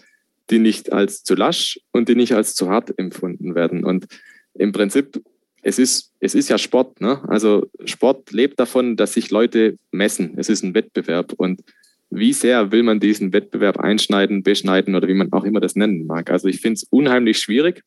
die 0.49 0.59
nicht 0.59 0.91
als 0.91 1.24
zu 1.24 1.36
lasch 1.36 1.80
und 1.91 2.09
die 2.09 2.16
nicht 2.16 2.34
als 2.34 2.55
zu 2.55 2.70
hart 2.70 2.97
empfunden 2.97 3.55
werden. 3.55 3.84
Und 3.84 4.07
im 4.56 4.72
Prinzip, 4.72 5.22
es 5.64 5.80
ist, 5.80 6.12
es 6.20 6.36
ist 6.36 6.49
ja 6.49 6.58
Sport. 6.58 7.01
Ne? 7.01 7.22
Also 7.30 7.70
Sport 7.86 8.32
lebt 8.32 8.60
davon, 8.60 8.97
dass 8.97 9.14
sich 9.14 9.32
Leute 9.32 9.78
messen. 9.91 10.34
Es 10.38 10.49
ist 10.49 10.64
ein 10.64 10.76
Wettbewerb. 10.76 11.34
Und 11.38 11.62
wie 12.10 12.34
sehr 12.34 12.72
will 12.72 12.84
man 12.84 12.99
diesen 12.99 13.34
Wettbewerb 13.34 13.80
einschneiden, 13.80 14.43
beschneiden 14.43 14.93
oder 14.95 15.08
wie 15.08 15.14
man 15.14 15.32
auch 15.32 15.45
immer 15.45 15.62
das 15.62 15.76
nennen 15.76 16.06
mag. 16.06 16.30
Also 16.30 16.47
ich 16.47 16.60
finde 16.60 16.76
es 16.76 16.84
unheimlich 16.84 17.39
schwierig. 17.39 17.84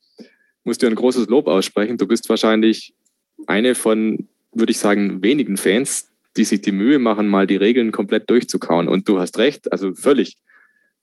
Muss 0.65 0.79
dir 0.79 0.89
ein 0.89 0.95
großes 0.95 1.29
Lob 1.29 1.47
aussprechen. 1.47 1.99
Du 1.99 2.07
bist 2.07 2.29
wahrscheinlich 2.29 2.95
eine 3.47 3.75
von, 3.75 4.27
würde 4.53 4.73
ich 4.73 4.79
sagen, 4.79 5.23
wenigen 5.23 5.57
Fans, 5.59 6.11
die 6.37 6.45
sich 6.45 6.63
die 6.63 6.73
Mühe 6.73 6.99
machen, 6.99 7.29
mal 7.29 7.47
die 7.47 7.57
Regeln 7.57 7.93
komplett 7.93 8.29
durchzukauen. 8.31 8.89
Und 8.89 9.09
du 9.09 9.21
hast 9.21 9.39
recht, 9.39 9.71
also 9.71 9.95
völlig. 9.95 10.37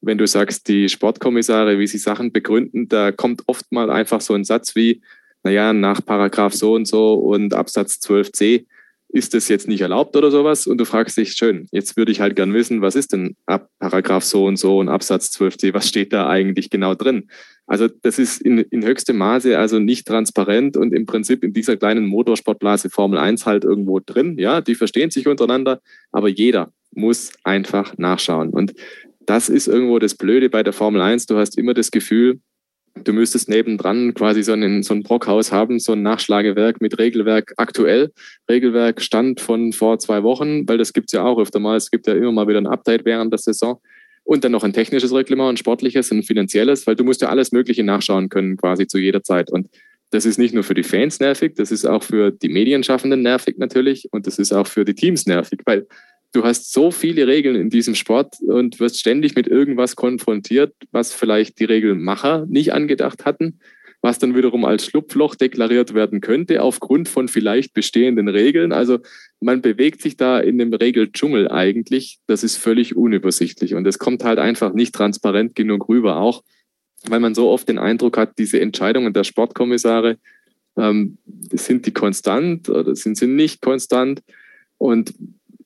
Wenn 0.02 0.18
du 0.18 0.28
sagst, 0.28 0.68
die 0.68 0.90
Sportkommissare, 0.90 1.80
wie 1.80 1.88
sie 1.88 1.98
Sachen 1.98 2.34
begründen, 2.34 2.90
da 2.90 3.12
kommt 3.12 3.44
oft 3.46 3.72
mal 3.72 3.90
einfach 3.90 4.20
so 4.20 4.34
ein 4.34 4.44
Satz 4.44 4.76
wie, 4.76 5.02
naja, 5.44 5.74
nach 5.74 6.04
Paragraph 6.04 6.54
so 6.54 6.74
und 6.74 6.88
so 6.88 7.14
und 7.14 7.54
Absatz 7.54 8.00
12c 8.04 8.66
ist 9.10 9.36
das 9.36 9.48
jetzt 9.48 9.68
nicht 9.68 9.82
erlaubt 9.82 10.16
oder 10.16 10.32
sowas? 10.32 10.66
Und 10.66 10.80
du 10.80 10.86
fragst 10.86 11.18
dich, 11.18 11.34
schön, 11.34 11.68
jetzt 11.72 11.96
würde 11.96 12.12
ich 12.12 12.20
halt 12.20 12.36
gern 12.36 12.54
wissen, 12.54 12.82
was 12.82 12.96
ist 12.96 13.14
denn 13.14 13.36
ab 13.46 13.70
Paragraph 13.78 14.24
so 14.24 14.46
und 14.46 14.58
so 14.58 14.80
und 14.80 14.90
Absatz 14.90 15.30
12c, 15.38 15.74
was 15.74 15.88
steht 15.88 16.14
da 16.14 16.28
eigentlich 16.28 16.72
genau 16.72 16.96
drin? 16.96 17.30
Also 17.68 17.88
das 17.88 18.18
ist 18.18 18.42
in, 18.42 18.58
in 18.58 18.84
höchstem 18.84 19.18
Maße 19.18 19.58
also 19.58 19.78
nicht 19.78 20.08
transparent 20.08 20.76
und 20.78 20.94
im 20.94 21.06
Prinzip 21.06 21.44
in 21.44 21.54
dieser 21.54 21.78
kleinen 21.78 22.08
Motorsportblase 22.08 22.90
Formel 22.90 23.20
1 23.20 23.46
halt 23.46 23.64
irgendwo 23.64 24.00
drin. 24.00 24.38
Ja, 24.40 24.62
die 24.62 24.76
verstehen 24.76 25.12
sich 25.12 25.28
untereinander, 25.28 25.80
aber 26.12 26.28
jeder 26.28 26.74
muss 26.92 27.34
einfach 27.44 27.96
nachschauen. 27.98 28.50
Und 28.50 28.74
das 29.26 29.48
ist 29.48 29.68
irgendwo 29.68 30.00
das 30.00 30.16
Blöde 30.16 30.50
bei 30.50 30.64
der 30.64 30.74
Formel 30.74 31.02
1. 31.02 31.28
Du 31.28 31.38
hast 31.38 31.58
immer 31.58 31.76
das 31.76 31.92
Gefühl, 31.92 32.40
du 32.96 33.14
müsstest 33.14 33.50
nebendran 33.50 34.14
quasi 34.14 34.44
so, 34.44 34.54
einen, 34.54 34.84
so 34.84 34.94
ein 34.94 35.04
Brockhaus 35.04 35.52
haben, 35.52 35.80
so 35.80 35.94
ein 35.94 36.04
Nachschlagewerk 36.04 36.82
mit 36.82 37.00
Regelwerk 37.00 37.54
aktuell. 37.58 38.12
Regelwerk 38.50 39.02
stand 39.02 39.42
von 39.42 39.74
vor 39.74 40.00
zwei 40.00 40.24
Wochen, 40.24 40.68
weil 40.68 40.78
das 40.78 40.94
gibt 40.94 41.10
es 41.10 41.14
ja 41.14 41.24
auch 41.24 41.40
öfter 41.40 41.60
mal. 41.60 41.76
Es 41.76 41.92
gibt 41.92 42.08
ja 42.08 42.14
immer 42.14 42.32
mal 42.32 42.48
wieder 42.48 42.60
ein 42.60 42.68
Update 42.68 43.06
während 43.06 43.32
der 43.32 43.40
Saison. 43.40 43.80
Und 44.24 44.44
dann 44.44 44.54
noch 44.54 44.64
ein 44.64 44.74
technisches 44.74 45.14
Reglement, 45.14 45.50
ein 45.50 45.58
sportliches, 45.58 46.12
ein 46.12 46.24
finanzielles, 46.24 46.88
weil 46.88 46.96
du 46.96 47.04
musst 47.04 47.22
ja 47.22 47.30
alles 47.30 47.52
Mögliche 47.52 47.84
nachschauen 47.84 48.30
können, 48.30 48.56
quasi 48.56 48.88
zu 48.88 48.98
jeder 48.98 49.22
Zeit. 49.22 49.52
Und 49.52 49.68
das 50.12 50.26
ist 50.26 50.38
nicht 50.38 50.54
nur 50.54 50.64
für 50.64 50.76
die 50.76 50.84
Fans 50.84 51.20
nervig, 51.20 51.56
das 51.56 51.72
ist 51.72 51.86
auch 51.86 52.04
für 52.04 52.32
die 52.32 52.48
Medienschaffenden 52.48 53.24
nervig 53.24 53.58
natürlich 53.58 54.08
und 54.12 54.28
das 54.28 54.38
ist 54.38 54.54
auch 54.54 54.68
für 54.68 54.86
die 54.86 54.94
Teams 54.94 55.26
nervig, 55.26 55.62
weil 55.66 55.88
du 56.34 56.44
hast 56.44 56.74
so 56.74 56.92
viele 56.92 57.28
Regeln 57.28 57.56
in 57.56 57.70
diesem 57.70 57.96
Sport 57.96 58.36
und 58.42 58.80
wirst 58.80 59.00
ständig 59.00 59.36
mit 59.36 59.48
irgendwas 59.48 59.96
konfrontiert, 59.96 60.74
was 60.92 61.14
vielleicht 61.14 61.60
die 61.60 61.66
Regelmacher 61.66 62.46
nicht 62.48 62.74
angedacht 62.74 63.24
hatten, 63.24 63.60
was 64.02 64.20
dann 64.20 64.36
wiederum 64.36 64.66
als 64.66 64.86
Schlupfloch 64.86 65.36
deklariert 65.36 65.94
werden 65.94 66.20
könnte 66.20 66.62
aufgrund 66.62 67.08
von 67.08 67.28
vielleicht 67.30 67.74
bestehenden 67.74 68.28
Regeln. 68.28 68.74
Also 68.74 69.00
man 69.40 69.62
bewegt 69.62 70.02
sich 70.02 70.18
da 70.18 70.40
in 70.40 70.58
dem 70.58 70.74
Regeldschungel 70.74 71.50
eigentlich. 71.50 72.18
Das 72.28 72.44
ist 72.44 72.58
völlig 72.58 72.96
unübersichtlich 72.96 73.76
und 73.76 73.88
es 73.88 74.00
kommt 74.00 74.24
halt 74.24 74.40
einfach 74.40 74.74
nicht 74.74 74.94
transparent 74.94 75.56
genug 75.56 75.88
rüber, 75.88 76.18
auch 76.18 76.44
weil 77.06 77.20
man 77.20 77.36
so 77.36 77.50
oft 77.50 77.68
den 77.70 77.80
Eindruck 77.80 78.18
hat, 78.18 78.38
diese 78.38 78.60
Entscheidungen 78.60 79.14
der 79.14 79.24
Sportkommissare, 79.24 80.18
ähm, 80.78 81.18
sind 81.52 81.86
die 81.86 81.92
konstant 81.92 82.70
oder 82.70 82.96
sind 82.96 83.18
sie 83.18 83.28
nicht 83.28 83.62
konstant? 83.62 84.22
Und 84.78 85.14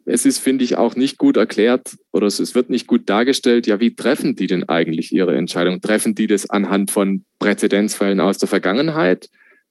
es 0.10 0.26
ist, 0.26 0.40
finde 0.40 0.64
ich, 0.64 0.78
auch 0.78 0.96
nicht 0.96 1.18
gut 1.18 1.36
erklärt 1.36 1.98
oder 2.14 2.28
es 2.28 2.56
wird 2.56 2.70
nicht 2.70 2.88
gut 2.88 3.10
dargestellt, 3.10 3.68
ja, 3.68 3.82
wie 3.82 3.94
treffen 3.94 4.38
die 4.38 4.48
denn 4.48 4.64
eigentlich 4.64 5.12
ihre 5.12 5.36
Entscheidung? 5.36 5.82
Treffen 5.82 6.16
die 6.16 6.28
das 6.28 6.50
anhand 6.50 6.92
von 6.92 7.26
Präzedenzfällen 7.40 8.22
aus 8.22 8.38
der 8.38 8.48
Vergangenheit? 8.48 9.28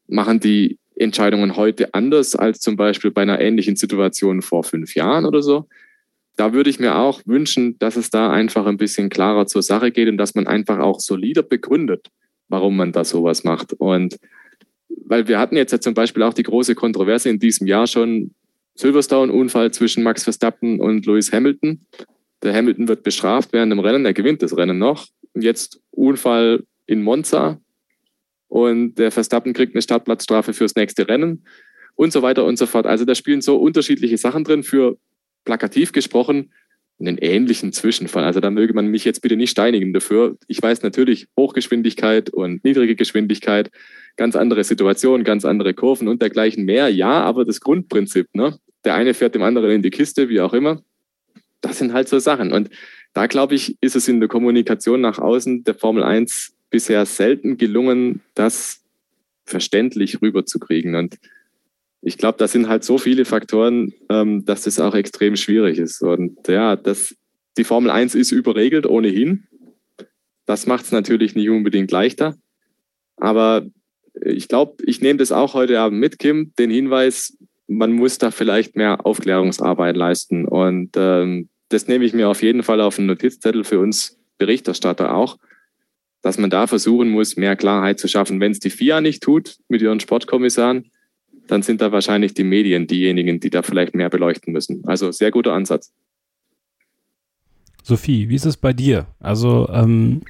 Machen 0.09 0.39
die 0.39 0.78
Entscheidungen 0.95 1.57
heute 1.57 1.95
anders 1.95 2.37
als 2.37 2.61
zum 2.61 2.76
Beispiel 2.76 3.11
bei 3.11 3.22
einer 3.22 3.41
ähnlichen 3.41 3.76
Situation 3.76 4.43
vor 4.43 4.62
fünf 4.62 4.95
Jahren 4.95 5.24
oder 5.24 5.41
so? 5.41 5.68
Da 6.37 6.53
würde 6.53 6.68
ich 6.68 6.78
mir 6.78 6.97
auch 6.97 7.22
wünschen, 7.24 7.78
dass 7.78 7.97
es 7.97 8.11
da 8.11 8.30
einfach 8.30 8.66
ein 8.66 8.76
bisschen 8.76 9.09
klarer 9.09 9.47
zur 9.47 9.62
Sache 9.62 9.91
geht 9.91 10.09
und 10.11 10.18
dass 10.18 10.34
man 10.34 10.47
einfach 10.47 10.80
auch 10.80 11.01
solider 11.01 11.43
begründet, 11.43 12.09
warum 12.49 12.76
man 12.76 12.93
da 12.93 13.05
sowas 13.05 13.43
macht. 13.45 13.72
Und 13.72 14.18
weil 15.07 15.28
wir 15.28 15.39
hatten 15.39 15.57
jetzt 15.57 15.72
ja 15.72 15.80
zum 15.80 15.95
Beispiel 15.95 16.22
auch 16.22 16.34
die 16.34 16.43
große 16.43 16.74
Kontroverse 16.74 17.30
in 17.30 17.39
diesem 17.39 17.66
Jahr 17.66 17.87
schon 17.87 18.32
Silverstone-Unfall 18.77 19.72
zwischen 19.72 20.03
Max 20.03 20.24
Verstappen 20.24 20.81
und 20.81 21.07
Lewis 21.07 21.33
Hamilton. 21.33 21.87
Der 22.43 22.55
Hamilton 22.55 22.89
wird 22.89 23.03
bestraft 23.03 23.53
während 23.53 23.72
dem 23.72 23.81
Rennen, 23.81 24.05
er 24.05 24.14
gewinnt 24.14 24.43
das 24.43 24.57
Rennen 24.57 24.79
noch. 24.79 25.07
Und 25.33 25.43
jetzt 25.43 25.81
Unfall 25.91 26.64
in 26.87 27.03
Monza 27.03 27.61
und 28.49 28.95
der 28.95 29.11
Verstappen 29.11 29.53
kriegt 29.53 29.74
eine 29.74 29.83
Startplatzstrafe 29.83 30.53
fürs 30.53 30.77
nächste 30.77 31.09
Rennen 31.09 31.45
und 31.95 32.12
so 32.12 32.22
weiter 32.22 32.45
und 32.45 32.59
so 32.59 32.66
fort. 32.66 32.87
Also 32.87 33.05
da 33.05 33.14
spielen 33.14 33.41
so 33.41 33.57
unterschiedliche 33.57 34.18
Sachen 34.18 34.45
drin 34.45 34.62
für 34.62 34.99
plakativ 35.45 35.93
gesprochen 35.93 36.53
einen 36.99 37.19
ähnlichen 37.19 37.73
Zwischenfall. 37.73 38.25
Also 38.25 38.41
da 38.41 38.51
möge 38.51 38.73
man 38.73 38.87
mich 38.87 39.05
jetzt 39.05 39.21
bitte 39.21 39.37
nicht 39.37 39.51
steinigen 39.51 39.93
dafür. 39.93 40.37
Ich 40.47 40.63
weiß 40.63 40.83
natürlich 40.83 41.29
Hochgeschwindigkeit 41.37 42.31
und 42.31 42.65
niedrige 42.65 42.97
Geschwindigkeit, 42.97 43.71
ganz 44.17 44.35
andere 44.35 44.65
Situationen, 44.65 45.25
ganz 45.25 45.45
andere 45.45 45.75
Kurven 45.75 46.09
und 46.09 46.23
dergleichen 46.23 46.65
mehr. 46.65 46.89
Ja, 46.89 47.21
aber 47.23 47.45
das 47.45 47.61
Grundprinzip, 47.61 48.35
ne? 48.35 48.59
Der 48.85 48.95
eine 48.95 49.15
fährt 49.15 49.35
dem 49.35 49.43
anderen 49.43 49.71
in 49.71 49.83
die 49.83 49.91
Kiste, 49.91 50.29
wie 50.29 50.41
auch 50.41 50.55
immer. 50.55 50.83
Das 51.61 51.79
sind 51.79 51.93
halt 51.93 52.09
so 52.09 52.19
Sachen. 52.19 52.53
Und 52.53 52.71
da 53.13 53.27
glaube 53.27 53.55
ich, 53.55 53.77
ist 53.81 53.97
es 53.97 54.09
in 54.09 54.21
der 54.21 54.29
Kommunikation 54.29 55.01
nach 55.01 55.19
außen 55.19 55.65
der 55.65 55.75
Formel 55.75 56.03
1 56.03 56.55
bisher 56.71 57.05
selten 57.05 57.57
gelungen, 57.57 58.21
das 58.35 58.83
verständlich 59.45 60.23
rüberzukriegen. 60.23 60.95
Und 60.95 61.19
ich 62.07 62.19
glaube, 62.19 62.39
das 62.39 62.53
sind 62.53 62.69
halt 62.69 62.85
so 62.85 62.99
viele 62.99 63.25
Faktoren, 63.25 63.93
ähm, 64.09 64.45
dass 64.45 64.63
das 64.63 64.79
auch 64.79 64.95
extrem 64.95 65.35
schwierig 65.35 65.79
ist. 65.79 66.03
Und 66.03 66.47
ja, 66.47 66.77
das, 66.77 67.17
die 67.57 67.65
Formel 67.65 67.91
1 67.91 68.15
ist 68.15 68.31
überregelt 68.31 68.87
ohnehin. 68.87 69.49
Das 70.45 70.69
macht 70.69 70.85
es 70.85 70.93
natürlich 70.93 71.35
nicht 71.35 71.51
unbedingt 71.51 71.91
leichter. 71.91 72.37
Aber 73.17 73.67
ich 74.25 74.47
glaube, 74.47 74.85
ich 74.87 75.01
nehme 75.01 75.17
das 75.17 75.33
auch 75.33 75.55
heute 75.55 75.81
Abend 75.81 75.99
mit, 75.99 76.21
Kim, 76.21 76.53
den 76.61 76.71
Hinweis, 76.71 77.37
man 77.67 77.91
muss 77.91 78.19
da 78.19 78.31
vielleicht 78.31 78.77
mehr 78.77 79.05
Aufklärungsarbeit 79.05 79.97
leisten. 79.97 80.45
Und 80.45 80.91
ähm, 80.95 81.49
das 81.71 81.89
nehme 81.89 82.05
ich 82.05 82.13
mir 82.13 82.29
auf 82.29 82.41
jeden 82.41 82.63
Fall 82.63 82.81
auf 82.81 83.01
einen 83.01 83.09
Notizzettel 83.09 83.65
für 83.65 83.81
uns 83.81 84.17
Berichterstatter 84.39 85.13
auch, 85.13 85.39
dass 86.23 86.39
man 86.39 86.51
da 86.51 86.69
versuchen 86.69 87.09
muss, 87.09 87.37
mehr 87.37 87.57
Klarheit 87.57 87.99
zu 87.99 88.07
schaffen. 88.07 88.39
Wenn 88.39 88.53
es 88.53 88.61
die 88.61 88.71
FIA 88.71 89.01
nicht 89.01 89.25
tut 89.25 89.57
mit 89.67 89.83
ihren 89.83 89.99
Sportkommissaren, 89.99 90.89
dann 91.49 91.63
sind 91.63 91.81
da 91.81 91.93
wahrscheinlich 91.93 92.35
die 92.35 92.45
Medien 92.45 92.87
diejenigen, 92.87 93.41
die 93.41 93.51
da 93.51 93.63
vielleicht 93.63 93.95
mehr 93.95 94.11
beleuchten 94.11 94.53
müssen. 94.53 94.85
Also 94.87 95.13
sehr 95.13 95.31
guter 95.31 95.53
Ansatz. 95.53 95.93
Sophie, 97.83 98.29
wie 98.29 98.35
ist 98.35 98.47
es 98.47 98.57
bei 98.57 98.73
dir? 98.73 99.07
Also 99.21 99.69
ähm, 99.73 100.23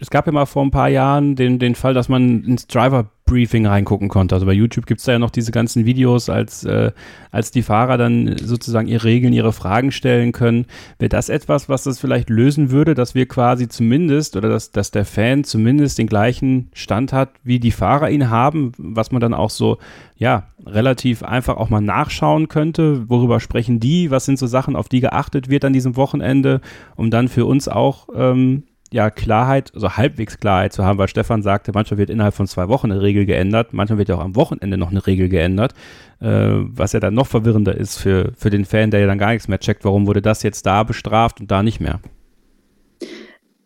es 0.00 0.10
gab 0.10 0.26
ja 0.26 0.32
mal 0.32 0.46
vor 0.46 0.64
ein 0.64 0.70
paar 0.70 0.88
Jahren 0.88 1.36
den, 1.36 1.58
den 1.58 1.74
Fall, 1.74 1.94
dass 1.94 2.08
man 2.08 2.44
ins 2.44 2.66
Driver-Briefing 2.66 3.66
reingucken 3.66 4.08
konnte. 4.08 4.34
Also 4.34 4.46
bei 4.46 4.52
YouTube 4.52 4.86
gibt 4.86 5.00
es 5.00 5.06
da 5.06 5.12
ja 5.12 5.18
noch 5.18 5.30
diese 5.30 5.52
ganzen 5.52 5.84
Videos, 5.84 6.28
als, 6.28 6.64
äh, 6.64 6.92
als 7.30 7.50
die 7.50 7.62
Fahrer 7.62 7.96
dann 7.96 8.36
sozusagen 8.38 8.88
ihre 8.88 9.04
Regeln, 9.04 9.32
ihre 9.32 9.52
Fragen 9.52 9.92
stellen 9.92 10.32
können. 10.32 10.66
Wäre 10.98 11.08
das 11.08 11.28
etwas, 11.28 11.68
was 11.68 11.84
das 11.84 11.98
vielleicht 11.98 12.30
lösen 12.30 12.70
würde, 12.70 12.94
dass 12.94 13.14
wir 13.14 13.26
quasi 13.26 13.68
zumindest 13.68 14.36
oder 14.36 14.48
dass, 14.48 14.70
dass 14.70 14.90
der 14.90 15.04
Fan 15.04 15.44
zumindest 15.44 15.98
den 15.98 16.06
gleichen 16.06 16.70
Stand 16.74 17.12
hat, 17.12 17.30
wie 17.42 17.60
die 17.60 17.72
Fahrer 17.72 18.10
ihn 18.10 18.30
haben, 18.30 18.72
was 18.78 19.12
man 19.12 19.20
dann 19.20 19.34
auch 19.34 19.50
so, 19.50 19.78
ja, 20.16 20.48
relativ 20.66 21.22
einfach 21.22 21.56
auch 21.56 21.70
mal 21.70 21.80
nachschauen 21.80 22.48
könnte. 22.48 23.08
Worüber 23.08 23.40
sprechen 23.40 23.80
die? 23.80 24.10
Was 24.10 24.24
sind 24.24 24.38
so 24.38 24.46
Sachen, 24.46 24.76
auf 24.76 24.88
die 24.88 25.00
geachtet 25.00 25.48
wird 25.48 25.64
an 25.64 25.72
diesem 25.72 25.96
Wochenende, 25.96 26.60
um 26.96 27.10
dann 27.10 27.28
für 27.28 27.46
uns 27.46 27.68
auch 27.68 28.08
ähm, 28.14 28.64
ja 28.94 29.10
Klarheit, 29.10 29.72
also 29.74 29.96
halbwegs 29.96 30.38
Klarheit 30.38 30.72
zu 30.72 30.84
haben, 30.84 30.98
weil 30.98 31.08
Stefan 31.08 31.42
sagte, 31.42 31.72
manchmal 31.74 31.98
wird 31.98 32.10
innerhalb 32.10 32.34
von 32.34 32.46
zwei 32.46 32.68
Wochen 32.68 32.92
eine 32.92 33.02
Regel 33.02 33.26
geändert, 33.26 33.72
manchmal 33.72 33.98
wird 33.98 34.08
ja 34.08 34.14
auch 34.14 34.24
am 34.24 34.36
Wochenende 34.36 34.76
noch 34.76 34.92
eine 34.92 35.04
Regel 35.04 35.28
geändert, 35.28 35.74
äh, 36.20 36.26
was 36.28 36.92
ja 36.92 37.00
dann 37.00 37.14
noch 37.14 37.26
verwirrender 37.26 37.74
ist 37.74 37.98
für, 37.98 38.30
für 38.36 38.50
den 38.50 38.64
Fan, 38.64 38.92
der 38.92 39.00
ja 39.00 39.06
dann 39.08 39.18
gar 39.18 39.32
nichts 39.32 39.48
mehr 39.48 39.58
checkt, 39.58 39.84
warum 39.84 40.06
wurde 40.06 40.22
das 40.22 40.44
jetzt 40.44 40.64
da 40.64 40.84
bestraft 40.84 41.40
und 41.40 41.50
da 41.50 41.64
nicht 41.64 41.80
mehr. 41.80 41.98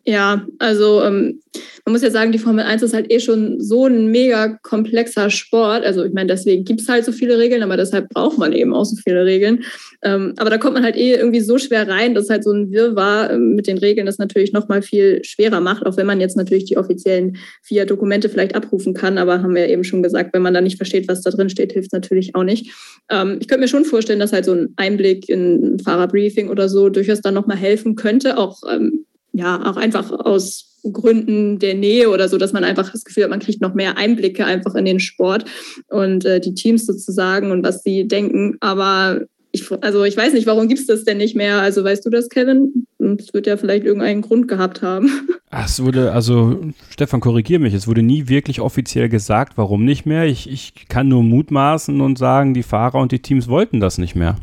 Ja, 0.08 0.46
also 0.58 1.02
ähm, 1.02 1.42
man 1.84 1.92
muss 1.92 2.00
ja 2.00 2.10
sagen, 2.10 2.32
die 2.32 2.38
Formel 2.38 2.64
1 2.64 2.82
ist 2.82 2.94
halt 2.94 3.12
eh 3.12 3.20
schon 3.20 3.60
so 3.60 3.84
ein 3.84 4.06
mega 4.06 4.56
komplexer 4.62 5.28
Sport. 5.28 5.84
Also 5.84 6.02
ich 6.02 6.14
meine, 6.14 6.28
deswegen 6.28 6.64
gibt 6.64 6.80
es 6.80 6.88
halt 6.88 7.04
so 7.04 7.12
viele 7.12 7.36
Regeln, 7.36 7.62
aber 7.62 7.76
deshalb 7.76 8.08
braucht 8.08 8.38
man 8.38 8.54
eben 8.54 8.72
auch 8.72 8.86
so 8.86 8.96
viele 8.96 9.26
Regeln. 9.26 9.64
Ähm, 10.00 10.32
aber 10.38 10.48
da 10.48 10.56
kommt 10.56 10.72
man 10.72 10.82
halt 10.82 10.96
eh 10.96 11.12
irgendwie 11.12 11.42
so 11.42 11.58
schwer 11.58 11.86
rein, 11.86 12.14
dass 12.14 12.30
halt 12.30 12.42
so 12.42 12.52
ein 12.52 12.70
Wirrwarr 12.70 13.32
ähm, 13.32 13.54
mit 13.54 13.66
den 13.66 13.76
Regeln 13.76 14.06
das 14.06 14.16
natürlich 14.16 14.54
nochmal 14.54 14.80
viel 14.80 15.22
schwerer 15.24 15.60
macht, 15.60 15.84
auch 15.84 15.98
wenn 15.98 16.06
man 16.06 16.22
jetzt 16.22 16.38
natürlich 16.38 16.64
die 16.64 16.78
offiziellen 16.78 17.36
vier 17.62 17.84
Dokumente 17.84 18.30
vielleicht 18.30 18.54
abrufen 18.54 18.94
kann. 18.94 19.18
Aber 19.18 19.42
haben 19.42 19.54
wir 19.54 19.68
eben 19.68 19.84
schon 19.84 20.02
gesagt, 20.02 20.32
wenn 20.32 20.40
man 20.40 20.54
da 20.54 20.62
nicht 20.62 20.78
versteht, 20.78 21.06
was 21.06 21.20
da 21.20 21.28
drin 21.28 21.50
steht, 21.50 21.74
hilft 21.74 21.88
es 21.88 21.92
natürlich 21.92 22.34
auch 22.34 22.44
nicht. 22.44 22.72
Ähm, 23.10 23.36
ich 23.42 23.46
könnte 23.46 23.60
mir 23.60 23.68
schon 23.68 23.84
vorstellen, 23.84 24.20
dass 24.20 24.32
halt 24.32 24.46
so 24.46 24.52
ein 24.52 24.72
Einblick 24.76 25.28
in 25.28 25.74
ein 25.74 25.78
Fahrerbriefing 25.80 26.48
oder 26.48 26.70
so 26.70 26.88
durchaus 26.88 27.20
dann 27.20 27.34
nochmal 27.34 27.58
helfen 27.58 27.94
könnte, 27.94 28.38
auch 28.38 28.62
ähm, 28.72 29.04
ja, 29.32 29.70
auch 29.70 29.76
einfach 29.76 30.10
aus 30.10 30.68
Gründen 30.92 31.58
der 31.58 31.74
Nähe 31.74 32.10
oder 32.10 32.28
so, 32.28 32.38
dass 32.38 32.52
man 32.52 32.64
einfach 32.64 32.90
das 32.90 33.04
Gefühl 33.04 33.24
hat, 33.24 33.30
man 33.30 33.40
kriegt 33.40 33.60
noch 33.60 33.74
mehr 33.74 33.96
Einblicke 33.96 34.44
einfach 34.44 34.74
in 34.74 34.84
den 34.84 35.00
Sport 35.00 35.44
und 35.88 36.24
äh, 36.24 36.40
die 36.40 36.54
Teams 36.54 36.86
sozusagen 36.86 37.50
und 37.50 37.64
was 37.64 37.82
sie 37.82 38.06
denken. 38.06 38.56
Aber 38.60 39.22
ich, 39.50 39.64
also 39.82 40.04
ich 40.04 40.16
weiß 40.16 40.32
nicht, 40.34 40.46
warum 40.46 40.68
gibt 40.68 40.80
es 40.80 40.86
das 40.86 41.04
denn 41.04 41.18
nicht 41.18 41.36
mehr? 41.36 41.60
Also 41.60 41.82
weißt 41.82 42.04
du 42.04 42.10
das, 42.10 42.28
Kevin? 42.28 42.86
Es 43.18 43.32
wird 43.32 43.46
ja 43.46 43.56
vielleicht 43.56 43.84
irgendeinen 43.84 44.22
Grund 44.22 44.48
gehabt 44.48 44.82
haben. 44.82 45.10
Es 45.50 45.82
wurde, 45.82 46.12
also 46.12 46.60
Stefan, 46.90 47.20
korrigier 47.20 47.58
mich, 47.58 47.72
es 47.72 47.88
wurde 47.88 48.02
nie 48.02 48.28
wirklich 48.28 48.60
offiziell 48.60 49.08
gesagt, 49.08 49.54
warum 49.56 49.82
nicht 49.82 50.04
mehr. 50.04 50.26
Ich, 50.26 50.46
ich 50.50 50.88
kann 50.90 51.08
nur 51.08 51.22
mutmaßen 51.22 52.02
und 52.02 52.18
sagen, 52.18 52.52
die 52.52 52.62
Fahrer 52.62 52.98
und 52.98 53.12
die 53.12 53.22
Teams 53.22 53.48
wollten 53.48 53.80
das 53.80 53.96
nicht 53.96 54.14
mehr. 54.14 54.36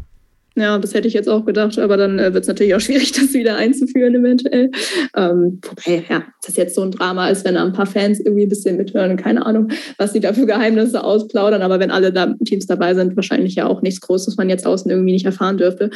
Ja, 0.58 0.78
das 0.78 0.94
hätte 0.94 1.10
ich 1.10 1.14
jetzt 1.14 1.28
auch 1.28 1.46
gedacht, 1.46 1.78
aber 1.78 1.98
dann 1.98 2.18
äh, 2.18 2.34
wird 2.34 2.44
es 2.44 2.48
natürlich 2.48 2.76
auch 2.76 2.80
schwierig, 2.82 3.12
das 3.12 3.34
wieder 3.34 3.58
einzuführen, 3.58 4.16
eventuell. 4.16 4.72
Ähm, 5.16 5.60
wobei, 5.62 6.06
ja, 6.10 6.24
das 6.46 6.56
jetzt 6.56 6.76
so 6.76 6.82
ein 6.82 6.92
Drama 6.92 7.30
ist, 7.30 7.44
wenn 7.44 7.56
da 7.56 7.64
ein 7.64 7.74
paar 7.74 7.86
Fans 7.86 8.22
irgendwie 8.22 8.44
ein 8.44 8.50
bisschen 8.50 8.78
mithören, 8.78 9.18
keine 9.18 9.46
Ahnung, 9.46 9.70
was 9.98 10.14
die 10.14 10.22
da 10.22 10.32
für 10.32 10.46
Geheimnisse 10.46 11.04
ausplaudern, 11.04 11.62
aber 11.62 11.80
wenn 11.80 11.92
alle 11.92 12.14
da 12.14 12.34
Teams 12.46 12.68
dabei 12.68 12.94
sind, 12.94 13.16
wahrscheinlich 13.18 13.56
ja 13.56 13.68
auch 13.68 13.82
nichts 13.82 14.00
Großes, 14.00 14.28
was 14.28 14.38
man 14.38 14.50
jetzt 14.50 14.66
außen 14.66 14.90
irgendwie 14.90 15.12
nicht 15.12 15.26
erfahren 15.26 15.58
dürfte. 15.58 15.90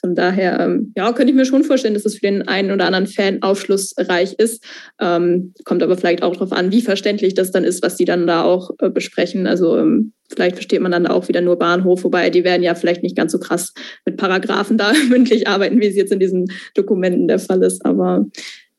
Von 0.00 0.14
daher, 0.14 0.58
ähm, 0.60 0.92
ja, 0.96 1.12
könnte 1.12 1.30
ich 1.30 1.36
mir 1.36 1.44
schon 1.44 1.62
vorstellen, 1.62 1.94
dass 1.94 2.06
es 2.06 2.14
für 2.14 2.22
den 2.22 2.48
einen 2.48 2.70
oder 2.70 2.86
anderen 2.86 3.06
Fan 3.06 3.42
aufschlussreich 3.42 4.34
ist. 4.34 4.64
Ähm, 4.98 5.52
kommt 5.64 5.82
aber 5.82 5.96
vielleicht 5.96 6.22
auch 6.22 6.32
darauf 6.32 6.52
an, 6.52 6.72
wie 6.72 6.80
verständlich 6.80 7.34
das 7.34 7.50
dann 7.50 7.64
ist, 7.64 7.82
was 7.82 7.96
die 7.96 8.06
dann 8.06 8.26
da 8.26 8.42
auch 8.42 8.70
äh, 8.78 8.88
besprechen. 8.88 9.46
Also 9.46 9.76
ähm, 9.76 10.12
vielleicht 10.30 10.56
versteht 10.56 10.80
man 10.80 10.92
dann 10.92 11.06
auch 11.06 11.28
wieder 11.28 11.42
nur 11.42 11.58
Bahnhof, 11.58 12.02
wobei 12.04 12.30
die 12.30 12.44
werden 12.44 12.62
ja 12.62 12.74
vielleicht 12.74 13.02
nicht 13.02 13.16
ganz 13.16 13.32
so 13.32 13.38
krass 13.38 13.74
mit 14.06 14.16
Paragraphen 14.16 14.78
da 14.78 14.92
mündlich 15.10 15.46
arbeiten, 15.48 15.80
wie 15.80 15.86
es 15.86 15.96
jetzt 15.96 16.12
in 16.12 16.20
diesen 16.20 16.50
Dokumenten 16.74 17.28
der 17.28 17.38
Fall 17.38 17.62
ist. 17.62 17.84
Aber 17.84 18.24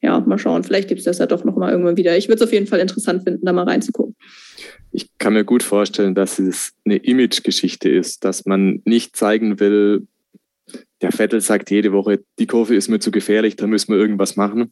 ja, 0.01 0.19
mal 0.19 0.39
schauen. 0.39 0.63
Vielleicht 0.63 0.87
gibt 0.87 0.99
es 0.99 1.05
das 1.05 1.19
ja 1.19 1.27
doch 1.27 1.43
noch 1.43 1.55
mal 1.55 1.71
irgendwann 1.71 1.97
wieder. 1.97 2.17
Ich 2.17 2.27
würde 2.27 2.37
es 2.37 2.47
auf 2.47 2.53
jeden 2.53 2.67
Fall 2.67 2.79
interessant 2.79 3.23
finden, 3.23 3.45
da 3.45 3.53
mal 3.53 3.67
reinzugucken. 3.67 4.15
Ich 4.91 5.09
kann 5.19 5.33
mir 5.33 5.45
gut 5.45 5.63
vorstellen, 5.63 6.15
dass 6.15 6.39
es 6.39 6.73
eine 6.85 6.97
Image-Geschichte 6.97 7.89
ist, 7.89 8.25
dass 8.25 8.45
man 8.45 8.81
nicht 8.83 9.15
zeigen 9.15 9.59
will, 9.59 10.07
der 11.01 11.11
Vettel 11.11 11.41
sagt 11.41 11.71
jede 11.71 11.91
Woche, 11.91 12.23
die 12.39 12.47
Kurve 12.47 12.75
ist 12.75 12.89
mir 12.89 12.99
zu 12.99 13.11
gefährlich, 13.11 13.55
da 13.55 13.67
müssen 13.67 13.93
wir 13.93 13.99
irgendwas 13.99 14.35
machen. 14.35 14.71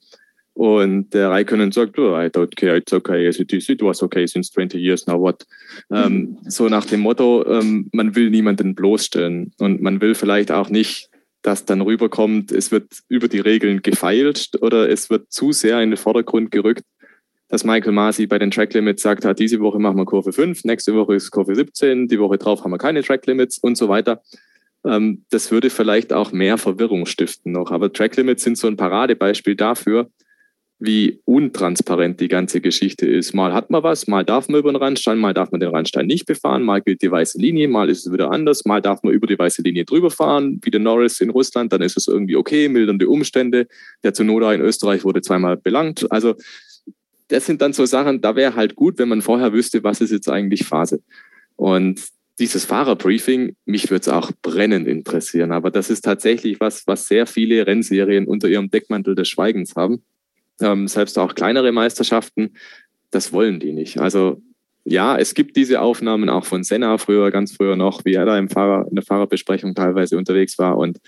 Und 0.54 1.14
der 1.14 1.30
Raikkonen 1.30 1.72
sagt, 1.72 1.98
oh, 2.00 2.18
I 2.18 2.26
don't 2.26 2.54
care, 2.56 2.76
it's 2.76 2.92
okay, 2.92 3.30
it, 3.30 3.82
was 3.82 4.04
okay 4.04 4.28
since 4.28 4.52
20 4.52 4.78
years, 4.78 5.08
now 5.08 5.18
what? 5.18 5.46
Ähm, 5.90 6.38
so 6.48 6.68
nach 6.68 6.86
dem 6.86 7.00
Motto, 7.00 7.46
ähm, 7.48 7.90
man 7.94 8.14
will 8.16 8.30
niemanden 8.30 8.76
bloßstellen 8.76 9.54
und 9.58 9.82
man 9.82 10.02
will 10.02 10.16
vielleicht 10.16 10.52
auch 10.52 10.70
nicht, 10.70 11.10
dass 11.44 11.64
dann 11.64 11.80
rüberkommt, 11.80 12.52
es 12.52 12.72
wird 12.72 12.92
über 13.08 13.30
die 13.30 13.40
Regeln 13.40 13.82
gefeilt 13.82 14.50
oder 14.60 14.90
es 14.90 15.10
wird 15.10 15.32
zu 15.32 15.54
sehr 15.54 15.82
in 15.82 15.92
den 15.92 15.98
Vordergrund 15.98 16.52
gerückt, 16.52 16.84
dass 17.48 17.64
Michael 17.64 17.94
Masi 17.94 18.28
bei 18.28 18.38
den 18.38 18.52
Track 18.52 18.74
Limits 18.74 19.02
sagt, 19.02 19.26
ah, 19.26 19.34
diese 19.34 19.62
Woche 19.62 19.80
machen 19.80 19.98
wir 19.98 20.06
Kurve 20.06 20.34
5, 20.34 20.66
nächste 20.66 20.94
Woche 20.94 21.16
ist 21.16 21.32
Kurve 21.32 21.56
17, 21.56 22.10
die 22.10 22.20
Woche 22.20 22.38
drauf 22.38 22.64
haben 22.64 22.72
wir 22.72 22.78
keine 22.78 23.02
Track 23.02 23.26
Limits 23.28 23.60
und 23.60 23.78
so 23.78 23.88
weiter. 23.88 24.22
Ähm, 24.86 25.26
das 25.30 25.52
würde 25.52 25.70
vielleicht 25.70 26.14
auch 26.14 26.32
mehr 26.32 26.58
Verwirrung 26.58 27.06
stiften 27.06 27.52
noch. 27.52 27.72
Aber 27.72 27.92
Track 27.92 28.16
Limits 28.18 28.44
sind 28.44 28.58
so 28.58 28.68
ein 28.68 28.78
Paradebeispiel 28.78 29.56
dafür, 29.56 30.10
wie 30.82 31.20
untransparent 31.26 32.22
die 32.22 32.30
ganze 32.30 32.62
Geschichte 32.62 33.06
ist. 33.06 33.34
Mal 33.34 33.54
hat 33.54 33.70
man 33.70 33.84
was, 33.84 34.08
mal 34.08 34.24
darf 34.24 34.48
man 34.48 34.60
über 34.60 34.72
den 34.72 34.78
Randstein, 34.78 35.18
mal 35.18 35.34
darf 35.34 35.52
man 35.52 35.60
den 35.60 35.72
Randstein 35.72 36.08
nicht 36.08 36.26
befahren, 36.26 36.64
mal 36.64 36.82
gilt 36.82 37.02
die 37.02 37.12
weiße 37.12 37.38
Linie, 37.38 37.68
mal 37.68 37.90
ist 37.90 38.08
es 38.08 38.14
wieder 38.14 38.32
anders, 38.32 38.64
mal 38.64 38.82
darf 38.82 39.04
man 39.04 39.14
über 39.14 39.28
die 39.28 39.38
weiße 39.38 39.62
Linie 39.62 39.84
drüber 39.84 40.10
fahren, 40.10 40.62
wie 40.64 40.72
der 40.72 40.80
Norris 40.80 41.20
in 41.20 41.32
Russland, 41.32 41.74
dann 41.74 41.82
ist 41.82 41.98
es 41.98 42.08
irgendwie 42.08 42.38
okay, 42.38 42.70
mildernde 42.70 43.10
Umstände. 43.10 43.68
Der 44.04 44.14
Zunoda 44.14 44.54
in 44.54 44.62
Österreich 44.62 45.04
wurde 45.04 45.22
zweimal 45.22 45.58
belangt. 45.58 46.10
Also 46.12 46.36
das 47.28 47.46
sind 47.46 47.62
dann 47.62 47.74
so 47.74 47.86
Sachen, 47.86 48.22
da 48.22 48.38
wäre 48.38 48.56
halt 48.56 48.76
gut, 48.76 49.00
wenn 49.00 49.10
man 49.10 49.22
vorher 49.22 49.52
wüsste, 49.52 49.84
was 49.84 50.00
ist 50.00 50.12
jetzt 50.12 50.30
eigentlich 50.30 50.66
Phase. 50.66 51.02
Und 51.58 52.02
dieses 52.40 52.66
Fahrerbriefing, 52.66 53.56
mich 53.66 53.90
würde 53.90 54.02
es 54.02 54.10
auch 54.10 54.32
brennend 54.42 54.88
interessieren. 54.88 55.52
Aber 55.52 55.72
das 55.72 55.90
ist 55.90 56.02
tatsächlich 56.02 56.60
was, 56.60 56.88
was 56.88 57.08
sehr 57.08 57.26
viele 57.26 57.68
Rennserien 57.68 58.26
unter 58.28 58.48
ihrem 58.48 58.70
Deckmantel 58.70 59.16
des 59.16 59.28
Schweigens 59.28 59.76
haben. 59.76 60.04
Ähm, 60.62 60.88
selbst 60.88 61.20
auch 61.20 61.36
kleinere 61.36 61.72
Meisterschaften, 61.72 62.56
das 63.12 63.34
wollen 63.34 63.60
die 63.60 63.74
nicht. 63.74 64.00
Also 64.00 64.42
ja, 64.86 65.18
es 65.18 65.34
gibt 65.34 65.56
diese 65.56 65.82
Aufnahmen 65.82 66.30
auch 66.30 66.46
von 66.46 66.64
Senna 66.64 66.98
früher, 66.98 67.32
ganz 67.32 67.54
früher 67.54 67.76
noch, 67.76 68.06
wie 68.06 68.14
er 68.14 68.26
da 68.26 68.38
im 68.38 68.50
Fahrer, 68.50 68.88
in 68.90 68.96
der 68.96 69.04
Fahrerbesprechung 69.04 69.76
teilweise 69.76 70.18
unterwegs 70.18 70.58
war. 70.58 70.78
Und 70.78 71.00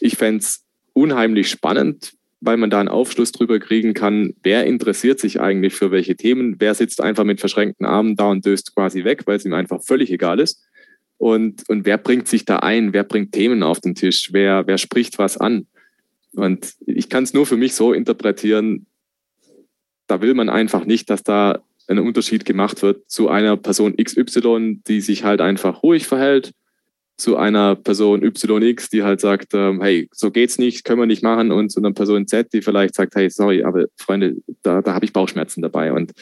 ich 0.00 0.16
fände 0.16 0.40
es 0.40 0.64
unheimlich 0.92 1.48
spannend, 1.48 2.12
weil 2.44 2.58
man 2.58 2.70
da 2.70 2.78
einen 2.78 2.88
Aufschluss 2.88 3.32
drüber 3.32 3.58
kriegen 3.58 3.94
kann, 3.94 4.34
wer 4.42 4.66
interessiert 4.66 5.18
sich 5.18 5.40
eigentlich 5.40 5.74
für 5.74 5.90
welche 5.90 6.14
Themen, 6.14 6.56
wer 6.58 6.74
sitzt 6.74 7.00
einfach 7.00 7.24
mit 7.24 7.40
verschränkten 7.40 7.86
Armen 7.86 8.16
da 8.16 8.30
und 8.30 8.44
döst 8.44 8.74
quasi 8.74 9.04
weg, 9.04 9.22
weil 9.26 9.36
es 9.36 9.44
ihm 9.44 9.54
einfach 9.54 9.82
völlig 9.82 10.10
egal 10.12 10.40
ist. 10.40 10.62
Und, 11.16 11.68
und 11.68 11.86
wer 11.86 11.96
bringt 11.96 12.28
sich 12.28 12.44
da 12.44 12.56
ein, 12.56 12.92
wer 12.92 13.04
bringt 13.04 13.32
Themen 13.32 13.62
auf 13.62 13.80
den 13.80 13.94
Tisch, 13.94 14.30
wer, 14.32 14.66
wer 14.66 14.78
spricht 14.78 15.18
was 15.18 15.38
an. 15.38 15.66
Und 16.32 16.74
ich 16.86 17.08
kann 17.08 17.24
es 17.24 17.32
nur 17.32 17.46
für 17.46 17.56
mich 17.56 17.74
so 17.74 17.92
interpretieren, 17.92 18.86
da 20.06 20.20
will 20.20 20.34
man 20.34 20.50
einfach 20.50 20.84
nicht, 20.84 21.08
dass 21.08 21.22
da 21.22 21.62
ein 21.86 21.98
Unterschied 21.98 22.44
gemacht 22.44 22.82
wird 22.82 23.10
zu 23.10 23.28
einer 23.28 23.56
Person 23.56 23.96
XY, 23.96 24.80
die 24.86 25.00
sich 25.00 25.24
halt 25.24 25.40
einfach 25.40 25.82
ruhig 25.82 26.06
verhält, 26.06 26.52
zu 27.16 27.36
einer 27.36 27.76
Person 27.76 28.22
YX, 28.22 28.90
die 28.90 29.02
halt 29.02 29.20
sagt, 29.20 29.54
ähm, 29.54 29.80
hey, 29.80 30.08
so 30.12 30.30
geht's 30.30 30.58
nicht, 30.58 30.84
können 30.84 31.00
wir 31.00 31.06
nicht 31.06 31.22
machen, 31.22 31.52
und 31.52 31.70
zu 31.70 31.80
einer 31.80 31.92
Person 31.92 32.26
Z, 32.26 32.52
die 32.52 32.62
vielleicht 32.62 32.94
sagt, 32.94 33.14
hey, 33.14 33.30
sorry, 33.30 33.62
aber 33.62 33.86
Freunde, 33.96 34.36
da, 34.62 34.82
da 34.82 34.94
habe 34.94 35.04
ich 35.04 35.12
Bauchschmerzen 35.12 35.62
dabei 35.62 35.92
und 35.92 36.12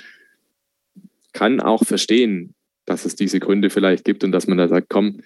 kann 1.33 1.61
auch 1.61 1.85
verstehen, 1.85 2.55
dass 2.85 3.05
es 3.05 3.17
diese 3.17 3.41
Gründe 3.41 3.71
vielleicht 3.71 4.05
gibt 4.05 4.23
und 4.23 4.33
dass 4.33 4.47
man 4.47 4.59
da 4.59 4.69
sagt, 4.69 4.89
komm, 4.91 5.21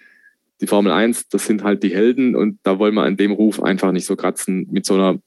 die 0.61 0.67
Formel 0.67 0.93
1, 0.93 1.29
das 1.29 1.47
sind 1.47 1.65
halt 1.65 1.83
die 1.83 1.95
Helden 1.95 2.37
und 2.37 2.59
da 2.63 2.79
wollen 2.79 2.95
wir 2.95 3.03
an 3.03 3.17
dem 3.17 3.33
Ruf 3.33 3.63
einfach 3.63 3.93
nicht 3.93 4.07
so 4.07 4.17
kratzen 4.17 4.69
mit 4.71 4.87
so 4.87 4.95
einer, 4.95 5.19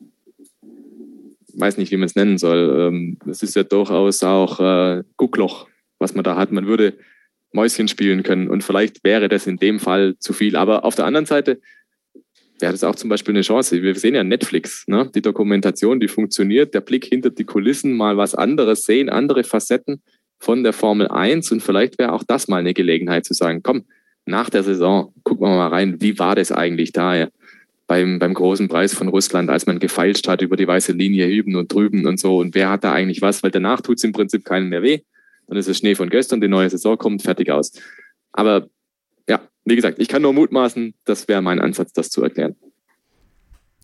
weiß 1.53 1.77
nicht, 1.77 1.91
wie 1.91 1.97
man 1.97 2.05
es 2.05 2.15
nennen 2.15 2.37
soll. 2.37 2.87
Ähm, 2.87 3.17
das 3.25 3.43
ist 3.43 3.55
ja 3.55 3.63
durchaus 3.63 4.23
auch 4.23 4.59
äh, 4.59 5.03
Guckloch, 5.17 5.67
was 5.99 6.15
man 6.15 6.23
da 6.23 6.35
hat. 6.35 6.51
Man 6.51 6.65
würde 6.65 6.97
Mäuschen 7.51 7.87
spielen 7.87 8.23
können. 8.23 8.49
Und 8.49 8.63
vielleicht 8.63 9.03
wäre 9.03 9.29
das 9.29 9.47
in 9.47 9.57
dem 9.57 9.79
Fall 9.79 10.15
zu 10.19 10.33
viel. 10.33 10.55
Aber 10.55 10.85
auf 10.85 10.95
der 10.95 11.05
anderen 11.05 11.25
Seite 11.25 11.59
wäre 12.59 12.71
das 12.71 12.83
auch 12.83 12.95
zum 12.95 13.09
Beispiel 13.09 13.33
eine 13.33 13.41
Chance. 13.41 13.81
Wir 13.81 13.95
sehen 13.95 14.15
ja 14.15 14.23
Netflix, 14.23 14.85
ne? 14.87 15.09
die 15.13 15.21
Dokumentation, 15.21 15.99
die 15.99 16.07
funktioniert, 16.07 16.73
der 16.73 16.81
Blick 16.81 17.05
hinter 17.05 17.29
die 17.29 17.45
Kulissen, 17.45 17.93
mal 17.93 18.17
was 18.17 18.35
anderes 18.35 18.83
sehen, 18.83 19.09
andere 19.09 19.43
Facetten 19.43 20.01
von 20.39 20.63
der 20.63 20.73
Formel 20.73 21.07
1. 21.07 21.51
Und 21.51 21.61
vielleicht 21.61 21.97
wäre 21.99 22.13
auch 22.13 22.23
das 22.23 22.47
mal 22.47 22.57
eine 22.57 22.73
Gelegenheit 22.73 23.25
zu 23.25 23.33
sagen, 23.33 23.61
komm, 23.63 23.85
nach 24.25 24.49
der 24.49 24.63
Saison 24.63 25.13
gucken 25.23 25.47
wir 25.47 25.55
mal 25.55 25.69
rein, 25.69 26.01
wie 26.01 26.19
war 26.19 26.35
das 26.35 26.51
eigentlich 26.51 26.91
da 26.91 27.15
ja? 27.15 27.29
beim, 27.87 28.19
beim 28.19 28.35
großen 28.35 28.67
Preis 28.67 28.93
von 28.93 29.07
Russland, 29.07 29.49
als 29.49 29.65
man 29.65 29.79
gefeilscht 29.79 30.27
hat 30.27 30.41
über 30.41 30.55
die 30.55 30.67
weiße 30.67 30.91
Linie 30.91 31.27
hüben 31.27 31.55
und 31.55 31.73
drüben 31.73 32.05
und 32.05 32.19
so. 32.19 32.37
Und 32.37 32.53
wer 32.53 32.69
hat 32.69 32.83
da 32.83 32.93
eigentlich 32.93 33.21
was? 33.21 33.41
Weil 33.41 33.51
danach 33.51 33.81
tut 33.81 33.97
es 33.97 34.03
im 34.03 34.11
Prinzip 34.11 34.45
keinen 34.45 34.69
mehr 34.69 34.83
weh 34.83 34.99
dann 35.49 35.57
ist 35.57 35.67
es 35.67 35.79
Schnee 35.79 35.95
von 35.95 36.09
gestern, 36.09 36.39
die 36.39 36.47
neue 36.47 36.69
Saison 36.69 36.97
kommt, 36.97 37.23
fertig 37.23 37.51
aus. 37.51 37.73
Aber 38.31 38.67
ja, 39.27 39.41
wie 39.65 39.75
gesagt, 39.75 39.99
ich 39.99 40.07
kann 40.07 40.21
nur 40.21 40.33
mutmaßen, 40.33 40.93
das 41.05 41.27
wäre 41.27 41.41
mein 41.41 41.59
Ansatz, 41.59 41.91
das 41.91 42.09
zu 42.09 42.23
erklären. 42.23 42.55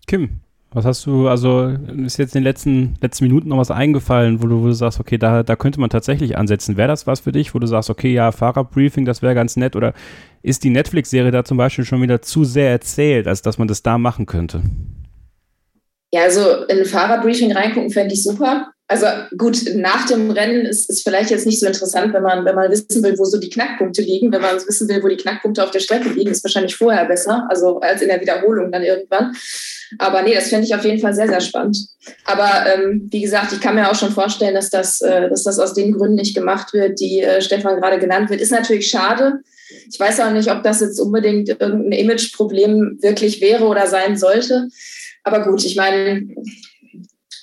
Kim, 0.06 0.40
was 0.70 0.84
hast 0.84 1.04
du, 1.06 1.26
also 1.26 1.74
ist 2.04 2.18
jetzt 2.18 2.36
in 2.36 2.42
den 2.42 2.44
letzten, 2.44 2.94
letzten 3.00 3.24
Minuten 3.24 3.48
noch 3.48 3.58
was 3.58 3.72
eingefallen, 3.72 4.42
wo 4.42 4.46
du, 4.46 4.62
wo 4.62 4.66
du 4.66 4.72
sagst, 4.72 5.00
okay, 5.00 5.18
da, 5.18 5.42
da 5.42 5.56
könnte 5.56 5.80
man 5.80 5.90
tatsächlich 5.90 6.38
ansetzen. 6.38 6.76
Wäre 6.76 6.88
das 6.88 7.06
was 7.08 7.20
für 7.20 7.32
dich, 7.32 7.54
wo 7.54 7.58
du 7.58 7.66
sagst, 7.66 7.90
okay, 7.90 8.12
ja, 8.12 8.30
Fahrerbriefing, 8.30 9.04
das 9.04 9.22
wäre 9.22 9.34
ganz 9.34 9.56
nett? 9.56 9.74
Oder 9.74 9.92
ist 10.42 10.62
die 10.62 10.70
Netflix-Serie 10.70 11.32
da 11.32 11.44
zum 11.44 11.56
Beispiel 11.56 11.84
schon 11.84 12.02
wieder 12.02 12.22
zu 12.22 12.44
sehr 12.44 12.70
erzählt, 12.70 13.26
als 13.26 13.42
dass 13.42 13.58
man 13.58 13.66
das 13.66 13.82
da 13.82 13.98
machen 13.98 14.26
könnte? 14.26 14.62
Ja, 16.12 16.22
also 16.22 16.64
in 16.68 16.78
ein 16.78 16.84
Fahrerbriefing 16.84 17.50
reingucken 17.50 17.90
fände 17.90 18.14
ich 18.14 18.22
super. 18.22 18.70
Also 18.88 19.06
gut, 19.36 19.74
nach 19.74 20.06
dem 20.06 20.30
Rennen 20.30 20.64
ist 20.64 20.88
es 20.88 21.02
vielleicht 21.02 21.30
jetzt 21.30 21.44
nicht 21.44 21.58
so 21.58 21.66
interessant, 21.66 22.14
wenn 22.14 22.22
man, 22.22 22.44
wenn 22.44 22.54
man 22.54 22.70
wissen 22.70 23.02
will, 23.02 23.18
wo 23.18 23.24
so 23.24 23.38
die 23.38 23.50
Knackpunkte 23.50 24.00
liegen. 24.00 24.30
Wenn 24.30 24.42
man 24.42 24.54
wissen 24.56 24.88
will, 24.88 25.02
wo 25.02 25.08
die 25.08 25.16
Knackpunkte 25.16 25.64
auf 25.64 25.72
der 25.72 25.80
Strecke 25.80 26.10
liegen, 26.10 26.30
ist 26.30 26.44
wahrscheinlich 26.44 26.76
vorher 26.76 27.04
besser, 27.04 27.46
also 27.48 27.80
als 27.80 28.00
in 28.00 28.08
der 28.08 28.20
Wiederholung 28.20 28.70
dann 28.70 28.84
irgendwann. 28.84 29.34
Aber 29.98 30.22
nee, 30.22 30.34
das 30.34 30.48
fände 30.48 30.66
ich 30.66 30.74
auf 30.74 30.84
jeden 30.84 31.00
Fall 31.00 31.14
sehr, 31.14 31.26
sehr 31.26 31.40
spannend. 31.40 31.78
Aber 32.24 32.64
ähm, 32.66 33.08
wie 33.10 33.22
gesagt, 33.22 33.52
ich 33.52 33.60
kann 33.60 33.74
mir 33.74 33.90
auch 33.90 33.94
schon 33.96 34.12
vorstellen, 34.12 34.54
dass 34.54 34.70
das, 34.70 35.00
äh, 35.00 35.28
dass 35.28 35.42
das 35.42 35.58
aus 35.58 35.74
den 35.74 35.92
Gründen 35.92 36.16
nicht 36.16 36.36
gemacht 36.36 36.72
wird, 36.72 37.00
die 37.00 37.22
äh, 37.22 37.40
Stefan 37.40 37.80
gerade 37.80 37.98
genannt 37.98 38.30
wird. 38.30 38.40
Ist 38.40 38.52
natürlich 38.52 38.88
schade. 38.88 39.40
Ich 39.90 39.98
weiß 39.98 40.20
auch 40.20 40.30
nicht, 40.30 40.50
ob 40.50 40.62
das 40.62 40.80
jetzt 40.80 41.00
unbedingt 41.00 41.48
irgendein 41.48 41.92
Imageproblem 41.92 42.98
wirklich 43.00 43.40
wäre 43.40 43.64
oder 43.64 43.88
sein 43.88 44.16
sollte. 44.16 44.68
Aber 45.24 45.44
gut, 45.44 45.64
ich 45.64 45.74
meine, 45.74 46.22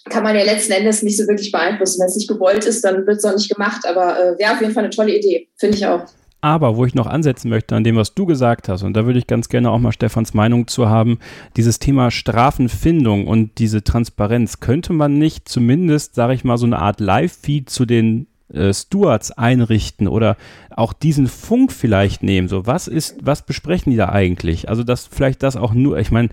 kann 0.09 0.23
man 0.23 0.35
ja 0.35 0.43
letzten 0.43 0.73
Endes 0.73 1.03
nicht 1.03 1.17
so 1.17 1.27
wirklich 1.27 1.51
beeinflussen. 1.51 1.99
Wenn 1.99 2.07
es 2.07 2.15
nicht 2.15 2.27
gewollt 2.27 2.65
ist, 2.65 2.83
dann 2.83 3.05
wird 3.07 3.17
es 3.17 3.25
auch 3.25 3.35
nicht 3.35 3.49
gemacht. 3.49 3.85
Aber 3.87 4.19
äh, 4.19 4.39
wäre 4.39 4.53
auf 4.53 4.61
jeden 4.61 4.73
Fall 4.73 4.83
eine 4.83 4.93
tolle 4.93 5.17
Idee, 5.17 5.47
finde 5.57 5.77
ich 5.77 5.85
auch. 5.85 6.05
Aber 6.41 6.75
wo 6.75 6.83
ich 6.83 6.93
noch 6.93 7.07
ansetzen 7.07 7.47
möchte 7.47 7.73
an 7.73 7.85
dem, 7.85 7.95
was 7.95 8.15
du 8.15 8.25
gesagt 8.25 8.67
hast, 8.67 8.83
und 8.83 8.97
da 8.97 9.05
würde 9.05 9.17
ich 9.17 9.27
ganz 9.27 9.47
gerne 9.47 9.71
auch 9.71 9.79
mal 9.79 9.93
Stefans 9.93 10.33
Meinung 10.33 10.67
zu 10.67 10.89
haben, 10.89 11.19
dieses 11.55 11.79
Thema 11.79 12.11
Strafenfindung 12.11 13.27
und 13.27 13.59
diese 13.59 13.81
Transparenz, 13.81 14.59
könnte 14.59 14.91
man 14.91 15.17
nicht 15.17 15.47
zumindest, 15.47 16.15
sage 16.15 16.33
ich 16.33 16.43
mal, 16.43 16.57
so 16.57 16.65
eine 16.65 16.79
Art 16.79 16.99
Live-Feed 16.99 17.69
zu 17.69 17.85
den 17.85 18.27
äh, 18.53 18.73
Stewards 18.73 19.31
einrichten 19.31 20.09
oder 20.09 20.35
auch 20.69 20.91
diesen 20.91 21.27
Funk 21.27 21.71
vielleicht 21.71 22.23
nehmen? 22.23 22.49
So, 22.49 22.67
was 22.67 22.89
ist, 22.89 23.15
was 23.21 23.45
besprechen 23.45 23.91
die 23.91 23.97
da 23.97 24.09
eigentlich? 24.09 24.67
Also, 24.67 24.83
dass 24.83 25.07
vielleicht 25.07 25.43
das 25.43 25.55
auch 25.55 25.73
nur, 25.73 25.97
ich 25.97 26.11
meine, 26.11 26.27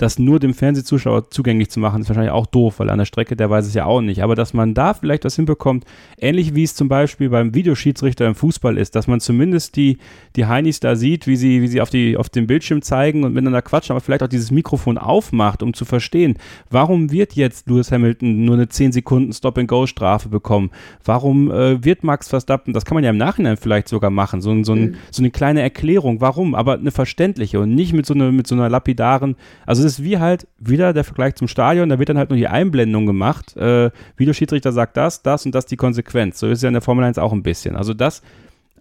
das 0.00 0.18
nur 0.18 0.40
dem 0.40 0.54
Fernsehzuschauer 0.54 1.30
zugänglich 1.30 1.70
zu 1.70 1.78
machen, 1.78 2.00
ist 2.00 2.08
wahrscheinlich 2.08 2.32
auch 2.32 2.46
doof, 2.46 2.78
weil 2.78 2.88
an 2.88 2.98
der 2.98 3.04
Strecke, 3.04 3.36
der 3.36 3.50
weiß 3.50 3.66
es 3.66 3.74
ja 3.74 3.84
auch 3.84 4.00
nicht. 4.00 4.22
Aber 4.22 4.34
dass 4.34 4.54
man 4.54 4.72
da 4.72 4.94
vielleicht 4.94 5.26
was 5.26 5.36
hinbekommt, 5.36 5.84
ähnlich 6.18 6.54
wie 6.54 6.62
es 6.62 6.74
zum 6.74 6.88
Beispiel 6.88 7.28
beim 7.28 7.54
Videoschiedsrichter 7.54 8.26
im 8.26 8.34
Fußball 8.34 8.78
ist, 8.78 8.96
dass 8.96 9.06
man 9.08 9.20
zumindest 9.20 9.76
die, 9.76 9.98
die 10.36 10.46
Heinis 10.46 10.80
da 10.80 10.96
sieht, 10.96 11.26
wie 11.26 11.36
sie, 11.36 11.60
wie 11.60 11.68
sie 11.68 11.82
auf, 11.82 11.90
die, 11.90 12.16
auf 12.16 12.30
dem 12.30 12.46
Bildschirm 12.46 12.80
zeigen 12.80 13.24
und 13.24 13.34
miteinander 13.34 13.60
quatschen, 13.60 13.92
aber 13.92 14.00
vielleicht 14.00 14.22
auch 14.22 14.28
dieses 14.28 14.50
Mikrofon 14.50 14.96
aufmacht, 14.96 15.62
um 15.62 15.74
zu 15.74 15.84
verstehen, 15.84 16.38
warum 16.70 17.12
wird 17.12 17.34
jetzt 17.34 17.68
Lewis 17.68 17.92
Hamilton 17.92 18.46
nur 18.46 18.54
eine 18.54 18.70
10 18.70 18.92
Sekunden 18.92 19.34
Stop-and-Go-Strafe 19.34 20.30
bekommen? 20.30 20.70
Warum 21.04 21.50
äh, 21.50 21.84
wird 21.84 22.04
Max 22.04 22.28
Verstappen, 22.28 22.72
das 22.72 22.86
kann 22.86 22.94
man 22.94 23.04
ja 23.04 23.10
im 23.10 23.18
Nachhinein 23.18 23.58
vielleicht 23.58 23.88
sogar 23.88 24.10
machen, 24.10 24.40
so, 24.40 24.64
so, 24.64 24.72
ein, 24.72 24.80
mhm. 24.80 24.94
so 25.10 25.20
eine 25.20 25.30
kleine 25.30 25.60
Erklärung, 25.60 26.22
warum, 26.22 26.54
aber 26.54 26.74
eine 26.74 26.90
verständliche 26.90 27.60
und 27.60 27.74
nicht 27.74 27.92
mit 27.92 28.06
so, 28.06 28.14
eine, 28.14 28.32
mit 28.32 28.46
so 28.46 28.54
einer 28.54 28.70
lapidaren, 28.70 29.36
also 29.66 29.84
es 29.84 29.89
ist 29.90 30.04
wie 30.04 30.18
halt 30.18 30.46
wieder 30.58 30.92
der 30.92 31.04
Vergleich 31.04 31.34
zum 31.34 31.48
Stadion, 31.48 31.88
da 31.88 31.98
wird 31.98 32.08
dann 32.08 32.18
halt 32.18 32.30
nur 32.30 32.36
die 32.36 32.48
Einblendung 32.48 33.06
gemacht, 33.06 33.56
äh, 33.56 33.90
Videoschiedsrichter 34.16 34.72
sagt 34.72 34.96
das, 34.96 35.22
das 35.22 35.46
und 35.46 35.54
das 35.54 35.66
die 35.66 35.76
Konsequenz. 35.76 36.38
So 36.38 36.46
ist 36.46 36.58
es 36.58 36.62
ja 36.62 36.68
in 36.68 36.74
der 36.74 36.82
Formel 36.82 37.04
1 37.04 37.18
auch 37.18 37.32
ein 37.32 37.42
bisschen. 37.42 37.76
Also 37.76 37.94
das 37.94 38.22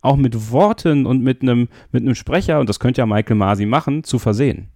auch 0.01 0.15
mit 0.15 0.51
Worten 0.51 1.05
und 1.05 1.21
mit 1.21 1.41
einem 1.41 1.67
mit 1.91 2.03
einem 2.03 2.15
Sprecher, 2.15 2.59
und 2.59 2.69
das 2.69 2.79
könnte 2.79 2.99
ja 2.99 3.05
Michael 3.05 3.35
Masi 3.35 3.65
machen, 3.65 4.03
zu 4.03 4.19
versehen. 4.19 4.69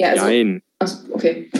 Ja, 0.00 0.10
also, 0.10 0.24
Nein. 0.24 0.62
Ach, 0.78 0.92
okay. 1.10 1.50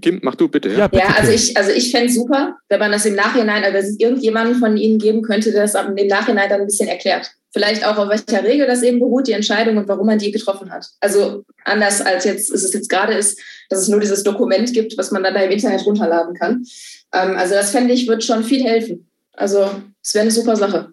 Kim, 0.00 0.20
mach 0.22 0.36
du 0.36 0.48
bitte. 0.48 0.68
Ja, 0.70 0.78
ja, 0.78 0.88
bitte, 0.88 1.02
ja 1.02 1.14
also 1.16 1.32
ich, 1.32 1.56
also 1.56 1.70
ich 1.72 1.90
fände 1.90 2.06
es 2.06 2.14
super, 2.14 2.56
wenn 2.68 2.78
man 2.78 2.92
das 2.92 3.04
im 3.04 3.14
Nachhinein, 3.14 3.64
also 3.64 3.78
es 3.78 3.98
irgendjemanden 3.98 4.56
von 4.56 4.76
Ihnen 4.76 4.98
geben 4.98 5.22
könnte, 5.22 5.50
der 5.50 5.62
das 5.62 5.74
im 5.74 6.06
Nachhinein 6.06 6.48
dann 6.48 6.60
ein 6.60 6.66
bisschen 6.66 6.88
erklärt. 6.88 7.32
Vielleicht 7.50 7.86
auch, 7.86 7.96
auf 7.96 8.08
welcher 8.08 8.44
Regel 8.44 8.66
das 8.66 8.82
eben 8.82 8.98
beruht, 8.98 9.26
die 9.26 9.32
Entscheidung 9.32 9.78
und 9.78 9.88
warum 9.88 10.06
man 10.06 10.18
die 10.18 10.32
getroffen 10.32 10.70
hat. 10.70 10.86
Also 11.00 11.44
anders 11.64 12.00
als 12.02 12.24
jetzt, 12.24 12.50
ist 12.50 12.62
es 12.62 12.74
jetzt 12.74 12.90
gerade 12.90 13.14
ist, 13.14 13.40
dass 13.70 13.80
es 13.80 13.88
nur 13.88 14.00
dieses 14.00 14.22
Dokument 14.22 14.72
gibt, 14.74 14.98
was 14.98 15.10
man 15.10 15.22
dann 15.22 15.34
da 15.34 15.40
im 15.40 15.50
Internet 15.50 15.84
runterladen 15.86 16.34
kann. 16.34 16.64
Ähm, 17.12 17.36
also 17.36 17.54
das 17.54 17.70
fände 17.70 17.94
ich, 17.94 18.06
wird 18.06 18.22
schon 18.22 18.44
viel 18.44 18.62
helfen. 18.64 19.08
Also 19.32 19.70
es 20.02 20.14
wäre 20.14 20.22
eine 20.22 20.30
super 20.30 20.56
Sache. 20.56 20.92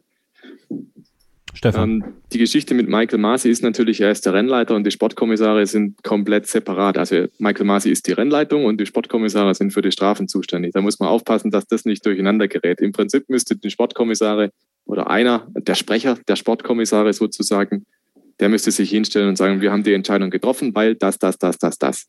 Stefan. 1.56 1.90
Ähm, 1.90 2.04
die 2.32 2.38
Geschichte 2.38 2.74
mit 2.74 2.88
Michael 2.88 3.20
Masi 3.20 3.50
ist 3.50 3.64
natürlich, 3.64 4.02
er 4.02 4.12
ist 4.12 4.26
der 4.26 4.34
Rennleiter 4.34 4.76
und 4.76 4.84
die 4.84 4.92
Sportkommissare 4.92 5.66
sind 5.66 6.04
komplett 6.04 6.48
separat. 6.48 6.98
Also 6.98 7.28
Michael 7.38 7.66
Masi 7.66 7.90
ist 7.90 8.08
die 8.08 8.12
Rennleitung 8.12 8.66
und 8.66 8.80
die 8.80 8.86
Sportkommissare 8.86 9.56
sind 9.56 9.72
für 9.72 9.82
die 9.82 9.92
Strafen 9.92 10.28
zuständig. 10.28 10.74
Da 10.74 10.82
muss 10.82 11.00
man 11.00 11.10
aufpassen, 11.10 11.52
dass 11.52 11.66
das 11.66 11.86
nicht 11.86 12.06
durcheinander 12.06 12.48
gerät. 12.48 12.82
Im 12.82 12.92
Prinzip 12.92 13.30
müsste 13.30 13.56
die 13.56 13.70
Sportkommissare 13.70 14.52
oder 14.86 15.10
einer, 15.10 15.48
der 15.56 15.76
Sprecher 15.76 16.18
der 16.28 16.36
Sportkommissare 16.36 17.14
sozusagen, 17.14 17.86
der 18.40 18.50
müsste 18.50 18.72
sich 18.72 18.90
hinstellen 18.90 19.30
und 19.30 19.38
sagen, 19.38 19.62
wir 19.62 19.72
haben 19.72 19.84
die 19.84 19.94
Entscheidung 19.94 20.30
getroffen, 20.30 20.76
weil 20.76 20.96
das, 20.96 21.18
das, 21.20 21.38
das, 21.38 21.58
das, 21.58 21.78
das. 21.78 22.08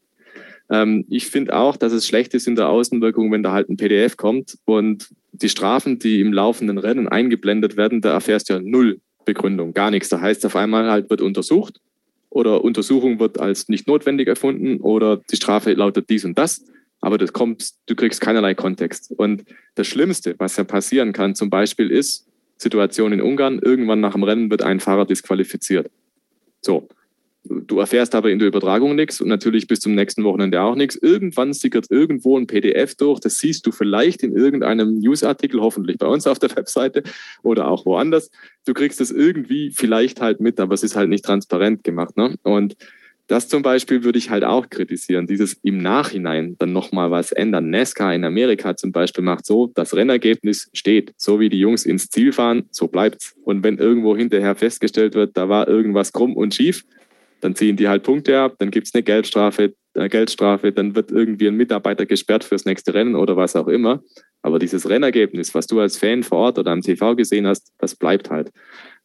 Ähm, 0.70 1.04
ich 1.08 1.26
finde 1.26 1.56
auch, 1.56 1.76
dass 1.76 1.92
es 1.92 2.06
schlecht 2.06 2.34
ist 2.34 2.46
in 2.46 2.56
der 2.56 2.68
Außenwirkung, 2.68 3.30
wenn 3.30 3.42
da 3.42 3.52
halt 3.52 3.68
ein 3.68 3.76
PDF 3.76 4.16
kommt 4.16 4.58
und 4.64 5.08
die 5.32 5.48
Strafen, 5.48 5.98
die 5.98 6.20
im 6.20 6.32
laufenden 6.32 6.78
Rennen 6.78 7.08
eingeblendet 7.08 7.76
werden, 7.76 8.00
da 8.00 8.12
erfährst 8.12 8.48
du 8.48 8.54
ja 8.54 8.60
null 8.60 9.00
Begründung, 9.24 9.74
gar 9.74 9.90
nichts. 9.90 10.08
Da 10.08 10.20
heißt 10.20 10.46
auf 10.46 10.56
einmal 10.56 10.90
halt, 10.90 11.10
wird 11.10 11.20
untersucht 11.20 11.80
oder 12.30 12.64
Untersuchung 12.64 13.18
wird 13.20 13.38
als 13.38 13.68
nicht 13.68 13.86
notwendig 13.86 14.28
erfunden 14.28 14.80
oder 14.80 15.18
die 15.30 15.36
Strafe 15.36 15.72
lautet 15.74 16.08
dies 16.10 16.24
und 16.24 16.38
das. 16.38 16.64
Aber 17.00 17.18
das 17.18 17.32
kommt, 17.32 17.70
du 17.86 17.94
kriegst 17.94 18.20
keinerlei 18.20 18.54
Kontext. 18.54 19.12
Und 19.16 19.44
das 19.74 19.86
Schlimmste, 19.86 20.34
was 20.38 20.56
ja 20.56 20.64
passieren 20.64 21.12
kann, 21.12 21.34
zum 21.34 21.50
Beispiel 21.50 21.90
ist, 21.90 22.26
Situation 22.56 23.12
in 23.12 23.20
Ungarn, 23.20 23.58
irgendwann 23.58 24.00
nach 24.00 24.12
dem 24.12 24.22
Rennen 24.22 24.50
wird 24.50 24.62
ein 24.62 24.80
Fahrer 24.80 25.06
disqualifiziert. 25.06 25.90
So, 26.60 26.88
Du 27.48 27.78
erfährst 27.78 28.14
aber 28.14 28.30
in 28.30 28.38
der 28.38 28.48
Übertragung 28.48 28.94
nichts 28.94 29.20
und 29.20 29.28
natürlich 29.28 29.66
bis 29.66 29.80
zum 29.80 29.94
nächsten 29.94 30.24
Wochenende 30.24 30.60
auch 30.60 30.74
nichts. 30.74 30.96
Irgendwann 30.96 31.52
sickert 31.52 31.90
irgendwo 31.90 32.36
ein 32.36 32.46
PDF 32.46 32.94
durch, 32.96 33.20
das 33.20 33.38
siehst 33.38 33.66
du 33.66 33.72
vielleicht 33.72 34.22
in 34.22 34.34
irgendeinem 34.34 34.98
Newsartikel, 34.98 35.60
hoffentlich 35.60 35.98
bei 35.98 36.06
uns 36.06 36.26
auf 36.26 36.38
der 36.38 36.50
Webseite 36.56 37.02
oder 37.42 37.68
auch 37.68 37.86
woanders. 37.86 38.30
Du 38.64 38.74
kriegst 38.74 39.00
es 39.00 39.10
irgendwie 39.10 39.70
vielleicht 39.70 40.20
halt 40.20 40.40
mit, 40.40 40.58
aber 40.58 40.74
es 40.74 40.82
ist 40.82 40.96
halt 40.96 41.08
nicht 41.08 41.24
transparent 41.24 41.84
gemacht. 41.84 42.16
Ne? 42.16 42.34
Und 42.42 42.76
das 43.26 43.48
zum 43.48 43.62
Beispiel 43.62 44.04
würde 44.04 44.18
ich 44.18 44.30
halt 44.30 44.44
auch 44.44 44.68
kritisieren, 44.70 45.26
dieses 45.26 45.54
im 45.62 45.78
Nachhinein 45.78 46.56
dann 46.58 46.72
nochmal 46.72 47.10
was 47.10 47.32
ändern. 47.32 47.70
NASCAR 47.70 48.14
in 48.14 48.24
Amerika 48.24 48.76
zum 48.76 48.92
Beispiel 48.92 49.24
macht 49.24 49.46
so, 49.46 49.72
das 49.74 49.94
Rennergebnis 49.94 50.70
steht, 50.72 51.12
so 51.16 51.40
wie 51.40 51.48
die 51.48 51.58
Jungs 51.58 51.84
ins 51.84 52.08
Ziel 52.08 52.32
fahren, 52.32 52.64
so 52.70 52.86
bleibt's. 52.88 53.34
Und 53.42 53.64
wenn 53.64 53.78
irgendwo 53.78 54.16
hinterher 54.16 54.54
festgestellt 54.54 55.14
wird, 55.14 55.36
da 55.36 55.48
war 55.48 55.66
irgendwas 55.66 56.12
krumm 56.12 56.36
und 56.36 56.54
schief, 56.54 56.84
dann 57.40 57.54
ziehen 57.54 57.76
die 57.76 57.88
halt 57.88 58.02
Punkte 58.02 58.38
ab, 58.38 58.54
dann 58.58 58.70
gibt 58.70 58.86
es 58.86 58.94
eine 58.94 59.02
Geldstrafe, 59.02 59.74
eine 59.94 60.08
Geldstrafe, 60.08 60.72
dann 60.72 60.94
wird 60.94 61.10
irgendwie 61.10 61.48
ein 61.48 61.56
Mitarbeiter 61.56 62.06
gesperrt 62.06 62.44
fürs 62.44 62.64
nächste 62.64 62.94
Rennen 62.94 63.14
oder 63.14 63.36
was 63.36 63.56
auch 63.56 63.68
immer. 63.68 64.02
Aber 64.42 64.58
dieses 64.58 64.88
Rennergebnis, 64.88 65.54
was 65.54 65.66
du 65.66 65.80
als 65.80 65.96
Fan 65.96 66.22
vor 66.22 66.38
Ort 66.38 66.58
oder 66.58 66.70
am 66.70 66.80
TV 66.80 67.16
gesehen 67.16 67.46
hast, 67.46 67.72
das 67.78 67.96
bleibt 67.96 68.30
halt. 68.30 68.52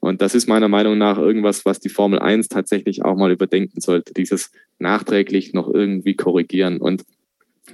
Und 0.02 0.22
das 0.22 0.36
ist 0.36 0.50
meiner 0.50 0.68
Meinung 0.68 0.98
nach 0.98 1.18
irgendwas, 1.20 1.64
was 1.64 1.80
die 1.80 1.90
Formel 1.90 2.20
1 2.20 2.50
tatsächlich 2.50 3.06
auch 3.06 3.16
mal 3.16 3.32
überdenken 3.32 3.80
sollte, 3.82 4.14
dieses 4.14 4.52
nachträglich 4.80 5.54
noch 5.54 5.72
irgendwie 5.72 6.16
korrigieren. 6.16 6.80
Und 6.80 7.04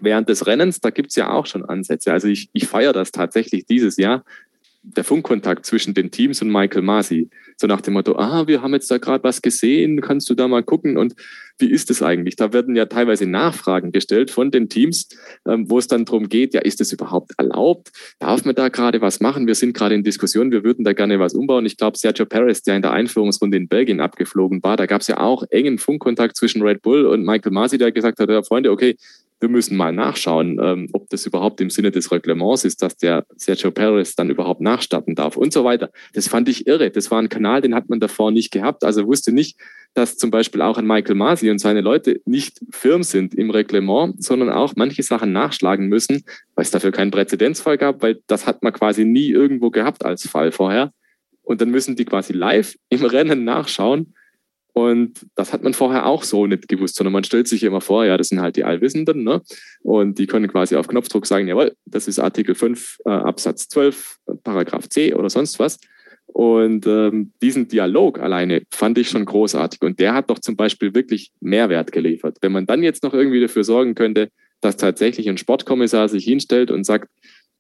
während 0.02 0.28
des 0.28 0.46
Rennens, 0.46 0.82
da 0.82 0.90
gibt 0.90 1.10
es 1.12 1.16
ja 1.16 1.32
auch 1.32 1.46
schon 1.46 1.64
Ansätze. 1.64 2.12
Also 2.12 2.28
ich, 2.28 2.50
ich 2.52 2.68
feiere 2.68 2.92
das 2.92 3.14
tatsächlich 3.14 3.66
dieses 3.66 3.96
Jahr, 3.96 4.26
der 4.84 5.06
Funkkontakt 5.06 5.66
zwischen 5.66 5.94
den 5.94 6.12
Teams 6.12 6.42
und 6.42 6.52
Michael 6.52 6.82
Masi. 6.82 7.30
So 7.56 7.66
nach 7.66 7.82
dem 7.82 7.94
Motto, 7.94 8.18
ah, 8.18 8.46
wir 8.46 8.62
haben 8.62 8.74
jetzt 8.74 8.92
da 8.92 8.98
gerade 8.98 9.24
was 9.24 9.42
gesehen, 9.42 10.02
kannst 10.02 10.30
du 10.30 10.36
da 10.36 10.50
mal 10.50 10.64
gucken 10.64 10.98
und 10.98 11.16
wie 11.60 11.70
ist 11.70 11.90
es 11.90 12.02
eigentlich? 12.04 12.36
Da 12.36 12.54
werden 12.54 12.76
ja 12.76 12.86
teilweise 12.86 13.26
Nachfragen 13.26 13.92
gestellt 13.92 14.32
von 14.32 14.52
den 14.52 14.70
Teams, 14.70 15.08
ähm, 15.48 15.70
wo 15.70 15.80
es 15.80 15.88
dann 15.88 16.06
darum 16.06 16.30
geht, 16.30 16.54
ja, 16.54 16.62
ist 16.62 16.82
es 16.82 16.92
überhaupt 16.92 17.32
erlaubt? 17.38 17.92
Darf 18.20 18.46
man 18.46 18.56
da 18.56 18.70
gerade 18.70 19.02
was 19.02 19.20
machen? 19.20 19.48
Wir 19.48 19.56
sind 19.56 19.74
gerade 19.74 19.96
in 19.96 20.04
Diskussion, 20.04 20.52
wir 20.52 20.64
würden 20.64 20.86
da 20.86 20.94
gerne 20.94 21.20
was 21.20 21.34
umbauen. 21.34 21.66
Ich 21.66 21.78
glaube, 21.78 21.98
Sergio 21.98 22.26
Perez, 22.26 22.62
der 22.64 22.76
in 22.76 22.82
der 22.82 22.92
Einführungsrunde 22.92 23.58
in 23.58 23.68
Belgien 23.68 24.00
abgeflogen 24.00 24.62
war, 24.64 24.78
da 24.78 24.86
gab 24.86 25.02
es 25.02 25.08
ja 25.08 25.20
auch 25.20 25.44
engen 25.50 25.78
Funkkontakt 25.78 26.36
zwischen 26.36 26.62
Red 26.62 26.82
Bull 26.82 27.06
und 27.06 27.26
Michael 27.26 27.52
Masi, 27.52 27.78
der 27.78 27.92
gesagt 27.92 28.20
hat, 28.20 28.30
ja, 28.30 28.44
Freunde, 28.44 28.72
okay, 28.72 28.96
wir 29.40 29.50
müssen 29.50 29.78
mal 29.78 29.94
nachschauen, 29.94 30.60
ähm, 30.62 30.90
ob 30.94 31.10
das 31.10 31.26
überhaupt 31.26 31.62
im 31.62 31.70
Sinne 31.70 31.92
des 31.92 32.12
Reglements 32.12 32.66
ist, 32.66 32.82
dass 32.82 32.98
der 32.98 33.26
Sergio 33.36 33.72
Perez 33.72 34.16
dann 34.16 34.30
überhaupt 34.30 34.62
nachstarten 34.62 35.16
darf 35.16 35.38
und 35.38 35.54
so 35.54 35.64
weiter. 35.64 35.92
Das 36.14 36.28
fand 36.28 36.50
ich 36.50 36.66
irre. 36.66 36.90
Das 36.90 37.12
war 37.12 37.20
ein 37.22 37.30
Kanal, 37.30 37.62
den 37.62 37.76
hat 37.76 37.90
man 37.90 38.00
davor 38.00 38.32
nicht 38.32 38.52
gehabt. 38.52 38.84
Also 38.84 39.06
wusste 39.06 39.32
nicht, 39.32 39.58
dass 39.94 40.18
zum 40.18 40.32
Beispiel 40.32 40.62
auch 40.62 40.78
ein 40.78 40.88
Michael 40.88 41.16
Masi 41.16 41.47
und 41.50 41.60
seine 41.60 41.82
Leute 41.82 42.22
nicht 42.26 42.60
firm 42.72 43.04
sind 43.04 43.36
im 43.36 43.50
Reglement, 43.50 44.24
sondern 44.24 44.50
auch 44.50 44.74
manche 44.76 45.04
Sachen 45.04 45.32
nachschlagen 45.32 45.88
müssen, 45.88 46.24
weil 46.56 46.64
es 46.64 46.72
dafür 46.72 46.92
keinen 46.92 47.12
Präzedenzfall 47.12 47.78
gab, 47.78 48.02
weil 48.02 48.22
das 48.28 48.46
hat 48.48 48.64
man 48.64 48.74
quasi 48.74 49.06
nie 49.06 49.30
irgendwo 49.30 49.70
gehabt 49.70 50.06
als 50.06 50.28
Fall 50.28 50.52
vorher. 50.52 50.92
Und 51.44 51.62
dann 51.62 51.70
müssen 51.70 51.96
die 51.96 52.06
quasi 52.06 52.34
live 52.34 52.76
im 52.90 53.06
Rennen 53.06 53.44
nachschauen 53.44 54.14
und 54.78 55.26
das 55.34 55.54
hat 55.54 55.64
man 55.64 55.74
vorher 55.74 56.06
auch 56.06 56.22
so 56.22 56.46
nicht 56.46 56.68
gewusst, 56.68 56.98
sondern 56.98 57.12
man 57.12 57.24
stellt 57.24 57.48
sich 57.48 57.64
immer 57.64 57.82
vor, 57.82 58.06
ja, 58.06 58.16
das 58.16 58.28
sind 58.28 58.42
halt 58.42 58.58
die 58.58 58.64
Allwissenden, 58.64 59.24
ne? 59.24 59.42
Und 59.82 60.20
die 60.20 60.28
können 60.28 60.48
quasi 60.48 60.76
auf 60.76 60.88
Knopfdruck 60.88 61.26
sagen, 61.26 61.48
jawohl, 61.48 61.76
das 61.86 62.08
ist 62.08 62.20
Artikel 62.20 62.54
5, 62.54 63.00
äh, 63.06 63.10
Absatz 63.10 63.70
12, 63.70 64.20
Paragraph 64.44 64.88
C 64.88 65.16
oder 65.16 65.32
sonst 65.32 65.58
was. 65.58 65.80
Und 66.28 66.86
ähm, 66.86 67.32
diesen 67.42 67.68
Dialog 67.68 68.20
alleine 68.20 68.62
fand 68.70 68.98
ich 68.98 69.10
schon 69.10 69.26
großartig. 69.26 69.82
Und 69.82 70.00
der 70.00 70.14
hat 70.14 70.30
doch 70.30 70.40
zum 70.40 70.56
Beispiel 70.56 70.94
wirklich 70.94 71.32
Mehrwert 71.40 71.92
geliefert. 71.92 72.38
Wenn 72.42 72.52
man 72.52 72.66
dann 72.66 72.84
jetzt 72.84 73.04
noch 73.04 73.14
irgendwie 73.14 73.42
dafür 73.42 73.64
sorgen 73.64 73.96
könnte, 73.96 74.30
dass 74.62 74.78
tatsächlich 74.78 75.30
ein 75.30 75.38
Sportkommissar 75.38 76.10
sich 76.10 76.26
hinstellt 76.26 76.70
und 76.72 76.84
sagt, 76.84 77.10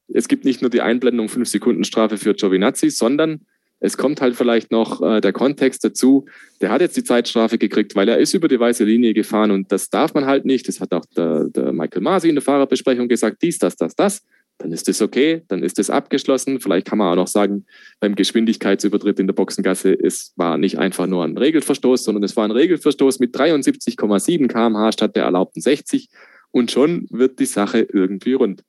es 0.09 0.27
gibt 0.27 0.45
nicht 0.45 0.61
nur 0.61 0.69
die 0.69 0.81
Einblendung 0.81 1.29
5 1.29 1.47
Sekunden 1.47 1.83
Strafe 1.83 2.17
für 2.17 2.33
Giovinazzi, 2.33 2.89
sondern 2.89 3.41
es 3.79 3.97
kommt 3.97 4.21
halt 4.21 4.35
vielleicht 4.35 4.71
noch 4.71 5.01
äh, 5.01 5.21
der 5.21 5.33
Kontext 5.33 5.83
dazu, 5.83 6.25
der 6.61 6.69
hat 6.69 6.81
jetzt 6.81 6.97
die 6.97 7.03
Zeitstrafe 7.03 7.57
gekriegt, 7.57 7.95
weil 7.95 8.09
er 8.09 8.17
ist 8.17 8.33
über 8.33 8.47
die 8.47 8.59
weiße 8.59 8.83
Linie 8.83 9.13
gefahren 9.13 9.51
und 9.51 9.71
das 9.71 9.89
darf 9.89 10.13
man 10.13 10.25
halt 10.25 10.45
nicht. 10.45 10.67
Das 10.67 10.79
hat 10.79 10.93
auch 10.93 11.05
der, 11.15 11.45
der 11.45 11.73
Michael 11.73 12.01
Masi 12.01 12.29
in 12.29 12.35
der 12.35 12.41
Fahrerbesprechung 12.41 13.07
gesagt, 13.07 13.41
dies, 13.41 13.59
das, 13.59 13.75
das, 13.75 13.95
das. 13.95 14.25
Dann 14.59 14.71
ist 14.71 14.87
das 14.87 15.01
okay, 15.01 15.43
dann 15.47 15.61
ist 15.61 15.77
das 15.77 15.89
abgeschlossen. 15.89 16.59
Vielleicht 16.59 16.87
kann 16.87 16.97
man 16.97 17.11
auch 17.11 17.15
noch 17.15 17.27
sagen, 17.27 17.65
beim 17.99 18.15
Geschwindigkeitsübertritt 18.15 19.19
in 19.19 19.27
der 19.27 19.33
Boxengasse, 19.33 19.93
es 19.93 20.33
war 20.35 20.57
nicht 20.57 20.79
einfach 20.79 21.05
nur 21.05 21.23
ein 21.23 21.37
Regelverstoß, 21.37 22.03
sondern 22.03 22.23
es 22.23 22.35
war 22.35 22.45
ein 22.45 22.51
Regelverstoß 22.51 23.19
mit 23.19 23.35
73,7 23.35 24.47
km/h 24.47 24.91
statt 24.93 25.15
der 25.15 25.25
erlaubten 25.25 25.61
60 25.61 26.09
und 26.51 26.71
schon 26.71 27.07
wird 27.11 27.39
die 27.39 27.45
Sache 27.45 27.81
irgendwie 27.81 28.33
rund. 28.33 28.63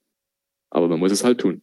Aber 0.70 0.88
man 0.88 0.98
muss 0.98 1.12
es 1.12 1.24
halt 1.24 1.40
tun. 1.40 1.62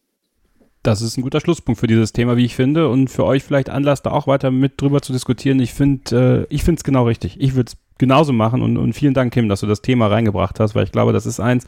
Das 0.82 1.02
ist 1.02 1.16
ein 1.16 1.22
guter 1.22 1.40
Schlusspunkt 1.40 1.80
für 1.80 1.88
dieses 1.88 2.12
Thema, 2.12 2.36
wie 2.36 2.44
ich 2.44 2.54
finde. 2.54 2.88
Und 2.88 3.08
für 3.08 3.24
euch 3.24 3.42
vielleicht 3.42 3.70
Anlass, 3.70 4.02
da 4.02 4.10
auch 4.10 4.28
weiter 4.28 4.52
mit 4.52 4.80
drüber 4.80 5.02
zu 5.02 5.12
diskutieren. 5.12 5.58
Ich 5.58 5.74
finde, 5.74 6.46
äh, 6.48 6.56
es 6.56 6.84
genau 6.84 7.06
richtig. 7.06 7.40
Ich 7.40 7.56
würde 7.56 7.72
es 7.72 7.76
genauso 7.98 8.32
machen. 8.32 8.62
Und, 8.62 8.76
und 8.76 8.92
vielen 8.92 9.14
Dank, 9.14 9.32
Kim, 9.32 9.48
dass 9.48 9.60
du 9.60 9.66
das 9.66 9.82
Thema 9.82 10.06
reingebracht 10.06 10.60
hast, 10.60 10.76
weil 10.76 10.84
ich 10.84 10.92
glaube, 10.92 11.12
das 11.12 11.26
ist 11.26 11.40
eins, 11.40 11.66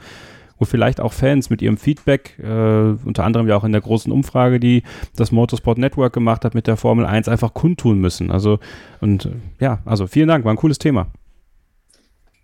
wo 0.58 0.64
vielleicht 0.64 1.00
auch 1.00 1.12
Fans 1.12 1.50
mit 1.50 1.62
ihrem 1.62 1.76
Feedback, 1.76 2.38
äh, 2.38 2.94
unter 3.04 3.24
anderem 3.24 3.48
ja 3.48 3.56
auch 3.56 3.64
in 3.64 3.72
der 3.72 3.80
großen 3.80 4.12
Umfrage, 4.12 4.60
die 4.60 4.82
das 5.16 5.32
Motorsport 5.32 5.78
Network 5.78 6.12
gemacht 6.12 6.44
hat 6.44 6.54
mit 6.54 6.66
der 6.66 6.76
Formel 6.76 7.06
1, 7.06 7.28
einfach 7.28 7.54
kundtun 7.54 8.00
müssen. 8.00 8.30
Also, 8.30 8.58
und 9.00 9.26
äh, 9.26 9.30
ja, 9.60 9.78
also 9.84 10.06
vielen 10.06 10.28
Dank, 10.28 10.44
war 10.44 10.52
ein 10.52 10.56
cooles 10.56 10.78
Thema. 10.78 11.08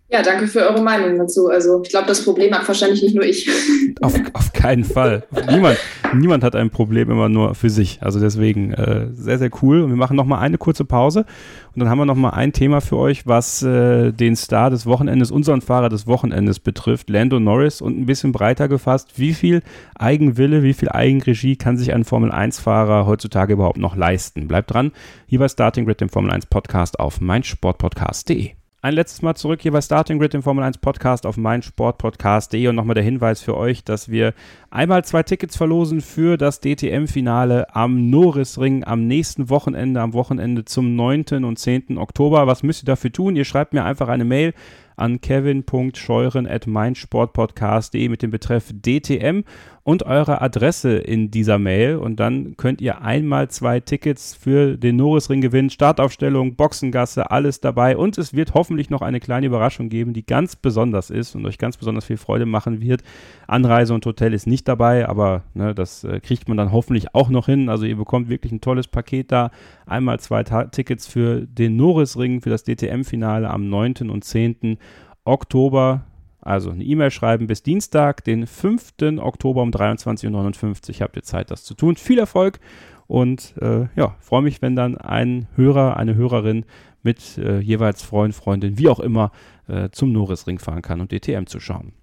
Ja, 0.07 0.21
danke 0.21 0.47
für 0.47 0.59
eure 0.59 0.83
Meinung 0.83 1.17
dazu. 1.17 1.49
Also 1.49 1.81
ich 1.81 1.89
glaube, 1.89 2.07
das 2.07 2.23
Problem 2.23 2.53
hat 2.53 2.67
wahrscheinlich 2.67 3.01
nicht 3.01 3.15
nur 3.15 3.25
ich. 3.25 3.49
Auf, 4.01 4.13
auf 4.33 4.53
keinen 4.53 4.83
Fall. 4.83 5.23
Niemand, 5.49 5.77
niemand 6.13 6.43
hat 6.43 6.55
ein 6.55 6.69
Problem 6.69 7.09
immer 7.09 7.29
nur 7.29 7.55
für 7.55 7.69
sich. 7.69 7.99
Also 8.01 8.19
deswegen 8.19 8.73
äh, 8.73 9.07
sehr, 9.13 9.39
sehr 9.39 9.49
cool. 9.61 9.81
Und 9.81 9.89
wir 9.89 9.95
machen 9.95 10.15
nochmal 10.17 10.41
eine 10.41 10.57
kurze 10.57 10.85
Pause 10.85 11.25
und 11.73 11.79
dann 11.79 11.89
haben 11.89 11.97
wir 11.97 12.05
nochmal 12.05 12.31
ein 12.31 12.53
Thema 12.53 12.81
für 12.81 12.97
euch, 12.97 13.25
was 13.25 13.63
äh, 13.63 14.11
den 14.11 14.35
Star 14.35 14.69
des 14.69 14.85
Wochenendes, 14.85 15.31
unseren 15.31 15.61
Fahrer 15.61 15.89
des 15.89 16.07
Wochenendes 16.07 16.59
betrifft, 16.59 17.09
Lando 17.09 17.39
Norris 17.39 17.81
und 17.81 17.97
ein 17.97 18.05
bisschen 18.05 18.31
breiter 18.31 18.67
gefasst. 18.67 19.13
Wie 19.15 19.33
viel 19.33 19.61
Eigenwille, 19.95 20.61
wie 20.61 20.73
viel 20.73 20.89
Eigenregie 20.89 21.55
kann 21.55 21.77
sich 21.77 21.93
ein 21.93 22.03
Formel-1-Fahrer 22.03 23.05
heutzutage 23.05 23.53
überhaupt 23.53 23.77
noch 23.77 23.95
leisten? 23.95 24.47
Bleibt 24.47 24.73
dran, 24.73 24.91
hier 25.25 25.39
bei 25.39 25.47
Starting 25.47 25.85
Grid, 25.85 26.01
dem 26.01 26.09
Formel 26.09 26.31
1 26.31 26.45
Podcast 26.45 26.99
auf 26.99 27.21
meinsportpodcast.de. 27.21 28.51
Ein 28.85 28.93
letztes 28.93 29.23
Mal 29.23 29.33
zurück 29.33 29.63
hier 29.63 29.71
bei 29.71 29.81
Starting 29.81 30.19
Grid, 30.19 30.35
dem 30.35 30.43
Formel 30.43 30.63
1 30.63 30.77
Podcast 30.77 31.25
auf 31.25 31.37
meinsportpodcast.de 31.37 32.67
und 32.67 32.75
nochmal 32.75 32.93
der 32.93 33.03
Hinweis 33.03 33.41
für 33.41 33.57
euch, 33.57 33.83
dass 33.83 34.09
wir 34.09 34.35
einmal 34.69 35.03
zwei 35.03 35.23
Tickets 35.23 35.57
verlosen 35.57 36.01
für 36.01 36.37
das 36.37 36.59
DTM-Finale 36.59 37.75
am 37.75 38.11
Norrisring 38.11 38.83
am 38.83 39.07
nächsten 39.07 39.49
Wochenende, 39.49 40.01
am 40.01 40.13
Wochenende 40.13 40.65
zum 40.65 40.95
9. 40.95 41.43
und 41.45 41.57
10. 41.57 41.97
Oktober. 41.97 42.45
Was 42.45 42.61
müsst 42.61 42.83
ihr 42.83 42.85
dafür 42.85 43.11
tun? 43.11 43.35
Ihr 43.35 43.45
schreibt 43.45 43.73
mir 43.73 43.83
einfach 43.83 44.07
eine 44.07 44.23
Mail 44.23 44.53
an 44.97 45.19
kevin.scheuren 45.19 46.45
at 46.45 46.67
meinsportpodcast.de 46.67 48.07
mit 48.07 48.21
dem 48.21 48.29
Betreff 48.29 48.71
DTM 48.71 49.45
und 49.85 50.01
eure 50.01 50.41
Adresse 50.41 50.97
in 50.97 51.29
dieser 51.29 51.59
Mail 51.59 51.97
und 51.97 52.19
dann 52.19 52.57
könnt 52.57 52.81
ihr 52.81 53.03
einmal 53.03 53.49
zwei 53.51 53.79
Tickets 53.79 54.33
für 54.33 54.77
den 54.77 54.95
Norrisring 54.95 55.41
gewinnen, 55.41 55.69
Startaufstellung, 55.69 56.55
Boxengasse, 56.55 57.29
alles 57.29 57.61
dabei 57.61 57.95
und 57.95 58.17
es 58.17 58.33
wird 58.33 58.55
hoffentlich 58.55 58.89
noch 58.89 59.03
eine 59.03 59.19
kleine 59.19 59.45
Überraschung 59.45 59.89
geben, 59.89 60.13
die 60.13 60.25
ganz 60.25 60.55
besonders 60.55 61.11
ist 61.11 61.35
und 61.35 61.45
euch 61.45 61.59
ganz 61.59 61.77
besonders 61.77 62.05
viel 62.05 62.17
Freude 62.17 62.47
machen 62.47 62.81
wird. 62.81 63.03
Anreise 63.45 63.93
und 63.93 64.03
Hotel 64.07 64.33
ist 64.33 64.47
nicht 64.47 64.67
dabei, 64.67 65.07
aber 65.07 65.43
ne, 65.53 65.75
das 65.75 66.03
äh, 66.03 66.19
kriegt 66.19 66.47
man 66.47 66.57
dann 66.57 66.71
hoffentlich 66.71 67.13
auch 67.13 67.29
noch 67.29 67.45
hin. 67.45 67.69
Also 67.69 67.85
ihr 67.85 67.95
bekommt 67.95 68.27
wirklich 68.27 68.51
ein 68.51 68.61
tolles 68.61 68.87
Paket 68.87 69.31
da. 69.31 69.51
Einmal 69.85 70.19
zwei 70.19 70.43
Ta 70.43 70.65
Tickets 70.65 71.05
für 71.05 71.41
den 71.41 71.75
Norrisring, 71.75 72.41
für 72.41 72.49
das 72.49 72.63
DTM-Finale 72.63 73.47
am 73.51 73.69
9. 73.69 74.09
und 74.09 74.23
10. 74.23 74.79
Oktober 75.25 76.05
also 76.45 76.69
eine 76.69 76.83
E-Mail 76.83 77.11
schreiben 77.11 77.47
bis 77.47 77.63
Dienstag, 77.63 78.23
den 78.23 78.47
5. 78.47 78.93
Oktober 79.17 79.63
um 79.63 79.71
23.59 79.71 80.93
Uhr 80.93 80.99
habt 81.01 81.15
ihr 81.15 81.23
Zeit, 81.23 81.51
das 81.51 81.63
zu 81.63 81.73
tun. 81.73 81.95
Viel 81.95 82.19
Erfolg 82.19 82.59
und 83.07 83.55
äh, 83.59 83.87
ja, 83.95 84.15
freue 84.19 84.43
mich, 84.43 84.61
wenn 84.61 84.75
dann 84.75 84.97
ein 84.97 85.47
Hörer, 85.55 85.97
eine 85.97 86.15
Hörerin 86.15 86.65
mit 87.03 87.37
äh, 87.37 87.59
jeweils 87.59 88.03
Freund, 88.03 88.35
Freundin, 88.35 88.77
wie 88.77 88.89
auch 88.89 88.99
immer, 88.99 89.31
äh, 89.67 89.89
zum 89.89 90.11
Norrisring 90.11 90.59
fahren 90.59 90.81
kann 90.81 91.01
und 91.01 91.11
DTM 91.11 91.47
zu 91.47 91.59
schauen. 91.59 91.93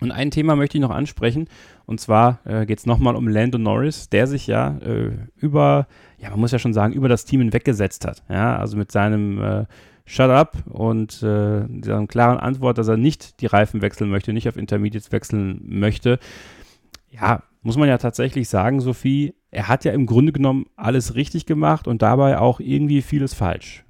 Und 0.00 0.10
ein 0.10 0.30
Thema 0.30 0.56
möchte 0.56 0.76
ich 0.76 0.82
noch 0.82 0.90
ansprechen, 0.90 1.48
und 1.86 2.00
zwar 2.00 2.40
äh, 2.44 2.66
geht 2.66 2.78
es 2.78 2.86
nochmal 2.86 3.16
um 3.16 3.28
Lando 3.28 3.58
Norris, 3.58 4.08
der 4.10 4.26
sich 4.26 4.46
ja 4.46 4.76
äh, 4.78 5.12
über, 5.36 5.86
ja, 6.18 6.30
man 6.30 6.40
muss 6.40 6.52
ja 6.52 6.58
schon 6.58 6.74
sagen, 6.74 6.92
über 6.92 7.08
das 7.08 7.24
Team 7.24 7.40
hinweggesetzt 7.40 8.06
hat. 8.06 8.22
Ja, 8.28 8.56
also 8.56 8.76
mit 8.76 8.92
seinem 8.92 9.42
äh, 9.42 9.64
Shut 10.04 10.30
up 10.30 10.58
und 10.66 11.22
äh, 11.22 11.64
dieser 11.68 12.06
klaren 12.06 12.38
Antwort, 12.38 12.78
dass 12.78 12.88
er 12.88 12.96
nicht 12.96 13.40
die 13.40 13.46
Reifen 13.46 13.82
wechseln 13.82 14.10
möchte, 14.10 14.32
nicht 14.32 14.48
auf 14.48 14.56
Intermediates 14.56 15.10
wechseln 15.12 15.62
möchte. 15.64 16.18
Ja, 17.10 17.42
muss 17.62 17.76
man 17.76 17.88
ja 17.88 17.98
tatsächlich 17.98 18.48
sagen, 18.48 18.80
Sophie, 18.80 19.34
er 19.50 19.66
hat 19.66 19.84
ja 19.84 19.92
im 19.92 20.06
Grunde 20.06 20.32
genommen 20.32 20.66
alles 20.76 21.16
richtig 21.16 21.46
gemacht 21.46 21.88
und 21.88 22.02
dabei 22.02 22.38
auch 22.38 22.60
irgendwie 22.60 23.02
vieles 23.02 23.34
falsch. 23.34 23.84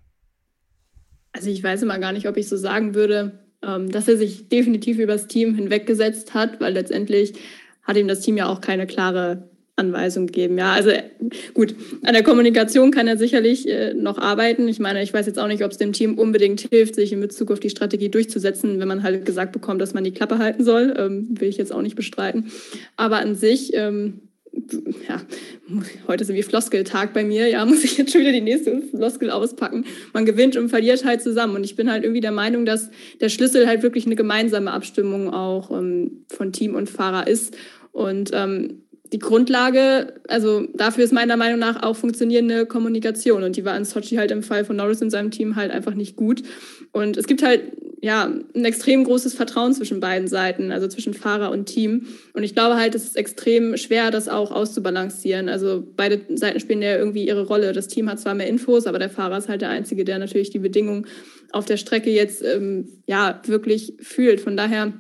Also 1.32 1.50
ich 1.50 1.62
weiß 1.62 1.82
immer 1.82 1.98
gar 1.98 2.12
nicht, 2.12 2.28
ob 2.28 2.38
ich 2.38 2.48
so 2.48 2.56
sagen 2.56 2.94
würde, 2.94 3.45
dass 3.88 4.08
er 4.08 4.16
sich 4.16 4.48
definitiv 4.48 4.98
über 4.98 5.14
das 5.14 5.26
Team 5.26 5.54
hinweggesetzt 5.54 6.34
hat, 6.34 6.60
weil 6.60 6.72
letztendlich 6.72 7.34
hat 7.82 7.96
ihm 7.96 8.08
das 8.08 8.20
Team 8.20 8.36
ja 8.36 8.48
auch 8.48 8.60
keine 8.60 8.86
klare 8.86 9.48
Anweisung 9.76 10.26
geben. 10.26 10.56
Ja, 10.56 10.72
also 10.72 10.90
gut, 11.52 11.74
an 12.02 12.14
der 12.14 12.22
Kommunikation 12.22 12.90
kann 12.90 13.06
er 13.06 13.18
sicherlich 13.18 13.68
äh, 13.68 13.92
noch 13.92 14.16
arbeiten. 14.16 14.68
Ich 14.68 14.80
meine, 14.80 15.02
ich 15.02 15.12
weiß 15.12 15.26
jetzt 15.26 15.38
auch 15.38 15.48
nicht, 15.48 15.62
ob 15.62 15.70
es 15.70 15.76
dem 15.76 15.92
Team 15.92 16.18
unbedingt 16.18 16.60
hilft, 16.70 16.94
sich 16.94 17.12
in 17.12 17.20
Bezug 17.20 17.50
auf 17.50 17.60
die 17.60 17.68
Strategie 17.68 18.08
durchzusetzen, 18.08 18.80
wenn 18.80 18.88
man 18.88 19.02
halt 19.02 19.26
gesagt 19.26 19.52
bekommt, 19.52 19.82
dass 19.82 19.92
man 19.92 20.02
die 20.02 20.12
Klappe 20.12 20.38
halten 20.38 20.64
soll. 20.64 20.94
Ähm, 20.96 21.28
will 21.38 21.48
ich 21.48 21.58
jetzt 21.58 21.74
auch 21.74 21.82
nicht 21.82 21.94
bestreiten. 21.94 22.50
Aber 22.96 23.18
an 23.18 23.34
sich, 23.34 23.74
ähm, 23.74 24.22
ja, 25.08 25.20
heute 26.08 26.24
ist 26.24 26.32
wie 26.32 26.42
Floskeltag 26.42 27.12
bei 27.12 27.24
mir, 27.24 27.48
ja, 27.48 27.64
muss 27.66 27.84
ich 27.84 27.98
jetzt 27.98 28.12
schon 28.12 28.20
wieder 28.22 28.32
die 28.32 28.40
nächste 28.40 28.80
Floskel 28.82 29.30
auspacken. 29.30 29.84
Man 30.12 30.24
gewinnt 30.24 30.56
und 30.56 30.68
verliert 30.68 31.04
halt 31.04 31.22
zusammen. 31.22 31.56
Und 31.56 31.64
ich 31.64 31.76
bin 31.76 31.90
halt 31.90 32.04
irgendwie 32.04 32.20
der 32.20 32.32
Meinung, 32.32 32.64
dass 32.64 32.90
der 33.20 33.28
Schlüssel 33.28 33.66
halt 33.66 33.82
wirklich 33.82 34.06
eine 34.06 34.16
gemeinsame 34.16 34.72
Abstimmung 34.72 35.32
auch 35.32 35.70
ähm, 35.70 36.24
von 36.28 36.52
Team 36.52 36.74
und 36.74 36.88
Fahrer 36.88 37.26
ist. 37.26 37.56
Und 37.92 38.30
ähm, 38.32 38.82
die 39.12 39.18
Grundlage, 39.18 40.14
also 40.28 40.66
dafür 40.74 41.04
ist 41.04 41.12
meiner 41.12 41.36
Meinung 41.36 41.58
nach 41.58 41.82
auch 41.82 41.96
funktionierende 41.96 42.66
Kommunikation. 42.66 43.42
Und 43.42 43.56
die 43.56 43.64
war 43.64 43.76
in 43.76 43.84
Sochi 43.84 44.16
halt 44.16 44.30
im 44.30 44.42
Fall 44.42 44.64
von 44.64 44.76
Norris 44.76 45.02
und 45.02 45.10
seinem 45.10 45.30
Team 45.30 45.56
halt 45.56 45.70
einfach 45.70 45.94
nicht 45.94 46.16
gut. 46.16 46.42
Und 46.92 47.16
es 47.16 47.26
gibt 47.26 47.42
halt 47.42 47.62
ja 48.00 48.24
ein 48.54 48.64
extrem 48.64 49.04
großes 49.04 49.34
Vertrauen 49.34 49.72
zwischen 49.72 50.00
beiden 50.00 50.28
Seiten, 50.28 50.70
also 50.70 50.86
zwischen 50.88 51.14
Fahrer 51.14 51.50
und 51.50 51.66
Team. 51.66 52.06
Und 52.34 52.42
ich 52.42 52.54
glaube 52.54 52.76
halt, 52.76 52.94
es 52.94 53.04
ist 53.04 53.16
extrem 53.16 53.76
schwer, 53.76 54.10
das 54.10 54.28
auch 54.28 54.50
auszubalancieren. 54.52 55.48
Also 55.48 55.86
beide 55.96 56.20
Seiten 56.36 56.60
spielen 56.60 56.82
ja 56.82 56.96
irgendwie 56.96 57.26
ihre 57.26 57.46
Rolle. 57.46 57.72
Das 57.72 57.88
Team 57.88 58.08
hat 58.10 58.20
zwar 58.20 58.34
mehr 58.34 58.48
Infos, 58.48 58.86
aber 58.86 58.98
der 58.98 59.10
Fahrer 59.10 59.38
ist 59.38 59.48
halt 59.48 59.62
der 59.62 59.70
Einzige, 59.70 60.04
der 60.04 60.18
natürlich 60.18 60.50
die 60.50 60.58
Bedingungen 60.58 61.06
auf 61.52 61.64
der 61.64 61.76
Strecke 61.78 62.10
jetzt 62.10 62.42
ähm, 62.42 62.88
ja 63.06 63.40
wirklich 63.46 63.94
fühlt. 64.00 64.40
Von 64.40 64.56
daher 64.56 64.92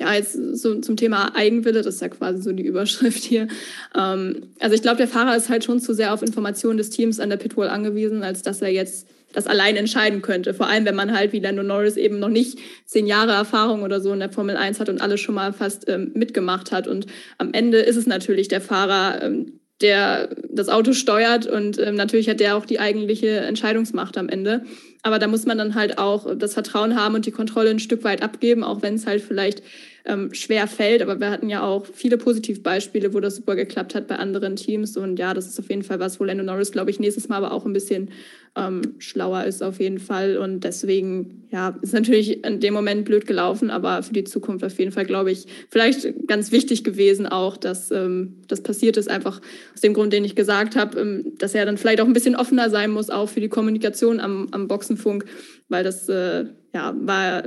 ja, 0.00 0.12
jetzt 0.14 0.32
so 0.32 0.80
zum 0.80 0.96
Thema 0.96 1.34
Eigenwille, 1.36 1.82
das 1.82 1.96
ist 1.96 2.02
ja 2.02 2.08
quasi 2.08 2.42
so 2.42 2.52
die 2.52 2.66
Überschrift 2.66 3.22
hier. 3.22 3.48
Ähm, 3.94 4.48
also 4.58 4.74
ich 4.74 4.82
glaube, 4.82 4.96
der 4.96 5.08
Fahrer 5.08 5.36
ist 5.36 5.48
halt 5.48 5.64
schon 5.64 5.80
zu 5.80 5.94
sehr 5.94 6.12
auf 6.12 6.22
Informationen 6.22 6.78
des 6.78 6.90
Teams 6.90 7.20
an 7.20 7.30
der 7.30 7.36
Pitwall 7.36 7.68
angewiesen, 7.68 8.22
als 8.22 8.42
dass 8.42 8.62
er 8.62 8.70
jetzt 8.70 9.06
das 9.32 9.46
allein 9.46 9.76
entscheiden 9.76 10.22
könnte. 10.22 10.54
Vor 10.54 10.66
allem, 10.66 10.84
wenn 10.84 10.94
man 10.94 11.16
halt 11.16 11.32
wie 11.32 11.40
Lando 11.40 11.62
Norris 11.62 11.96
eben 11.96 12.18
noch 12.18 12.28
nicht 12.28 12.58
zehn 12.84 13.06
Jahre 13.06 13.32
Erfahrung 13.32 13.82
oder 13.82 14.00
so 14.00 14.12
in 14.12 14.20
der 14.20 14.32
Formel 14.32 14.56
1 14.56 14.80
hat 14.80 14.88
und 14.88 15.00
alles 15.00 15.20
schon 15.20 15.34
mal 15.34 15.52
fast 15.52 15.88
ähm, 15.88 16.12
mitgemacht 16.14 16.72
hat. 16.72 16.88
Und 16.88 17.06
am 17.38 17.52
Ende 17.52 17.78
ist 17.78 17.96
es 17.96 18.06
natürlich 18.06 18.48
der 18.48 18.60
Fahrer, 18.60 19.22
ähm, 19.22 19.60
der 19.82 20.30
das 20.48 20.70
Auto 20.70 20.94
steuert 20.94 21.46
und 21.46 21.78
ähm, 21.78 21.96
natürlich 21.96 22.30
hat 22.30 22.40
der 22.40 22.56
auch 22.56 22.64
die 22.64 22.80
eigentliche 22.80 23.40
Entscheidungsmacht 23.40 24.16
am 24.16 24.28
Ende. 24.28 24.64
Aber 25.02 25.18
da 25.18 25.26
muss 25.26 25.44
man 25.44 25.58
dann 25.58 25.74
halt 25.74 25.98
auch 25.98 26.34
das 26.34 26.54
Vertrauen 26.54 26.96
haben 26.98 27.14
und 27.14 27.26
die 27.26 27.30
Kontrolle 27.30 27.70
ein 27.70 27.78
Stück 27.78 28.02
weit 28.02 28.22
abgeben, 28.22 28.64
auch 28.64 28.80
wenn 28.80 28.94
es 28.94 29.06
halt 29.06 29.20
vielleicht 29.20 29.62
ähm, 30.06 30.32
schwer 30.32 30.66
fällt. 30.66 31.02
Aber 31.02 31.20
wir 31.20 31.30
hatten 31.30 31.48
ja 31.48 31.62
auch 31.62 31.86
viele 31.86 32.18
Positivbeispiele, 32.18 33.14
wo 33.14 33.20
das 33.20 33.36
super 33.36 33.56
geklappt 33.56 33.94
hat 33.94 34.06
bei 34.06 34.16
anderen 34.16 34.56
Teams. 34.56 34.96
Und 34.96 35.18
ja, 35.18 35.34
das 35.34 35.46
ist 35.46 35.58
auf 35.58 35.68
jeden 35.68 35.82
Fall 35.82 36.00
was, 36.00 36.20
wo 36.20 36.24
Lando 36.24 36.44
Norris, 36.44 36.72
glaube 36.72 36.90
ich, 36.90 37.00
nächstes 37.00 37.28
Mal 37.28 37.36
aber 37.36 37.52
auch 37.52 37.66
ein 37.66 37.72
bisschen 37.72 38.10
ähm, 38.56 38.94
schlauer 38.98 39.44
ist 39.44 39.62
auf 39.62 39.80
jeden 39.80 39.98
Fall. 39.98 40.38
Und 40.38 40.64
deswegen, 40.64 41.46
ja, 41.50 41.78
ist 41.82 41.92
natürlich 41.92 42.44
in 42.44 42.60
dem 42.60 42.72
Moment 42.72 43.04
blöd 43.04 43.26
gelaufen, 43.26 43.70
aber 43.70 44.02
für 44.02 44.14
die 44.14 44.24
Zukunft 44.24 44.64
auf 44.64 44.78
jeden 44.78 44.92
Fall, 44.92 45.04
glaube 45.04 45.30
ich, 45.30 45.46
vielleicht 45.68 46.26
ganz 46.26 46.52
wichtig 46.52 46.82
gewesen 46.82 47.26
auch, 47.26 47.56
dass 47.56 47.90
ähm, 47.90 48.42
das 48.48 48.62
passiert 48.62 48.96
ist, 48.96 49.10
einfach 49.10 49.40
aus 49.74 49.80
dem 49.82 49.92
Grund, 49.92 50.12
den 50.12 50.24
ich 50.24 50.34
gesagt 50.34 50.74
habe, 50.76 50.98
ähm, 50.98 51.32
dass 51.38 51.54
er 51.54 51.66
dann 51.66 51.76
vielleicht 51.76 52.00
auch 52.00 52.06
ein 52.06 52.14
bisschen 52.14 52.36
offener 52.36 52.70
sein 52.70 52.90
muss, 52.90 53.10
auch 53.10 53.28
für 53.28 53.40
die 53.40 53.48
Kommunikation 53.48 54.20
am, 54.20 54.48
am 54.52 54.68
Boxenfunk, 54.68 55.26
weil 55.68 55.84
das, 55.84 56.08
äh, 56.08 56.46
ja, 56.72 56.94
war 56.98 57.44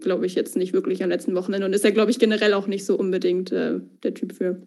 glaube 0.00 0.26
ich, 0.26 0.34
jetzt 0.34 0.56
nicht 0.56 0.72
wirklich 0.72 1.02
am 1.02 1.10
letzten 1.10 1.34
Wochenende 1.34 1.66
und 1.66 1.72
ist 1.72 1.84
er, 1.84 1.92
glaube 1.92 2.10
ich, 2.10 2.18
generell 2.18 2.54
auch 2.54 2.66
nicht 2.66 2.84
so 2.84 2.96
unbedingt 2.96 3.52
äh, 3.52 3.80
der 4.02 4.14
Typ 4.14 4.32
für. 4.32 4.60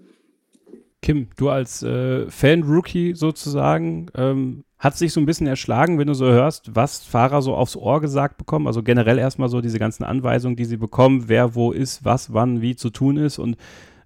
Kim, 1.01 1.27
du 1.37 1.49
als 1.49 1.83
äh, 1.83 2.29
Fan-Rookie 2.29 3.13
sozusagen, 3.15 4.07
ähm, 4.15 4.63
hat 4.79 4.95
sich 4.95 5.11
so 5.11 5.19
ein 5.19 5.25
bisschen 5.25 5.47
erschlagen, 5.47 5.97
wenn 5.97 6.07
du 6.07 6.13
so 6.13 6.25
hörst, 6.25 6.75
was 6.75 7.03
Fahrer 7.03 7.41
so 7.41 7.55
aufs 7.55 7.75
Ohr 7.75 7.99
gesagt 7.99 8.37
bekommen? 8.37 8.67
Also 8.67 8.83
generell 8.83 9.17
erstmal 9.17 9.49
so 9.49 9.59
diese 9.61 9.79
ganzen 9.79 10.03
Anweisungen, 10.03 10.55
die 10.55 10.65
sie 10.65 10.77
bekommen, 10.77 11.25
wer 11.27 11.55
wo 11.55 11.71
ist, 11.71 12.05
was, 12.05 12.33
wann, 12.33 12.61
wie 12.61 12.75
zu 12.75 12.91
tun 12.91 13.17
ist. 13.17 13.39
Und 13.39 13.57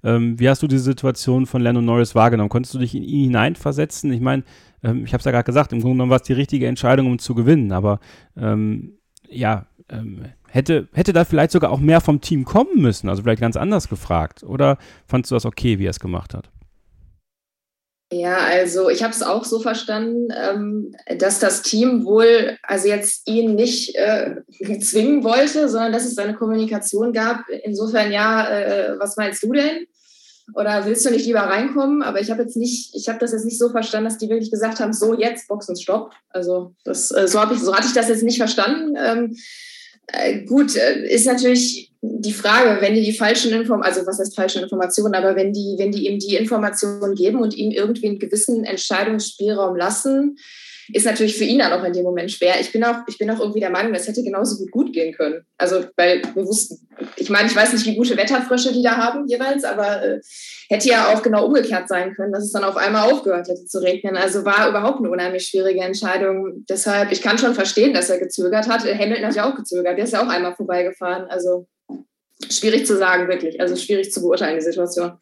ähm, 0.04 0.40
wie 0.40 0.48
hast 0.48 0.64
du 0.64 0.68
diese 0.68 0.84
Situation 0.84 1.46
von 1.46 1.62
Lennon 1.62 1.84
Norris 1.84 2.16
wahrgenommen? 2.16 2.50
Konntest 2.50 2.74
du 2.74 2.80
dich 2.80 2.96
in 2.96 3.04
ihn 3.04 3.26
hineinversetzen? 3.26 4.14
Ich 4.14 4.22
meine, 4.22 4.44
ähm, 4.82 5.04
ich 5.04 5.14
habe 5.14 5.20
es 5.20 5.26
ja 5.26 5.32
gerade 5.32 5.44
gesagt, 5.44 5.74
im 5.74 5.82
Grunde 5.82 5.96
genommen 5.96 6.12
war 6.12 6.22
es 6.22 6.24
die 6.24 6.34
richtige 6.34 6.68
Entscheidung, 6.68 7.08
um 7.08 7.20
zu 7.20 7.36
gewinnen. 7.36 7.74
Aber 7.74 8.00
ähm, 8.38 8.94
ja, 9.30 9.68
ähm, 9.92 10.26
hätte, 10.48 10.88
hätte 10.94 11.14
da 11.14 11.26
vielleicht 11.26 11.52
sogar 11.52 11.72
auch 11.72 11.80
mehr 11.80 12.02
vom 12.02 12.22
Team 12.22 12.46
kommen 12.46 12.82
müssen? 12.82 13.10
Also 13.10 13.24
vielleicht 13.24 13.42
ganz 13.42 13.58
anders 13.58 13.90
gefragt. 13.90 14.44
Oder 14.44 14.78
fandest 15.08 15.32
du 15.32 15.36
das 15.36 15.46
okay, 15.46 15.80
wie 15.80 15.86
er 15.86 15.92
es 15.92 16.00
gemacht 16.00 16.34
hat? 16.34 16.50
Ja, 18.14 18.38
also 18.40 18.90
ich 18.90 19.04
habe 19.04 19.14
es 19.14 19.24
auch 19.24 19.46
so 19.46 19.62
verstanden, 19.62 20.28
ähm, 20.38 20.94
dass 21.18 21.40
das 21.40 21.62
Team 21.62 22.04
wohl 22.04 22.58
also 22.62 22.90
jetzt 22.90 23.26
ihn 23.26 23.56
nicht 23.56 23.96
äh, 23.96 24.36
zwingen 24.82 25.24
wollte, 25.24 25.70
sondern 25.70 25.94
dass 25.94 26.06
es 26.06 26.18
eine 26.18 26.34
Kommunikation 26.34 27.14
gab. 27.14 27.46
Insofern 27.64 28.12
ja, 28.12 28.50
äh, 28.50 29.00
was 29.00 29.16
meinst 29.16 29.42
du 29.44 29.54
denn? 29.54 29.86
Oder 30.56 30.86
willst 30.86 31.06
du 31.06 31.12
nicht 31.12 31.26
lieber 31.26 31.40
reinkommen? 31.40 32.02
Aber 32.02 32.20
ich 32.20 32.30
habe 32.30 32.42
jetzt 32.42 32.58
nicht, 32.58 32.94
ich 32.96 33.08
habe 33.08 33.20
das 33.20 33.32
jetzt 33.32 33.46
nicht 33.46 33.58
so 33.58 33.70
verstanden, 33.70 34.10
dass 34.10 34.18
die 34.18 34.28
wirklich 34.28 34.52
gesagt 34.52 34.82
haben, 34.82 34.92
so 34.92 35.18
jetzt 35.18 35.48
Boxen 35.48 35.78
Stopp. 35.78 36.12
Also 36.30 36.74
das, 36.84 37.12
äh, 37.12 37.30
so 37.30 37.40
habe 37.40 37.54
ich, 37.54 37.62
so 37.62 37.74
hatte 37.74 37.88
ich 37.88 37.94
das 37.94 38.10
jetzt 38.10 38.24
nicht 38.24 38.38
verstanden. 38.38 38.98
Ähm, 38.98 39.38
Äh, 40.14 40.42
gut, 40.46 40.76
äh, 40.76 41.08
ist 41.08 41.26
natürlich 41.26 41.92
die 42.02 42.34
Frage, 42.34 42.82
wenn 42.82 42.96
die 42.96 43.04
die 43.04 43.18
falschen 43.18 43.52
Informationen, 43.52 43.84
also 43.84 44.08
was 44.08 44.20
heißt 44.20 44.36
falsche 44.36 44.60
Informationen, 44.60 45.14
aber 45.14 45.36
wenn 45.36 45.54
die, 45.54 45.76
wenn 45.78 45.92
die 45.92 46.08
ihm 46.08 46.20
die 46.20 46.36
Informationen 46.36 47.16
geben 47.16 47.40
und 47.40 47.56
ihm 47.56 47.72
irgendwie 47.72 48.08
einen 48.08 48.20
gewissen 48.20 48.64
Entscheidungsspielraum 48.64 49.76
lassen, 49.76 50.38
ist 50.94 51.06
natürlich 51.06 51.38
für 51.38 51.44
ihn 51.44 51.60
dann 51.60 51.74
auch 51.74 51.84
in 51.84 51.94
dem 51.94 52.04
Moment 52.04 52.32
schwer. 52.32 52.60
Ich 52.60 52.72
bin 52.72 52.84
auch, 52.84 52.98
ich 53.08 53.18
bin 53.18 53.30
auch 53.30 53.40
irgendwie 53.40 53.60
der 53.60 53.70
Meinung, 53.70 53.94
das 53.94 54.08
hätte 54.08 54.24
genauso 54.24 54.58
gut 54.58 54.72
gut 54.72 54.94
gehen 54.94 55.14
können. 55.14 55.46
Also, 55.58 55.86
weil 55.96 56.22
wir 56.34 56.46
wussten, 56.46 56.88
ich 57.16 57.30
meine, 57.30 57.48
ich 57.48 57.56
weiß 57.56 57.74
nicht, 57.74 57.86
wie 57.86 57.96
gute 57.96 58.18
Wetterfrösche 58.18 58.74
die 58.74 58.84
da 58.84 58.98
haben 58.98 59.28
jeweils, 59.28 59.64
aber 59.64 60.04
äh, 60.04 60.20
hätte 60.70 60.90
ja 60.90 61.14
auch 61.14 61.22
genau 61.22 61.46
umgekehrt 61.46 61.88
sein 61.88 62.14
können, 62.14 62.32
dass 62.32 62.44
es 62.44 62.52
dann 62.52 62.64
auf 62.64 62.78
einmal 62.78 63.12
aufgehört 63.12 63.48
hätte 63.48 63.66
zu 63.66 63.82
regnen. 63.82 64.18
Also 64.18 64.46
war 64.46 64.70
überhaupt 64.70 65.00
eine 65.00 65.10
unheimlich 65.10 65.48
schwierige 65.48 65.82
Entscheidung. 65.82 66.66
Deshalb, 66.70 67.12
ich 67.12 67.22
kann 67.22 67.38
schon 67.38 67.54
verstehen, 67.54 67.94
dass 67.94 68.10
er 68.10 68.20
gezögert 68.20 68.68
hat. 68.68 68.84
Hamilton 68.84 69.26
hat 69.26 69.36
ja 69.36 69.50
auch 69.50 69.56
gezögert, 69.56 69.98
der 69.98 70.06
ist 70.06 70.14
ja 70.14 70.24
auch 70.24 70.30
einmal 70.30 70.56
vorbeigefahren. 70.56 71.26
Also 71.30 71.68
schwierig 72.50 72.86
zu 72.86 72.98
sagen, 72.98 73.28
wirklich. 73.28 73.60
Also 73.60 73.76
schwierig 73.76 74.12
zu 74.12 74.22
beurteilen, 74.22 74.58
die 74.58 74.66
Situation. 74.66 75.14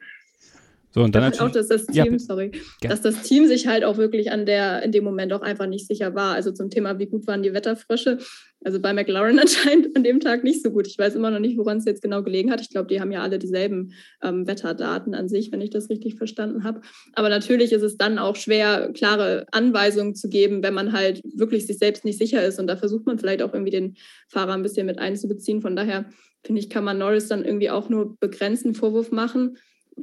So, 0.91 1.03
und 1.03 1.13
dann 1.13 1.21
natürlich, 1.21 1.41
auch, 1.41 1.51
dass 1.51 1.67
das 1.67 1.85
Team, 1.85 2.13
ja, 2.13 2.19
sorry, 2.19 2.51
ja. 2.81 2.89
dass 2.89 3.01
das 3.01 3.21
Team 3.21 3.45
sich 3.45 3.67
halt 3.67 3.83
auch 3.83 3.97
wirklich 3.97 4.31
an 4.31 4.47
der, 4.47 4.81
in 4.81 4.91
dem 4.91 5.03
Moment 5.03 5.31
auch 5.33 5.41
einfach 5.41 5.67
nicht 5.67 5.85
sicher 5.85 6.15
war. 6.15 6.33
Also 6.33 6.51
zum 6.51 6.71
Thema, 6.71 6.97
wie 6.97 7.05
gut 7.05 7.27
waren 7.27 7.43
die 7.43 7.53
Wetterfrösche. 7.53 8.17
Also 8.65 8.79
bei 8.79 8.91
McLaren 8.91 9.37
anscheinend 9.39 9.95
an 9.95 10.03
dem 10.03 10.19
Tag 10.19 10.43
nicht 10.43 10.63
so 10.63 10.71
gut. 10.71 10.87
Ich 10.87 10.97
weiß 10.97 11.13
immer 11.13 11.29
noch 11.29 11.39
nicht, 11.39 11.57
woran 11.59 11.77
es 11.77 11.85
jetzt 11.85 12.01
genau 12.01 12.23
gelegen 12.23 12.51
hat. 12.51 12.59
Ich 12.61 12.71
glaube, 12.71 12.87
die 12.87 12.99
haben 12.99 13.11
ja 13.11 13.21
alle 13.21 13.37
dieselben 13.37 13.93
ähm, 14.23 14.47
Wetterdaten 14.47 15.13
an 15.13 15.29
sich, 15.29 15.51
wenn 15.51 15.61
ich 15.61 15.69
das 15.69 15.91
richtig 15.91 16.15
verstanden 16.15 16.63
habe. 16.63 16.81
Aber 17.13 17.29
natürlich 17.29 17.71
ist 17.71 17.83
es 17.83 17.95
dann 17.95 18.17
auch 18.17 18.35
schwer, 18.35 18.91
klare 18.91 19.45
Anweisungen 19.51 20.15
zu 20.15 20.27
geben, 20.27 20.63
wenn 20.63 20.73
man 20.73 20.91
halt 20.91 21.21
wirklich 21.23 21.67
sich 21.67 21.77
selbst 21.77 22.03
nicht 22.03 22.17
sicher 22.17 22.43
ist. 22.43 22.59
Und 22.59 22.65
da 22.65 22.75
versucht 22.75 23.05
man 23.05 23.19
vielleicht 23.19 23.43
auch 23.43 23.53
irgendwie 23.53 23.71
den 23.71 23.95
Fahrer 24.27 24.53
ein 24.53 24.63
bisschen 24.63 24.87
mit 24.87 24.97
einzubeziehen. 24.97 25.61
Von 25.61 25.75
daher 25.75 26.09
finde 26.43 26.61
ich, 26.61 26.69
kann 26.69 26.83
man 26.83 26.97
Norris 26.97 27.27
dann 27.27 27.45
irgendwie 27.45 27.69
auch 27.69 27.89
nur 27.89 28.17
begrenzten 28.19 28.73
Vorwurf 28.73 29.11
machen 29.11 29.57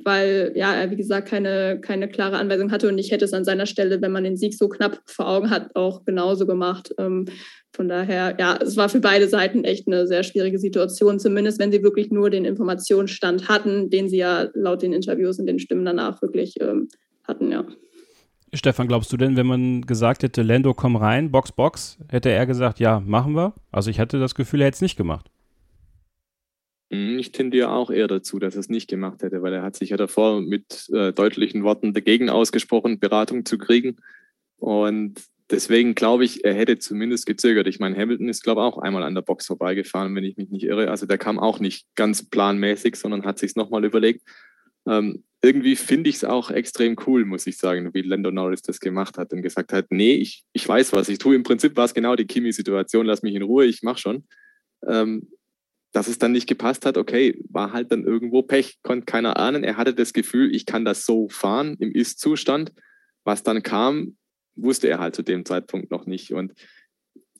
weil 0.04 0.52
ja, 0.54 0.74
er 0.74 0.90
wie 0.90 0.96
gesagt 0.96 1.28
keine, 1.28 1.80
keine 1.80 2.08
klare 2.08 2.36
Anweisung 2.36 2.70
hatte 2.72 2.88
und 2.88 2.98
ich 2.98 3.10
hätte 3.10 3.24
es 3.24 3.32
an 3.32 3.44
seiner 3.44 3.66
Stelle, 3.66 4.00
wenn 4.00 4.12
man 4.12 4.24
den 4.24 4.36
Sieg 4.36 4.54
so 4.54 4.68
knapp 4.68 5.00
vor 5.06 5.28
Augen 5.28 5.50
hat, 5.50 5.74
auch 5.74 6.04
genauso 6.04 6.46
gemacht. 6.46 6.94
Ähm, 6.98 7.26
von 7.72 7.88
daher, 7.88 8.36
ja, 8.38 8.58
es 8.60 8.76
war 8.76 8.88
für 8.88 9.00
beide 9.00 9.28
Seiten 9.28 9.64
echt 9.64 9.86
eine 9.86 10.06
sehr 10.06 10.22
schwierige 10.22 10.58
Situation, 10.58 11.18
zumindest 11.18 11.58
wenn 11.58 11.72
sie 11.72 11.82
wirklich 11.82 12.10
nur 12.10 12.30
den 12.30 12.44
Informationsstand 12.44 13.48
hatten, 13.48 13.90
den 13.90 14.08
sie 14.08 14.18
ja 14.18 14.48
laut 14.54 14.82
den 14.82 14.92
Interviews 14.92 15.38
und 15.38 15.46
den 15.46 15.58
Stimmen 15.58 15.84
danach 15.84 16.22
wirklich 16.22 16.60
ähm, 16.60 16.88
hatten, 17.24 17.52
ja. 17.52 17.66
Stefan, 18.54 18.88
glaubst 18.88 19.12
du 19.12 19.16
denn, 19.16 19.36
wenn 19.36 19.46
man 19.46 19.82
gesagt 19.82 20.22
hätte, 20.22 20.42
Lando, 20.42 20.72
komm 20.72 20.96
rein, 20.96 21.30
Box, 21.30 21.52
Box, 21.52 21.98
hätte 22.08 22.30
er 22.30 22.46
gesagt, 22.46 22.80
ja, 22.80 23.00
machen 23.00 23.34
wir? 23.34 23.52
Also 23.70 23.90
ich 23.90 24.00
hatte 24.00 24.18
das 24.18 24.34
Gefühl, 24.34 24.60
er 24.60 24.68
hätte 24.68 24.76
es 24.76 24.82
nicht 24.82 24.96
gemacht. 24.96 25.30
Hm, 26.90 27.18
ich 27.18 27.32
tendiere 27.32 27.70
auch 27.70 27.90
eher 27.90 28.08
dazu, 28.08 28.38
dass 28.38 28.54
er 28.54 28.60
es 28.60 28.68
nicht 28.68 28.88
gemacht 28.88 29.22
hätte, 29.22 29.42
weil 29.42 29.52
er 29.52 29.62
hat 29.62 29.76
sich 29.76 29.90
ja 29.90 29.96
davor 29.96 30.40
mit 30.40 30.88
äh, 30.92 31.12
deutlichen 31.12 31.64
Worten 31.64 31.92
dagegen 31.94 32.30
ausgesprochen, 32.30 33.00
Beratung 33.00 33.44
zu 33.44 33.58
kriegen. 33.58 33.96
Und 34.58 35.20
deswegen 35.50 35.94
glaube 35.94 36.24
ich, 36.24 36.44
er 36.44 36.54
hätte 36.54 36.78
zumindest 36.78 37.26
gezögert. 37.26 37.66
Ich 37.66 37.80
meine, 37.80 37.96
Hamilton 37.96 38.28
ist, 38.28 38.42
glaube 38.42 38.60
ich, 38.60 38.64
auch 38.64 38.78
einmal 38.78 39.02
an 39.02 39.14
der 39.14 39.22
Box 39.22 39.46
vorbeigefahren, 39.46 40.14
wenn 40.14 40.24
ich 40.24 40.36
mich 40.36 40.50
nicht 40.50 40.64
irre. 40.64 40.90
Also 40.90 41.06
der 41.06 41.18
kam 41.18 41.38
auch 41.38 41.58
nicht 41.58 41.86
ganz 41.96 42.28
planmäßig, 42.28 42.96
sondern 42.96 43.24
hat 43.24 43.38
sich 43.38 43.56
nochmal 43.56 43.84
überlegt. 43.84 44.22
Ähm, 44.86 45.24
irgendwie 45.42 45.76
finde 45.76 46.10
ich 46.10 46.16
es 46.16 46.24
auch 46.24 46.50
extrem 46.50 46.96
cool, 47.06 47.24
muss 47.24 47.46
ich 47.46 47.58
sagen, 47.58 47.92
wie 47.94 48.02
Lando 48.02 48.30
Norris 48.30 48.62
das 48.62 48.80
gemacht 48.80 49.18
hat 49.18 49.32
und 49.32 49.42
gesagt 49.42 49.72
hat, 49.72 49.86
nee, 49.90 50.14
ich, 50.14 50.44
ich 50.52 50.66
weiß, 50.66 50.92
was 50.92 51.08
ich 51.08 51.18
tue. 51.18 51.34
Im 51.34 51.42
Prinzip 51.42 51.76
war 51.76 51.84
es 51.84 51.94
genau 51.94 52.16
die 52.16 52.26
Kimi-Situation, 52.26 53.06
lass 53.06 53.22
mich 53.22 53.34
in 53.34 53.42
Ruhe, 53.42 53.66
ich 53.66 53.82
mache 53.82 53.98
schon. 53.98 54.24
Ähm, 54.88 55.28
dass 55.92 56.08
es 56.08 56.18
dann 56.18 56.32
nicht 56.32 56.46
gepasst 56.46 56.84
hat, 56.84 56.98
okay, 56.98 57.42
war 57.48 57.72
halt 57.72 57.90
dann 57.92 58.04
irgendwo 58.04 58.42
Pech, 58.42 58.78
konnte 58.82 59.06
keiner 59.06 59.38
ahnen. 59.38 59.64
Er 59.64 59.76
hatte 59.76 59.94
das 59.94 60.12
Gefühl, 60.12 60.54
ich 60.54 60.66
kann 60.66 60.84
das 60.84 61.06
so 61.06 61.28
fahren 61.28 61.76
im 61.78 61.92
Ist-Zustand. 61.92 62.72
Was 63.24 63.42
dann 63.42 63.62
kam, 63.62 64.16
wusste 64.54 64.88
er 64.88 64.98
halt 64.98 65.16
zu 65.16 65.22
dem 65.22 65.44
Zeitpunkt 65.44 65.90
noch 65.90 66.06
nicht. 66.06 66.32
Und 66.32 66.52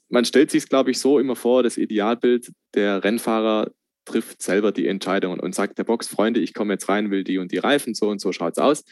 man 0.09 0.24
stellt 0.24 0.51
sich 0.51 0.64
es, 0.64 0.68
glaube 0.68 0.90
ich, 0.90 0.98
so 0.98 1.18
immer 1.18 1.36
vor, 1.36 1.62
das 1.62 1.77
Idealbild, 1.77 2.52
der 2.74 3.05
Rennfahrer 3.05 3.70
trifft 4.05 4.40
selber 4.40 4.73
die 4.73 4.86
Entscheidungen 4.86 5.40
und 5.40 5.55
sagt 5.55 5.78
der 5.78 5.85
Box, 5.85 6.06
Freunde, 6.06 6.40
ich 6.40 6.55
komme 6.55 6.74
jetzt 6.74 6.89
rein, 6.89 7.10
will 7.10 7.24
die 7.24 7.39
und 7.39 7.52
die 7.52 7.59
Reifen, 7.59 7.94
so 7.94 8.09
und 8.09 8.20
so 8.20 8.32
schaut 8.32 8.52
es 8.52 8.59
aus. 8.59 8.85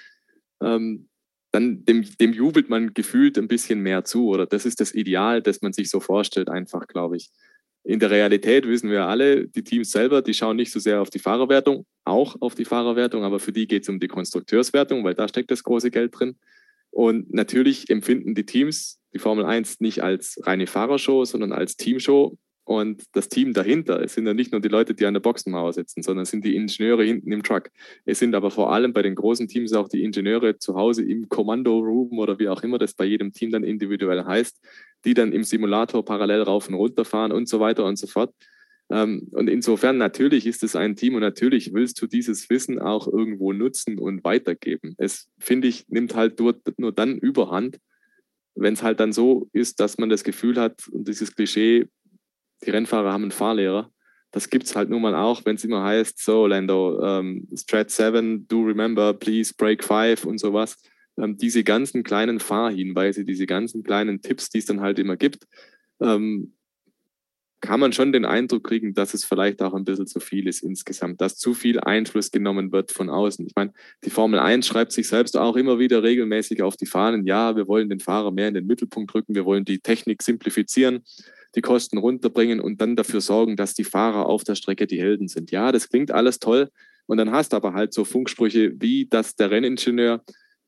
Ähm, 0.60 1.08
dann 1.52 1.84
dem, 1.84 2.04
dem 2.18 2.32
jubelt 2.32 2.68
man 2.68 2.94
gefühlt 2.94 3.38
ein 3.38 3.46
bisschen 3.46 3.80
mehr 3.80 4.04
zu. 4.04 4.28
Oder 4.28 4.44
das 4.44 4.66
ist 4.66 4.80
das 4.80 4.92
Ideal, 4.92 5.40
das 5.40 5.62
man 5.62 5.72
sich 5.72 5.88
so 5.88 6.00
vorstellt, 6.00 6.48
einfach, 6.48 6.88
glaube 6.88 7.16
ich. 7.16 7.30
In 7.84 7.98
der 7.98 8.10
Realität 8.10 8.66
wissen 8.66 8.90
wir 8.90 9.06
alle, 9.06 9.46
die 9.46 9.62
Teams 9.62 9.90
selber, 9.90 10.22
die 10.22 10.32
schauen 10.32 10.56
nicht 10.56 10.72
so 10.72 10.80
sehr 10.80 11.02
auf 11.02 11.10
die 11.10 11.18
Fahrerwertung, 11.18 11.84
auch 12.04 12.34
auf 12.40 12.54
die 12.54 12.64
Fahrerwertung, 12.64 13.24
aber 13.24 13.38
für 13.38 13.52
die 13.52 13.66
geht 13.66 13.82
es 13.82 13.90
um 13.90 14.00
die 14.00 14.08
Konstrukteurswertung, 14.08 15.04
weil 15.04 15.14
da 15.14 15.28
steckt 15.28 15.50
das 15.50 15.62
große 15.62 15.90
Geld 15.90 16.18
drin. 16.18 16.36
Und 16.90 17.34
natürlich 17.34 17.90
empfinden 17.90 18.34
die 18.34 18.46
Teams 18.46 19.00
die 19.12 19.18
Formel 19.18 19.44
1 19.44 19.80
nicht 19.80 20.02
als 20.02 20.40
reine 20.44 20.66
Fahrershow, 20.66 21.24
sondern 21.24 21.52
als 21.52 21.76
Teamshow. 21.76 22.38
Und 22.66 23.02
das 23.12 23.28
Team 23.28 23.52
dahinter, 23.52 24.00
es 24.02 24.14
sind 24.14 24.26
ja 24.26 24.32
nicht 24.32 24.50
nur 24.50 24.62
die 24.62 24.68
Leute, 24.68 24.94
die 24.94 25.04
an 25.04 25.12
der 25.12 25.20
Boxenmauer 25.20 25.74
sitzen, 25.74 26.02
sondern 26.02 26.22
es 26.22 26.30
sind 26.30 26.46
die 26.46 26.56
Ingenieure 26.56 27.04
hinten 27.04 27.30
im 27.30 27.42
Truck. 27.42 27.70
Es 28.06 28.18
sind 28.18 28.34
aber 28.34 28.50
vor 28.50 28.72
allem 28.72 28.94
bei 28.94 29.02
den 29.02 29.14
großen 29.14 29.46
Teams 29.46 29.74
auch 29.74 29.88
die 29.88 30.02
Ingenieure 30.02 30.56
zu 30.58 30.74
Hause 30.74 31.04
im 31.04 31.28
Kommando-Room 31.28 32.18
oder 32.18 32.38
wie 32.38 32.48
auch 32.48 32.62
immer 32.62 32.78
das 32.78 32.94
bei 32.94 33.04
jedem 33.04 33.34
Team 33.34 33.50
dann 33.50 33.64
individuell 33.64 34.24
heißt, 34.24 34.60
die 35.04 35.14
dann 35.14 35.32
im 35.32 35.44
Simulator 35.44 36.04
parallel 36.04 36.42
rauf 36.42 36.68
und 36.68 36.74
runter 36.74 37.04
fahren 37.04 37.32
und 37.32 37.48
so 37.48 37.60
weiter 37.60 37.84
und 37.84 37.98
so 37.98 38.06
fort. 38.06 38.34
Ähm, 38.90 39.28
und 39.32 39.48
insofern 39.48 39.96
natürlich 39.96 40.46
ist 40.46 40.62
es 40.62 40.76
ein 40.76 40.96
Team 40.96 41.14
und 41.14 41.20
natürlich 41.20 41.72
willst 41.72 42.00
du 42.02 42.06
dieses 42.06 42.50
Wissen 42.50 42.78
auch 42.78 43.06
irgendwo 43.06 43.52
nutzen 43.52 43.98
und 43.98 44.24
weitergeben. 44.24 44.94
Es, 44.98 45.28
finde 45.38 45.68
ich, 45.68 45.88
nimmt 45.88 46.14
halt 46.14 46.38
nur, 46.38 46.60
nur 46.76 46.92
dann 46.92 47.16
überhand, 47.16 47.78
wenn 48.54 48.74
es 48.74 48.82
halt 48.82 49.00
dann 49.00 49.12
so 49.12 49.48
ist, 49.52 49.80
dass 49.80 49.98
man 49.98 50.10
das 50.10 50.24
Gefühl 50.24 50.60
hat, 50.60 50.86
und 50.88 51.08
dieses 51.08 51.34
Klischee, 51.34 51.86
die 52.64 52.70
Rennfahrer 52.70 53.12
haben 53.12 53.24
einen 53.24 53.30
Fahrlehrer. 53.30 53.90
Das 54.30 54.50
gibt 54.50 54.64
es 54.64 54.76
halt 54.76 54.90
nun 54.90 55.02
mal 55.02 55.14
auch, 55.14 55.44
wenn 55.44 55.56
es 55.56 55.64
immer 55.64 55.82
heißt, 55.82 56.22
so 56.22 56.46
Lando, 56.46 57.02
ähm, 57.02 57.48
Strat 57.54 57.90
7, 57.90 58.46
do 58.48 58.62
remember, 58.62 59.14
please 59.14 59.52
break 59.56 59.82
5 59.82 60.24
und 60.24 60.38
sowas. 60.38 60.76
Ähm, 61.18 61.36
diese 61.36 61.64
ganzen 61.64 62.02
kleinen 62.02 62.40
Fahrhinweise, 62.40 63.24
diese 63.24 63.46
ganzen 63.46 63.82
kleinen 63.82 64.22
Tipps, 64.22 64.50
die 64.50 64.58
es 64.58 64.66
dann 64.66 64.80
halt 64.80 64.98
immer 64.98 65.16
gibt, 65.16 65.46
ähm, 66.00 66.54
kann 67.60 67.80
man 67.80 67.94
schon 67.94 68.12
den 68.12 68.26
Eindruck 68.26 68.64
kriegen, 68.64 68.92
dass 68.92 69.14
es 69.14 69.24
vielleicht 69.24 69.62
auch 69.62 69.72
ein 69.72 69.84
bisschen 69.84 70.06
zu 70.06 70.20
viel 70.20 70.46
ist 70.48 70.62
insgesamt, 70.62 71.22
dass 71.22 71.38
zu 71.38 71.54
viel 71.54 71.80
Einfluss 71.80 72.30
genommen 72.30 72.72
wird 72.72 72.92
von 72.92 73.08
außen. 73.08 73.46
Ich 73.46 73.54
meine, 73.56 73.72
die 74.04 74.10
Formel 74.10 74.38
1 74.38 74.66
schreibt 74.66 74.92
sich 74.92 75.08
selbst 75.08 75.34
auch 75.38 75.56
immer 75.56 75.78
wieder 75.78 76.02
regelmäßig 76.02 76.62
auf 76.62 76.76
die 76.76 76.84
Fahnen, 76.84 77.26
ja, 77.26 77.56
wir 77.56 77.66
wollen 77.66 77.88
den 77.88 78.00
Fahrer 78.00 78.32
mehr 78.32 78.48
in 78.48 78.54
den 78.54 78.66
Mittelpunkt 78.66 79.14
rücken, 79.14 79.34
wir 79.34 79.46
wollen 79.46 79.64
die 79.64 79.78
Technik 79.78 80.22
simplifizieren 80.22 81.04
die 81.54 81.62
Kosten 81.62 81.98
runterbringen 81.98 82.60
und 82.60 82.80
dann 82.80 82.96
dafür 82.96 83.20
sorgen, 83.20 83.56
dass 83.56 83.74
die 83.74 83.84
Fahrer 83.84 84.26
auf 84.26 84.44
der 84.44 84.54
Strecke 84.54 84.86
die 84.86 85.00
Helden 85.00 85.28
sind. 85.28 85.50
Ja, 85.50 85.72
das 85.72 85.88
klingt 85.88 86.10
alles 86.10 86.38
toll. 86.38 86.70
Und 87.06 87.18
dann 87.18 87.30
hast 87.32 87.52
du 87.52 87.56
aber 87.56 87.74
halt 87.74 87.92
so 87.92 88.04
Funksprüche, 88.04 88.72
wie 88.80 89.06
dass 89.06 89.36
der 89.36 89.50
Renningenieur 89.50 90.22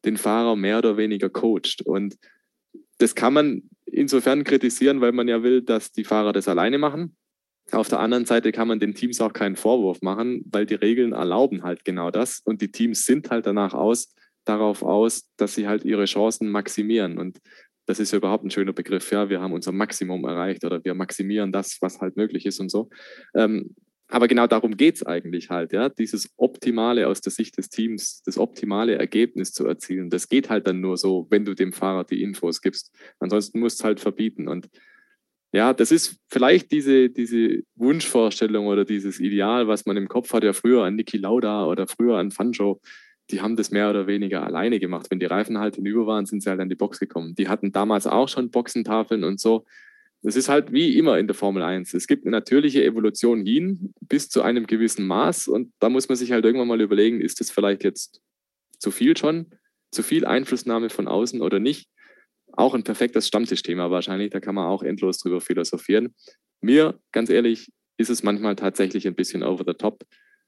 den 0.04 0.16
Fahrer 0.16 0.56
mehr 0.56 0.78
oder 0.78 0.96
weniger 0.96 1.28
coacht. 1.28 1.82
Und 1.84 2.16
das 2.98 3.14
kann 3.14 3.32
man 3.32 3.62
insofern 3.86 4.44
kritisieren, 4.44 5.00
weil 5.00 5.12
man 5.12 5.28
ja 5.28 5.42
will, 5.42 5.62
dass 5.62 5.92
die 5.92 6.04
Fahrer 6.04 6.32
das 6.32 6.48
alleine 6.48 6.78
machen. 6.78 7.16
Auf 7.72 7.88
der 7.88 7.98
anderen 7.98 8.26
Seite 8.26 8.52
kann 8.52 8.68
man 8.68 8.78
den 8.78 8.94
Teams 8.94 9.20
auch 9.20 9.32
keinen 9.32 9.56
Vorwurf 9.56 10.00
machen, 10.00 10.44
weil 10.50 10.66
die 10.66 10.74
Regeln 10.74 11.12
erlauben 11.12 11.64
halt 11.64 11.84
genau 11.84 12.10
das. 12.10 12.40
Und 12.44 12.62
die 12.62 12.70
Teams 12.70 13.04
sind 13.04 13.30
halt 13.30 13.46
danach 13.46 13.74
aus, 13.74 14.14
darauf 14.44 14.82
aus, 14.82 15.28
dass 15.36 15.54
sie 15.54 15.66
halt 15.66 15.84
ihre 15.84 16.04
Chancen 16.04 16.48
maximieren. 16.48 17.18
Und 17.18 17.38
das 17.86 17.98
ist 17.98 18.12
ja 18.12 18.18
überhaupt 18.18 18.44
ein 18.44 18.50
schöner 18.50 18.72
Begriff. 18.72 19.10
Ja, 19.10 19.28
wir 19.28 19.40
haben 19.40 19.52
unser 19.52 19.72
Maximum 19.72 20.24
erreicht 20.24 20.64
oder 20.64 20.84
wir 20.84 20.94
maximieren 20.94 21.50
das, 21.50 21.78
was 21.80 22.00
halt 22.00 22.16
möglich 22.16 22.46
ist 22.46 22.60
und 22.60 22.68
so. 22.68 22.88
Ähm, 23.34 23.74
aber 24.08 24.28
genau 24.28 24.46
darum 24.46 24.76
geht 24.76 24.96
es 24.96 25.06
eigentlich 25.06 25.50
halt, 25.50 25.72
ja, 25.72 25.88
dieses 25.88 26.30
Optimale 26.36 27.08
aus 27.08 27.20
der 27.20 27.32
Sicht 27.32 27.58
des 27.58 27.68
Teams, 27.68 28.22
das 28.22 28.38
optimale 28.38 28.96
Ergebnis 28.96 29.52
zu 29.52 29.66
erzielen. 29.66 30.10
Das 30.10 30.28
geht 30.28 30.48
halt 30.48 30.66
dann 30.66 30.80
nur 30.80 30.96
so, 30.96 31.26
wenn 31.30 31.44
du 31.44 31.54
dem 31.54 31.72
Fahrer 31.72 32.04
die 32.04 32.22
Infos 32.22 32.62
gibst. 32.62 32.94
Ansonsten 33.18 33.58
musst 33.58 33.80
du 33.80 33.84
halt 33.84 34.00
verbieten. 34.00 34.46
Und 34.48 34.68
ja, 35.52 35.72
das 35.72 35.90
ist 35.90 36.20
vielleicht 36.28 36.70
diese, 36.70 37.10
diese 37.10 37.62
Wunschvorstellung 37.74 38.66
oder 38.66 38.84
dieses 38.84 39.18
Ideal, 39.18 39.66
was 39.66 39.86
man 39.86 39.96
im 39.96 40.08
Kopf 40.08 40.32
hat, 40.32 40.44
ja 40.44 40.52
früher 40.52 40.84
an 40.84 40.94
Niki 40.96 41.16
Lauda 41.16 41.66
oder 41.66 41.86
früher 41.86 42.16
an 42.18 42.30
Fanjo 42.30 42.80
die 43.30 43.40
haben 43.40 43.56
das 43.56 43.70
mehr 43.70 43.90
oder 43.90 44.06
weniger 44.06 44.44
alleine 44.44 44.78
gemacht. 44.78 45.06
Wenn 45.10 45.18
die 45.18 45.26
Reifen 45.26 45.58
halt 45.58 45.76
hinüber 45.76 46.06
waren, 46.06 46.26
sind 46.26 46.42
sie 46.42 46.50
halt 46.50 46.60
an 46.60 46.68
die 46.68 46.76
Box 46.76 47.00
gekommen. 47.00 47.34
Die 47.34 47.48
hatten 47.48 47.72
damals 47.72 48.06
auch 48.06 48.28
schon 48.28 48.50
Boxentafeln 48.50 49.24
und 49.24 49.40
so. 49.40 49.64
Das 50.26 50.34
ist 50.34 50.48
halt 50.48 50.72
wie 50.72 50.98
immer 50.98 51.20
in 51.20 51.28
der 51.28 51.36
Formel 51.36 51.62
1. 51.62 51.94
Es 51.94 52.08
gibt 52.08 52.24
eine 52.24 52.32
natürliche 52.32 52.82
Evolution 52.82 53.46
hin 53.46 53.94
bis 54.00 54.28
zu 54.28 54.42
einem 54.42 54.66
gewissen 54.66 55.06
Maß 55.06 55.46
und 55.46 55.72
da 55.78 55.88
muss 55.88 56.08
man 56.08 56.16
sich 56.16 56.32
halt 56.32 56.44
irgendwann 56.44 56.66
mal 56.66 56.80
überlegen, 56.80 57.20
ist 57.20 57.38
das 57.38 57.52
vielleicht 57.52 57.84
jetzt 57.84 58.20
zu 58.80 58.90
viel 58.90 59.16
schon, 59.16 59.54
zu 59.92 60.02
viel 60.02 60.26
Einflussnahme 60.26 60.90
von 60.90 61.06
außen 61.06 61.40
oder 61.40 61.60
nicht? 61.60 61.88
Auch 62.54 62.74
ein 62.74 62.82
perfektes 62.82 63.28
Stammtischthema 63.28 63.92
wahrscheinlich, 63.92 64.30
da 64.30 64.40
kann 64.40 64.56
man 64.56 64.66
auch 64.66 64.82
endlos 64.82 65.18
drüber 65.18 65.40
philosophieren. 65.40 66.12
Mir, 66.60 66.98
ganz 67.12 67.30
ehrlich, 67.30 67.70
ist 67.96 68.10
es 68.10 68.24
manchmal 68.24 68.56
tatsächlich 68.56 69.06
ein 69.06 69.14
bisschen 69.14 69.44
over 69.44 69.62
the 69.64 69.74
top. 69.74 70.02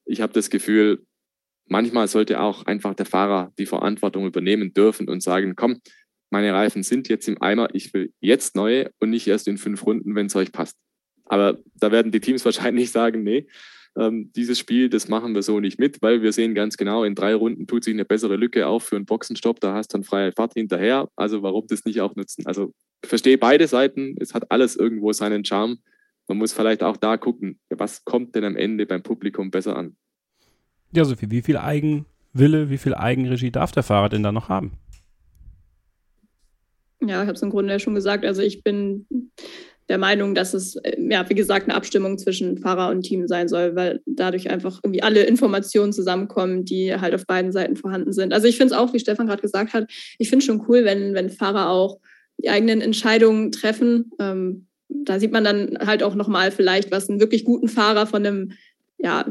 Ich 0.07 0.21
habe 0.21 0.33
das 0.33 0.51
Gefühl, 0.51 1.07
manchmal 1.67 2.09
sollte 2.09 2.41
auch 2.41 2.67
einfach 2.67 2.95
der 2.95 3.07
Fahrer 3.07 3.53
die 3.61 3.67
Verantwortung 3.67 4.27
übernehmen 4.27 4.73
dürfen 4.75 5.09
und 5.09 5.23
sagen, 5.23 5.55
komm, 5.55 5.81
meine 6.31 6.53
Reifen 6.53 6.83
sind 6.83 7.09
jetzt 7.09 7.29
im 7.29 7.41
Eimer, 7.41 7.69
ich 7.75 7.93
will 7.95 8.13
jetzt 8.21 8.57
neue 8.57 8.91
und 8.99 9.11
nicht 9.11 9.27
erst 9.27 9.49
in 9.49 9.59
fünf 9.59 9.85
Runden, 9.87 10.15
wenn 10.15 10.27
es 10.27 10.37
euch 10.37 10.53
passt. 10.53 10.77
Aber 11.25 11.59
da 11.75 11.93
werden 11.93 12.13
die 12.13 12.21
Teams 12.21 12.45
wahrscheinlich 12.45 12.91
sagen, 12.91 13.23
nee, 13.23 13.47
ähm, 13.97 14.31
dieses 14.37 14.59
Spiel, 14.59 14.89
das 14.89 15.09
machen 15.09 15.35
wir 15.35 15.43
so 15.43 15.61
nicht 15.61 15.79
mit, 15.79 16.01
weil 16.03 16.23
wir 16.23 16.33
sehen 16.33 16.55
ganz 16.55 16.77
genau, 16.77 17.05
in 17.05 17.15
drei 17.15 17.35
Runden 17.35 17.67
tut 17.67 17.85
sich 17.85 17.95
eine 17.95 18.05
bessere 18.05 18.37
Lücke 18.37 18.67
auf 18.67 18.85
für 18.85 18.97
einen 18.97 19.07
Boxenstopp, 19.07 19.61
da 19.61 19.75
hast 19.75 19.93
du 19.93 19.99
dann 19.99 20.05
freie 20.05 20.33
Fahrt 20.33 20.55
hinterher. 20.55 21.09
Also 21.17 21.43
warum 21.43 21.67
das 21.67 21.85
nicht 21.85 22.01
auch 22.01 22.15
nutzen? 22.15 22.47
Also 22.47 22.73
verstehe 23.05 23.39
beide 23.39 23.67
Seiten, 23.67 24.15
es 24.21 24.35
hat 24.35 24.51
alles 24.51 24.77
irgendwo 24.77 25.13
seinen 25.13 25.45
Charme. 25.45 25.79
Man 26.29 26.39
muss 26.39 26.53
vielleicht 26.53 26.83
auch 26.83 26.97
da 26.97 27.17
gucken, 27.17 27.59
was 27.71 28.05
kommt 28.05 28.35
denn 28.35 28.45
am 28.45 28.57
Ende 28.57 28.87
beim 28.87 29.03
Publikum 29.03 29.51
besser 29.51 29.77
an. 29.77 29.97
Ja, 30.93 31.05
Sophie, 31.05 31.31
wie 31.31 31.43
viel 31.43 31.57
Eigenwille, 31.57 32.71
wie 32.71 32.79
viel 32.79 32.95
Eigenregie 32.95 33.51
darf 33.51 33.73
der 33.73 33.83
Fahrer 33.83 34.09
denn 34.09 34.23
da 34.23 34.31
noch 34.31 34.49
haben? 34.49 34.73
Ja, 37.01 37.23
ich 37.23 37.29
habe 37.29 37.33
es 37.33 37.43
im 37.43 37.51
Grunde 37.51 37.73
ja 37.73 37.79
schon 37.79 37.95
gesagt. 37.95 38.25
Also 38.25 38.43
ich 38.43 38.63
bin 38.63 39.07
der 39.89 39.99
Meinung, 39.99 40.35
dass 40.35 40.55
es, 40.55 40.77
äh, 40.77 40.97
ja, 40.99 41.29
wie 41.29 41.35
gesagt, 41.35 41.67
eine 41.67 41.75
Abstimmung 41.75 42.19
zwischen 42.19 42.59
Fahrer 42.59 42.91
und 42.91 43.03
Team 43.03 43.27
sein 43.27 43.49
soll, 43.49 43.75
weil 43.75 44.01
dadurch 44.07 44.51
einfach 44.51 44.81
irgendwie 44.83 45.03
alle 45.03 45.23
Informationen 45.23 45.93
zusammenkommen, 45.93 46.65
die 46.65 46.95
halt 46.95 47.15
auf 47.15 47.27
beiden 47.27 47.53
Seiten 47.53 47.77
vorhanden 47.77 48.13
sind. 48.13 48.33
Also 48.33 48.47
ich 48.47 48.57
finde 48.57 48.75
es 48.75 48.79
auch, 48.79 48.93
wie 48.93 48.99
Stefan 48.99 49.27
gerade 49.27 49.43
gesagt 49.43 49.73
hat, 49.73 49.91
ich 50.19 50.29
finde 50.29 50.43
es 50.43 50.47
schon 50.47 50.65
cool, 50.69 50.85
wenn, 50.85 51.15
wenn 51.15 51.31
Fahrer 51.31 51.71
auch 51.71 51.99
die 52.37 52.51
eigenen 52.51 52.81
Entscheidungen 52.81 53.51
treffen. 53.51 54.11
Ähm, 54.19 54.67
da 54.89 55.19
sieht 55.19 55.33
man 55.33 55.45
dann 55.45 55.79
halt 55.81 56.03
auch 56.03 56.15
nochmal 56.15 56.51
vielleicht, 56.51 56.91
was 56.91 57.09
einen 57.09 57.21
wirklich 57.21 57.45
guten 57.45 57.69
Fahrer 57.69 58.07
von 58.07 58.25
einem, 58.27 58.53
ja, 58.99 59.27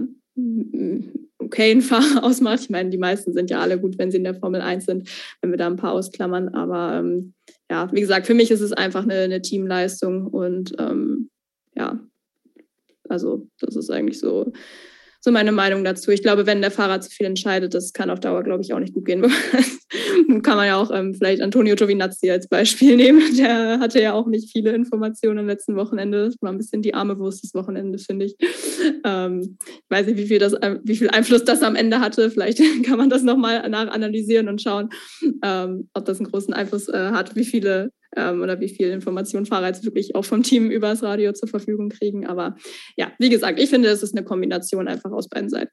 okayen 1.40 1.82
Fahrer 1.82 2.24
ausmacht. 2.24 2.62
Ich 2.62 2.70
meine, 2.70 2.90
die 2.90 2.98
meisten 2.98 3.34
sind 3.34 3.50
ja 3.50 3.60
alle 3.60 3.80
gut, 3.80 3.98
wenn 3.98 4.12
sie 4.12 4.18
in 4.18 4.24
der 4.24 4.36
Formel 4.36 4.62
1 4.62 4.86
sind, 4.86 5.10
wenn 5.42 5.52
wir 5.52 5.58
da 5.58 5.68
ein 5.68 5.76
paar 5.76 5.94
ausklammern. 5.94 6.50
Aber 6.50 7.00
ähm, 7.00 7.34
ja, 7.70 7.92
wie 7.92 8.02
gesagt, 8.02 8.28
für 8.28 8.34
mich 8.34 8.52
ist 8.52 8.62
es 8.62 8.74
einfach 8.74 9.04
eine, 9.04 9.16
eine 9.16 9.42
Teamleistung 9.42 10.28
und 10.28 10.76
ähm, 10.80 11.30
ja, 11.76 12.00
also 13.10 13.48
das 13.60 13.76
ist 13.76 13.90
eigentlich 13.90 14.20
so 14.20 14.52
so 15.20 15.32
meine 15.32 15.52
Meinung 15.52 15.84
dazu. 15.84 16.12
Ich 16.12 16.22
glaube, 16.22 16.46
wenn 16.46 16.62
der 16.62 16.72
Fahrer 16.72 17.02
zu 17.02 17.10
viel 17.10 17.26
entscheidet, 17.26 17.74
das 17.74 17.94
kann 17.94 18.10
auf 18.10 18.20
Dauer, 18.20 18.44
glaube 18.44 18.62
ich, 18.62 18.74
auch 18.74 18.80
nicht 18.80 18.94
gut 18.94 19.06
gehen. 19.06 19.26
kann 20.44 20.58
man 20.58 20.68
ja 20.68 20.78
auch 20.78 20.92
ähm, 20.92 21.14
vielleicht 21.14 21.42
Antonio 21.42 21.76
Giovinazzi 21.76 22.30
als 22.30 22.48
Beispiel 22.48 22.96
nehmen. 22.98 23.22
Der 23.38 23.80
hatte 23.80 24.02
ja 24.02 24.14
auch 24.14 24.28
nicht 24.28 24.52
viele 24.52 24.72
Informationen 24.72 25.40
am 25.40 25.48
letzten 25.48 25.76
Wochenende. 25.76 26.26
Das 26.26 26.36
war 26.42 26.52
ein 26.52 26.58
bisschen 26.58 26.82
die 26.82 26.94
arme 26.94 27.18
Wurst 27.20 27.44
des 27.44 27.54
Wochenendes, 27.54 28.06
finde 28.06 28.26
ich. 28.26 28.36
Ähm, 29.04 29.58
ich 29.62 29.90
weiß 29.90 30.08
nicht, 30.08 30.18
wie 30.18 30.28
viel, 30.28 30.40
das, 30.40 30.54
äh, 30.54 30.80
wie 30.84 30.96
viel 30.96 31.10
Einfluss 31.10 31.46
das 31.46 31.64
am 31.64 31.76
Ende 31.76 32.00
hatte. 32.00 32.30
Vielleicht 32.30 32.60
kann 32.86 32.98
man 32.98 33.10
das 33.10 33.24
nochmal 33.24 33.68
nachanalysieren 33.70 34.50
und 34.50 34.62
schauen, 34.62 34.90
ähm, 35.44 35.90
ob 35.94 36.06
das 36.06 36.20
einen 36.20 36.30
großen 36.30 36.54
Einfluss 36.54 36.88
äh, 36.90 37.12
hat, 37.12 37.36
wie 37.36 37.46
viele 37.46 37.92
ähm, 38.18 38.42
oder 38.42 38.60
wie 38.60 38.70
viel 38.70 38.90
Informationen 38.90 39.46
Fahrer 39.46 39.68
jetzt 39.68 39.86
wirklich 39.86 40.16
auch 40.16 40.26
vom 40.26 40.44
Team 40.44 40.70
übers 40.72 41.04
Radio 41.04 41.32
zur 41.34 41.48
Verfügung 41.48 41.90
kriegen. 41.90 42.26
Aber 42.26 42.56
ja, 42.98 43.12
wie 43.20 43.30
gesagt, 43.30 43.60
ich 43.60 43.70
finde, 43.70 43.90
es 43.90 44.04
ist 44.04 44.16
eine 44.16 44.26
Kombination 44.26 44.88
einfach 44.88 45.12
aus 45.12 45.30
beiden 45.30 45.50
Seiten. 45.50 45.72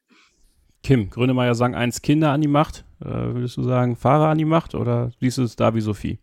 Kim, 0.83 1.09
Grönemeyer 1.09 1.55
sagen 1.55 1.75
eins 1.75 2.03
Kinder 2.03 2.31
an 2.31 2.43
die 2.43 2.49
Macht. 2.49 2.85
Äh, 3.01 3.09
würdest 3.09 3.57
du 3.57 3.63
sagen 3.63 3.97
Fahrer 3.97 4.29
an 4.29 4.39
die 4.39 4.45
Macht 4.45 4.75
oder 4.75 5.11
siehst 5.19 5.39
du 5.39 5.43
es 5.43 5.57
da 5.57 5.75
wie 5.75 5.81
Sophie? 5.81 6.19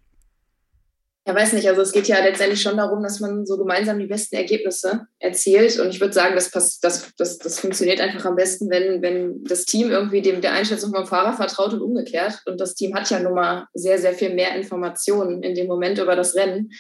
Ja, 1.28 1.36
weiß 1.36 1.54
nicht. 1.54 1.68
Also 1.70 1.82
es 1.82 1.92
geht 1.92 2.08
ja 2.08 2.20
letztendlich 2.24 2.62
schon 2.62 2.78
darum, 2.78 3.04
dass 3.04 3.20
man 3.20 3.46
so 3.46 3.56
gemeinsam 3.56 4.00
die 4.00 4.08
besten 4.08 4.38
Ergebnisse 4.38 5.06
erzielt. 5.20 5.80
Und 5.80 5.90
ich 5.90 6.02
würde 6.02 6.14
sagen, 6.14 6.34
das, 6.34 6.50
passt, 6.50 6.84
das, 6.84 7.12
das, 7.16 7.38
das 7.38 7.60
funktioniert 7.60 8.02
einfach 8.02 8.26
am 8.26 8.36
besten, 8.36 8.72
wenn, 8.72 9.04
wenn 9.04 9.44
das 9.44 9.66
Team 9.66 9.92
irgendwie 9.92 10.24
dem, 10.24 10.42
der 10.42 10.54
Einschätzung 10.54 10.92
vom 10.92 11.06
Fahrer 11.06 11.34
vertraut 11.34 11.74
und 11.74 11.82
umgekehrt. 11.82 12.42
Und 12.48 12.60
das 12.60 12.74
Team 12.74 12.96
hat 12.96 13.10
ja 13.12 13.20
nun 13.20 13.36
mal 13.36 13.68
sehr, 13.76 14.00
sehr 14.00 14.14
viel 14.14 14.34
mehr 14.34 14.56
Informationen 14.56 15.44
in 15.44 15.54
dem 15.54 15.68
Moment 15.68 16.00
über 16.00 16.16
das 16.16 16.34
Rennen. 16.34 16.72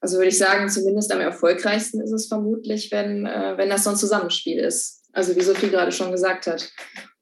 Also 0.00 0.16
würde 0.16 0.28
ich 0.28 0.38
sagen, 0.38 0.68
zumindest 0.68 1.12
am 1.12 1.20
erfolgreichsten 1.20 2.00
ist 2.00 2.12
es 2.12 2.26
vermutlich, 2.26 2.90
wenn, 2.90 3.24
äh, 3.24 3.56
wenn 3.56 3.70
das 3.70 3.84
so 3.84 3.90
ein 3.90 3.96
Zusammenspiel 3.96 4.58
ist. 4.58 5.04
Also 5.12 5.36
wie 5.36 5.42
Sophie 5.42 5.70
gerade 5.70 5.92
schon 5.92 6.10
gesagt 6.10 6.48
hat. 6.48 6.72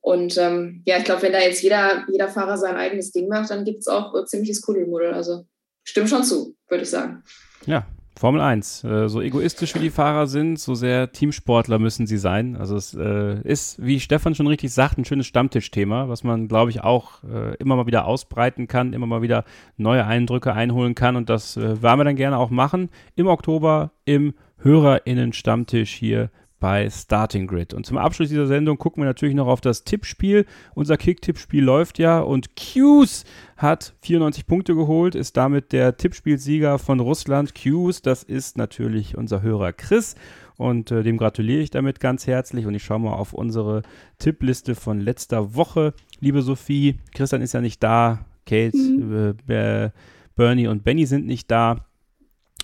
Und 0.01 0.39
ähm, 0.39 0.83
ja, 0.87 0.97
ich 0.97 1.05
glaube, 1.05 1.23
wenn 1.23 1.33
da 1.33 1.41
jetzt 1.41 1.63
jeder, 1.63 2.05
jeder 2.11 2.29
Fahrer 2.29 2.57
sein 2.57 2.77
eigenes 2.77 3.13
Ding 3.13 3.29
macht, 3.29 3.51
dann 3.51 3.65
gibt 3.65 3.81
es 3.81 3.87
auch 3.87 4.15
äh, 4.15 4.25
ziemliches 4.25 4.63
Kuddelmuddel. 4.63 5.13
Also 5.13 5.47
stimmt 5.85 6.09
schon 6.09 6.25
zu, 6.25 6.57
würde 6.69 6.83
ich 6.83 6.91
sagen. 6.91 7.23
Ja, 7.67 7.87
Formel 8.17 8.41
1. 8.41 8.85
Äh, 8.85 9.09
so 9.09 9.21
egoistisch 9.21 9.75
wie 9.75 9.81
die 9.81 9.91
Fahrer 9.91 10.27
sind, 10.27 10.59
so 10.59 10.75
sehr 10.75 11.11
Teamsportler 11.11 11.79
müssen 11.79 12.07
sie 12.07 12.17
sein. 12.17 12.57
Also 12.57 12.77
es 12.77 12.95
äh, 12.95 13.41
ist, 13.43 13.85
wie 13.85 13.99
Stefan 13.99 14.35
schon 14.35 14.47
richtig 14.47 14.73
sagt, 14.73 14.99
ein 14.99 15.05
schönes 15.05 15.27
Stammtischthema, 15.27 16.09
was 16.09 16.23
man, 16.23 16.47
glaube 16.47 16.71
ich, 16.71 16.83
auch 16.83 17.25
äh, 17.25 17.57
immer 17.57 17.77
mal 17.77 17.87
wieder 17.87 18.07
ausbreiten 18.07 18.69
kann, 18.69 18.93
immer 18.93 19.07
mal 19.07 19.23
wieder 19.23 19.45
neue 19.77 20.07
Eindrücke 20.07 20.53
einholen 20.53 20.95
kann. 20.95 21.17
Und 21.17 21.29
das 21.29 21.57
äh, 21.57 21.83
wollen 21.83 21.99
wir 21.99 22.05
dann 22.05 22.17
gerne 22.17 22.39
auch 22.39 22.51
machen 22.51 22.89
im 23.17 23.27
Oktober 23.27 23.91
im 24.05 24.35
HörerInnen-Stammtisch 24.59 25.93
hier 25.93 26.31
bei 26.61 26.89
Starting 26.89 27.47
Grid. 27.47 27.75
Und 27.75 27.85
zum 27.85 27.99
Abschluss 27.99 28.29
dieser 28.29 28.47
Sendung 28.47 28.79
gucken 28.79 29.03
wir 29.03 29.07
natürlich 29.07 29.35
noch 29.35 29.47
auf 29.47 29.61
das 29.61 29.85
Tippspiel. 29.85 30.47
Unser 30.75 30.97
Kick-Tippspiel 30.97 31.63
läuft 31.63 31.99
ja 31.99 32.21
und 32.21 32.57
Q's 32.57 33.25
hat 33.57 33.95
94 34.01 34.47
Punkte 34.47 34.75
geholt, 34.75 35.15
ist 35.15 35.37
damit 35.37 35.73
der 35.73 35.97
Tippspielsieger 35.97 36.79
von 36.79 37.01
Russland. 37.01 37.55
Q's, 37.55 38.03
das 38.03 38.23
ist 38.23 38.57
natürlich 38.57 39.17
unser 39.17 39.43
Hörer 39.43 39.73
Chris 39.73 40.15
und 40.57 40.91
äh, 40.91 41.03
dem 41.03 41.17
gratuliere 41.17 41.61
ich 41.61 41.71
damit 41.71 42.01
ganz 42.01 42.27
herzlich 42.27 42.67
und 42.67 42.75
ich 42.75 42.85
schaue 42.85 43.01
mal 43.01 43.15
auf 43.15 43.33
unsere 43.33 43.83
Tippliste 44.19 44.75
von 44.75 45.01
letzter 45.01 45.55
Woche. 45.55 45.95
Liebe 46.21 46.43
Sophie, 46.43 47.01
Christian 47.15 47.43
ist 47.43 47.55
ja 47.55 47.61
nicht 47.61 47.83
da, 47.83 48.25
Kate, 48.47 48.77
mhm. 48.77 49.35
äh, 49.49 49.91
Bernie 50.37 50.69
und 50.69 50.85
Benny 50.85 51.07
sind 51.07 51.27
nicht 51.27 51.51
da 51.51 51.87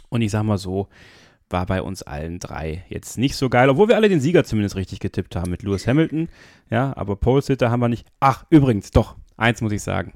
und 0.08 0.22
ich 0.22 0.30
sag 0.30 0.42
mal 0.42 0.58
so, 0.58 0.88
war 1.50 1.66
bei 1.66 1.82
uns 1.82 2.02
allen 2.02 2.38
drei 2.38 2.84
jetzt 2.88 3.18
nicht 3.18 3.36
so 3.36 3.48
geil, 3.48 3.68
obwohl 3.68 3.88
wir 3.88 3.96
alle 3.96 4.08
den 4.08 4.20
Sieger 4.20 4.44
zumindest 4.44 4.76
richtig 4.76 5.00
getippt 5.00 5.36
haben 5.36 5.50
mit 5.50 5.62
Lewis 5.62 5.86
Hamilton. 5.86 6.28
Ja, 6.70 6.96
aber 6.96 7.16
Pole-Sitter 7.16 7.70
haben 7.70 7.80
wir 7.80 7.88
nicht. 7.88 8.06
Ach, 8.20 8.44
übrigens, 8.50 8.90
doch, 8.92 9.16
eins 9.36 9.60
muss 9.60 9.72
ich 9.72 9.82
sagen. 9.82 10.14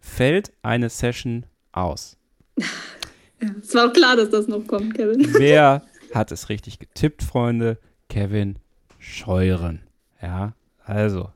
Fällt 0.00 0.52
eine 0.62 0.90
Session 0.90 1.46
aus. 1.70 2.18
Ja, 2.58 2.66
es 3.60 3.74
war 3.74 3.88
auch 3.88 3.92
klar, 3.92 4.16
dass 4.16 4.30
das 4.30 4.48
noch 4.48 4.66
kommt, 4.66 4.94
Kevin. 4.94 5.32
Wer 5.38 5.82
hat 6.12 6.32
es 6.32 6.48
richtig 6.48 6.78
getippt, 6.78 7.22
Freunde? 7.22 7.78
Kevin 8.08 8.56
Scheuren. 8.98 9.80
Ja, 10.20 10.54
also, 10.84 11.30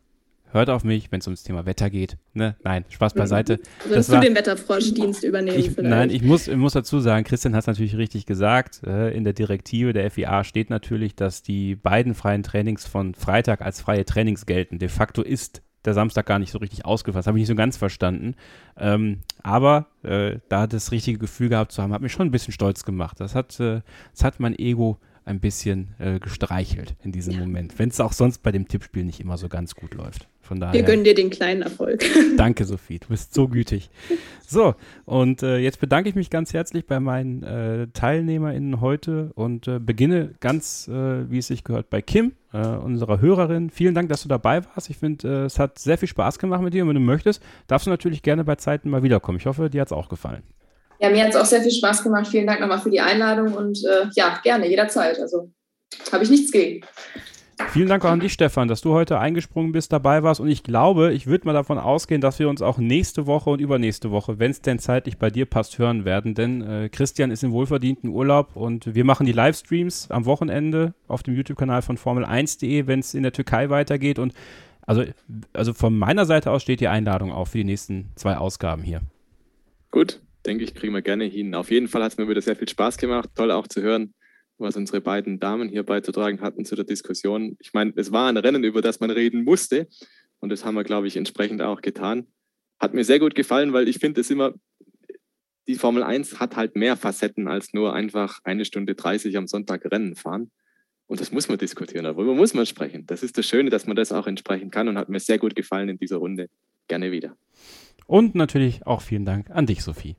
hört 0.56 0.70
auf 0.70 0.84
mich, 0.84 1.12
wenn 1.12 1.20
es 1.20 1.26
ums 1.26 1.42
Thema 1.42 1.66
Wetter 1.66 1.90
geht. 1.90 2.16
Ne? 2.34 2.56
Nein, 2.64 2.84
Spaß 2.88 3.14
mhm. 3.14 3.18
beiseite. 3.18 3.60
Würdest 3.84 4.12
du 4.12 4.20
den 4.20 4.34
Wetterfroschdienst 4.34 5.22
übernehmen? 5.24 5.58
Ich, 5.58 5.76
nein, 5.76 6.10
ich 6.10 6.22
muss, 6.22 6.48
ich 6.48 6.56
muss 6.56 6.72
dazu 6.72 7.00
sagen, 7.00 7.24
Christian 7.24 7.54
hat 7.54 7.62
es 7.62 7.66
natürlich 7.66 7.96
richtig 7.96 8.26
gesagt. 8.26 8.82
Äh, 8.84 9.16
in 9.16 9.24
der 9.24 9.32
Direktive 9.32 9.92
der 9.92 10.10
FIA 10.10 10.44
steht 10.44 10.70
natürlich, 10.70 11.14
dass 11.14 11.42
die 11.42 11.76
beiden 11.76 12.14
freien 12.14 12.42
Trainings 12.42 12.86
von 12.86 13.14
Freitag 13.14 13.60
als 13.62 13.80
freie 13.80 14.04
Trainings 14.04 14.46
gelten. 14.46 14.78
De 14.78 14.88
facto 14.88 15.22
ist 15.22 15.62
der 15.86 15.94
Samstag 15.94 16.26
gar 16.26 16.38
nicht 16.38 16.50
so 16.50 16.58
richtig 16.58 16.84
ausgefasst. 16.84 17.26
Habe 17.26 17.38
ich 17.38 17.42
nicht 17.42 17.48
so 17.48 17.54
ganz 17.54 17.76
verstanden. 17.76 18.34
Ähm, 18.76 19.20
aber 19.42 19.86
äh, 20.02 20.38
da 20.48 20.66
das 20.66 20.90
richtige 20.90 21.18
Gefühl 21.18 21.48
gehabt 21.48 21.72
zu 21.72 21.82
haben, 21.82 21.92
hat 21.92 22.02
mich 22.02 22.12
schon 22.12 22.26
ein 22.26 22.32
bisschen 22.32 22.52
stolz 22.52 22.84
gemacht. 22.84 23.20
Das 23.20 23.34
hat, 23.34 23.58
äh, 23.60 23.80
das 24.12 24.24
hat 24.24 24.40
mein 24.40 24.58
Ego 24.58 24.98
ein 25.26 25.40
bisschen 25.40 25.88
äh, 25.98 26.20
gestreichelt 26.20 26.94
in 27.02 27.12
diesem 27.12 27.34
ja. 27.34 27.40
Moment, 27.40 27.78
wenn 27.78 27.88
es 27.88 28.00
auch 28.00 28.12
sonst 28.12 28.42
bei 28.42 28.52
dem 28.52 28.68
Tippspiel 28.68 29.04
nicht 29.04 29.20
immer 29.20 29.36
so 29.36 29.48
ganz 29.48 29.74
gut 29.74 29.94
läuft. 29.94 30.28
Von 30.40 30.60
daher, 30.60 30.74
Wir 30.74 30.84
gönnen 30.84 31.02
dir 31.02 31.14
den 31.14 31.30
kleinen 31.30 31.62
Erfolg. 31.62 32.04
Danke, 32.36 32.64
Sophie. 32.64 33.00
Du 33.00 33.08
bist 33.08 33.34
so 33.34 33.48
gütig. 33.48 33.90
So, 34.46 34.76
und 35.04 35.42
äh, 35.42 35.58
jetzt 35.58 35.80
bedanke 35.80 36.08
ich 36.08 36.14
mich 36.14 36.30
ganz 36.30 36.54
herzlich 36.54 36.86
bei 36.86 37.00
meinen 37.00 37.42
äh, 37.42 37.88
TeilnehmerInnen 37.88 38.80
heute 38.80 39.32
und 39.34 39.66
äh, 39.66 39.80
beginne 39.80 40.34
ganz, 40.38 40.86
äh, 40.86 41.28
wie 41.28 41.38
es 41.38 41.48
sich 41.48 41.64
gehört, 41.64 41.90
bei 41.90 42.00
Kim, 42.00 42.32
äh, 42.52 42.58
unserer 42.58 43.20
Hörerin. 43.20 43.70
Vielen 43.70 43.96
Dank, 43.96 44.08
dass 44.08 44.22
du 44.22 44.28
dabei 44.28 44.64
warst. 44.64 44.88
Ich 44.88 44.98
finde, 44.98 45.46
es 45.46 45.58
hat 45.58 45.80
sehr 45.80 45.98
viel 45.98 46.08
Spaß 46.08 46.38
gemacht 46.38 46.62
mit 46.62 46.72
dir. 46.72 46.84
Und 46.84 46.90
wenn 46.90 46.94
du 46.94 47.00
möchtest, 47.00 47.42
darfst 47.66 47.88
du 47.88 47.90
natürlich 47.90 48.22
gerne 48.22 48.44
bei 48.44 48.54
Zeiten 48.54 48.88
mal 48.88 49.02
wiederkommen. 49.02 49.38
Ich 49.38 49.46
hoffe, 49.46 49.68
dir 49.68 49.80
hat 49.80 49.88
es 49.88 49.92
auch 49.92 50.08
gefallen. 50.08 50.44
Ja, 50.98 51.10
mir 51.10 51.22
hat 51.22 51.30
es 51.30 51.36
auch 51.36 51.44
sehr 51.44 51.62
viel 51.62 51.72
Spaß 51.72 52.02
gemacht. 52.02 52.26
Vielen 52.26 52.46
Dank 52.46 52.60
nochmal 52.60 52.80
für 52.80 52.90
die 52.90 53.00
Einladung 53.00 53.54
und 53.54 53.78
ja, 54.14 54.38
gerne, 54.42 54.68
jederzeit. 54.68 55.18
Also 55.20 55.50
habe 56.12 56.24
ich 56.24 56.30
nichts 56.30 56.50
gegen. 56.50 56.84
Vielen 57.70 57.88
Dank 57.88 58.04
auch 58.04 58.10
an 58.10 58.20
dich, 58.20 58.34
Stefan, 58.34 58.68
dass 58.68 58.82
du 58.82 58.92
heute 58.92 59.18
eingesprungen 59.18 59.72
bist, 59.72 59.90
dabei 59.90 60.22
warst. 60.22 60.40
Und 60.40 60.48
ich 60.48 60.62
glaube, 60.62 61.14
ich 61.14 61.26
würde 61.26 61.46
mal 61.46 61.54
davon 61.54 61.78
ausgehen, 61.78 62.20
dass 62.20 62.38
wir 62.38 62.50
uns 62.50 62.60
auch 62.60 62.76
nächste 62.76 63.26
Woche 63.26 63.48
und 63.48 63.60
übernächste 63.62 64.10
Woche, 64.10 64.38
wenn 64.38 64.50
es 64.50 64.60
denn 64.60 64.78
zeitlich 64.78 65.16
bei 65.16 65.30
dir 65.30 65.46
passt, 65.46 65.78
hören 65.78 66.04
werden. 66.04 66.34
Denn 66.34 66.60
äh, 66.60 66.88
Christian 66.90 67.30
ist 67.30 67.42
im 67.42 67.52
wohlverdienten 67.52 68.10
Urlaub 68.10 68.56
und 68.56 68.94
wir 68.94 69.04
machen 69.04 69.24
die 69.24 69.32
Livestreams 69.32 70.10
am 70.10 70.26
Wochenende 70.26 70.92
auf 71.08 71.22
dem 71.22 71.34
YouTube-Kanal 71.34 71.80
von 71.80 71.96
Formel1.de, 71.96 72.86
wenn 72.86 73.00
es 73.00 73.14
in 73.14 73.22
der 73.22 73.32
Türkei 73.32 73.70
weitergeht. 73.70 74.18
Und 74.18 74.34
also, 74.82 75.04
also 75.54 75.72
von 75.72 75.96
meiner 75.96 76.26
Seite 76.26 76.50
aus 76.50 76.62
steht 76.62 76.80
die 76.80 76.88
Einladung 76.88 77.32
auch 77.32 77.48
für 77.48 77.58
die 77.58 77.64
nächsten 77.64 78.10
zwei 78.16 78.36
Ausgaben 78.36 78.82
hier. 78.82 79.00
Gut, 79.90 80.20
denke 80.46 80.64
ich, 80.64 80.74
kriegen 80.74 80.94
wir 80.94 81.02
gerne 81.02 81.24
hin. 81.24 81.54
Auf 81.54 81.70
jeden 81.70 81.88
Fall 81.88 82.02
hat 82.02 82.12
es 82.12 82.18
mir 82.18 82.28
wieder 82.28 82.40
sehr 82.40 82.56
viel 82.56 82.68
Spaß 82.68 82.98
gemacht. 82.98 83.30
Toll 83.34 83.50
auch 83.50 83.66
zu 83.66 83.82
hören, 83.82 84.14
was 84.58 84.76
unsere 84.76 85.00
beiden 85.00 85.40
Damen 85.40 85.68
hier 85.68 85.82
beizutragen 85.82 86.40
hatten 86.40 86.64
zu 86.64 86.76
der 86.76 86.84
Diskussion. 86.84 87.56
Ich 87.60 87.72
meine, 87.72 87.92
es 87.96 88.12
war 88.12 88.28
ein 88.28 88.36
Rennen, 88.36 88.64
über 88.64 88.82
das 88.82 89.00
man 89.00 89.10
reden 89.10 89.44
musste. 89.44 89.88
Und 90.40 90.50
das 90.50 90.64
haben 90.64 90.74
wir, 90.74 90.84
glaube 90.84 91.06
ich, 91.06 91.16
entsprechend 91.16 91.62
auch 91.62 91.80
getan. 91.80 92.26
Hat 92.78 92.94
mir 92.94 93.04
sehr 93.04 93.18
gut 93.18 93.34
gefallen, 93.34 93.72
weil 93.72 93.88
ich 93.88 93.98
finde 93.98 94.20
es 94.20 94.30
immer, 94.30 94.54
die 95.66 95.74
Formel 95.74 96.02
1 96.02 96.38
hat 96.38 96.56
halt 96.56 96.76
mehr 96.76 96.96
Facetten 96.96 97.48
als 97.48 97.72
nur 97.72 97.94
einfach 97.94 98.38
eine 98.44 98.64
Stunde 98.64 98.94
30 98.94 99.36
am 99.36 99.46
Sonntag 99.46 99.90
Rennen 99.90 100.14
fahren. 100.14 100.50
Und 101.06 101.20
das 101.20 101.32
muss 101.32 101.48
man 101.48 101.58
diskutieren, 101.58 102.04
darüber 102.04 102.34
muss 102.34 102.54
man 102.54 102.66
sprechen. 102.66 103.06
Das 103.06 103.22
ist 103.22 103.38
das 103.38 103.46
Schöne, 103.46 103.70
dass 103.70 103.86
man 103.86 103.96
das 103.96 104.12
auch 104.12 104.26
entsprechen 104.26 104.70
kann 104.70 104.88
und 104.88 104.98
hat 104.98 105.08
mir 105.08 105.20
sehr 105.20 105.38
gut 105.38 105.54
gefallen 105.54 105.88
in 105.88 105.98
dieser 105.98 106.16
Runde. 106.16 106.48
Gerne 106.88 107.12
wieder. 107.12 107.36
Und 108.06 108.34
natürlich 108.34 108.86
auch 108.86 109.02
vielen 109.02 109.24
Dank 109.24 109.50
an 109.50 109.66
dich, 109.66 109.82
Sophie. 109.82 110.16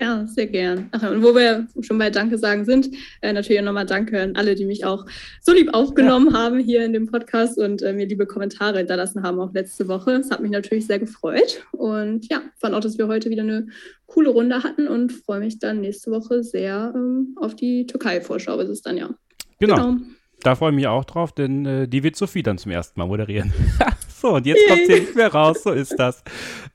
Ja, 0.00 0.26
sehr 0.26 0.46
gern. 0.46 0.88
Ach, 0.92 1.10
und 1.10 1.22
wo 1.22 1.34
wir 1.34 1.66
schon 1.82 1.98
bei 1.98 2.08
Danke 2.08 2.38
sagen 2.38 2.64
sind, 2.64 2.88
äh, 3.20 3.34
natürlich 3.34 3.60
auch 3.60 3.64
nochmal 3.64 3.84
Danke 3.84 4.22
an 4.22 4.34
alle, 4.34 4.54
die 4.54 4.64
mich 4.64 4.86
auch 4.86 5.04
so 5.42 5.52
lieb 5.52 5.74
aufgenommen 5.74 6.30
ja. 6.32 6.38
haben 6.38 6.58
hier 6.58 6.86
in 6.86 6.94
dem 6.94 7.06
Podcast 7.06 7.58
und 7.58 7.82
äh, 7.82 7.92
mir 7.92 8.06
liebe 8.06 8.26
Kommentare 8.26 8.78
hinterlassen 8.78 9.22
haben, 9.22 9.38
auch 9.38 9.52
letzte 9.52 9.88
Woche. 9.88 10.18
Das 10.18 10.30
hat 10.30 10.40
mich 10.40 10.52
natürlich 10.52 10.86
sehr 10.86 10.98
gefreut. 10.98 11.66
Und 11.72 12.30
ja, 12.30 12.40
fand 12.56 12.74
auch, 12.74 12.80
dass 12.80 12.96
wir 12.96 13.08
heute 13.08 13.28
wieder 13.28 13.42
eine 13.42 13.66
coole 14.06 14.30
Runde 14.30 14.62
hatten 14.62 14.88
und 14.88 15.12
freue 15.12 15.40
mich 15.40 15.58
dann 15.58 15.82
nächste 15.82 16.10
Woche 16.10 16.42
sehr 16.42 16.94
ähm, 16.94 17.36
auf 17.36 17.54
die 17.54 17.86
Türkei-Vorschau, 17.86 18.58
ist 18.58 18.70
es 18.70 18.80
dann 18.80 18.96
ja. 18.96 19.10
Genau. 19.58 19.74
genau. 19.76 19.96
Da 20.42 20.54
freue 20.54 20.70
ich 20.70 20.76
mich 20.76 20.86
auch 20.86 21.04
drauf, 21.04 21.32
denn 21.32 21.66
äh, 21.66 21.86
die 21.86 22.02
wird 22.02 22.16
Sophie 22.16 22.42
dann 22.42 22.56
zum 22.56 22.72
ersten 22.72 22.98
Mal 22.98 23.06
moderieren. 23.06 23.52
so, 24.20 24.34
und 24.34 24.46
jetzt 24.46 24.68
kommt 24.68 24.86
sie 24.86 25.00
nicht 25.00 25.16
mehr 25.16 25.32
raus, 25.32 25.62
so 25.62 25.70
ist 25.70 25.98
das. 25.98 26.22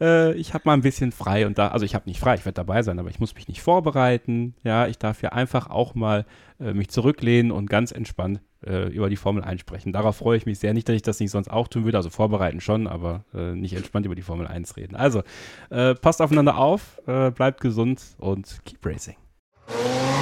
Äh, 0.02 0.34
ich 0.34 0.54
habe 0.54 0.64
mal 0.66 0.74
ein 0.74 0.82
bisschen 0.82 1.12
frei 1.12 1.46
und 1.46 1.58
da, 1.58 1.70
also 1.70 1.86
ich 1.86 1.96
habe 1.96 2.10
nicht 2.10 2.20
frei, 2.20 2.36
ich 2.36 2.46
werde 2.46 2.56
dabei 2.56 2.82
sein, 2.82 3.00
aber 3.00 3.10
ich 3.10 3.20
muss 3.20 3.36
mich 3.36 3.48
nicht 3.48 3.62
vorbereiten. 3.62 4.56
Ja, 4.64 4.88
ich 4.88 4.98
darf 4.98 5.22
ja 5.22 5.30
einfach 5.30 5.70
auch 5.70 5.96
mal 5.96 6.26
äh, 6.60 6.74
mich 6.74 6.90
zurücklehnen 6.90 7.52
und 7.52 7.70
ganz 7.70 7.92
entspannt 7.92 8.42
äh, 8.66 8.90
über 8.90 9.10
die 9.10 9.16
Formel 9.16 9.44
1 9.44 9.62
sprechen. 9.62 9.94
Darauf 9.94 10.18
freue 10.18 10.38
ich 10.38 10.46
mich 10.46 10.60
sehr. 10.60 10.74
Nicht, 10.74 10.90
dass 10.90 10.96
ich 10.96 11.02
das 11.04 11.20
nicht 11.20 11.32
sonst 11.32 11.50
auch 11.50 11.68
tun 11.68 11.86
würde, 11.86 11.98
also 11.98 12.10
vorbereiten 12.10 12.62
schon, 12.62 12.88
aber 12.88 13.26
äh, 13.34 13.54
nicht 13.54 13.74
entspannt 13.76 14.06
über 14.06 14.16
die 14.16 14.22
Formel 14.22 14.48
1 14.48 14.76
reden. 14.78 14.96
Also, 14.96 15.22
äh, 15.70 15.96
passt 15.96 16.22
aufeinander 16.22 16.58
auf, 16.58 17.00
äh, 17.06 17.32
bleibt 17.32 17.62
gesund 17.62 18.02
und 18.18 18.60
keep 18.66 18.86
racing. 18.86 19.16